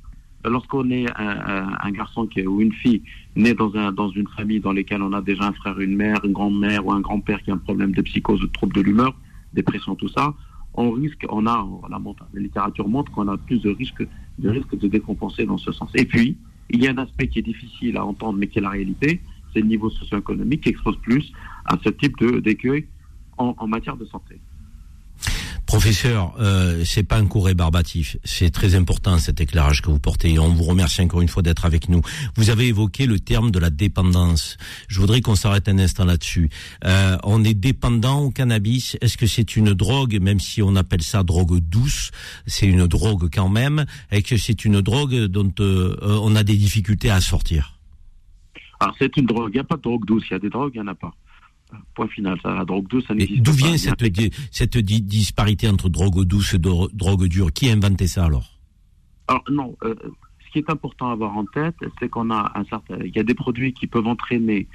Lorsqu'on 0.44 0.88
est 0.92 1.08
un, 1.18 1.68
un, 1.82 1.92
garçon 1.92 2.28
qui 2.28 2.42
est, 2.42 2.46
ou 2.46 2.62
une 2.62 2.74
fille 2.74 3.02
née 3.36 3.56
dans, 3.56 3.76
un, 3.76 3.92
dans 3.92 4.12
une 4.12 4.28
famille 4.38 4.60
dans 4.60 4.72
laquelle 4.72 5.02
on 5.02 5.14
a 5.14 5.22
déjà 5.24 5.46
un 5.46 5.54
frère, 5.54 5.80
une 5.80 5.96
mère, 5.96 6.24
une 6.24 6.34
grand-mère 6.34 6.86
ou 6.86 6.92
un 6.92 7.02
grand-père 7.02 7.42
qui 7.42 7.50
a 7.50 7.56
un 7.56 7.58
problème 7.58 7.94
de 7.94 8.04
psychose 8.04 8.44
ou 8.44 8.46
de 8.46 8.52
trouble 8.52 8.76
de 8.76 8.82
l'humeur, 8.82 9.16
dépression, 9.56 9.96
tout 9.96 10.08
ça, 10.10 10.34
on 10.76 10.92
risque, 10.92 11.26
on 11.30 11.48
a, 11.48 11.68
la, 11.90 12.00
la 12.34 12.40
littérature 12.40 12.88
montre 12.88 13.12
qu'on 13.12 13.28
a 13.28 13.38
plus 13.38 13.60
de 13.62 13.72
risques 13.72 14.06
de, 14.40 14.50
risque 14.50 14.78
de 14.78 14.88
décompenser 14.88 15.46
dans 15.46 15.58
ce 15.58 15.72
sens. 15.72 15.90
Et 15.96 16.06
puis, 16.06 16.38
il 16.70 16.84
y 16.84 16.88
a 16.88 16.92
un 16.92 16.98
aspect 16.98 17.28
qui 17.28 17.40
est 17.40 17.48
difficile 17.54 17.98
à 17.98 18.06
entendre, 18.06 18.38
mais 18.38 18.48
qui 18.48 18.60
est 18.60 18.62
la 18.62 18.70
réalité, 18.70 19.22
c'est 19.54 19.62
le 19.62 19.68
niveau 19.68 19.90
socio-économique 19.90 20.62
qui 20.62 20.70
expose 20.70 20.98
plus 20.98 21.32
à 21.66 21.78
ce 21.84 21.90
type 21.90 22.22
d'écueil 22.44 22.86
en 23.38 23.68
matière 23.68 23.98
de 23.98 24.06
santé. 24.06 24.40
Professeur, 25.66 26.36
euh, 26.40 26.84
c'est 26.86 27.04
pas 27.04 27.18
un 27.18 27.26
cours 27.26 27.48
rébarbatif. 27.48 28.18
C'est 28.24 28.52
très 28.52 28.76
important 28.76 29.18
cet 29.18 29.42
éclairage 29.42 29.82
que 29.82 29.90
vous 29.90 30.00
portez. 30.00 30.38
On 30.38 30.50
vous 30.50 30.64
remercie 30.64 31.02
encore 31.02 31.22
une 31.22 31.28
fois 31.28 31.42
d'être 31.42 31.66
avec 31.66 31.90
nous. 31.90 32.02
Vous 32.36 32.52
avez 32.52 32.68
évoqué 32.68 33.08
le 33.08 33.20
terme 33.20 33.50
de 33.50 33.58
la 33.58 33.72
dépendance. 33.72 34.58
Je 34.88 35.00
voudrais 35.00 35.22
qu'on 35.22 35.36
s'arrête 35.36 35.68
un 35.68 35.80
instant 35.80 36.06
là-dessus. 36.06 36.50
Euh, 36.84 37.18
on 37.24 37.44
est 37.44 37.56
dépendant 37.56 38.20
au 38.20 38.30
cannabis. 38.30 38.96
Est-ce 39.02 39.18
que 39.18 39.26
c'est 39.26 39.56
une 39.56 39.74
drogue, 39.74 40.20
même 40.22 40.40
si 40.40 40.62
on 40.62 40.76
appelle 40.76 41.02
ça 41.02 41.24
drogue 41.24 41.58
douce, 41.58 42.12
c'est 42.46 42.68
une 42.68 42.86
drogue 42.86 43.30
quand 43.34 43.50
même, 43.50 43.86
et 44.12 44.22
que 44.22 44.38
c'est 44.38 44.66
une 44.66 44.82
drogue 44.82 45.26
dont 45.26 45.52
euh, 45.60 45.96
on 46.02 46.36
a 46.36 46.44
des 46.44 46.58
difficultés 46.58 47.10
à 47.10 47.22
sortir? 47.22 47.80
Alors 48.80 48.96
c'est 49.00 49.18
une 49.18 49.26
drogue. 49.26 49.50
Il 49.52 49.56
n'y 49.56 49.62
a 49.62 49.64
pas 49.64 49.78
de 49.78 49.82
drogue 49.82 50.06
douce. 50.06 50.26
Il 50.30 50.34
y 50.34 50.36
a 50.36 50.40
des 50.40 50.50
drogues, 50.50 50.72
il 50.76 50.82
n'y 50.82 50.88
en 50.88 50.92
a 50.92 50.96
pas. 50.96 51.14
Point 51.94 52.08
final. 52.08 52.40
Ça, 52.42 52.54
la 52.54 52.66
drogue 52.66 52.88
douce, 52.88 53.06
ça 53.08 53.14
n'existe 53.14 53.44
pas. 53.44 53.52
D'où 53.52 53.58
vient 53.58 53.78
cette, 53.78 54.04
cette 54.52 54.78
disparité 54.78 55.70
entre 55.70 55.90
drogue 55.90 56.24
douce 56.24 56.54
et 56.54 56.60
drogue 56.60 57.26
dure? 57.28 57.52
Qui 57.52 57.70
a 57.70 57.74
inventé 57.74 58.08
ça 58.08 58.26
alors? 58.26 58.60
Alors 59.28 59.44
non. 59.50 59.78
Euh, 59.84 59.96
ce 60.46 60.52
qui 60.52 60.60
est 60.60 60.70
important 60.70 61.10
à 61.10 61.14
avoir 61.14 61.36
en 61.38 61.46
tête, 61.46 61.76
c'est 62.00 62.10
qu'on 62.10 62.32
a 62.32 62.52
un 62.56 62.64
certain. 62.66 62.98
Il 63.04 63.16
y 63.16 63.20
a 63.20 63.24
des 63.24 63.34
produits 63.34 63.74
qui 63.74 63.88
peuvent 63.88 64.08
entraîner 64.08 64.68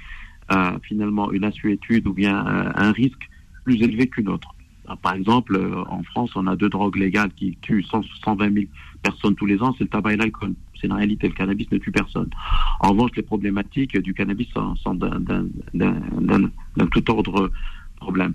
euh, 0.51 0.77
finalement 0.83 1.31
une 1.31 1.43
assuétude 1.43 2.07
ou 2.07 2.13
bien 2.13 2.45
euh, 2.45 2.71
un 2.75 2.91
risque 2.91 3.29
plus 3.63 3.81
élevé 3.81 4.07
qu'une 4.07 4.29
autre. 4.29 4.55
par 5.03 5.13
exemple, 5.13 5.59
en 5.87 6.01
France, 6.03 6.31
on 6.35 6.47
a 6.47 6.55
deux 6.55 6.69
drogues 6.69 6.95
légales 6.95 7.31
qui 7.33 7.55
tuent 7.61 7.83
120 7.83 8.51
000 8.51 8.65
personnes 9.03 9.35
tous 9.35 9.45
les 9.45 9.61
ans, 9.61 9.73
c'est 9.77 9.83
le 9.83 9.89
tabac 9.89 10.13
et 10.13 10.17
l'alcool 10.17 10.55
c'est 10.81 10.87
une 10.87 10.93
réalité. 10.93 11.27
Le 11.27 11.33
cannabis 11.33 11.69
ne 11.71 11.77
tue 11.77 11.91
personne. 11.91 12.29
En 12.79 12.89
revanche, 12.89 13.11
les 13.15 13.23
problématiques 13.23 13.97
du 13.97 14.13
cannabis 14.13 14.47
sont, 14.49 14.95
d'un 14.95 15.45
tout 16.91 17.11
ordre 17.11 17.51
problème. 17.97 18.33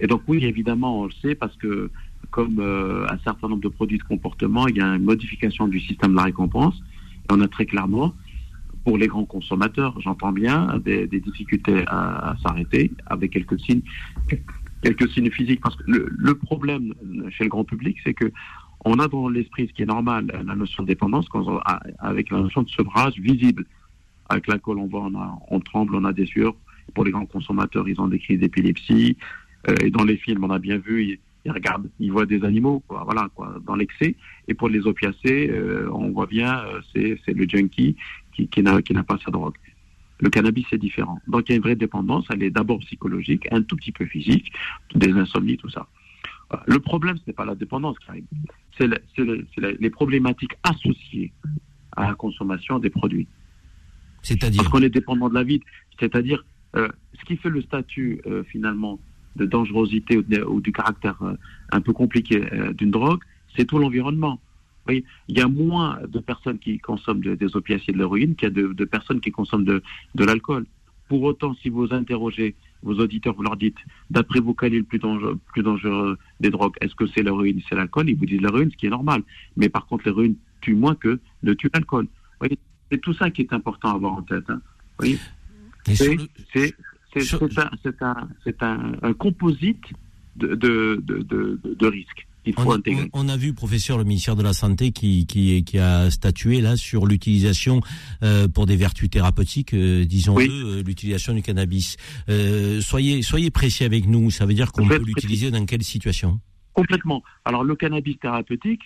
Et 0.00 0.06
donc 0.06 0.22
oui, 0.28 0.44
évidemment, 0.44 1.00
on 1.00 1.04
le 1.06 1.12
sait 1.22 1.34
parce 1.34 1.56
que 1.56 1.90
comme 2.30 2.60
euh, 2.60 3.06
un 3.10 3.18
certain 3.18 3.48
nombre 3.48 3.62
de 3.62 3.68
produits 3.68 3.98
de 3.98 4.02
comportement, 4.04 4.68
il 4.68 4.76
y 4.76 4.80
a 4.80 4.94
une 4.94 5.04
modification 5.04 5.66
du 5.66 5.80
système 5.80 6.12
de 6.12 6.16
la 6.16 6.24
récompense. 6.24 6.80
Et 7.24 7.32
on 7.32 7.40
a 7.40 7.48
très 7.48 7.66
clairement, 7.66 8.14
pour 8.84 8.96
les 8.96 9.06
grands 9.06 9.24
consommateurs, 9.24 9.98
j'entends 10.00 10.32
bien, 10.32 10.78
des, 10.84 11.06
difficultés 11.08 11.84
à, 11.88 12.36
s'arrêter 12.42 12.92
avec 13.06 13.32
quelques 13.32 13.58
signes, 13.60 13.82
quelques 14.82 15.10
signes 15.10 15.30
physiques. 15.30 15.60
Parce 15.60 15.76
que 15.76 15.82
le, 15.86 16.08
le 16.16 16.34
problème 16.34 16.94
chez 17.30 17.44
le 17.44 17.50
grand 17.50 17.64
public, 17.64 17.96
c'est 18.04 18.14
que 18.14 18.30
on 18.84 18.98
a 18.98 19.08
dans 19.08 19.28
l'esprit, 19.28 19.68
ce 19.68 19.72
qui 19.72 19.82
est 19.82 19.86
normal, 19.86 20.26
la 20.46 20.54
notion 20.54 20.82
de 20.82 20.88
dépendance, 20.88 21.26
avec 21.98 22.30
la 22.30 22.38
notion 22.38 22.62
de 22.62 22.68
sevrage 22.68 23.14
visible. 23.18 23.64
Avec 24.28 24.46
l'alcool, 24.46 24.78
on 24.78 24.86
voit, 24.86 25.08
on, 25.50 25.60
tremble, 25.60 25.94
on 25.94 26.04
a 26.04 26.12
des 26.12 26.26
sueurs. 26.26 26.54
Pour 26.94 27.04
les 27.04 27.10
grands 27.10 27.26
consommateurs, 27.26 27.88
ils 27.88 28.00
ont 28.00 28.08
des 28.08 28.18
crises 28.18 28.40
d'épilepsie. 28.40 29.16
Euh, 29.68 29.74
et 29.82 29.90
dans 29.90 30.04
les 30.04 30.16
films, 30.16 30.44
on 30.44 30.50
a 30.50 30.58
bien 30.58 30.78
vu, 30.78 31.18
ils, 31.44 31.50
regardent, 31.50 31.88
ils 31.98 32.12
voient 32.12 32.26
des 32.26 32.44
animaux, 32.44 32.82
voilà, 32.88 33.28
quoi, 33.34 33.56
dans 33.66 33.74
l'excès. 33.74 34.14
Et 34.46 34.54
pour 34.54 34.68
les 34.68 34.86
opiacés, 34.86 35.50
euh, 35.50 35.88
on 35.92 36.10
voit 36.10 36.26
bien, 36.26 36.60
euh, 36.60 37.16
c'est 37.26 37.34
le 37.34 37.48
junkie 37.48 37.96
qui, 38.32 38.48
qui 38.48 38.62
n'a 38.62 39.02
pas 39.02 39.18
sa 39.24 39.30
drogue. 39.30 39.56
Le 40.20 40.30
cannabis, 40.30 40.66
c'est 40.70 40.78
différent. 40.78 41.20
Donc, 41.26 41.48
il 41.48 41.52
y 41.52 41.54
a 41.54 41.56
une 41.56 41.62
vraie 41.62 41.76
dépendance. 41.76 42.26
Elle 42.30 42.42
est 42.42 42.50
d'abord 42.50 42.78
psychologique, 42.80 43.46
un 43.50 43.62
tout 43.62 43.76
petit 43.76 43.92
peu 43.92 44.04
physique, 44.04 44.52
des 44.94 45.12
insomnies, 45.12 45.56
tout 45.56 45.70
ça. 45.70 45.86
Le 46.66 46.78
problème, 46.78 47.16
ce 47.18 47.22
n'est 47.26 47.34
pas 47.34 47.44
la 47.44 47.54
dépendance, 47.54 47.96
c'est 48.78 48.88
les 49.58 49.90
problématiques 49.90 50.56
associées 50.62 51.32
à 51.96 52.08
la 52.08 52.14
consommation 52.14 52.78
des 52.78 52.90
produits. 52.90 53.28
C'est-à-dire 54.22 54.62
Parce 54.62 54.68
qu'on 54.70 54.82
est 54.82 54.90
dépendant 54.90 55.28
de 55.28 55.34
la 55.34 55.42
vie. 55.42 55.60
C'est-à-dire, 56.00 56.44
euh, 56.76 56.88
ce 57.18 57.24
qui 57.24 57.36
fait 57.36 57.50
le 57.50 57.62
statut, 57.62 58.20
euh, 58.26 58.44
finalement, 58.44 58.98
de 59.36 59.44
dangerosité 59.44 60.16
ou, 60.16 60.60
du 60.60 60.72
caractère 60.72 61.20
euh, 61.22 61.34
un 61.70 61.80
peu 61.80 61.92
compliqué 61.92 62.42
d'une 62.76 62.90
drogue, 62.90 63.20
c'est 63.56 63.64
tout 63.64 63.78
l'environnement. 63.78 64.40
Il 64.88 65.04
y 65.28 65.40
a 65.42 65.48
moins 65.48 66.00
de 66.08 66.18
personnes 66.18 66.58
qui 66.58 66.78
consomment 66.78 67.20
des 67.20 67.56
opiacés 67.56 67.84
et 67.88 67.92
de 67.92 67.98
l'héroïne 67.98 68.36
qu'il 68.36 68.48
y 68.48 68.50
a 68.50 68.72
de, 68.72 68.84
personnes 68.86 69.20
qui 69.20 69.30
consomment 69.30 69.66
de, 69.66 69.82
de 70.14 70.24
l'alcool. 70.24 70.64
Pour 71.08 71.22
autant, 71.22 71.54
si 71.56 71.68
vous 71.68 71.92
interrogez 71.92 72.54
vos 72.82 72.94
auditeurs, 72.94 73.34
vous 73.34 73.42
leur 73.42 73.56
dites, 73.56 73.78
d'après 74.10 74.40
vous, 74.40 74.54
quel 74.54 74.74
est 74.74 74.78
le 74.78 74.84
plus 74.84 74.98
dangereux, 74.98 75.38
plus 75.52 75.62
dangereux 75.62 76.18
des 76.40 76.50
drogues? 76.50 76.74
Est-ce 76.80 76.94
que 76.94 77.06
c'est 77.06 77.22
l'héroïne, 77.22 77.60
c'est 77.68 77.74
l'alcool? 77.74 78.08
Ils 78.08 78.16
vous 78.16 78.26
disent 78.26 78.40
l'héroïne, 78.40 78.70
ce 78.70 78.76
qui 78.76 78.86
est 78.86 78.90
normal. 78.90 79.22
Mais 79.56 79.68
par 79.68 79.86
contre, 79.86 80.04
l'héroïne 80.06 80.36
tue 80.60 80.74
moins 80.74 80.94
que 80.94 81.18
ne 81.42 81.54
tue 81.54 81.70
l'alcool. 81.72 82.06
C'est 82.90 83.00
tout 83.00 83.14
ça 83.14 83.30
qui 83.30 83.42
est 83.42 83.52
important 83.52 83.90
à 83.90 83.94
avoir 83.94 84.12
en 84.14 84.22
tête. 84.22 84.48
Hein. 84.48 84.60
C'est 85.90 86.18
un, 88.02 88.28
un, 88.60 88.92
un, 89.02 89.12
composite 89.12 89.84
de, 90.36 90.54
de, 90.54 91.02
de, 91.04 91.60
de 91.64 91.86
risques 91.86 92.27
on, 93.12 93.28
a 93.28 93.36
vu, 93.36 93.52
professeur, 93.52 93.98
le 93.98 94.04
ministère 94.04 94.36
de 94.36 94.42
la 94.42 94.52
Santé 94.52 94.92
qui, 94.92 95.26
qui, 95.26 95.64
qui 95.64 95.78
a 95.78 96.10
statué 96.10 96.60
là 96.60 96.76
sur 96.76 97.06
l'utilisation 97.06 97.80
euh, 98.22 98.48
pour 98.48 98.66
des 98.66 98.76
vertus 98.76 99.10
thérapeutiques, 99.10 99.74
euh, 99.74 100.04
disons-le, 100.04 100.48
euh, 100.48 100.82
l'utilisation 100.82 101.34
du 101.34 101.42
cannabis. 101.42 101.96
soyez, 102.80 103.22
soyez 103.22 103.50
précis 103.50 103.84
avec 103.84 104.06
nous. 104.06 104.30
Ça 104.30 104.46
veut 104.46 104.54
dire 104.54 104.72
qu'on 104.72 104.86
peut 104.86 105.02
l'utiliser 105.04 105.50
dans 105.50 105.64
quelle 105.66 105.82
situation? 105.82 106.40
Complètement. 106.72 107.22
Alors 107.44 107.64
le 107.64 107.74
cannabis 107.74 108.18
thérapeutique, 108.18 108.82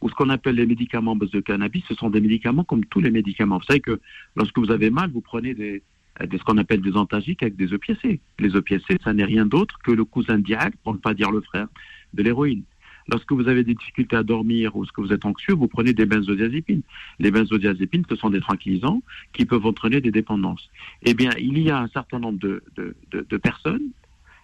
ou 0.00 0.08
ce 0.08 0.14
qu'on 0.14 0.30
appelle 0.30 0.56
les 0.56 0.66
médicaments 0.66 1.16
base 1.16 1.30
de 1.30 1.40
cannabis, 1.40 1.82
ce 1.88 1.94
sont 1.94 2.10
des 2.10 2.20
médicaments 2.20 2.64
comme 2.64 2.84
tous 2.86 3.00
les 3.00 3.10
médicaments. 3.10 3.58
Vous 3.58 3.64
savez 3.64 3.80
que 3.80 4.00
lorsque 4.34 4.58
vous 4.58 4.70
avez 4.70 4.90
mal, 4.90 5.10
vous 5.10 5.20
prenez 5.20 5.54
des, 5.54 5.82
des 6.26 6.38
ce 6.38 6.44
qu'on 6.44 6.58
appelle 6.58 6.80
des 6.80 6.96
antagiques 6.96 7.42
avec 7.42 7.56
des 7.56 7.72
opiacés. 7.72 8.20
Les 8.38 8.56
opiacés, 8.56 8.96
ça 9.04 9.12
n'est 9.12 9.24
rien 9.24 9.46
d'autre 9.46 9.78
que 9.84 9.90
le 9.90 10.04
cousin 10.04 10.38
diacre, 10.38 10.76
pour 10.84 10.94
ne 10.94 10.98
pas 10.98 11.14
dire 11.14 11.30
le 11.30 11.40
frère, 11.40 11.68
de 12.14 12.22
l'héroïne. 12.22 12.62
Lorsque 13.10 13.32
vous 13.32 13.48
avez 13.48 13.64
des 13.64 13.74
difficultés 13.74 14.16
à 14.16 14.22
dormir 14.22 14.76
ou 14.76 14.84
que 14.84 15.00
vous 15.00 15.12
êtes 15.12 15.24
anxieux, 15.24 15.54
vous 15.54 15.66
prenez 15.66 15.92
des 15.92 16.06
benzodiazépines. 16.06 16.82
Les 17.18 17.30
benzodiazépines, 17.30 18.04
ce 18.08 18.16
sont 18.16 18.30
des 18.30 18.40
tranquillisants 18.40 19.02
qui 19.32 19.46
peuvent 19.46 19.66
entraîner 19.66 20.00
des 20.00 20.12
dépendances. 20.12 20.70
Eh 21.02 21.14
bien, 21.14 21.30
il 21.38 21.58
y 21.58 21.70
a 21.70 21.78
un 21.80 21.88
certain 21.88 22.20
nombre 22.20 22.38
de, 22.38 23.36
personnes, 23.38 23.88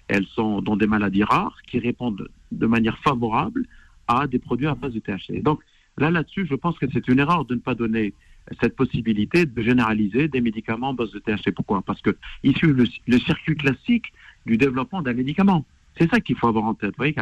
elles 0.08 0.26
sont 0.26 0.62
dans 0.62 0.76
des 0.76 0.86
maladies 0.86 1.22
rares, 1.22 1.58
qui 1.66 1.78
répondent 1.78 2.28
de 2.50 2.66
manière 2.66 2.98
favorable 2.98 3.66
à 4.08 4.26
des 4.26 4.38
produits 4.38 4.66
à 4.66 4.74
base 4.74 4.94
de 4.94 5.00
THC. 5.00 5.42
Donc, 5.42 5.60
là, 5.96 6.10
là-dessus, 6.10 6.46
je 6.48 6.54
pense 6.54 6.78
que 6.78 6.86
c'est 6.92 7.06
une 7.08 7.18
erreur 7.18 7.44
de 7.44 7.54
ne 7.54 7.60
pas 7.60 7.74
donner 7.74 8.14
cette 8.60 8.76
possibilité 8.76 9.46
de 9.46 9.62
généraliser 9.62 10.28
des 10.28 10.40
médicaments 10.40 10.90
à 10.90 10.92
base 10.92 11.12
de 11.12 11.18
THC. 11.18 11.52
Pourquoi? 11.54 11.82
Parce 11.82 12.00
que 12.00 12.16
issu 12.42 12.72
le, 12.72 12.84
le 13.06 13.18
circuit 13.18 13.56
classique 13.56 14.12
du 14.44 14.56
développement 14.56 15.02
d'un 15.02 15.14
médicament. 15.14 15.64
C'est 15.98 16.10
ça 16.10 16.20
qu'il 16.20 16.36
faut 16.36 16.46
avoir 16.46 16.64
en 16.64 16.74
tête, 16.74 16.90
vous 16.90 16.96
voyez, 16.98 17.14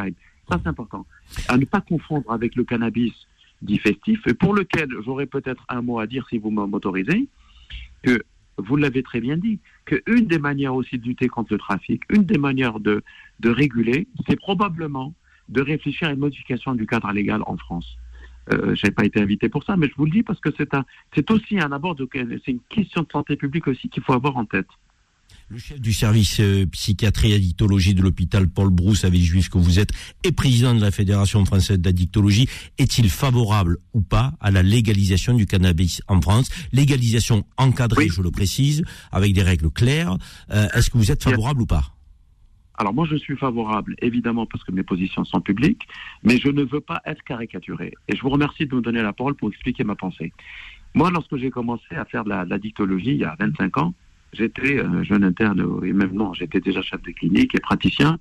ça, 0.48 0.60
c'est 0.62 0.68
important. 0.68 1.06
À 1.48 1.56
ne 1.56 1.64
pas 1.64 1.80
confondre 1.80 2.30
avec 2.30 2.54
le 2.56 2.64
cannabis 2.64 3.12
dit 3.62 3.78
festif, 3.78 4.20
et 4.26 4.34
pour 4.34 4.54
lequel 4.54 4.88
j'aurais 5.04 5.26
peut-être 5.26 5.64
un 5.68 5.80
mot 5.80 5.98
à 5.98 6.06
dire 6.06 6.26
si 6.28 6.38
vous 6.38 6.50
m'autorisez, 6.50 7.28
que 8.02 8.22
vous 8.58 8.76
l'avez 8.76 9.02
très 9.02 9.20
bien 9.20 9.36
dit, 9.36 9.58
qu'une 9.86 10.26
des 10.26 10.38
manières 10.38 10.74
aussi 10.74 10.98
de 10.98 11.04
lutter 11.04 11.28
contre 11.28 11.52
le 11.52 11.58
trafic, 11.58 12.02
une 12.10 12.24
des 12.24 12.38
manières 12.38 12.78
de, 12.78 13.02
de 13.40 13.50
réguler, 13.50 14.06
c'est 14.28 14.36
probablement 14.36 15.14
de 15.48 15.60
réfléchir 15.60 16.08
à 16.08 16.12
une 16.12 16.20
modification 16.20 16.74
du 16.74 16.86
cadre 16.86 17.10
légal 17.12 17.42
en 17.46 17.56
France. 17.56 17.96
euh, 18.52 18.74
j'ai 18.74 18.90
pas 18.90 19.04
été 19.04 19.20
invité 19.20 19.48
pour 19.48 19.64
ça, 19.64 19.76
mais 19.76 19.88
je 19.88 19.94
vous 19.96 20.04
le 20.04 20.10
dis 20.10 20.22
parce 20.22 20.40
que 20.40 20.50
c'est 20.56 20.74
un, 20.74 20.84
c'est 21.14 21.30
aussi 21.30 21.58
un 21.58 21.72
abord 21.72 21.96
c'est 22.12 22.50
une 22.50 22.60
question 22.68 23.02
de 23.02 23.10
santé 23.10 23.36
publique 23.36 23.66
aussi 23.68 23.88
qu'il 23.88 24.02
faut 24.02 24.12
avoir 24.12 24.36
en 24.36 24.44
tête. 24.44 24.68
Le 25.50 25.58
chef 25.58 25.78
du 25.80 25.92
service 25.92 26.40
euh, 26.40 26.66
psychiatrie 26.66 27.32
et 27.32 27.34
addictologie 27.34 27.94
de 27.94 28.02
l'hôpital 28.02 28.48
Paul 28.48 28.70
Brousse, 28.70 29.04
avec 29.04 29.20
juif 29.20 29.50
que 29.50 29.58
vous 29.58 29.78
êtes, 29.78 29.90
et 30.24 30.32
président 30.32 30.74
de 30.74 30.80
la 30.80 30.90
Fédération 30.90 31.44
française 31.44 31.78
d'addictologie, 31.78 32.48
est-il 32.78 33.10
favorable 33.10 33.76
ou 33.92 34.00
pas 34.00 34.32
à 34.40 34.50
la 34.50 34.62
légalisation 34.62 35.34
du 35.34 35.44
cannabis 35.46 36.02
en 36.08 36.20
France? 36.20 36.48
Légalisation 36.72 37.44
encadrée, 37.58 38.04
Oui. 38.04 38.10
je 38.10 38.22
le 38.22 38.30
précise, 38.30 38.82
avec 39.12 39.34
des 39.34 39.42
règles 39.42 39.70
claires. 39.70 40.16
Euh, 40.50 40.66
Est-ce 40.74 40.88
que 40.90 40.96
vous 40.98 41.12
êtes 41.12 41.22
favorable 41.22 41.62
ou 41.62 41.66
pas? 41.66 41.94
Alors 42.76 42.92
moi, 42.94 43.06
je 43.08 43.14
suis 43.16 43.36
favorable, 43.36 43.94
évidemment, 44.02 44.46
parce 44.46 44.64
que 44.64 44.72
mes 44.72 44.82
positions 44.82 45.24
sont 45.24 45.40
publiques, 45.42 45.82
mais 46.24 46.38
je 46.38 46.48
ne 46.48 46.62
veux 46.64 46.80
pas 46.80 47.00
être 47.04 47.22
caricaturé. 47.22 47.92
Et 48.08 48.16
je 48.16 48.22
vous 48.22 48.30
remercie 48.30 48.66
de 48.66 48.74
me 48.74 48.80
donner 48.80 49.02
la 49.02 49.12
parole 49.12 49.34
pour 49.36 49.50
expliquer 49.50 49.84
ma 49.84 49.94
pensée. 49.94 50.32
Moi, 50.94 51.10
lorsque 51.10 51.36
j'ai 51.36 51.50
commencé 51.50 51.94
à 51.94 52.04
faire 52.06 52.24
de 52.24 52.30
la, 52.30 52.44
de 52.44 52.50
la 52.50 52.58
dictologie 52.58 53.10
il 53.10 53.18
y 53.18 53.24
a 53.24 53.36
25 53.38 53.76
ans, 53.78 53.94
j'étais 54.34 54.78
euh, 54.78 55.02
jeune 55.04 55.24
interne, 55.24 55.60
et 55.84 55.92
même 55.92 56.12
non, 56.12 56.32
j'étais 56.34 56.60
déjà 56.60 56.82
chef 56.82 57.02
de 57.02 57.10
clinique 57.12 57.54
et 57.54 57.60
praticien, 57.60 58.18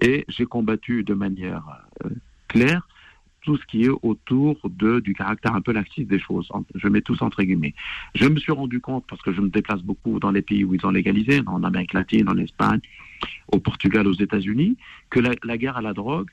et 0.00 0.24
j'ai 0.28 0.44
combattu 0.44 1.04
de 1.04 1.14
manière 1.14 1.64
euh, 2.04 2.10
claire 2.48 2.86
tout 3.42 3.56
ce 3.56 3.66
qui 3.66 3.84
est 3.84 3.90
autour 4.02 4.56
de, 4.64 5.00
du 5.00 5.14
caractère 5.14 5.54
un 5.54 5.60
peu 5.60 5.72
laxiste 5.72 6.08
des 6.08 6.20
choses. 6.20 6.48
Je 6.74 6.88
mets 6.88 7.00
tout 7.00 7.16
ça 7.16 7.24
entre 7.24 7.42
guillemets. 7.42 7.74
Je 8.14 8.26
me 8.26 8.38
suis 8.38 8.52
rendu 8.52 8.80
compte, 8.80 9.04
parce 9.08 9.20
que 9.22 9.32
je 9.32 9.40
me 9.40 9.48
déplace 9.48 9.82
beaucoup 9.82 10.18
dans 10.20 10.30
les 10.30 10.42
pays 10.42 10.64
où 10.64 10.74
ils 10.74 10.86
ont 10.86 10.90
légalisé, 10.90 11.42
en 11.46 11.64
Amérique 11.64 11.92
latine, 11.92 12.28
en 12.28 12.36
Espagne, 12.36 12.80
au 13.48 13.58
Portugal, 13.58 14.06
aux 14.06 14.14
États-Unis, 14.14 14.76
que 15.10 15.20
la, 15.20 15.58
guerre 15.58 15.76
à 15.76 15.82
la 15.82 15.92
drogue 15.92 16.30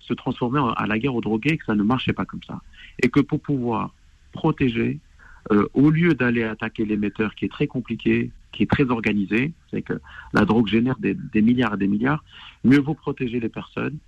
se 0.00 0.14
transformait 0.14 0.60
à 0.76 0.86
la 0.86 0.98
guerre 0.98 1.14
aux 1.14 1.20
drogués 1.20 1.58
que 1.58 1.64
ça 1.64 1.74
ne 1.74 1.82
marchait 1.82 2.12
pas 2.12 2.24
comme 2.24 2.42
ça. 2.42 2.60
Et 3.02 3.08
que 3.08 3.20
pour 3.20 3.40
pouvoir 3.40 3.94
protéger, 4.32 4.98
euh, 5.52 5.66
au 5.74 5.90
lieu 5.90 6.14
d'aller 6.14 6.42
attaquer 6.42 6.84
l'émetteur 6.84 7.34
qui 7.34 7.44
est 7.44 7.52
très 7.52 7.66
compliqué, 7.66 8.30
qui 8.58 8.64
est 8.64 8.70
très 8.78 8.90
organisé, 8.90 9.52
c'est 9.70 9.82
que 9.82 10.00
la 10.32 10.44
drogue 10.44 10.66
génère 10.66 10.96
des, 10.98 11.16
milliards 11.40 11.74
et 11.74 11.76
des 11.76 11.86
milliards, 11.86 12.24
mieux 12.64 12.80
vaut 12.80 12.94
protéger 12.94 13.38
les 13.38 13.48
personnes 13.48 13.98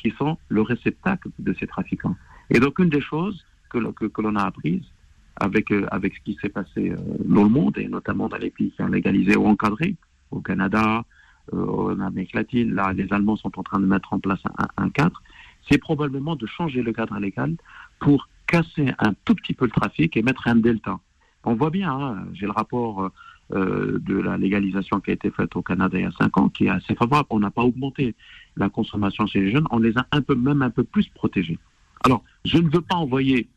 qui 0.00 0.10
sont 0.18 0.36
le 0.48 0.62
réceptacle 0.62 1.28
de 1.38 1.54
ces 1.60 1.68
trafiquants. 1.68 2.16
Et 2.50 2.58
donc 2.58 2.80
une 2.80 2.88
des 2.88 3.00
choses 3.00 3.44
que, 3.70 3.78
que, 4.08 4.20
l'on 4.20 4.34
a 4.34 4.42
apprises 4.42 4.88
avec, 5.36 5.70
euh, 5.70 5.86
avec 5.92 6.16
ce 6.16 6.20
qui 6.24 6.36
s'est 6.42 6.48
passé 6.48 6.90
euh, 6.90 6.96
dans 7.24 7.44
le 7.44 7.50
monde, 7.50 7.78
et 7.78 7.86
notamment 7.86 8.28
dans 8.28 8.36
les 8.36 8.50
pays 8.50 8.72
qui 8.72 8.82
ont 8.82 8.88
légalisé 8.88 9.36
ou 9.36 9.46
encadré, 9.46 9.94
au 10.32 10.40
Canada, 10.40 11.04
euh, 11.52 11.94
en 11.94 12.00
Amérique 12.00 12.34
latine, 12.34 12.74
là 12.74 12.92
les 12.92 13.06
Allemands 13.12 13.36
sont 13.36 13.56
en 13.60 13.62
train 13.62 13.78
de 13.78 13.86
mettre 13.86 14.12
en 14.12 14.18
place 14.18 14.40
un, 14.58 14.66
un 14.76 14.90
cadre, 14.90 15.22
c'est 15.70 15.78
probablement 15.78 16.34
de 16.34 16.46
changer 16.46 16.82
le 16.82 16.92
cadre 16.92 17.16
légal 17.20 17.54
pour 18.00 18.28
casser 18.48 18.92
un 18.98 19.12
tout 19.24 19.36
petit 19.36 19.54
peu 19.54 19.66
le 19.66 19.70
trafic 19.70 20.16
et 20.16 20.22
mettre 20.22 20.48
un 20.48 20.56
delta. 20.56 20.98
On 21.44 21.54
voit 21.54 21.70
bien, 21.70 21.92
hein, 21.92 22.24
j'ai 22.32 22.46
le 22.46 22.52
rapport 22.52 23.12
euh, 23.52 23.98
de 24.00 24.14
la 24.14 24.36
légalisation 24.36 25.00
qui 25.00 25.10
a 25.10 25.14
été 25.14 25.30
faite 25.30 25.56
au 25.56 25.62
Canada 25.62 25.98
il 25.98 26.04
y 26.04 26.06
a 26.06 26.12
cinq 26.12 26.36
ans, 26.38 26.48
qui 26.48 26.66
est 26.66 26.70
assez 26.70 26.94
favorable. 26.94 27.26
On 27.30 27.40
n'a 27.40 27.50
pas 27.50 27.62
augmenté 27.62 28.14
la 28.56 28.68
consommation 28.68 29.26
chez 29.26 29.40
les 29.40 29.50
jeunes, 29.50 29.66
on 29.70 29.78
les 29.78 29.96
a 29.98 30.06
un 30.12 30.22
peu, 30.22 30.34
même 30.34 30.62
un 30.62 30.70
peu 30.70 30.84
plus 30.84 31.08
protégés. 31.08 31.58
Alors, 32.04 32.22
je 32.44 32.58
ne 32.58 32.68
veux 32.68 32.80
pas 32.80 32.96
envoyer 32.96 33.48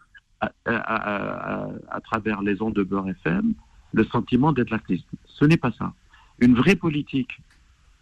à, 0.66 2.02
travers 2.04 2.42
les 2.42 2.62
ondes 2.62 2.74
de 2.74 2.84
Beurre 2.84 3.10
FM 3.10 3.54
le 3.94 4.04
sentiment 4.06 4.52
d'être 4.52 4.72
laxiste. 4.72 5.08
Ce 5.26 5.46
n'est 5.46 5.58
pas 5.58 5.72
ça. 5.72 5.94
Une 6.40 6.56
vraie 6.56 6.76
politique 6.76 7.40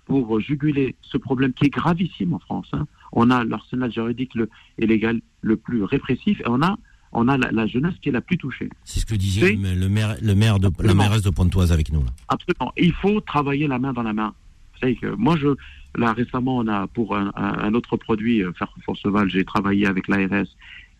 pour 0.05 0.39
juguler 0.39 0.95
ce 1.01 1.17
problème 1.17 1.53
qui 1.53 1.65
est 1.65 1.69
gravissime 1.69 2.33
en 2.33 2.39
France. 2.39 2.69
hein. 2.73 2.87
On 3.11 3.29
a 3.29 3.43
l'arsenal 3.43 3.91
juridique 3.91 4.33
le, 4.35 4.49
et 4.77 4.87
légal 4.87 5.21
le 5.41 5.57
plus 5.57 5.83
répressif 5.83 6.39
et 6.39 6.47
on 6.47 6.61
a, 6.61 6.77
on 7.13 7.27
a 7.27 7.37
la, 7.37 7.51
la 7.51 7.67
jeunesse 7.67 7.93
qui 8.01 8.09
est 8.09 8.11
la 8.13 8.21
plus 8.21 8.37
touchée. 8.37 8.69
C'est 8.85 8.99
ce 9.01 9.05
que 9.05 9.15
disait 9.15 9.53
le, 9.55 9.89
maire, 9.89 10.15
le 10.21 10.35
maire 10.35 10.57
de, 10.59 10.63
la 10.63 10.67
Absolument. 10.69 10.95
mairesse 11.03 11.21
de 11.23 11.29
Pontoise 11.29 11.71
avec 11.71 11.91
nous. 11.91 12.01
Là. 12.03 12.11
Absolument. 12.29 12.71
Il 12.77 12.93
faut 12.93 13.19
travailler 13.21 13.67
la 13.67 13.79
main 13.79 13.93
dans 13.93 14.03
la 14.03 14.13
main. 14.13 14.33
Vous 14.73 14.79
savez 14.79 14.95
que 14.95 15.07
moi, 15.15 15.35
je, 15.37 15.47
là, 15.95 16.13
récemment, 16.13 16.57
on 16.57 16.67
a, 16.67 16.87
pour 16.87 17.15
un, 17.15 17.73
autre 17.73 17.97
produit, 17.97 18.43
euh, 18.43 18.51
Faire 18.53 18.73
Forceval, 18.85 19.29
j'ai 19.29 19.43
travaillé 19.45 19.85
avec 19.87 20.07
l'ARS 20.07 20.45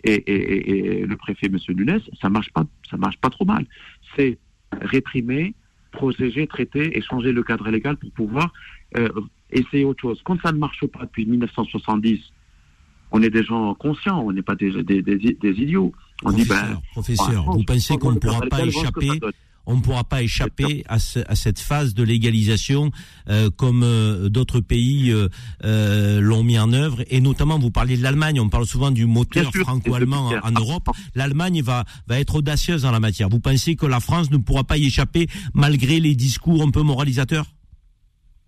et, 0.03 0.13
et- 0.13 0.33
et- 0.33 0.99
et 1.01 1.05
le 1.05 1.15
préfet, 1.17 1.47
Monsieur 1.49 1.73
Nunes. 1.73 1.99
Ça 2.21 2.29
marche 2.29 2.51
pas, 2.51 2.65
ça 2.89 2.97
marche 2.97 3.17
pas 3.17 3.29
trop 3.29 3.45
mal. 3.45 3.65
C'est 4.15 4.37
réprimer, 4.81 5.53
protéger, 5.91 6.47
traiter 6.47 6.97
et 6.97 7.01
changer 7.01 7.31
le 7.31 7.43
cadre 7.43 7.69
légal 7.69 7.97
pour 7.97 8.11
pouvoir 8.11 8.51
euh, 8.97 9.09
essayer 9.51 9.85
autre 9.85 10.01
chose. 10.01 10.21
Quand 10.23 10.39
ça 10.41 10.51
ne 10.51 10.57
marche 10.57 10.85
pas 10.87 11.01
depuis 11.01 11.25
1970, 11.25 12.19
on 13.11 13.21
est 13.21 13.29
des 13.29 13.43
gens 13.43 13.73
conscients, 13.75 14.21
on 14.25 14.31
n'est 14.31 14.41
pas 14.41 14.55
des, 14.55 14.83
des, 14.83 15.01
des, 15.01 15.17
des 15.17 15.49
idiots. 15.61 15.91
On 16.23 16.31
dit, 16.31 16.45
ben, 16.45 16.79
Professeur, 16.91 17.27
voilà, 17.43 17.57
vous 17.57 17.63
pensez 17.63 17.93
on 17.93 17.97
qu'on 17.97 18.11
ne 18.13 18.19
pourra 18.19 18.41
pas 18.41 18.63
échapper 18.65 19.19
on 19.67 19.75
ne 19.75 19.81
pourra 19.81 20.03
pas 20.03 20.23
échapper 20.23 20.83
à, 20.89 20.97
ce- 20.97 21.19
à 21.27 21.35
cette 21.35 21.59
phase 21.59 21.93
de 21.93 22.01
légalisation 22.01 22.89
euh, 23.29 23.51
comme 23.51 23.83
euh, 23.83 24.27
d'autres 24.27 24.59
pays 24.59 25.13
euh, 25.63 26.19
l'ont 26.19 26.43
mis 26.43 26.57
en 26.57 26.73
œuvre. 26.73 27.03
Et 27.11 27.21
notamment 27.21 27.59
vous 27.59 27.69
parliez 27.69 27.95
de 27.95 28.01
l'Allemagne. 28.01 28.39
On 28.39 28.49
parle 28.49 28.65
souvent 28.65 28.89
du 28.89 29.05
moteur 29.05 29.51
franco-allemand 29.53 30.31
en 30.43 30.51
Europe. 30.51 30.89
l'Allemagne 31.13 31.61
va 31.61 31.85
va 32.07 32.19
être 32.19 32.35
audacieuse 32.35 32.85
en 32.85 32.91
la 32.91 32.99
matière. 32.99 33.29
Vous 33.29 33.39
pensez 33.39 33.75
que 33.75 33.85
la 33.85 33.99
France 33.99 34.31
ne 34.31 34.37
pourra 34.37 34.63
pas 34.63 34.77
y 34.77 34.85
échapper 34.87 35.27
malgré 35.53 35.99
les 35.99 36.15
discours 36.15 36.63
un 36.63 36.71
peu 36.71 36.81
moralisateurs? 36.81 37.45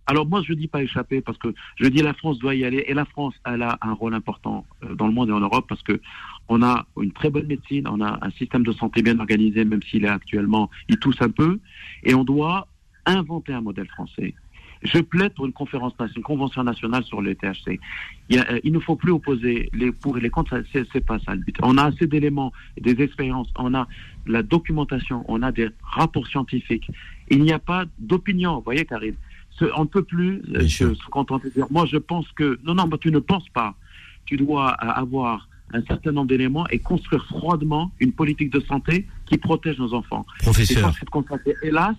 Alors 0.05 0.27
moi, 0.27 0.41
je 0.45 0.53
dis 0.53 0.67
pas 0.67 0.84
échapper 0.84 1.21
parce 1.21 1.38
que 1.38 1.53
je 1.77 1.88
dis 1.88 2.01
la 2.01 2.13
France 2.13 2.39
doit 2.39 2.55
y 2.55 2.65
aller 2.65 2.84
et 2.88 2.93
la 2.93 3.05
France, 3.05 3.34
elle 3.45 3.61
a 3.61 3.77
un 3.81 3.93
rôle 3.93 4.13
important 4.13 4.65
euh, 4.84 4.95
dans 4.95 5.07
le 5.07 5.13
monde 5.13 5.30
et 5.30 5.31
en 5.31 5.39
Europe 5.39 5.65
parce 5.67 5.81
que 5.84 6.01
on 6.49 6.61
a 6.61 6.85
une 6.99 7.13
très 7.13 7.30
bonne 7.30 7.47
médecine, 7.47 7.88
on 7.88 8.01
a 8.01 8.19
un 8.21 8.31
système 8.31 8.63
de 8.63 8.73
santé 8.73 9.01
bien 9.01 9.17
organisé, 9.19 9.63
même 9.63 9.81
s'il 9.81 10.03
est 10.03 10.09
actuellement, 10.09 10.69
il 10.89 10.97
tousse 10.97 11.21
un 11.21 11.30
peu, 11.30 11.59
et 12.03 12.13
on 12.13 12.25
doit 12.25 12.67
inventer 13.05 13.53
un 13.53 13.61
modèle 13.61 13.88
français. 13.88 14.34
Je 14.84 14.99
plaide 14.99 15.34
pour 15.34 15.45
une 15.45 15.53
conférence 15.53 15.93
une 16.15 16.23
convention 16.23 16.61
nationale 16.63 17.05
sur 17.05 17.21
le 17.21 17.35
THC. 17.35 17.80
Euh, 18.34 18.59
il 18.65 18.73
ne 18.73 18.80
faut 18.80 18.97
plus 18.97 19.11
opposer 19.11 19.69
les 19.71 19.93
pour 19.93 20.17
et 20.17 20.21
les 20.21 20.30
contre, 20.30 20.61
c'est 20.73 21.05
pas 21.05 21.19
ça 21.19 21.35
le 21.35 21.41
but. 21.41 21.55
On 21.63 21.77
a 21.77 21.85
assez 21.85 22.05
d'éléments, 22.05 22.51
des 22.80 23.01
expériences, 23.01 23.47
on 23.57 23.73
a 23.73 23.88
la 24.25 24.43
documentation, 24.43 25.23
on 25.30 25.41
a 25.41 25.53
des 25.53 25.69
rapports 25.81 26.27
scientifiques. 26.27 26.91
Il 27.30 27.41
n'y 27.43 27.53
a 27.53 27.59
pas 27.59 27.85
d'opinion, 27.99 28.55
vous 28.55 28.63
voyez, 28.63 28.84
Karine. 28.84 29.15
Ce- 29.59 29.65
on 29.75 29.81
ne 29.81 29.88
peut 29.88 30.03
plus 30.03 30.41
euh, 30.55 30.61
se, 30.67 30.93
se 30.95 31.05
contenter 31.09 31.49
de 31.49 31.53
dire, 31.53 31.67
moi 31.69 31.85
je 31.85 31.97
pense 31.97 32.27
que, 32.31 32.59
non, 32.63 32.75
non, 32.75 32.89
tu 32.97 33.11
ne 33.11 33.19
penses 33.19 33.47
pas. 33.49 33.75
Tu 34.25 34.38
dois 34.38 34.71
euh, 34.71 34.88
avoir 34.88 35.47
un 35.73 35.81
certain 35.84 36.11
nombre 36.11 36.27
d'éléments 36.27 36.67
et 36.69 36.80
construire 36.80 37.25
froidement 37.25 37.91
une 37.99 38.13
politique 38.13 38.51
de 38.51 38.59
santé 38.61 39.07
qui 39.25 39.38
protège 39.38 39.77
nos 39.80 39.93
enfants. 39.93 40.25
Et 40.41 40.43
professeur 40.43 41.05
de 41.05 41.09
constater, 41.09 41.55
hélas, 41.63 41.95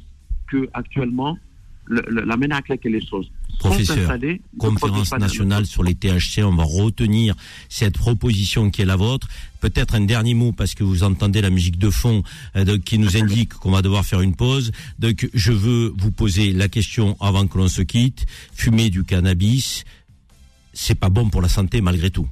que 0.48 0.68
actuellement, 0.74 1.39
le- 1.86 2.05
le- 2.09 2.23
la 2.24 2.36
manière 2.36 2.61
avec 2.69 2.85
les 2.85 3.05
choses 3.05 3.31
Professeur, 3.59 4.19
conférence 4.59 5.12
nationale 5.12 5.65
sur 5.65 5.82
les 5.85 5.94
THC, 5.94 6.43
on 6.43 6.55
va 6.55 6.65
retenir 6.65 7.35
cette 7.69 7.94
proposition 7.97 8.70
qui 8.70 8.82
est 8.82 8.85
la 8.85 8.97
vôtre. 8.97 9.28
Peut-être 9.61 9.94
un 9.94 10.01
dernier 10.01 10.35
mot 10.35 10.52
parce 10.52 10.74
que 10.74 10.82
vous 10.85 11.02
entendez 11.05 11.40
la 11.40 11.51
musique 11.51 11.78
de 11.78 11.89
fond 11.89 12.23
euh, 12.56 12.65
de- 12.65 12.77
qui 12.77 12.98
nous 12.98 13.16
indique 13.16 13.55
qu'on 13.55 13.70
va 13.70 13.81
devoir 13.81 14.05
faire 14.05 14.20
une 14.23 14.35
pause. 14.35 14.73
Donc 14.98 15.28
je 15.32 15.52
veux 15.52 15.94
vous 15.97 16.11
poser 16.11 16.52
la 16.52 16.69
question 16.69 17.16
avant 17.20 17.47
que 17.47 17.56
l'on 17.56 17.69
se 17.69 17.81
quitte. 17.82 18.27
Fumer 18.52 18.90
du 18.90 19.05
cannabis, 19.05 19.85
c'est 20.73 20.97
pas 20.98 21.09
bon 21.09 21.31
pour 21.31 21.40
la 21.40 21.48
santé 21.48 21.81
malgré 21.81 22.11
tout. 22.11 22.28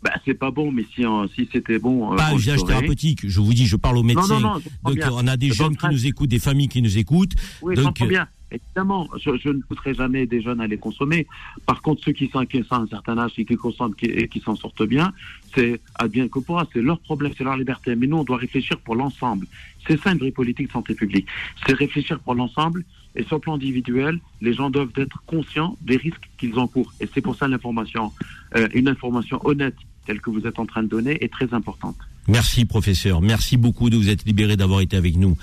Bah, 0.00 0.12
c'est 0.24 0.34
pas 0.34 0.52
bon, 0.52 0.70
mais 0.70 0.84
si, 0.94 1.02
si 1.34 1.48
c'était 1.52 1.80
bon, 1.80 2.12
euh, 2.12 2.16
Pas 2.16 2.32
usage 2.32 2.64
thérapeutique. 2.64 3.22
Je 3.28 3.40
vous 3.40 3.52
dis, 3.52 3.66
je 3.66 3.74
parle 3.74 3.96
aux 3.98 4.04
médecins. 4.04 4.38
non, 4.38 4.60
Donc 4.84 4.94
bien. 4.94 5.10
on 5.12 5.26
a 5.26 5.36
des 5.36 5.48
Je 5.48 5.54
jeunes 5.54 5.76
qui 5.76 5.86
nous 5.90 6.06
écoutent, 6.06 6.30
des 6.30 6.38
familles 6.38 6.68
qui 6.68 6.80
nous 6.80 6.96
écoutent. 6.98 7.34
Oui, 7.62 7.74
Donc, 7.74 8.00
bien. 8.06 8.28
Évidemment, 8.50 9.08
je, 9.18 9.48
ne 9.48 9.60
pousserai 9.60 9.94
jamais 9.94 10.26
des 10.26 10.40
jeunes 10.40 10.60
à 10.60 10.66
les 10.66 10.78
consommer. 10.78 11.26
Par 11.66 11.82
contre, 11.82 12.02
ceux 12.04 12.12
qui 12.12 12.28
sont 12.28 12.44
qui 12.46 12.62
sont 12.64 12.76
à 12.76 12.78
un 12.78 12.86
certain 12.86 13.18
âge 13.18 13.32
et 13.36 13.44
qui 13.44 13.56
consomment 13.56 13.94
et 14.02 14.28
qui 14.28 14.40
s'en 14.40 14.56
sortent 14.56 14.84
bien, 14.84 15.12
c'est 15.54 15.80
advient 15.96 16.28
que 16.30 16.38
pourra, 16.38 16.66
c'est 16.72 16.80
leur 16.80 16.98
problème, 16.98 17.32
c'est 17.36 17.44
leur 17.44 17.56
liberté. 17.56 17.94
Mais 17.94 18.06
nous, 18.06 18.16
on 18.16 18.24
doit 18.24 18.38
réfléchir 18.38 18.78
pour 18.78 18.96
l'ensemble. 18.96 19.46
C'est 19.86 20.00
ça 20.00 20.12
une 20.12 20.18
vraie 20.18 20.30
politique 20.30 20.68
de 20.68 20.72
santé 20.72 20.94
publique. 20.94 21.26
C'est 21.66 21.74
réfléchir 21.74 22.18
pour 22.20 22.34
l'ensemble. 22.34 22.84
Et 23.16 23.24
sur 23.24 23.36
le 23.36 23.40
plan 23.40 23.54
individuel, 23.54 24.20
les 24.40 24.52
gens 24.54 24.70
doivent 24.70 24.92
être 24.96 25.22
conscients 25.26 25.76
des 25.80 25.96
risques 25.96 26.28
qu'ils 26.38 26.58
encourent. 26.58 26.92
Et 27.00 27.08
c'est 27.12 27.20
pour 27.20 27.34
ça 27.34 27.48
l'information, 27.48 28.12
euh, 28.56 28.68
une 28.74 28.88
information 28.88 29.40
honnête 29.44 29.76
telle 30.06 30.20
que 30.20 30.30
vous 30.30 30.46
êtes 30.46 30.58
en 30.58 30.66
train 30.66 30.82
de 30.82 30.88
donner 30.88 31.22
est 31.22 31.32
très 31.32 31.52
importante. 31.52 31.96
Merci 32.28 32.66
professeur, 32.66 33.22
merci 33.22 33.56
beaucoup 33.56 33.88
de 33.88 33.96
vous 33.96 34.10
être 34.10 34.24
libéré 34.26 34.56
d'avoir 34.58 34.82
été 34.82 34.96
avec 34.98 35.16
nous. 35.16 35.36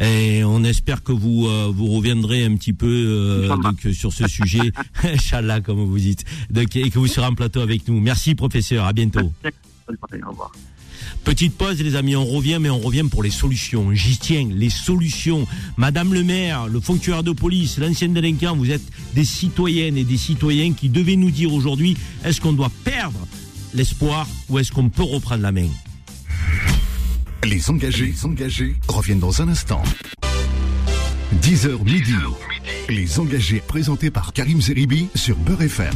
Et 0.00 0.42
on 0.42 0.64
espère 0.64 1.04
que 1.04 1.12
vous 1.12 1.46
euh, 1.46 1.70
vous 1.72 1.86
reviendrez 1.86 2.44
un 2.44 2.56
petit 2.56 2.72
peu 2.72 2.86
euh, 2.86 3.56
donc, 3.56 3.86
sur 3.94 4.12
ce 4.12 4.26
sujet, 4.26 4.72
Inch'Allah 5.04 5.60
comme 5.60 5.84
vous 5.84 5.98
dites, 5.98 6.24
donc, 6.50 6.74
et 6.74 6.90
que 6.90 6.98
vous 6.98 7.06
serez 7.06 7.26
en 7.26 7.34
plateau 7.34 7.60
avec 7.60 7.86
nous. 7.86 8.00
Merci 8.00 8.34
professeur, 8.34 8.84
à 8.84 8.92
bientôt. 8.92 9.32
Au 9.88 10.30
revoir. 10.30 10.52
Petite 11.22 11.56
pause 11.56 11.80
les 11.80 11.94
amis, 11.94 12.16
on 12.16 12.24
revient 12.24 12.58
mais 12.60 12.68
on 12.68 12.80
revient 12.80 13.04
pour 13.08 13.22
les 13.22 13.30
solutions. 13.30 13.92
J'y 13.92 14.18
tiens, 14.18 14.48
les 14.52 14.70
solutions. 14.70 15.46
Madame 15.76 16.12
le 16.12 16.24
maire, 16.24 16.66
le 16.66 16.80
fonctionnaire 16.80 17.22
de 17.22 17.32
police, 17.32 17.78
l'ancien 17.78 18.08
délinquant, 18.08 18.56
vous 18.56 18.72
êtes 18.72 18.82
des 19.14 19.24
citoyennes 19.24 19.96
et 19.96 20.04
des 20.04 20.18
citoyens 20.18 20.72
qui 20.72 20.88
devaient 20.88 21.16
nous 21.16 21.30
dire 21.30 21.54
aujourd'hui 21.54 21.96
est-ce 22.24 22.40
qu'on 22.40 22.52
doit 22.52 22.72
perdre 22.82 23.26
l'espoir 23.72 24.26
ou 24.48 24.58
est-ce 24.58 24.72
qu'on 24.72 24.88
peut 24.88 25.04
reprendre 25.04 25.42
la 25.42 25.52
main? 25.52 25.68
Les 27.44 27.68
engagés, 27.68 28.06
les 28.06 28.24
engagés 28.24 28.74
reviennent 28.88 29.18
dans 29.18 29.42
un 29.42 29.48
instant. 29.48 29.82
10h 31.42 31.84
midi. 31.84 32.14
Les 32.88 33.18
engagés 33.18 33.60
présentés 33.60 34.10
par 34.10 34.32
Karim 34.32 34.62
Zeribi 34.62 35.08
sur 35.14 35.36
Beurre 35.36 35.62
FM. 35.62 35.94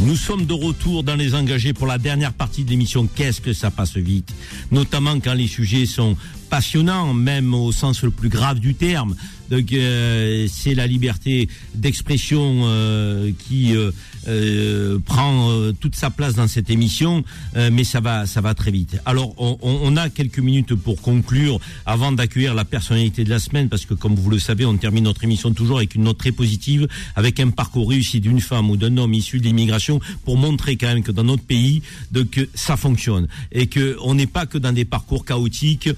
Nous 0.00 0.16
sommes 0.16 0.44
de 0.44 0.54
retour 0.54 1.04
dans 1.04 1.14
les 1.14 1.36
engagés 1.36 1.72
pour 1.72 1.86
la 1.86 1.98
dernière 1.98 2.32
partie 2.32 2.64
de 2.64 2.70
l'émission. 2.70 3.06
Qu'est-ce 3.06 3.40
que 3.40 3.52
ça 3.52 3.70
passe 3.70 3.96
vite? 3.96 4.34
Notamment 4.72 5.20
quand 5.20 5.34
les 5.34 5.46
sujets 5.46 5.86
sont 5.86 6.16
passionnants, 6.50 7.14
même 7.14 7.54
au 7.54 7.70
sens 7.70 8.02
le 8.02 8.10
plus 8.10 8.28
grave 8.28 8.58
du 8.58 8.74
terme. 8.74 9.14
Donc 9.50 9.72
euh, 9.72 10.46
c'est 10.50 10.74
la 10.74 10.86
liberté 10.86 11.48
d'expression 11.74 12.62
euh, 12.64 13.30
qui 13.48 13.74
euh, 13.74 13.90
euh, 14.26 14.98
prend 15.04 15.50
euh, 15.50 15.72
toute 15.72 15.96
sa 15.96 16.10
place 16.10 16.34
dans 16.34 16.48
cette 16.48 16.70
émission, 16.70 17.24
euh, 17.56 17.70
mais 17.72 17.84
ça 17.84 18.00
va, 18.00 18.26
ça 18.26 18.40
va 18.40 18.54
très 18.54 18.70
vite. 18.70 18.98
Alors 19.06 19.34
on, 19.38 19.58
on- 19.62 19.96
a 19.96 20.10
quelques 20.10 20.38
minutes 20.38 20.74
pour 20.74 21.00
conclure 21.00 21.58
avant 21.86 22.12
d'accueillir 22.12 22.54
la 22.54 22.64
personnalité 22.64 23.24
de 23.24 23.30
la 23.30 23.38
semaine, 23.38 23.68
parce 23.68 23.84
que 23.86 23.94
comme 23.94 24.14
vous 24.14 24.30
le 24.30 24.38
savez, 24.38 24.64
on 24.66 24.76
termine 24.76 25.04
notre 25.04 25.24
émission 25.24 25.52
toujours 25.52 25.78
avec 25.78 25.94
une 25.94 26.04
note 26.04 26.18
très 26.18 26.30
positive, 26.30 26.86
avec 27.16 27.40
un 27.40 27.48
parcours 27.50 27.88
réussi 27.88 28.20
d'une 28.20 28.40
femme 28.40 28.70
ou 28.70 28.76
d'un 28.76 28.96
homme 28.98 29.14
issu 29.14 29.38
de 29.40 29.44
l'immigration, 29.44 29.98
pour 30.24 30.36
montrer 30.36 30.76
quand 30.76 30.88
même 30.88 31.02
que 31.02 31.10
dans 31.12 31.24
notre 31.24 31.42
pays, 31.42 31.82
que 32.30 32.48
ça 32.54 32.76
fonctionne 32.76 33.28
et 33.50 33.66
que 33.66 33.96
on 34.02 34.14
n'est 34.14 34.26
pas 34.26 34.46
que 34.46 34.58
dans 34.58 34.72
des 34.72 34.84
parcours 34.84 35.24
chaotiques 35.24 35.88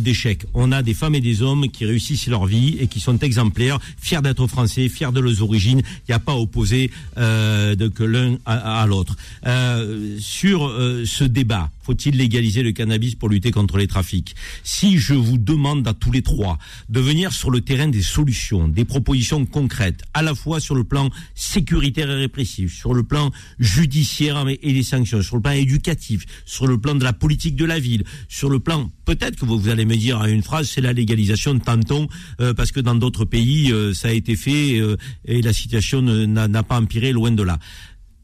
d'échecs. 0.00 0.46
On 0.54 0.72
a 0.72 0.82
des 0.82 0.94
femmes 0.94 1.14
et 1.14 1.20
des 1.20 1.42
hommes 1.42 1.68
qui 1.68 1.84
réussissent 1.84 2.26
leur 2.28 2.46
vie 2.46 2.77
et 2.78 2.86
qui 2.86 3.00
sont 3.00 3.18
exemplaires, 3.18 3.78
fiers 4.00 4.22
d'être 4.22 4.46
français, 4.46 4.88
fiers 4.88 5.12
de 5.12 5.20
leurs 5.20 5.42
origines. 5.42 5.80
Il 5.80 6.10
n'y 6.10 6.14
a 6.14 6.18
pas 6.18 6.32
à 6.32 6.36
opposer 6.36 6.90
euh, 7.16 7.76
que 7.90 8.04
l'un 8.04 8.36
à, 8.46 8.82
à 8.82 8.86
l'autre. 8.86 9.16
Euh, 9.46 10.16
sur 10.18 10.66
euh, 10.66 11.04
ce 11.06 11.24
débat, 11.24 11.70
faut-il 11.88 12.18
légaliser 12.18 12.62
le 12.62 12.72
cannabis 12.72 13.14
pour 13.14 13.30
lutter 13.30 13.50
contre 13.50 13.78
les 13.78 13.86
trafics? 13.86 14.36
Si 14.62 14.98
je 14.98 15.14
vous 15.14 15.38
demande 15.38 15.88
à 15.88 15.94
tous 15.94 16.12
les 16.12 16.20
trois 16.20 16.58
de 16.90 17.00
venir 17.00 17.32
sur 17.32 17.50
le 17.50 17.62
terrain 17.62 17.88
des 17.88 18.02
solutions, 18.02 18.68
des 18.68 18.84
propositions 18.84 19.46
concrètes, 19.46 20.02
à 20.12 20.20
la 20.20 20.34
fois 20.34 20.60
sur 20.60 20.74
le 20.74 20.84
plan 20.84 21.08
sécuritaire 21.34 22.10
et 22.10 22.16
répressif, 22.16 22.76
sur 22.76 22.92
le 22.92 23.04
plan 23.04 23.30
judiciaire 23.58 24.46
et 24.48 24.72
les 24.72 24.82
sanctions, 24.82 25.22
sur 25.22 25.36
le 25.36 25.42
plan 25.42 25.52
éducatif, 25.52 26.26
sur 26.44 26.66
le 26.66 26.76
plan 26.76 26.94
de 26.94 27.04
la 27.04 27.14
politique 27.14 27.56
de 27.56 27.64
la 27.64 27.78
ville, 27.78 28.04
sur 28.28 28.50
le 28.50 28.60
plan, 28.60 28.90
peut-être 29.06 29.36
que 29.36 29.46
vous, 29.46 29.70
allez 29.70 29.86
me 29.86 29.96
dire 29.96 30.20
à 30.20 30.28
une 30.28 30.42
phrase, 30.42 30.68
c'est 30.68 30.82
la 30.82 30.92
légalisation 30.92 31.54
de 31.54 31.60
tantôt, 31.60 32.06
euh, 32.42 32.52
parce 32.52 32.70
que 32.70 32.80
dans 32.80 32.96
d'autres 32.96 33.24
pays, 33.24 33.72
euh, 33.72 33.94
ça 33.94 34.08
a 34.08 34.12
été 34.12 34.36
fait 34.36 34.78
euh, 34.78 34.98
et 35.24 35.40
la 35.40 35.54
situation 35.54 36.02
n'a 36.02 36.62
pas 36.62 36.78
empiré 36.78 37.12
loin 37.12 37.30
de 37.30 37.42
là. 37.42 37.58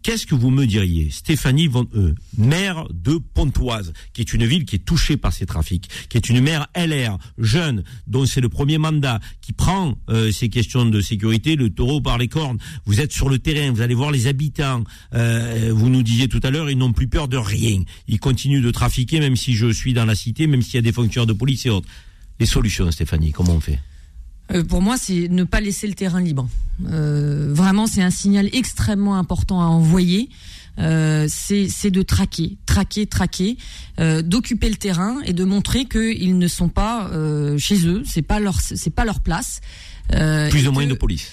Qu'est-ce 0.04 0.26
que 0.26 0.34
vous 0.34 0.50
me 0.50 0.66
diriez, 0.66 1.08
Stéphanie 1.10 1.66
Von 1.66 1.88
E, 1.94 2.14
maire 2.36 2.86
de 2.92 3.16
Pontoise, 3.16 3.94
qui 4.12 4.20
est 4.20 4.34
une 4.34 4.44
ville 4.44 4.66
qui 4.66 4.76
est 4.76 4.84
touchée 4.84 5.16
par 5.16 5.32
ces 5.32 5.46
trafics, 5.46 5.88
qui 6.10 6.18
est 6.18 6.28
une 6.28 6.42
maire 6.42 6.66
LR, 6.76 7.16
jeune, 7.38 7.84
dont 8.06 8.26
c'est 8.26 8.42
le 8.42 8.50
premier 8.50 8.76
mandat, 8.76 9.18
qui 9.40 9.54
prend 9.54 9.96
euh, 10.10 10.30
ces 10.30 10.50
questions 10.50 10.84
de 10.84 11.00
sécurité, 11.00 11.56
le 11.56 11.70
taureau 11.70 12.02
par 12.02 12.18
les 12.18 12.28
cornes. 12.28 12.58
Vous 12.84 13.00
êtes 13.00 13.12
sur 13.12 13.30
le 13.30 13.38
terrain, 13.38 13.72
vous 13.72 13.80
allez 13.80 13.94
voir 13.94 14.10
les 14.10 14.26
habitants. 14.26 14.84
Euh, 15.14 15.72
vous 15.74 15.88
nous 15.88 16.02
disiez 16.02 16.28
tout 16.28 16.40
à 16.42 16.50
l'heure, 16.50 16.68
ils 16.68 16.76
n'ont 16.76 16.92
plus 16.92 17.08
peur 17.08 17.26
de 17.26 17.38
rien. 17.38 17.82
Ils 18.06 18.20
continuent 18.20 18.62
de 18.62 18.70
trafiquer, 18.70 19.20
même 19.20 19.36
si 19.36 19.54
je 19.54 19.72
suis 19.72 19.94
dans 19.94 20.04
la 20.04 20.14
cité, 20.14 20.46
même 20.46 20.60
s'il 20.60 20.74
y 20.74 20.78
a 20.78 20.82
des 20.82 20.92
fonctionnaires 20.92 21.28
de 21.28 21.32
police 21.32 21.64
et 21.64 21.70
autres. 21.70 21.88
Les 22.38 22.46
solutions, 22.46 22.90
Stéphanie, 22.90 23.32
comment 23.32 23.54
on 23.54 23.60
fait? 23.60 23.80
Euh, 24.52 24.62
pour 24.62 24.82
moi, 24.82 24.96
c'est 24.98 25.28
ne 25.28 25.44
pas 25.44 25.60
laisser 25.60 25.86
le 25.86 25.94
terrain 25.94 26.20
libre. 26.20 26.48
Euh, 26.90 27.48
vraiment, 27.52 27.86
c'est 27.86 28.02
un 28.02 28.10
signal 28.10 28.48
extrêmement 28.52 29.16
important 29.16 29.60
à 29.62 29.64
envoyer. 29.66 30.28
Euh, 30.78 31.26
c'est 31.28 31.90
de 31.90 32.02
traquer, 32.02 32.56
traquer, 32.66 33.06
traquer, 33.06 33.56
euh, 34.00 34.22
d'occuper 34.22 34.68
le 34.68 34.74
terrain 34.74 35.20
et 35.24 35.32
de 35.32 35.44
montrer 35.44 35.84
qu'ils 35.86 36.36
ne 36.36 36.48
sont 36.48 36.68
pas 36.68 37.08
euh, 37.12 37.56
chez 37.58 37.86
eux, 37.86 38.02
c'est 38.04 38.22
pas 38.22 38.40
leur 38.40 38.60
c'est 38.60 38.90
pas 38.90 39.04
leur 39.04 39.20
place. 39.20 39.60
Euh, 40.14 40.50
Plus 40.50 40.68
moyens 40.68 40.90
que- 40.90 40.96
de 40.96 40.98
police. 40.98 41.30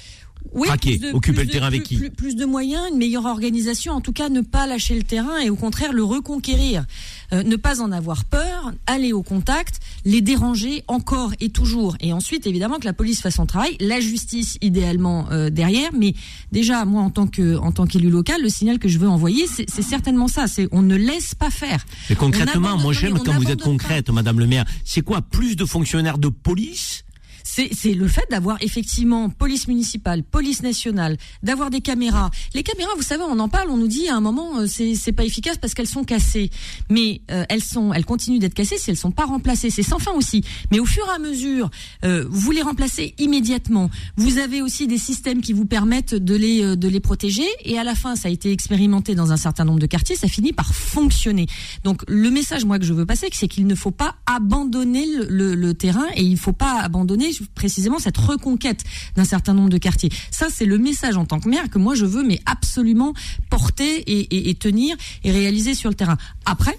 Oui, 0.53 0.68
Traquer, 0.68 0.97
de- 0.97 1.11
occuper 1.13 1.41
le 1.41 1.45
de- 1.47 1.51
terrain 1.51 1.68
avec 1.68 1.84
qui 1.84 1.95
plus, 1.95 2.09
plus 2.09 2.35
de 2.35 2.45
moyens, 2.45 2.84
une 2.91 2.97
meilleure 2.97 3.26
organisation, 3.26 3.93
en 3.93 4.01
tout 4.01 4.11
cas 4.11 4.30
ne 4.30 4.41
pas 4.41 4.68
lâcher 4.68 4.95
le 4.95 5.03
terrain 5.03 5.39
et 5.39 5.49
au 5.49 5.55
contraire 5.55 5.93
le 5.93 6.03
reconquérir. 6.03 6.85
Euh, 7.34 7.43
ne 7.43 7.55
pas 7.55 7.80
en 7.81 7.93
avoir 7.93 8.26
peur, 8.26 8.73
aller 8.88 9.13
au 9.13 9.23
contact, 9.23 9.80
les 10.03 10.19
déranger 10.22 10.84
encore 10.89 11.31
et 11.39 11.47
toujours. 11.49 11.95
Et 12.01 12.11
ensuite, 12.11 12.45
évidemment, 12.45 12.77
que 12.80 12.84
la 12.85 12.91
police 12.91 13.22
fasse 13.22 13.35
son 13.35 13.45
travail, 13.45 13.77
la 13.80 14.01
justice 14.01 14.57
idéalement 14.61 15.27
euh, 15.31 15.49
derrière. 15.49 15.91
Mais 15.97 16.13
déjà, 16.51 16.84
moi, 16.84 17.01
en 17.01 17.09
tant 17.09 17.27
que 17.27 17.55
en 17.57 17.72
tant 17.72 17.85
qu'élu 17.88 18.09
local, 18.09 18.41
le 18.41 18.49
signal 18.49 18.80
que 18.80 18.89
je 18.89 18.97
veux 18.99 19.07
envoyer, 19.07 19.45
c'est 19.47 19.81
certainement 19.81 20.27
ça. 20.27 20.47
C'est 20.47 20.68
on 20.73 20.81
ne 20.81 20.95
laisse 20.97 21.34
pas 21.34 21.49
faire. 21.49 21.85
Mais 22.09 22.15
concrètement, 22.18 22.77
moi 22.77 22.91
j'aime 22.91 23.18
quand 23.19 23.34
vous 23.39 23.49
êtes 23.49 23.59
pas. 23.59 23.65
concrète, 23.65 24.09
Madame 24.09 24.39
le 24.39 24.47
maire. 24.47 24.65
C'est 24.84 25.01
quoi 25.01 25.22
Plus 25.22 25.55
de 25.55 25.63
fonctionnaires 25.63 26.18
de 26.18 26.27
police 26.27 27.05
C'est 27.43 27.93
le 27.93 28.07
fait 28.07 28.26
d'avoir 28.30 28.57
effectivement 28.61 29.30
police 29.30 29.68
municipale, 29.68 30.23
police 30.23 30.61
nationale, 30.63 31.18
d'avoir 31.43 31.69
des 31.69 31.81
caméras. 31.81 32.30
Les 32.53 32.63
caméras, 32.63 32.91
vous 32.95 33.03
savez, 33.03 33.23
on 33.27 33.39
en 33.39 33.49
parle, 33.49 33.69
on 33.69 33.77
nous 33.77 33.88
dit 33.88 34.07
à 34.07 34.15
un 34.15 34.22
moment 34.22 34.59
euh, 34.59 34.68
c'est 34.68 35.11
pas 35.11 35.23
efficace 35.26 35.57
parce 35.57 35.73
qu'elles 35.73 35.88
sont 35.88 36.03
cassées. 36.03 36.49
Mais 36.89 37.22
euh, 37.31 37.43
elles 37.49 37.63
sont, 37.63 37.93
elles 37.93 38.05
continuent 38.05 38.39
d'être 38.39 38.53
cassées 38.53 38.77
si 38.77 38.89
elles 38.89 38.97
sont 38.97 39.11
pas 39.11 39.26
remplacées. 39.26 39.69
C'est 39.69 39.84
sans 39.84 39.99
fin 39.99 40.11
aussi. 40.13 40.43
Mais 40.72 40.80
au 40.80 40.85
fur 40.85 41.05
et 41.07 41.15
à 41.15 41.19
mesure, 41.19 41.69
euh, 42.05 42.26
vous 42.30 42.51
les 42.51 42.61
remplacez 42.61 43.13
immédiatement. 43.19 43.89
Vous 44.18 44.38
avez 44.38 44.61
aussi 44.61 44.88
des 44.88 44.97
systèmes 44.97 45.41
qui 45.41 45.53
vous 45.53 45.65
permettent 45.65 46.15
de 46.15 46.35
les 46.35 46.63
euh, 46.63 46.76
de 46.76 46.88
les 46.88 46.99
protéger. 46.99 47.47
Et 47.65 47.77
à 47.77 47.84
la 47.84 47.95
fin, 47.95 48.15
ça 48.15 48.27
a 48.27 48.31
été 48.31 48.51
expérimenté 48.51 49.15
dans 49.15 49.31
un 49.31 49.38
certain 49.38 49.65
nombre 49.65 49.80
de 49.80 49.88
quartiers, 49.88 50.15
ça 50.15 50.27
finit 50.27 50.53
par 50.53 50.73
fonctionner. 50.73 51.47
Donc 51.84 52.03
le 52.07 52.30
message 52.30 52.65
moi 52.65 52.80
que 52.80 52.85
je 52.85 52.93
veux 52.93 53.05
passer, 53.05 53.27
c'est 53.34 53.47
qu'il 53.47 53.68
ne 53.68 53.76
faut 53.76 53.91
pas 53.91 54.15
abandonner 54.26 55.05
le, 55.05 55.26
le- 55.30 55.55
le 55.55 55.73
terrain 55.73 56.07
et 56.15 56.23
il 56.23 56.31
ne 56.34 56.38
faut 56.38 56.53
pas 56.53 56.80
abandonner 56.81 57.30
précisément 57.55 57.99
cette 57.99 58.17
reconquête 58.17 58.83
d'un 59.15 59.25
certain 59.25 59.53
nombre 59.53 59.69
de 59.69 59.77
quartiers. 59.77 60.11
Ça, 60.31 60.47
c'est 60.51 60.65
le 60.65 60.77
message 60.77 61.17
en 61.17 61.25
tant 61.25 61.39
que 61.39 61.49
maire 61.49 61.69
que 61.69 61.77
moi 61.77 61.95
je 61.95 62.05
veux 62.05 62.23
mais 62.23 62.39
absolument 62.45 63.13
porter 63.49 64.03
et, 64.07 64.55
tenir 64.55 64.95
et 65.23 65.31
réaliser 65.31 65.73
sur 65.73 65.89
le 65.89 65.95
terrain. 65.95 66.17
Après, 66.45 66.77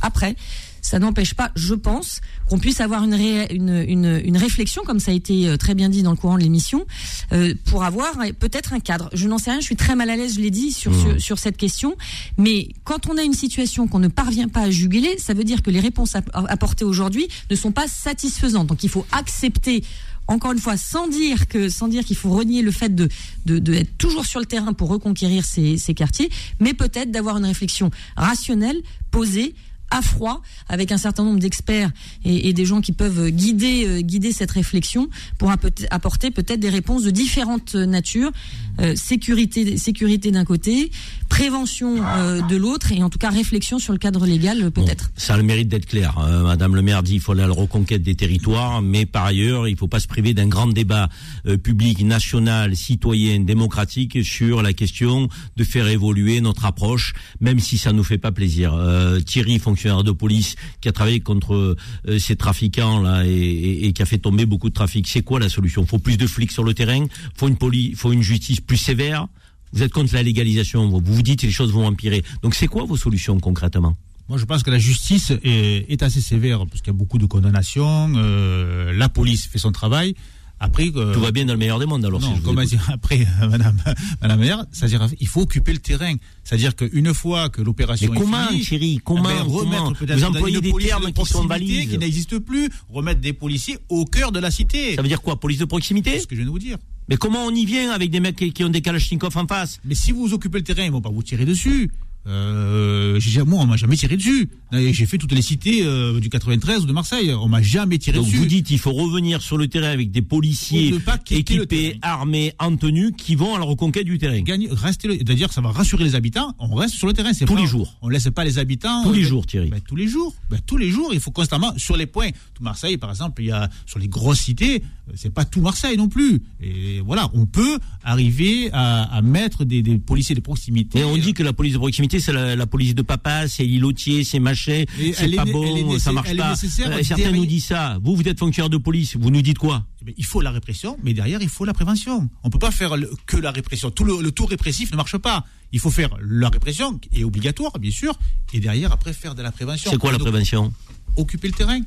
après. 0.00 0.36
Ça 0.82 0.98
n'empêche 0.98 1.32
pas, 1.34 1.50
je 1.54 1.74
pense, 1.74 2.20
qu'on 2.50 2.58
puisse 2.58 2.80
avoir 2.80 3.04
une, 3.04 3.14
ré- 3.14 3.46
une, 3.50 3.84
une, 3.88 4.20
une 4.24 4.36
réflexion, 4.36 4.82
comme 4.84 4.98
ça 4.98 5.12
a 5.12 5.14
été 5.14 5.48
euh, 5.48 5.56
très 5.56 5.74
bien 5.74 5.88
dit 5.88 6.02
dans 6.02 6.10
le 6.10 6.16
courant 6.16 6.36
de 6.36 6.42
l'émission, 6.42 6.84
euh, 7.32 7.54
pour 7.66 7.84
avoir 7.84 8.10
euh, 8.20 8.32
peut-être 8.38 8.72
un 8.72 8.80
cadre. 8.80 9.08
Je 9.14 9.28
n'en 9.28 9.38
sais 9.38 9.52
rien, 9.52 9.60
je 9.60 9.64
suis 9.66 9.76
très 9.76 9.94
mal 9.94 10.10
à 10.10 10.16
l'aise, 10.16 10.34
je 10.34 10.40
l'ai 10.40 10.50
dit, 10.50 10.72
sur, 10.72 10.92
sur, 10.94 11.20
sur 11.20 11.38
cette 11.38 11.56
question. 11.56 11.96
Mais 12.36 12.68
quand 12.84 13.08
on 13.08 13.16
a 13.16 13.22
une 13.22 13.32
situation 13.32 13.86
qu'on 13.86 14.00
ne 14.00 14.08
parvient 14.08 14.48
pas 14.48 14.62
à 14.62 14.70
juguler, 14.70 15.16
ça 15.18 15.34
veut 15.34 15.44
dire 15.44 15.62
que 15.62 15.70
les 15.70 15.80
réponses 15.80 16.16
app- 16.16 16.30
apportées 16.34 16.84
aujourd'hui 16.84 17.28
ne 17.50 17.56
sont 17.56 17.72
pas 17.72 17.86
satisfaisantes. 17.86 18.66
Donc 18.66 18.82
il 18.82 18.90
faut 18.90 19.06
accepter 19.12 19.84
encore 20.28 20.52
une 20.52 20.58
fois, 20.58 20.76
sans 20.76 21.08
dire 21.08 21.48
que, 21.48 21.68
sans 21.68 21.88
dire 21.88 22.04
qu'il 22.04 22.16
faut 22.16 22.30
renier 22.30 22.62
le 22.62 22.70
fait 22.70 22.94
de, 22.94 23.08
de, 23.46 23.58
de 23.58 23.74
être 23.74 23.98
toujours 23.98 24.24
sur 24.24 24.38
le 24.40 24.46
terrain 24.46 24.72
pour 24.72 24.88
reconquérir 24.88 25.44
ces, 25.44 25.76
ces 25.78 25.94
quartiers, 25.94 26.30
mais 26.60 26.74
peut-être 26.74 27.10
d'avoir 27.10 27.38
une 27.38 27.44
réflexion 27.44 27.90
rationnelle, 28.16 28.80
posée, 29.10 29.54
à 29.92 30.02
froid, 30.02 30.42
avec 30.68 30.90
un 30.90 30.96
certain 30.96 31.22
nombre 31.22 31.38
d'experts 31.38 31.90
et, 32.24 32.52
des 32.52 32.64
gens 32.64 32.80
qui 32.80 32.92
peuvent 32.92 33.30
guider, 33.30 33.86
euh, 33.86 34.00
guider 34.00 34.32
cette 34.32 34.50
réflexion 34.50 35.08
pour 35.38 35.50
apporter 35.90 36.30
peut-être 36.30 36.60
des 36.60 36.70
réponses 36.70 37.02
de 37.02 37.10
différentes 37.10 37.74
natures, 37.74 38.32
euh, 38.80 38.94
sécurité, 38.96 39.76
sécurité 39.76 40.30
d'un 40.30 40.44
côté, 40.44 40.90
prévention 41.28 41.96
euh, 42.04 42.40
de 42.42 42.56
l'autre, 42.56 42.92
et 42.92 43.02
en 43.02 43.10
tout 43.10 43.18
cas 43.18 43.30
réflexion 43.30 43.78
sur 43.78 43.92
le 43.92 43.98
cadre 43.98 44.26
légal 44.26 44.62
euh, 44.62 44.70
peut-être. 44.70 45.06
Bon, 45.06 45.12
ça 45.16 45.34
a 45.34 45.36
le 45.36 45.42
mérite 45.42 45.68
d'être 45.68 45.86
clair. 45.86 46.18
Euh, 46.18 46.42
Madame 46.42 46.74
le 46.74 46.82
maire 46.82 47.02
dit 47.02 47.12
qu'il 47.12 47.20
faut 47.20 47.32
aller 47.32 47.42
à 47.42 47.46
la 47.46 47.54
reconquête 47.54 48.02
des 48.02 48.14
territoires, 48.14 48.82
mais 48.82 49.06
par 49.06 49.24
ailleurs, 49.24 49.66
il 49.68 49.72
ne 49.72 49.76
faut 49.78 49.88
pas 49.88 50.00
se 50.00 50.06
priver 50.08 50.34
d'un 50.34 50.46
grand 50.48 50.66
débat 50.66 51.08
euh, 51.46 51.56
public, 51.56 52.04
national, 52.04 52.76
citoyen, 52.76 53.40
démocratique 53.40 54.24
sur 54.24 54.62
la 54.62 54.72
question 54.72 55.28
de 55.56 55.64
faire 55.64 55.88
évoluer 55.88 56.40
notre 56.40 56.64
approche, 56.66 57.14
même 57.40 57.58
si 57.60 57.78
ça 57.78 57.92
nous 57.92 58.04
fait 58.04 58.18
pas 58.18 58.32
plaisir. 58.32 58.74
Euh, 58.74 59.20
Thierry, 59.20 59.58
fonctionnaire 59.58 60.04
de 60.04 60.12
police, 60.12 60.56
qui 60.80 60.88
a 60.88 60.92
travaillé 60.92 61.20
contre 61.20 61.54
euh, 61.54 62.18
ces 62.18 62.36
trafiquants 62.36 63.00
là 63.00 63.24
et, 63.26 63.30
et- 63.30 63.86
et 63.86 63.92
qui 63.92 64.02
a 64.02 64.06
fait 64.06 64.18
tomber 64.18 64.46
beaucoup 64.46 64.68
de 64.68 64.74
trafic, 64.74 65.08
c'est 65.08 65.22
quoi 65.22 65.40
la 65.40 65.48
solution? 65.48 65.84
Faut 65.86 65.98
plus 65.98 66.16
de 66.16 66.26
flics 66.26 66.52
sur 66.52 66.62
le 66.64 66.74
terrain? 66.74 67.06
Faut 67.34 67.48
une 67.48 67.56
poli, 67.56 67.94
faut 67.94 68.12
une 68.12 68.22
justice 68.22 68.60
plus 68.66 68.76
sévère 68.76 69.26
vous 69.72 69.82
êtes 69.82 69.92
contre 69.92 70.14
la 70.14 70.22
légalisation, 70.22 70.86
vous 70.88 71.00
vous 71.02 71.22
dites 71.22 71.40
que 71.40 71.46
les 71.46 71.52
choses 71.52 71.72
vont 71.72 71.86
empirer. 71.86 72.22
Donc 72.42 72.54
c'est 72.54 72.66
quoi 72.66 72.84
vos 72.84 72.96
solutions 72.98 73.40
concrètement? 73.40 73.96
Moi, 74.28 74.38
je 74.38 74.44
pense 74.44 74.62
que 74.62 74.70
la 74.70 74.78
justice 74.78 75.32
est, 75.42 75.86
est 75.90 76.02
assez 76.02 76.20
sévère 76.20 76.66
parce 76.66 76.80
qu'il 76.82 76.92
y 76.92 76.96
a 76.96 76.98
beaucoup 76.98 77.18
de 77.18 77.26
condamnations. 77.26 78.12
euh, 78.16 78.92
la 78.92 79.08
police 79.08 79.46
fait 79.46 79.58
son 79.58 79.72
travail. 79.72 80.14
Après, 80.60 80.90
euh, 80.94 81.12
Tout 81.12 81.20
va 81.20 81.32
bien 81.32 81.44
dans 81.44 81.54
le 81.54 81.58
meilleur 81.58 81.80
des 81.80 81.86
mondes 81.86 82.04
alors. 82.04 82.22
si 82.22 82.28
non, 82.28 82.36
je 82.36 82.40
vous 82.40 82.46
comment 82.46 82.62
dire 82.62 82.88
après, 82.92 83.26
euh, 83.42 83.48
Madame, 83.48 83.76
Madame 84.22 84.38
maire, 84.40 84.64
c'est-à-dire 84.70 85.08
il 85.18 85.26
faut 85.26 85.40
occuper 85.40 85.72
le 85.72 85.80
terrain. 85.80 86.14
C'est-à-dire 86.44 86.76
qu'une 86.76 87.12
fois 87.12 87.48
que 87.48 87.62
l'opération 87.62 88.14
est 88.14 88.16
comment, 88.16 88.46
finie, 88.60 89.00
Comment, 89.04 89.28
eh 89.28 89.34
ben, 89.34 89.42
remettre 89.42 89.92
comment 89.98 90.14
Vous 90.16 90.24
employez 90.24 90.60
des 90.60 90.72
termes 90.72 91.06
de 91.06 91.10
qui 91.10 91.14
sont 91.14 91.46
proximité 91.48 91.48
valises. 91.48 91.90
qui 91.90 91.98
n'existent 91.98 92.38
plus, 92.38 92.68
remettre 92.90 93.20
des 93.20 93.32
policiers 93.32 93.78
au 93.88 94.04
cœur 94.04 94.30
de 94.30 94.38
la 94.38 94.52
cité. 94.52 94.94
Ça 94.94 95.02
veut 95.02 95.08
dire 95.08 95.20
quoi 95.20 95.40
Police 95.40 95.58
de 95.58 95.64
proximité? 95.64 96.12
C'est 96.12 96.20
ce 96.20 96.26
que 96.28 96.36
je 96.36 96.40
viens 96.42 96.46
de 96.46 96.52
vous 96.52 96.60
dire. 96.60 96.78
Mais 97.08 97.16
comment 97.16 97.44
on 97.44 97.50
y 97.50 97.64
vient 97.64 97.90
avec 97.90 98.10
des 98.10 98.20
mecs 98.20 98.36
qui 98.36 98.64
ont 98.64 98.68
des 98.68 98.80
kalachnikovs 98.80 99.36
en 99.36 99.46
face? 99.46 99.80
Mais 99.84 99.94
si 99.94 100.12
vous 100.12 100.32
occupez 100.32 100.58
le 100.58 100.64
terrain, 100.64 100.84
ils 100.84 100.92
vont 100.92 101.00
pas 101.00 101.10
vous 101.10 101.22
tirer 101.22 101.44
dessus. 101.44 101.90
Euh, 102.26 103.18
j'ai- 103.20 103.42
moi, 103.42 103.60
on 103.62 103.66
m'a 103.66 103.76
jamais 103.76 103.96
tiré 103.96 104.16
dessus. 104.16 104.48
J'ai 104.72 105.06
fait 105.06 105.18
toutes 105.18 105.32
les 105.32 105.42
cités 105.42 105.80
euh, 105.84 106.18
du 106.20 106.30
93 106.30 106.84
ou 106.84 106.86
de 106.86 106.92
Marseille. 106.92 107.32
On 107.34 107.48
m'a 107.48 107.60
jamais 107.62 107.98
tiré 107.98 108.16
Donc 108.16 108.26
dessus. 108.26 108.38
vous 108.38 108.46
dites 108.46 108.70
il 108.70 108.78
faut 108.78 108.92
revenir 108.92 109.42
sur 109.42 109.58
le 109.58 109.68
terrain 109.68 109.88
avec 109.90 110.10
des 110.10 110.22
policiers 110.22 110.92
pas 111.00 111.18
équipés, 111.30 111.98
armés, 112.00 112.54
en 112.58 112.74
tenue, 112.76 113.12
qui 113.12 113.34
vont 113.34 113.54
à 113.54 113.58
la 113.58 113.64
reconquête 113.64 114.04
du 114.06 114.18
terrain. 114.18 114.40
Le- 114.46 114.76
c'est-à-dire 115.18 115.48
que 115.48 115.54
ça 115.54 115.60
va 115.60 115.70
rassurer 115.70 116.04
les 116.04 116.14
habitants. 116.14 116.54
On 116.58 116.74
reste 116.74 116.94
sur 116.94 117.06
le 117.06 117.12
terrain. 117.12 117.32
c'est 117.32 117.44
Tous 117.44 117.54
pas- 117.54 117.60
les 117.60 117.66
jours. 117.66 117.96
On 118.02 118.08
laisse 118.08 118.28
pas 118.34 118.44
les 118.44 118.58
habitants. 118.58 119.02
Tous 119.02 119.12
les 119.12 119.22
jours, 119.24 119.44
Thierry. 119.46 119.68
ben, 119.68 119.80
tous 119.86 119.96
les 119.96 120.06
jours. 120.08 120.34
Ben, 120.50 120.58
tous 120.64 120.76
les 120.78 120.90
jours. 120.90 121.10
Il 121.12 121.20
faut 121.20 121.30
constamment 121.32 121.72
sur 121.76 121.96
les 121.96 122.06
points. 122.06 122.30
Tout 122.54 122.62
Marseille, 122.62 122.96
par 122.96 123.10
exemple, 123.10 123.42
il 123.42 123.48
y 123.48 123.52
a 123.52 123.68
sur 123.86 123.98
les 123.98 124.08
grosses 124.08 124.40
cités. 124.40 124.82
euh, 125.08 125.12
C'est 125.16 125.32
pas 125.34 125.44
tout 125.44 125.60
Marseille 125.60 125.96
non 125.96 126.08
plus. 126.08 126.40
Et 126.62 127.00
voilà, 127.04 127.28
on 127.34 127.46
peut 127.46 127.78
arriver 128.04 128.70
à, 128.72 129.02
à 129.14 129.22
mettre 129.22 129.64
des, 129.64 129.82
des 129.82 129.98
policiers 129.98 130.34
de 130.34 130.40
proximité. 130.40 130.98
Mais 131.00 131.04
on 131.04 131.16
dit 131.16 131.34
que 131.34 131.42
la 131.42 131.52
police 131.52 131.74
de 131.74 131.78
proximité, 131.78 132.11
c'est 132.20 132.32
la, 132.32 132.56
la 132.56 132.66
police 132.66 132.94
de 132.94 133.02
papa, 133.02 133.48
c'est 133.48 133.64
l'îlotier, 133.64 134.24
c'est 134.24 134.38
machin, 134.40 134.84
Et 135.00 135.12
c'est 135.12 135.30
est 135.30 135.36
pas 135.36 135.44
bon, 135.44 135.98
ça 135.98 136.12
marche 136.12 136.36
pas. 136.36 136.52
Euh, 136.52 136.56
certains 137.02 137.16
derrière- 137.16 137.32
nous 137.32 137.46
disent 137.46 137.66
ça. 137.66 137.98
Vous, 138.02 138.16
vous 138.16 138.26
êtes 138.28 138.38
fonctionnaire 138.38 138.70
de 138.70 138.76
police, 138.76 139.16
vous 139.16 139.30
nous 139.30 139.42
dites 139.42 139.58
quoi? 139.58 139.84
Eh 140.00 140.04
ben, 140.06 140.14
il 140.16 140.24
faut 140.24 140.40
la 140.40 140.50
répression, 140.50 140.98
mais 141.02 141.14
derrière, 141.14 141.40
il 141.42 141.48
faut 141.48 141.64
la 141.64 141.72
prévention. 141.74 142.28
On 142.42 142.50
peut 142.50 142.58
pas 142.58 142.70
faire 142.70 142.94
que 143.26 143.36
la 143.36 143.50
répression. 143.50 143.90
Tout 143.90 144.04
le, 144.04 144.20
le 144.20 144.30
tout 144.32 144.46
répressif 144.46 144.90
ne 144.92 144.96
marche 144.96 145.16
pas. 145.18 145.44
Il 145.72 145.80
faut 145.80 145.90
faire 145.90 146.10
la 146.26 146.48
répression, 146.48 146.98
qui 146.98 147.20
est 147.20 147.24
obligatoire, 147.24 147.78
bien 147.78 147.90
sûr, 147.90 148.18
et 148.52 148.60
derrière, 148.60 148.92
après, 148.92 149.12
faire 149.12 149.34
de 149.34 149.42
la 149.42 149.52
prévention. 149.52 149.90
C'est 149.90 149.96
quoi 149.98 150.12
la 150.12 150.18
Donc, 150.18 150.28
prévention? 150.28 150.72
Occuper 151.16 151.48
le 151.48 151.54
terrain. 151.54 151.80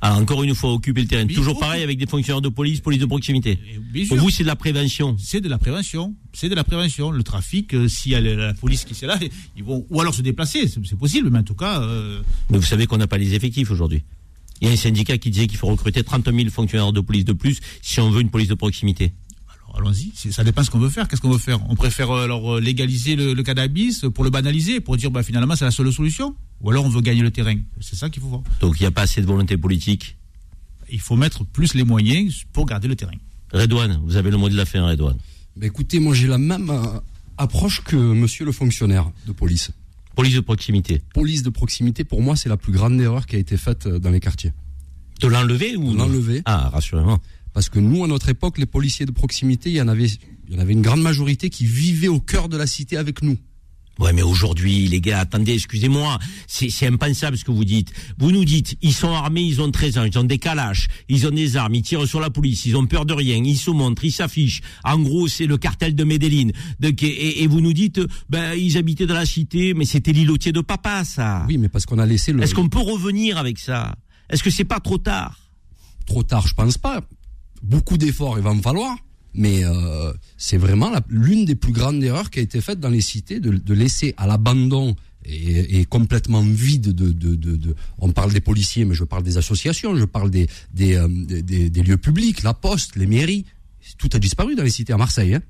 Alors 0.00 0.18
encore 0.18 0.42
une 0.42 0.54
fois, 0.54 0.72
occuper 0.72 1.02
le 1.02 1.06
terrain. 1.08 1.24
Mais 1.26 1.34
Toujours 1.34 1.58
pareil 1.58 1.82
avec 1.82 1.98
des 1.98 2.06
fonctionnaires 2.06 2.40
de 2.40 2.48
police, 2.48 2.80
police 2.80 3.00
de 3.00 3.06
proximité. 3.06 3.58
Bien 3.92 4.06
Pour 4.06 4.18
vous, 4.18 4.30
c'est 4.30 4.44
de 4.44 4.48
la 4.48 4.56
prévention. 4.56 5.16
C'est 5.18 5.40
de 5.40 5.48
la 5.48 5.58
prévention. 5.58 6.14
C'est 6.32 6.48
de 6.48 6.54
la 6.54 6.64
prévention. 6.64 7.10
Le 7.10 7.22
trafic, 7.24 7.74
euh, 7.74 7.88
s'il 7.88 8.12
y 8.12 8.14
a 8.14 8.20
la, 8.20 8.54
police 8.54 8.84
qui 8.84 8.94
est 9.04 9.06
là, 9.06 9.18
ils 9.56 9.64
vont 9.64 9.84
ou 9.90 10.00
alors 10.00 10.14
se 10.14 10.22
déplacer. 10.22 10.68
C'est 10.68 10.84
c'est 10.86 10.98
possible, 10.98 11.30
mais 11.30 11.40
en 11.40 11.44
tout 11.44 11.54
cas, 11.54 11.80
euh, 11.82 12.20
Mais 12.50 12.58
vous 12.58 12.64
savez 12.64 12.86
qu'on 12.86 12.96
n'a 12.98 13.08
pas 13.08 13.18
les 13.18 13.34
effectifs 13.34 13.70
aujourd'hui. 13.70 14.04
Il 14.60 14.68
y 14.68 14.70
a 14.70 14.74
un 14.74 14.76
syndicat 14.76 15.18
qui 15.18 15.30
disait 15.30 15.46
qu'il 15.46 15.58
faut 15.58 15.68
recruter 15.68 16.02
30 16.02 16.32
000 16.32 16.50
fonctionnaires 16.50 16.92
de 16.92 17.00
police 17.00 17.24
de 17.24 17.32
plus 17.32 17.60
si 17.82 18.00
on 18.00 18.10
veut 18.10 18.20
une 18.20 18.30
police 18.30 18.48
de 18.48 18.54
proximité. 18.54 19.12
Allons-y. 19.80 20.12
Ça 20.32 20.44
dépend 20.44 20.62
ce 20.62 20.70
qu'on 20.70 20.78
veut 20.78 20.88
faire. 20.88 21.08
Qu'est-ce 21.08 21.20
qu'on 21.20 21.30
veut 21.30 21.38
faire? 21.38 21.58
On 21.70 21.74
préfère 21.74 22.10
euh, 22.10 22.24
alors 22.24 22.56
euh, 22.56 22.60
légaliser 22.60 23.16
le, 23.16 23.34
le 23.34 23.42
cannabis 23.42 24.04
pour 24.14 24.24
le 24.24 24.30
banaliser, 24.30 24.80
pour 24.80 24.96
dire 24.96 25.10
bah, 25.10 25.22
finalement 25.22 25.56
c'est 25.56 25.64
la 25.64 25.70
seule 25.70 25.92
solution? 25.92 26.34
Ou 26.60 26.70
alors 26.70 26.84
on 26.84 26.88
veut 26.88 27.00
gagner 27.00 27.22
le 27.22 27.30
terrain. 27.30 27.56
C'est 27.80 27.96
ça 27.96 28.10
qu'il 28.10 28.22
faut 28.22 28.28
voir. 28.28 28.42
Donc 28.60 28.78
il 28.78 28.82
n'y 28.82 28.86
a 28.86 28.90
pas 28.90 29.02
assez 29.02 29.20
de 29.20 29.26
volonté 29.26 29.56
politique? 29.56 30.16
Il 30.90 31.00
faut 31.00 31.16
mettre 31.16 31.44
plus 31.44 31.74
les 31.74 31.84
moyens 31.84 32.44
pour 32.52 32.66
garder 32.66 32.88
le 32.88 32.96
terrain. 32.96 33.12
Redouane, 33.52 34.00
vous 34.04 34.16
avez 34.16 34.30
le 34.30 34.36
mot 34.36 34.48
de 34.48 34.56
la 34.56 34.64
fin, 34.64 34.86
Redouane. 34.86 35.16
Ben 35.56 35.66
écoutez, 35.66 35.98
moi 36.00 36.14
j'ai 36.14 36.26
la 36.26 36.38
même 36.38 36.70
euh, 36.70 37.00
approche 37.36 37.82
que 37.82 37.96
monsieur 37.96 38.44
le 38.44 38.52
fonctionnaire 38.52 39.10
de 39.26 39.32
police. 39.32 39.70
Police 40.14 40.34
de 40.34 40.40
proximité. 40.40 41.00
Police 41.14 41.44
de 41.44 41.50
proximité, 41.50 42.02
pour 42.02 42.22
moi, 42.22 42.34
c'est 42.34 42.48
la 42.48 42.56
plus 42.56 42.72
grande 42.72 43.00
erreur 43.00 43.24
qui 43.26 43.36
a 43.36 43.38
été 43.38 43.56
faite 43.56 43.86
dans 43.86 44.10
les 44.10 44.18
quartiers. 44.18 44.52
De 45.20 45.28
l'enlever 45.28 45.76
ou 45.76 45.92
De 45.92 45.96
l'enlever. 45.96 46.42
Ah, 46.44 46.70
rassurez-moi. 46.70 47.20
Parce 47.58 47.70
que 47.70 47.80
nous, 47.80 48.04
à 48.04 48.06
notre 48.06 48.28
époque, 48.28 48.56
les 48.58 48.66
policiers 48.66 49.04
de 49.04 49.10
proximité, 49.10 49.68
il 49.68 49.74
y 49.74 49.80
en 49.80 49.88
avait, 49.88 50.06
il 50.06 50.54
y 50.54 50.56
en 50.56 50.60
avait 50.60 50.74
une 50.74 50.80
grande 50.80 51.02
majorité 51.02 51.50
qui 51.50 51.66
vivaient 51.66 52.06
au 52.06 52.20
cœur 52.20 52.48
de 52.48 52.56
la 52.56 52.68
cité 52.68 52.96
avec 52.96 53.20
nous. 53.20 53.36
Ouais, 53.98 54.12
mais 54.12 54.22
aujourd'hui, 54.22 54.86
les 54.86 55.00
gars, 55.00 55.18
attendez, 55.18 55.54
excusez-moi, 55.54 56.20
c'est 56.46 56.86
impensable 56.86 57.36
ce 57.36 57.42
que 57.44 57.50
vous 57.50 57.64
dites. 57.64 57.92
Vous 58.16 58.30
nous 58.30 58.44
dites, 58.44 58.76
ils 58.80 58.92
sont 58.92 59.10
armés, 59.10 59.42
ils 59.42 59.60
ont 59.60 59.72
13 59.72 59.98
ans, 59.98 60.04
ils 60.04 60.16
ont 60.20 60.22
des 60.22 60.38
calaches, 60.38 60.86
ils 61.08 61.26
ont 61.26 61.32
des 61.32 61.56
armes, 61.56 61.74
ils 61.74 61.82
tirent 61.82 62.06
sur 62.06 62.20
la 62.20 62.30
police, 62.30 62.64
ils 62.64 62.76
ont 62.76 62.86
peur 62.86 63.04
de 63.04 63.12
rien, 63.12 63.42
ils 63.42 63.56
se 63.56 63.72
montrent, 63.72 64.04
ils 64.04 64.12
s'affichent. 64.12 64.60
En 64.84 65.00
gros, 65.00 65.26
c'est 65.26 65.46
le 65.46 65.58
cartel 65.58 65.96
de 65.96 66.04
Medellin. 66.04 66.50
Donc, 66.78 67.02
et, 67.02 67.42
et 67.42 67.46
vous 67.48 67.60
nous 67.60 67.72
dites, 67.72 68.00
ben, 68.30 68.54
ils 68.54 68.78
habitaient 68.78 69.06
dans 69.06 69.14
la 69.14 69.26
cité, 69.26 69.74
mais 69.74 69.84
c'était 69.84 70.12
l'îlotier 70.12 70.52
de 70.52 70.60
papa, 70.60 71.02
ça. 71.04 71.44
Oui, 71.48 71.58
mais 71.58 71.68
parce 71.68 71.86
qu'on 71.86 71.98
a 71.98 72.06
laissé 72.06 72.32
le. 72.32 72.40
Est-ce 72.40 72.54
qu'on 72.54 72.68
peut 72.68 72.78
revenir 72.78 73.36
avec 73.36 73.58
ça? 73.58 73.96
Est-ce 74.30 74.44
que 74.44 74.50
c'est 74.50 74.62
pas 74.62 74.78
trop 74.78 74.98
tard? 74.98 75.40
Trop 76.06 76.22
tard, 76.22 76.46
je 76.46 76.54
pense 76.54 76.78
pas. 76.78 77.02
Beaucoup 77.62 77.96
d'efforts, 77.98 78.38
il 78.38 78.44
va 78.44 78.50
en 78.50 78.60
falloir. 78.62 78.96
Mais 79.34 79.62
euh, 79.64 80.12
c'est 80.36 80.56
vraiment 80.56 80.90
l'une 81.08 81.44
des 81.44 81.54
plus 81.54 81.72
grandes 81.72 82.02
erreurs 82.02 82.30
qui 82.30 82.38
a 82.38 82.42
été 82.42 82.60
faite 82.60 82.80
dans 82.80 82.88
les 82.88 83.02
cités, 83.02 83.40
de, 83.40 83.74
laisser 83.74 84.14
à 84.16 84.26
l'abandon 84.26 84.96
et, 85.24 85.84
complètement 85.84 86.40
vide 86.42 86.92
de, 86.94 87.12
de, 87.12 87.34
de, 87.34 87.74
On 87.98 88.10
parle 88.12 88.32
des 88.32 88.40
policiers, 88.40 88.84
mais 88.86 88.94
je 88.94 89.04
parle 89.04 89.22
des 89.22 89.36
associations, 89.36 89.94
je 89.96 90.04
parle 90.06 90.30
des, 90.30 90.48
des, 90.72 90.94
euh, 90.96 91.06
des, 91.08 91.42
des- 91.42 91.68
des 91.70 91.82
lieux 91.82 91.98
publics, 91.98 92.42
la 92.42 92.54
poste, 92.54 92.96
les 92.96 93.06
mairies. 93.06 93.44
Tout 93.98 94.08
a 94.14 94.18
disparu 94.18 94.54
dans 94.56 94.62
les 94.64 94.70
cités 94.70 94.94
à 94.94 94.96
Marseille. 94.96 95.34
hein. 95.34 95.42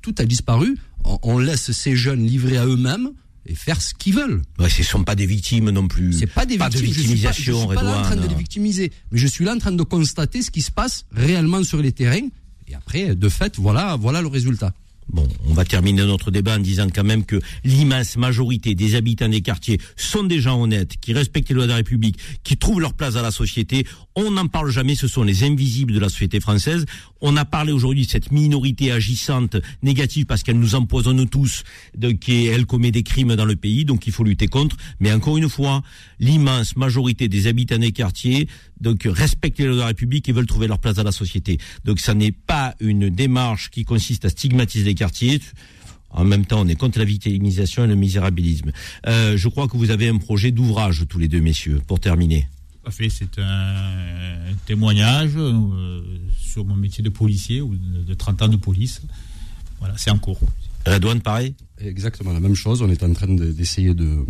Tout 0.00 0.14
a 0.18 0.24
disparu. 0.24 0.78
On, 1.04 1.18
on 1.24 1.38
laisse 1.38 1.72
ces 1.72 1.96
jeunes 1.96 2.24
livrés 2.24 2.56
à 2.56 2.66
eux-mêmes 2.66 3.10
et 3.48 3.54
faire 3.54 3.80
ce 3.80 3.94
qu'ils 3.94 4.14
veulent. 4.14 4.42
Ouais, 4.58 4.68
ce 4.68 4.82
sont 4.82 5.02
pas 5.04 5.14
des 5.14 5.26
victimes 5.26 5.70
non 5.70 5.88
plus. 5.88 6.12
C'est 6.12 6.26
pas 6.26 6.44
des 6.46 6.58
Pas 6.58 6.68
de 6.68 6.78
victimes. 6.78 6.92
Je 6.94 7.00
suis 7.00 7.08
pas- 7.22 7.30
victimisation, 7.30 7.54
Je 7.54 7.66
suis 7.66 7.74
pas, 7.76 7.82
là 7.82 7.98
en 7.98 8.02
train 8.02 8.16
de 8.16 8.28
les 8.28 8.34
victimiser, 8.34 8.92
mais 9.10 9.18
je 9.18 9.26
suis 9.26 9.44
là 9.44 9.54
en 9.54 9.58
train 9.58 9.72
de 9.72 9.82
constater 9.82 10.42
ce 10.42 10.50
qui 10.50 10.62
se 10.62 10.70
passe 10.70 11.06
réellement 11.12 11.64
sur 11.64 11.80
les 11.80 11.92
terrains. 11.92 12.28
Et 12.68 12.74
après, 12.74 13.14
de 13.14 13.28
fait, 13.30 13.56
voilà, 13.58 13.96
voilà 13.96 14.20
le 14.20 14.28
résultat. 14.28 14.72
Bon, 15.10 15.26
on 15.46 15.54
va 15.54 15.64
terminer 15.64 16.04
notre 16.04 16.30
débat 16.30 16.56
en 16.56 16.58
disant 16.58 16.88
quand 16.94 17.04
même 17.04 17.24
que 17.24 17.40
l'immense 17.64 18.16
majorité 18.18 18.74
des 18.74 18.94
habitants 18.94 19.28
des 19.28 19.40
quartiers 19.40 19.80
sont 19.96 20.24
des 20.24 20.40
gens 20.40 20.60
honnêtes, 20.60 20.98
qui 21.00 21.14
respectent 21.14 21.48
les 21.48 21.54
lois 21.54 21.64
de 21.64 21.70
la 21.70 21.76
République, 21.76 22.18
qui 22.44 22.58
trouvent 22.58 22.80
leur 22.80 22.92
place 22.92 23.14
dans 23.14 23.22
la 23.22 23.30
société. 23.30 23.86
On 24.16 24.30
n'en 24.32 24.48
parle 24.48 24.70
jamais, 24.70 24.94
ce 24.94 25.08
sont 25.08 25.22
les 25.22 25.44
invisibles 25.44 25.94
de 25.94 25.98
la 25.98 26.10
société 26.10 26.40
française. 26.40 26.84
On 27.22 27.36
a 27.38 27.46
parlé 27.46 27.72
aujourd'hui 27.72 28.04
de 28.04 28.10
cette 28.10 28.32
minorité 28.32 28.92
agissante 28.92 29.56
négative 29.82 30.26
parce 30.26 30.42
qu'elle 30.42 30.58
nous 30.58 30.74
empoisonne 30.74 31.26
tous, 31.26 31.64
donc 31.96 32.28
et 32.28 32.44
elle 32.46 32.66
commet 32.66 32.90
des 32.90 33.02
crimes 33.02 33.34
dans 33.34 33.46
le 33.46 33.56
pays, 33.56 33.86
donc 33.86 34.06
il 34.06 34.12
faut 34.12 34.24
lutter 34.24 34.46
contre. 34.46 34.76
Mais 35.00 35.10
encore 35.10 35.38
une 35.38 35.48
fois, 35.48 35.82
l'immense 36.20 36.76
majorité 36.76 37.28
des 37.28 37.46
habitants 37.46 37.78
des 37.78 37.92
quartiers 37.92 38.46
donc 38.80 39.06
respectent 39.10 39.58
les 39.58 39.66
lois 39.66 39.74
de 39.74 39.80
la 39.80 39.86
République 39.86 40.28
et 40.28 40.32
veulent 40.32 40.46
trouver 40.46 40.66
leur 40.66 40.78
place 40.78 40.94
dans 40.96 41.02
la 41.02 41.12
société. 41.12 41.58
Donc 41.84 42.00
ça 42.00 42.14
n'est 42.14 42.32
pas 42.32 42.74
une 42.80 43.08
démarche 43.10 43.70
qui 43.70 43.84
consiste 43.84 44.24
à 44.24 44.28
stigmatiser 44.28 44.84
les 44.84 44.94
quartiers. 44.94 45.40
En 46.10 46.24
même 46.24 46.46
temps, 46.46 46.62
on 46.62 46.68
est 46.68 46.74
contre 46.74 46.98
la 46.98 47.04
victimisation 47.04 47.84
et 47.84 47.86
le 47.86 47.94
misérabilisme. 47.94 48.72
Euh, 49.06 49.36
je 49.36 49.48
crois 49.48 49.68
que 49.68 49.76
vous 49.76 49.90
avez 49.90 50.08
un 50.08 50.16
projet 50.16 50.50
d'ouvrage 50.52 51.04
tous 51.08 51.18
les 51.18 51.28
deux, 51.28 51.40
messieurs, 51.40 51.82
pour 51.86 52.00
terminer. 52.00 52.48
Tout 52.82 52.88
à 52.88 52.90
fait, 52.90 53.10
c'est 53.10 53.38
un 53.38 54.54
témoignage 54.64 55.32
euh, 55.36 56.00
sur 56.40 56.64
mon 56.64 56.76
métier 56.76 57.04
de 57.04 57.10
policier 57.10 57.60
ou 57.60 57.74
de, 57.76 58.02
de 58.04 58.14
30 58.14 58.42
ans 58.42 58.48
de 58.48 58.56
police. 58.56 59.02
Voilà, 59.80 59.94
c'est 59.98 60.10
en 60.10 60.18
cours. 60.18 60.40
Redouane, 60.86 61.20
pareil? 61.20 61.54
Exactement 61.78 62.32
la 62.32 62.40
même 62.40 62.54
chose. 62.54 62.80
On 62.80 62.88
est 62.88 63.02
en 63.02 63.12
train 63.12 63.28
de- 63.28 63.52
d'essayer 63.52 63.92
de, 63.92 64.24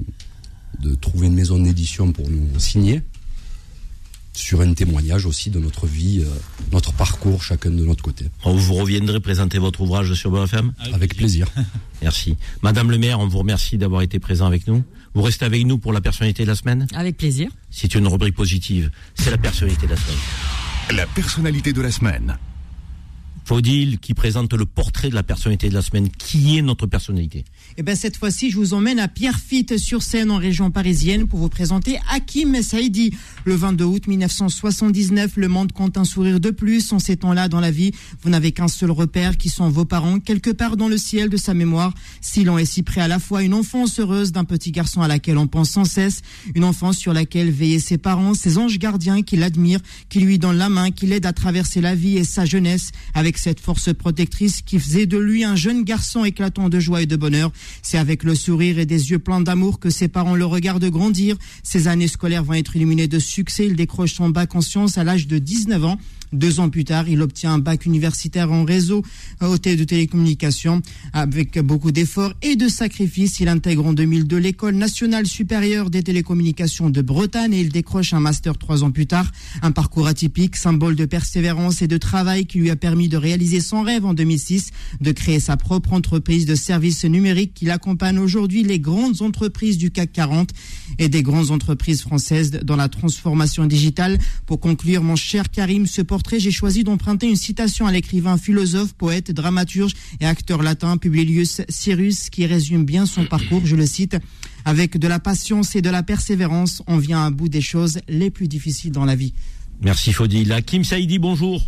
de 0.83 0.95
trouver 0.97 1.29
une 1.29 1.35
maison 1.35 1.59
d'édition 1.63 2.11
pour 2.13 2.29
nous 2.29 2.59
signer 2.59 3.03
sur 4.39 4.61
un 4.61 4.73
témoignage 4.73 5.27
aussi 5.27 5.51
de 5.51 5.59
notre 5.59 5.87
vie, 5.87 6.21
euh, 6.21 6.29
notre 6.73 6.93
parcours, 6.93 7.43
chacun 7.43 7.71
de 7.71 7.85
notre 7.85 8.03
côté. 8.03 8.27
Vous 8.45 8.75
reviendrez 8.75 9.19
présenter 9.19 9.59
votre 9.59 9.81
ouvrage 9.81 10.15
sur 10.15 10.31
BFM 10.31 10.73
Avec 10.93 11.17
plaisir. 11.17 11.49
Merci. 12.03 12.37
Madame 12.63 12.91
le 12.91 12.99
maire, 12.99 13.19
on 13.19 13.27
vous 13.27 13.39
remercie 13.39 13.79
d'avoir 13.79 14.03
été 14.03 14.21
présent 14.21 14.47
avec 14.47 14.69
nous. 14.69 14.85
Vous 15.15 15.23
restez 15.23 15.45
avec 15.45 15.67
nous 15.67 15.79
pour 15.79 15.93
la 15.93 16.01
personnalité 16.01 16.45
de 16.45 16.49
la 16.49 16.55
semaine 16.55 16.87
Avec 16.95 17.17
plaisir. 17.17 17.51
C'est 17.71 17.97
une 17.97 18.07
rubrique 18.07 18.37
positive. 18.37 18.91
C'est 19.17 19.33
la 19.33 19.39
personnalité 19.39 19.87
de 19.87 19.91
la 19.91 19.97
semaine. 19.97 20.19
La 20.97 21.07
personnalité 21.07 21.73
de 21.73 21.83
la 21.83 21.91
semaine. 21.91 22.39
Faudil 23.49 23.99
qui 23.99 24.13
présente 24.13 24.53
le 24.53 24.67
portrait 24.67 25.09
de 25.09 25.15
la 25.15 25.23
personnalité 25.23 25.71
de 25.71 25.75
la 25.75 25.81
semaine. 25.81 26.11
Qui 26.11 26.59
est 26.59 26.63
notre 26.63 26.87
personnalité? 26.87 27.47
Et 27.79 27.83
ben 27.83 27.97
cette 27.97 28.19
fois-ci, 28.19 28.51
je 28.51 28.57
vous 28.57 28.75
emmène 28.75 28.99
à 28.99 29.09
Pierrefitte 29.09 29.79
sur 29.79 30.03
scène 30.03 30.31
en 30.31 30.37
région 30.37 30.71
parisienne 30.71 31.27
pour 31.27 31.39
vous 31.39 31.49
présenter 31.49 31.99
Hakim 32.11 32.61
Saïdi. 32.61 33.15
Le 33.47 33.55
22 33.55 33.85
août 33.87 34.07
1979, 34.07 35.39
le 35.39 35.49
monde 35.49 35.73
compte 35.73 35.97
un 35.97 36.05
sourire 36.05 36.41
de 36.41 36.51
plus. 36.51 36.93
En 36.93 36.99
ces 36.99 37.17
temps-là, 37.17 37.49
dans 37.49 37.61
la 37.61 37.71
vie, 37.71 37.93
vous 38.21 38.29
n'avez 38.29 38.53
qu'un 38.53 38.69
seul 38.69 38.91
repère 38.91 39.39
qui 39.39 39.49
sont 39.49 39.71
vos 39.71 39.87
parents, 39.87 40.21
quelque 40.21 40.51
part 40.51 40.77
dans 40.77 40.89
le 40.89 40.99
ciel 40.99 41.31
de 41.31 41.39
sa 41.39 41.55
mémoire. 41.55 41.95
Si 42.21 42.45
l'on 42.45 42.59
est 42.59 42.67
si 42.67 42.83
près 42.83 43.01
à 43.01 43.09
la 43.09 43.19
fois 43.19 43.43
une 43.43 43.55
enfance 43.55 43.99
heureuse 43.99 44.31
d'un 44.31 44.45
petit 44.45 44.73
garçon 44.73 45.01
à 45.01 45.09
laquelle 45.09 45.39
on 45.39 45.47
pense 45.47 45.71
sans 45.71 45.87
cesse, 45.87 46.21
une 46.55 46.65
enfance 46.65 46.99
sur 46.99 47.15
laquelle 47.15 47.51
veillaient 47.51 47.79
ses 47.79 47.97
parents, 47.97 48.35
ses 48.35 48.59
anges 48.59 48.79
gardiens 48.79 49.23
qui 49.23 49.39
l'admirent, 49.39 49.81
qui 50.11 50.21
lui 50.21 50.39
donnent 50.39 50.59
la 50.59 50.69
main, 50.69 50.91
qui 50.91 51.07
l'aident 51.07 51.25
à 51.25 51.33
traverser 51.33 51.81
la 51.81 51.95
vie 51.95 52.19
et 52.19 52.25
sa 52.25 52.45
jeunesse 52.45 52.91
avec 53.15 53.38
cette 53.39 53.61
force 53.61 53.93
protectrice 53.95 54.63
qui 54.63 54.79
faisait 54.79 55.07
de 55.07 55.19
lui 55.19 55.45
un 55.45 55.57
jeune 55.57 55.85
garçon 55.85 56.25
éclatant 56.25 56.69
de 56.69 56.81
joie 56.81 57.03
et 57.03 57.07
de 57.07 57.17
bonheur. 57.17 57.53
C'est 57.83 57.99
avec 57.99 58.23
le 58.23 58.35
sourire 58.35 58.79
et 58.79 58.87
des 58.87 59.11
yeux 59.11 59.19
pleins 59.19 59.41
d'amour 59.41 59.79
que 59.79 59.91
ses 59.91 60.09
parents 60.09 60.37
le 60.37 60.45
regardent 60.45 60.91
grandir. 60.91 61.37
Ses 61.63 61.89
années 61.89 62.09
scolaires 62.09 62.45
vont 62.45 62.55
être 62.55 62.77
illuminées 62.77 63.09
de 63.09 63.19
succès. 63.19 63.67
Il 63.67 63.77
décroche 63.77 64.15
son 64.15 64.29
bac 64.29 64.55
en 64.55 64.61
sciences 64.61 64.99
à 64.99 65.05
l'âge 65.05 65.27
de 65.27 65.39
19 65.39 65.85
ans. 65.85 65.99
Deux 66.33 66.61
ans 66.61 66.69
plus 66.69 66.85
tard, 66.85 67.09
il 67.09 67.23
obtient 67.23 67.55
un 67.55 67.59
bac 67.59 67.87
universitaire 67.87 68.53
en 68.53 68.65
réseau 68.65 69.03
euh, 69.43 69.57
de 69.59 69.85
télécommunications. 69.85 70.83
Avec 71.13 71.59
beaucoup 71.59 71.93
d'efforts 71.93 72.35
et 72.43 72.57
de 72.57 72.69
sacrifices, 72.69 73.41
il 73.41 73.49
intègre 73.49 73.87
en 73.87 73.93
2002 73.93 74.37
l'École 74.37 74.75
nationale 74.75 75.27
supérieure 75.27 75.91
des 75.91 76.03
télécommunications 76.03 76.91
de 76.91 77.03
Bretagne 77.03 77.53
et 77.53 77.61
il 77.61 77.71
décroche 77.71 78.13
un 78.13 78.21
master 78.21 78.57
trois 78.57 78.85
ans 78.85 78.91
plus 78.91 79.07
tard. 79.07 79.31
Un 79.63 79.73
parcours 79.73 80.07
atypique, 80.07 80.57
symbole 80.57 80.97
de 80.97 81.05
persévérance 81.05 81.83
et 81.83 81.89
de 81.89 81.97
travail 81.99 82.47
qui 82.47 82.59
lui 82.59 82.71
a 82.71 82.77
permis 82.77 83.09
de 83.09 83.17
réalisé 83.17 83.61
son 83.61 83.83
rêve 83.83 84.05
en 84.05 84.15
2006 84.15 84.71
de 85.01 85.13
créer 85.13 85.41
sa 85.41 85.57
propre 85.57 85.93
entreprise 85.93 86.47
de 86.47 86.55
services 86.55 87.05
numériques 87.05 87.55
qui 87.55 87.69
accompagne 87.71 88.19
aujourd'hui 88.19 88.63
les 88.63 88.81
grandes 88.81 89.23
entreprises 89.23 89.79
du 89.79 89.91
CAC 89.91 90.13
40 90.13 90.51
et 90.99 91.09
des 91.09 91.23
grandes 91.23 91.51
entreprises 91.51 92.03
françaises 92.03 92.51
dans 92.63 92.77
la 92.77 92.89
transformation 92.89 93.67
digitale. 93.67 94.19
Pour 94.47 94.61
conclure, 94.61 95.03
mon 95.03 95.17
cher 95.17 95.51
Karim, 95.51 95.87
ce 95.87 96.03
portrait, 96.03 96.41
j'ai 96.41 96.51
choisi 96.51 96.85
d'emprunter 96.85 97.29
une 97.29 97.37
citation 97.37 97.87
à 97.87 97.93
l'écrivain, 97.93 98.37
philosophe, 98.37 98.95
poète, 98.95 99.31
dramaturge 99.31 99.93
et 100.21 100.27
acteur 100.27 100.63
latin 100.63 100.97
Publilius 100.97 101.63
Cyrus 101.69 102.31
qui 102.31 102.47
résume 102.47 102.85
bien 102.85 103.07
son 103.07 103.25
parcours. 103.25 103.65
Je 103.65 103.77
le 103.77 103.87
cite. 103.87 104.17
Avec 104.65 104.99
de 104.99 105.09
la 105.09 105.19
patience 105.19 105.77
et 105.77 105.83
de 105.83 105.89
la 105.89 106.03
persévérance, 106.03 106.83
on 106.87 106.99
vient 106.99 107.25
à 107.25 107.31
bout 107.31 107.49
des 107.49 107.61
choses 107.61 108.01
les 108.09 108.31
plus 108.31 108.49
difficiles 108.49 108.93
dans 108.93 109.05
la 109.05 109.15
vie. 109.15 109.33
Merci 109.81 110.13
Faudil. 110.13 110.55
Kim 110.67 110.85
Saïdi, 110.85 111.19
bonjour. 111.19 111.63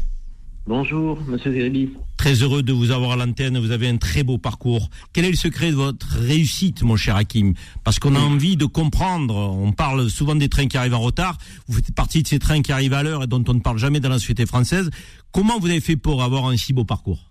Bonjour, 0.67 1.19
monsieur 1.27 1.53
Zeribi. 1.53 1.91
Très 2.17 2.35
heureux 2.43 2.63
de 2.63 2.73
vous 2.73 2.91
avoir 2.91 3.13
à 3.13 3.17
l'antenne. 3.17 3.59
Vous 3.59 3.71
avez 3.71 3.89
un 3.89 3.97
très 3.97 4.23
beau 4.23 4.37
parcours. 4.37 4.91
Quel 5.13 5.25
est 5.25 5.31
le 5.31 5.37
secret 5.37 5.71
de 5.71 5.77
votre 5.77 6.07
réussite, 6.19 6.83
mon 6.83 6.97
cher 6.97 7.17
Hakim 7.17 7.55
Parce 7.83 7.99
qu'on 7.99 8.15
a 8.15 8.21
envie 8.21 8.57
de 8.57 8.67
comprendre. 8.67 9.35
On 9.35 9.73
parle 9.73 10.09
souvent 10.11 10.35
des 10.35 10.49
trains 10.49 10.67
qui 10.67 10.77
arrivent 10.77 10.95
en 10.95 11.01
retard. 11.01 11.39
Vous 11.67 11.75
faites 11.75 11.95
partie 11.95 12.23
de 12.23 12.29
ces 12.29 12.39
trains 12.39 12.61
qui 12.61 12.73
arrivent 12.73 12.93
à 12.93 13.03
l'heure 13.03 13.23
et 13.25 13.27
dont 13.27 13.43
on 13.49 13.55
ne 13.55 13.61
parle 13.61 13.79
jamais 13.79 14.01
dans 14.01 14.11
la 14.11 14.19
société 14.19 14.45
française. 14.45 14.91
Comment 15.33 15.59
vous 15.59 15.69
avez 15.69 15.81
fait 15.81 15.97
pour 15.97 16.23
avoir 16.23 16.47
un 16.47 16.57
si 16.57 16.73
beau 16.73 16.85
parcours 16.85 17.31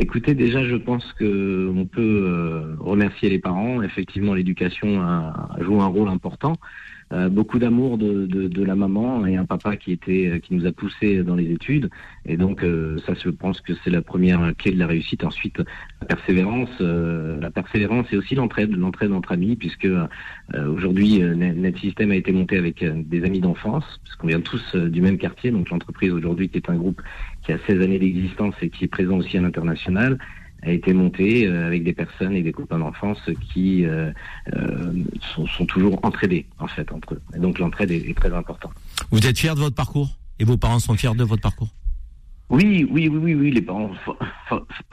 Écoutez, 0.00 0.34
déjà, 0.34 0.64
je 0.64 0.76
pense 0.76 1.12
que 1.14 1.72
on 1.74 1.84
peut 1.84 2.00
euh, 2.00 2.76
remercier 2.78 3.30
les 3.30 3.40
parents. 3.40 3.82
Effectivement, 3.82 4.32
l'éducation 4.32 5.00
a, 5.00 5.56
joué 5.60 5.80
un 5.80 5.86
rôle 5.86 6.08
important. 6.08 6.52
Euh, 7.10 7.30
beaucoup 7.30 7.58
d'amour 7.58 7.96
de, 7.96 8.26
de, 8.26 8.48
de, 8.48 8.62
la 8.62 8.74
maman 8.74 9.24
et 9.24 9.36
un 9.36 9.46
papa 9.46 9.76
qui 9.76 9.92
était 9.92 10.40
qui 10.42 10.54
nous 10.54 10.66
a 10.66 10.72
poussé 10.72 11.22
dans 11.22 11.36
les 11.36 11.50
études. 11.50 11.88
Et 12.26 12.36
donc 12.36 12.62
euh, 12.62 12.98
ça 13.06 13.14
je 13.14 13.30
pense 13.30 13.62
que 13.62 13.72
c'est 13.82 13.88
la 13.88 14.02
première 14.02 14.52
clé 14.58 14.72
de 14.72 14.78
la 14.78 14.86
réussite. 14.86 15.24
Ensuite 15.24 15.58
la 16.02 16.06
persévérance 16.06 16.68
euh, 16.82 17.40
la 17.40 17.50
persévérance 17.50 18.06
et 18.12 18.18
aussi 18.18 18.34
l'entraide 18.34 18.76
l'entraide 18.76 19.12
entre 19.12 19.32
amis 19.32 19.56
puisque 19.56 19.88
aujourd'hui 20.54 21.20
NetSystem 21.20 22.10
a 22.10 22.16
été 22.16 22.32
monté 22.32 22.58
avec 22.58 22.84
des 22.84 23.24
amis 23.24 23.40
d'enfance 23.40 24.00
puisqu'on 24.04 24.26
vient 24.26 24.40
tous 24.40 24.76
du 24.76 25.00
même 25.00 25.16
quartier. 25.16 25.50
Donc 25.50 25.70
l'entreprise 25.70 26.12
aujourd'hui 26.12 26.50
qui 26.50 26.58
est 26.58 26.68
un 26.68 26.76
groupe 26.76 27.00
qui 27.42 27.52
a 27.52 27.58
16 27.66 27.80
années 27.80 27.98
d'existence 27.98 28.54
et 28.60 28.68
qui 28.68 28.84
est 28.84 28.88
présent 28.88 29.16
aussi 29.16 29.38
à 29.38 29.40
l'international 29.40 30.18
a 30.62 30.70
été 30.70 30.92
monté 30.92 31.46
euh, 31.46 31.66
avec 31.66 31.84
des 31.84 31.92
personnes 31.92 32.34
et 32.34 32.42
des 32.42 32.52
copains 32.52 32.78
d'enfance 32.78 33.20
qui 33.52 33.84
euh, 33.84 34.10
euh, 34.54 34.92
sont, 35.34 35.46
sont, 35.46 35.66
toujours 35.66 35.98
entraidés 36.02 36.46
en 36.58 36.66
fait 36.66 36.90
entre 36.92 37.14
eux. 37.14 37.20
Et 37.34 37.38
donc 37.38 37.58
l'entraide 37.58 37.90
est, 37.90 38.16
très 38.16 38.32
importante. 38.32 38.72
Vous 39.10 39.26
êtes 39.26 39.38
fier 39.38 39.54
de 39.54 39.60
votre 39.60 39.76
parcours? 39.76 40.18
Et 40.40 40.44
vos 40.44 40.56
parents 40.56 40.78
sont 40.78 40.94
fiers 40.94 41.14
de 41.14 41.24
votre 41.24 41.42
parcours? 41.42 41.68
Oui, 42.50 42.88
oui, 42.90 43.08
oui, 43.08 43.18
oui, 43.18 43.34
oui, 43.34 43.50
les 43.50 43.60
parents, 43.60 43.90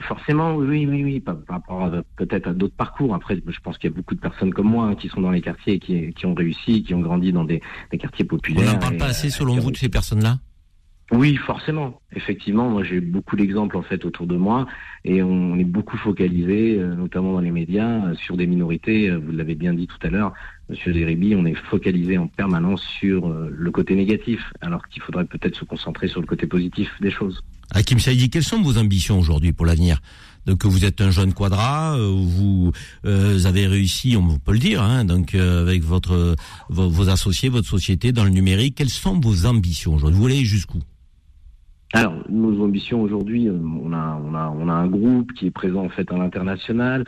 forcément, 0.00 0.56
oui, 0.56 0.84
oui, 0.86 1.02
oui, 1.04 1.20
par, 1.20 1.36
rapport 1.48 1.90
peut-être 2.16 2.48
à 2.48 2.52
d'autres 2.52 2.74
parcours. 2.74 3.14
Après, 3.14 3.40
je 3.46 3.60
pense 3.60 3.78
qu'il 3.78 3.88
y 3.88 3.92
a 3.92 3.96
beaucoup 3.96 4.14
de 4.14 4.20
personnes 4.20 4.52
comme 4.52 4.68
moi 4.68 4.88
hein, 4.88 4.94
qui 4.94 5.08
sont 5.08 5.22
dans 5.22 5.30
les 5.30 5.40
quartiers 5.40 5.74
et 5.74 5.78
qui, 5.78 6.12
qui, 6.12 6.26
ont 6.26 6.34
réussi, 6.34 6.82
qui 6.82 6.92
ont 6.92 7.00
grandi 7.00 7.32
dans 7.32 7.44
des, 7.44 7.62
des 7.90 7.96
quartiers 7.96 8.26
populaires. 8.26 8.68
On 8.68 8.72
n'en 8.74 8.78
parle 8.78 8.98
pas 8.98 9.06
assez, 9.06 9.30
selon 9.30 9.56
vous, 9.56 9.70
de 9.70 9.76
ces 9.78 9.88
personnes-là? 9.88 10.38
Oui, 11.12 11.36
forcément. 11.36 12.00
Effectivement, 12.16 12.68
moi 12.68 12.82
j'ai 12.82 13.00
beaucoup 13.00 13.36
d'exemples 13.36 13.76
en 13.76 13.82
fait 13.82 14.04
autour 14.04 14.26
de 14.26 14.36
moi 14.36 14.66
et 15.04 15.22
on 15.22 15.56
est 15.56 15.64
beaucoup 15.64 15.96
focalisé, 15.96 16.78
euh, 16.78 16.96
notamment 16.96 17.34
dans 17.34 17.40
les 17.40 17.52
médias, 17.52 18.06
euh, 18.06 18.14
sur 18.16 18.36
des 18.36 18.48
minorités. 18.48 19.08
Euh, 19.08 19.18
vous 19.18 19.30
l'avez 19.30 19.54
bien 19.54 19.72
dit 19.72 19.86
tout 19.86 20.04
à 20.04 20.10
l'heure, 20.10 20.32
Monsieur 20.68 20.92
Zeribi, 20.92 21.36
on 21.36 21.46
est 21.46 21.54
focalisé 21.54 22.18
en 22.18 22.26
permanence 22.26 22.82
sur 22.82 23.28
le 23.28 23.70
côté 23.70 23.94
négatif, 23.94 24.40
alors 24.60 24.88
qu'il 24.88 25.00
faudrait 25.00 25.26
peut-être 25.26 25.54
se 25.54 25.64
concentrer 25.64 26.08
sur 26.08 26.20
le 26.20 26.26
côté 26.26 26.48
positif 26.48 26.90
des 27.00 27.12
choses. 27.12 27.40
Hakim 27.70 28.00
Saïdi, 28.00 28.28
quelles 28.28 28.42
sont 28.42 28.60
vos 28.60 28.76
ambitions 28.76 29.16
aujourd'hui 29.16 29.52
pour 29.52 29.64
l'avenir? 29.64 30.00
Donc 30.44 30.64
vous 30.64 30.84
êtes 30.84 31.00
un 31.00 31.12
jeune 31.12 31.34
quadra, 31.34 31.96
vous, 31.98 32.72
avez 33.04 33.68
réussi, 33.68 34.16
on 34.16 34.38
peut 34.38 34.52
le 34.52 34.58
dire, 34.58 34.82
hein, 34.82 35.04
donc 35.04 35.34
avec 35.36 35.82
votre 35.82 36.34
vos, 36.68 36.88
vos, 36.88 37.08
associés, 37.08 37.48
votre 37.48 37.68
société 37.68 38.10
dans 38.10 38.24
le 38.24 38.30
numérique. 38.30 38.76
Quelles 38.76 38.88
sont 38.88 39.20
vos 39.20 39.46
ambitions 39.46 39.94
aujourd'hui? 39.94 40.16
Vous 40.16 40.22
voulez 40.22 40.44
jusqu'où? 40.44 40.80
Alors, 41.92 42.14
nos 42.28 42.64
ambitions 42.64 43.00
aujourd'hui, 43.00 43.48
euh, 43.48 43.58
on 43.82 43.92
a, 43.92 44.20
on, 44.24 44.34
a, 44.34 44.50
on 44.50 44.68
a 44.68 44.72
un 44.72 44.88
groupe 44.88 45.32
qui 45.32 45.46
est 45.46 45.50
présent 45.50 45.84
en 45.84 45.88
fait 45.88 46.10
à 46.10 46.16
l'international. 46.16 47.04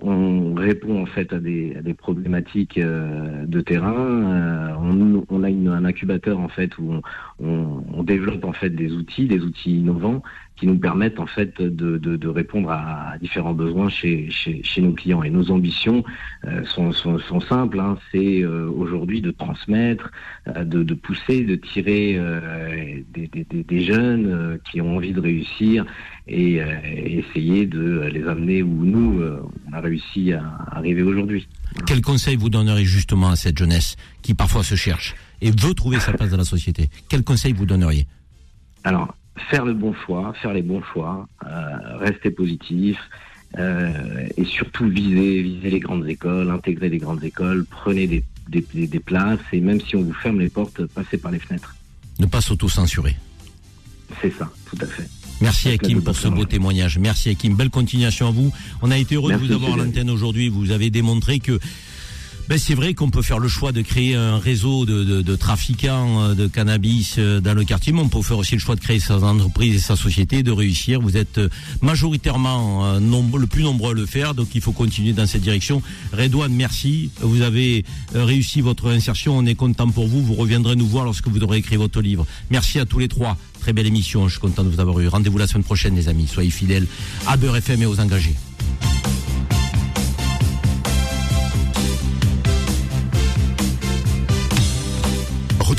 On 0.00 0.54
répond 0.54 1.00
en 1.00 1.06
fait 1.06 1.32
à 1.32 1.38
des, 1.38 1.76
à 1.76 1.82
des 1.82 1.94
problématiques 1.94 2.78
euh, 2.78 3.46
de 3.46 3.60
terrain. 3.60 3.94
Euh, 3.94 4.74
on, 4.80 5.24
on, 5.28 5.42
a 5.44 5.50
une, 5.50 5.68
un 5.68 5.84
incubateur 5.84 6.40
en 6.40 6.48
fait 6.48 6.76
où 6.78 6.94
on, 7.38 7.84
on, 7.94 8.02
développe 8.02 8.44
en 8.44 8.52
fait 8.52 8.70
des 8.70 8.92
outils, 8.92 9.28
des 9.28 9.40
outils 9.40 9.78
innovants 9.78 10.22
qui 10.56 10.66
nous 10.66 10.78
permettent 10.78 11.18
en 11.18 11.26
fait 11.26 11.60
de, 11.60 11.98
de, 11.98 12.16
de 12.16 12.28
répondre 12.28 12.70
à, 12.70 13.16
différents 13.20 13.54
besoins 13.54 13.88
chez, 13.88 14.30
chez, 14.30 14.62
chez, 14.62 14.80
nos 14.80 14.92
clients. 14.92 15.22
Et 15.22 15.30
nos 15.30 15.50
ambitions 15.50 16.04
euh, 16.46 16.64
sont, 16.64 16.92
sont, 16.92 17.18
sont, 17.18 17.40
simples. 17.40 17.80
Hein. 17.80 17.98
C'est 18.10 18.42
euh, 18.42 18.68
aujourd'hui 18.68 19.20
de 19.20 19.30
transmettre, 19.30 20.10
euh, 20.48 20.64
de, 20.64 20.82
de, 20.82 20.94
pousser, 20.94 21.42
de 21.42 21.56
tirer 21.56 22.20
des, 23.12 23.28
des, 23.28 23.64
des, 23.64 23.84
jeunes 23.84 24.58
qui 24.70 24.80
ont 24.80 24.96
envie 24.96 25.12
de 25.12 25.20
réussir 25.20 25.84
et, 26.28 26.54
et, 26.54 27.18
essayer 27.18 27.66
de 27.66 28.08
les 28.12 28.26
amener 28.28 28.62
où 28.62 28.84
nous 28.84 29.22
on 29.68 29.72
a 29.72 29.80
réussi 29.80 30.32
à 30.32 30.42
arriver 30.70 31.02
aujourd'hui. 31.02 31.48
Quel 31.86 32.00
conseil 32.02 32.36
vous 32.36 32.50
donneriez 32.50 32.84
justement 32.84 33.30
à 33.30 33.36
cette 33.36 33.58
jeunesse 33.58 33.96
qui 34.22 34.34
parfois 34.34 34.62
se 34.62 34.74
cherche 34.74 35.14
et 35.40 35.50
veut 35.50 35.74
trouver 35.74 35.98
sa 35.98 36.12
place 36.12 36.30
dans 36.30 36.36
la 36.36 36.44
société? 36.44 36.88
Quel 37.08 37.24
conseil 37.24 37.52
vous 37.52 37.66
donneriez? 37.66 38.06
Alors, 38.84 39.14
faire 39.36 39.64
le 39.64 39.74
bon 39.74 39.94
choix, 39.94 40.32
faire 40.40 40.52
les 40.52 40.62
bons 40.62 40.82
choix, 40.82 41.26
euh, 41.46 41.96
rester 41.98 42.30
positif 42.30 42.98
euh, 43.58 44.26
et 44.36 44.44
surtout 44.44 44.88
viser, 44.88 45.42
viser 45.42 45.70
les 45.70 45.80
grandes 45.80 46.08
écoles, 46.08 46.50
intégrer 46.50 46.88
les 46.88 46.98
grandes 46.98 47.24
écoles, 47.24 47.64
prenez 47.68 48.06
des, 48.06 48.24
des, 48.48 48.86
des, 48.86 49.00
places 49.00 49.40
et 49.52 49.60
même 49.60 49.80
si 49.80 49.96
on 49.96 50.02
vous 50.02 50.14
ferme 50.14 50.40
les 50.40 50.48
portes, 50.48 50.86
passez 50.86 51.18
par 51.18 51.30
les 51.30 51.38
fenêtres. 51.38 51.74
Ne 52.18 52.26
pas 52.26 52.40
s'auto-censurer. 52.40 53.16
C'est 54.20 54.32
ça, 54.32 54.50
tout 54.70 54.78
à 54.80 54.86
fait. 54.86 55.08
Merci 55.40 55.70
Hakim 55.70 56.02
pour 56.02 56.14
ce 56.14 56.28
beau 56.28 56.44
témoignage. 56.44 56.98
Merci 56.98 57.30
Hakim. 57.30 57.56
Belle 57.56 57.70
continuation 57.70 58.28
à 58.28 58.30
vous. 58.30 58.52
On 58.80 58.90
a 58.90 58.98
été 58.98 59.16
heureux 59.16 59.32
de 59.32 59.38
vous 59.38 59.52
avoir 59.52 59.74
à 59.74 59.76
l'antenne 59.78 60.08
aujourd'hui. 60.08 60.48
Vous 60.48 60.70
avez 60.70 60.90
démontré 60.90 61.40
que 61.40 61.58
ben 62.48 62.58
c'est 62.58 62.74
vrai 62.74 62.94
qu'on 62.94 63.10
peut 63.10 63.22
faire 63.22 63.38
le 63.38 63.48
choix 63.48 63.72
de 63.72 63.82
créer 63.82 64.14
un 64.14 64.38
réseau 64.38 64.84
de, 64.84 65.04
de, 65.04 65.22
de, 65.22 65.36
trafiquants 65.36 66.22
euh, 66.22 66.34
de 66.34 66.46
cannabis 66.46 67.16
euh, 67.18 67.40
dans 67.40 67.54
le 67.54 67.64
quartier, 67.64 67.92
mais 67.92 68.00
on 68.00 68.08
peut 68.08 68.22
faire 68.22 68.38
aussi 68.38 68.54
le 68.54 68.60
choix 68.60 68.74
de 68.74 68.80
créer 68.80 68.98
sa 68.98 69.16
entreprise 69.18 69.76
et 69.76 69.78
sa 69.78 69.96
société, 69.96 70.42
de 70.42 70.50
réussir. 70.50 71.00
Vous 71.00 71.16
êtes 71.16 71.38
euh, 71.38 71.48
majoritairement 71.80 72.98
le 72.98 73.46
plus 73.46 73.62
nombreux 73.62 73.92
à 73.92 73.94
le 73.94 74.06
faire, 74.06 74.34
donc 74.34 74.48
il 74.54 74.60
faut 74.60 74.72
continuer 74.72 75.12
dans 75.12 75.26
cette 75.26 75.42
direction. 75.42 75.82
Redouane, 76.12 76.52
merci. 76.52 77.10
Vous 77.20 77.42
avez 77.42 77.84
réussi 78.14 78.60
votre 78.60 78.90
insertion. 78.90 79.36
On 79.36 79.46
est 79.46 79.54
content 79.54 79.88
pour 79.88 80.06
vous. 80.06 80.22
Vous 80.22 80.34
reviendrez 80.34 80.76
nous 80.76 80.86
voir 80.86 81.04
lorsque 81.04 81.28
vous 81.28 81.40
aurez 81.42 81.58
écrit 81.58 81.76
votre 81.76 82.00
livre. 82.00 82.26
Merci 82.50 82.78
à 82.78 82.86
tous 82.86 82.98
les 82.98 83.08
trois. 83.08 83.36
Très 83.60 83.72
belle 83.72 83.86
émission. 83.86 84.26
Je 84.28 84.32
suis 84.32 84.40
content 84.40 84.64
de 84.64 84.68
vous 84.68 84.80
avoir 84.80 84.98
eu. 85.00 85.08
Rendez-vous 85.08 85.38
la 85.38 85.46
semaine 85.46 85.64
prochaine, 85.64 85.94
les 85.94 86.08
amis. 86.08 86.26
Soyez 86.26 86.50
fidèles 86.50 86.86
à 87.26 87.36
Beurre 87.36 87.56
FM 87.56 87.82
et 87.82 87.86
aux 87.86 88.00
engagés. 88.00 88.34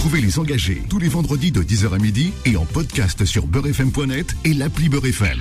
Retrouvez 0.04 0.20
les 0.20 0.38
engagés 0.38 0.84
tous 0.90 1.00
les 1.00 1.08
vendredis 1.08 1.54
de 1.54 1.64
10h 1.64 1.96
à 1.96 1.98
midi 1.98 2.34
et 2.44 2.58
en 2.58 2.66
podcast 2.66 3.24
sur 3.24 3.48
beurrefm.net 3.48 4.36
et 4.44 4.54
l'appli 4.54 4.90
Beurrefm. 4.90 5.40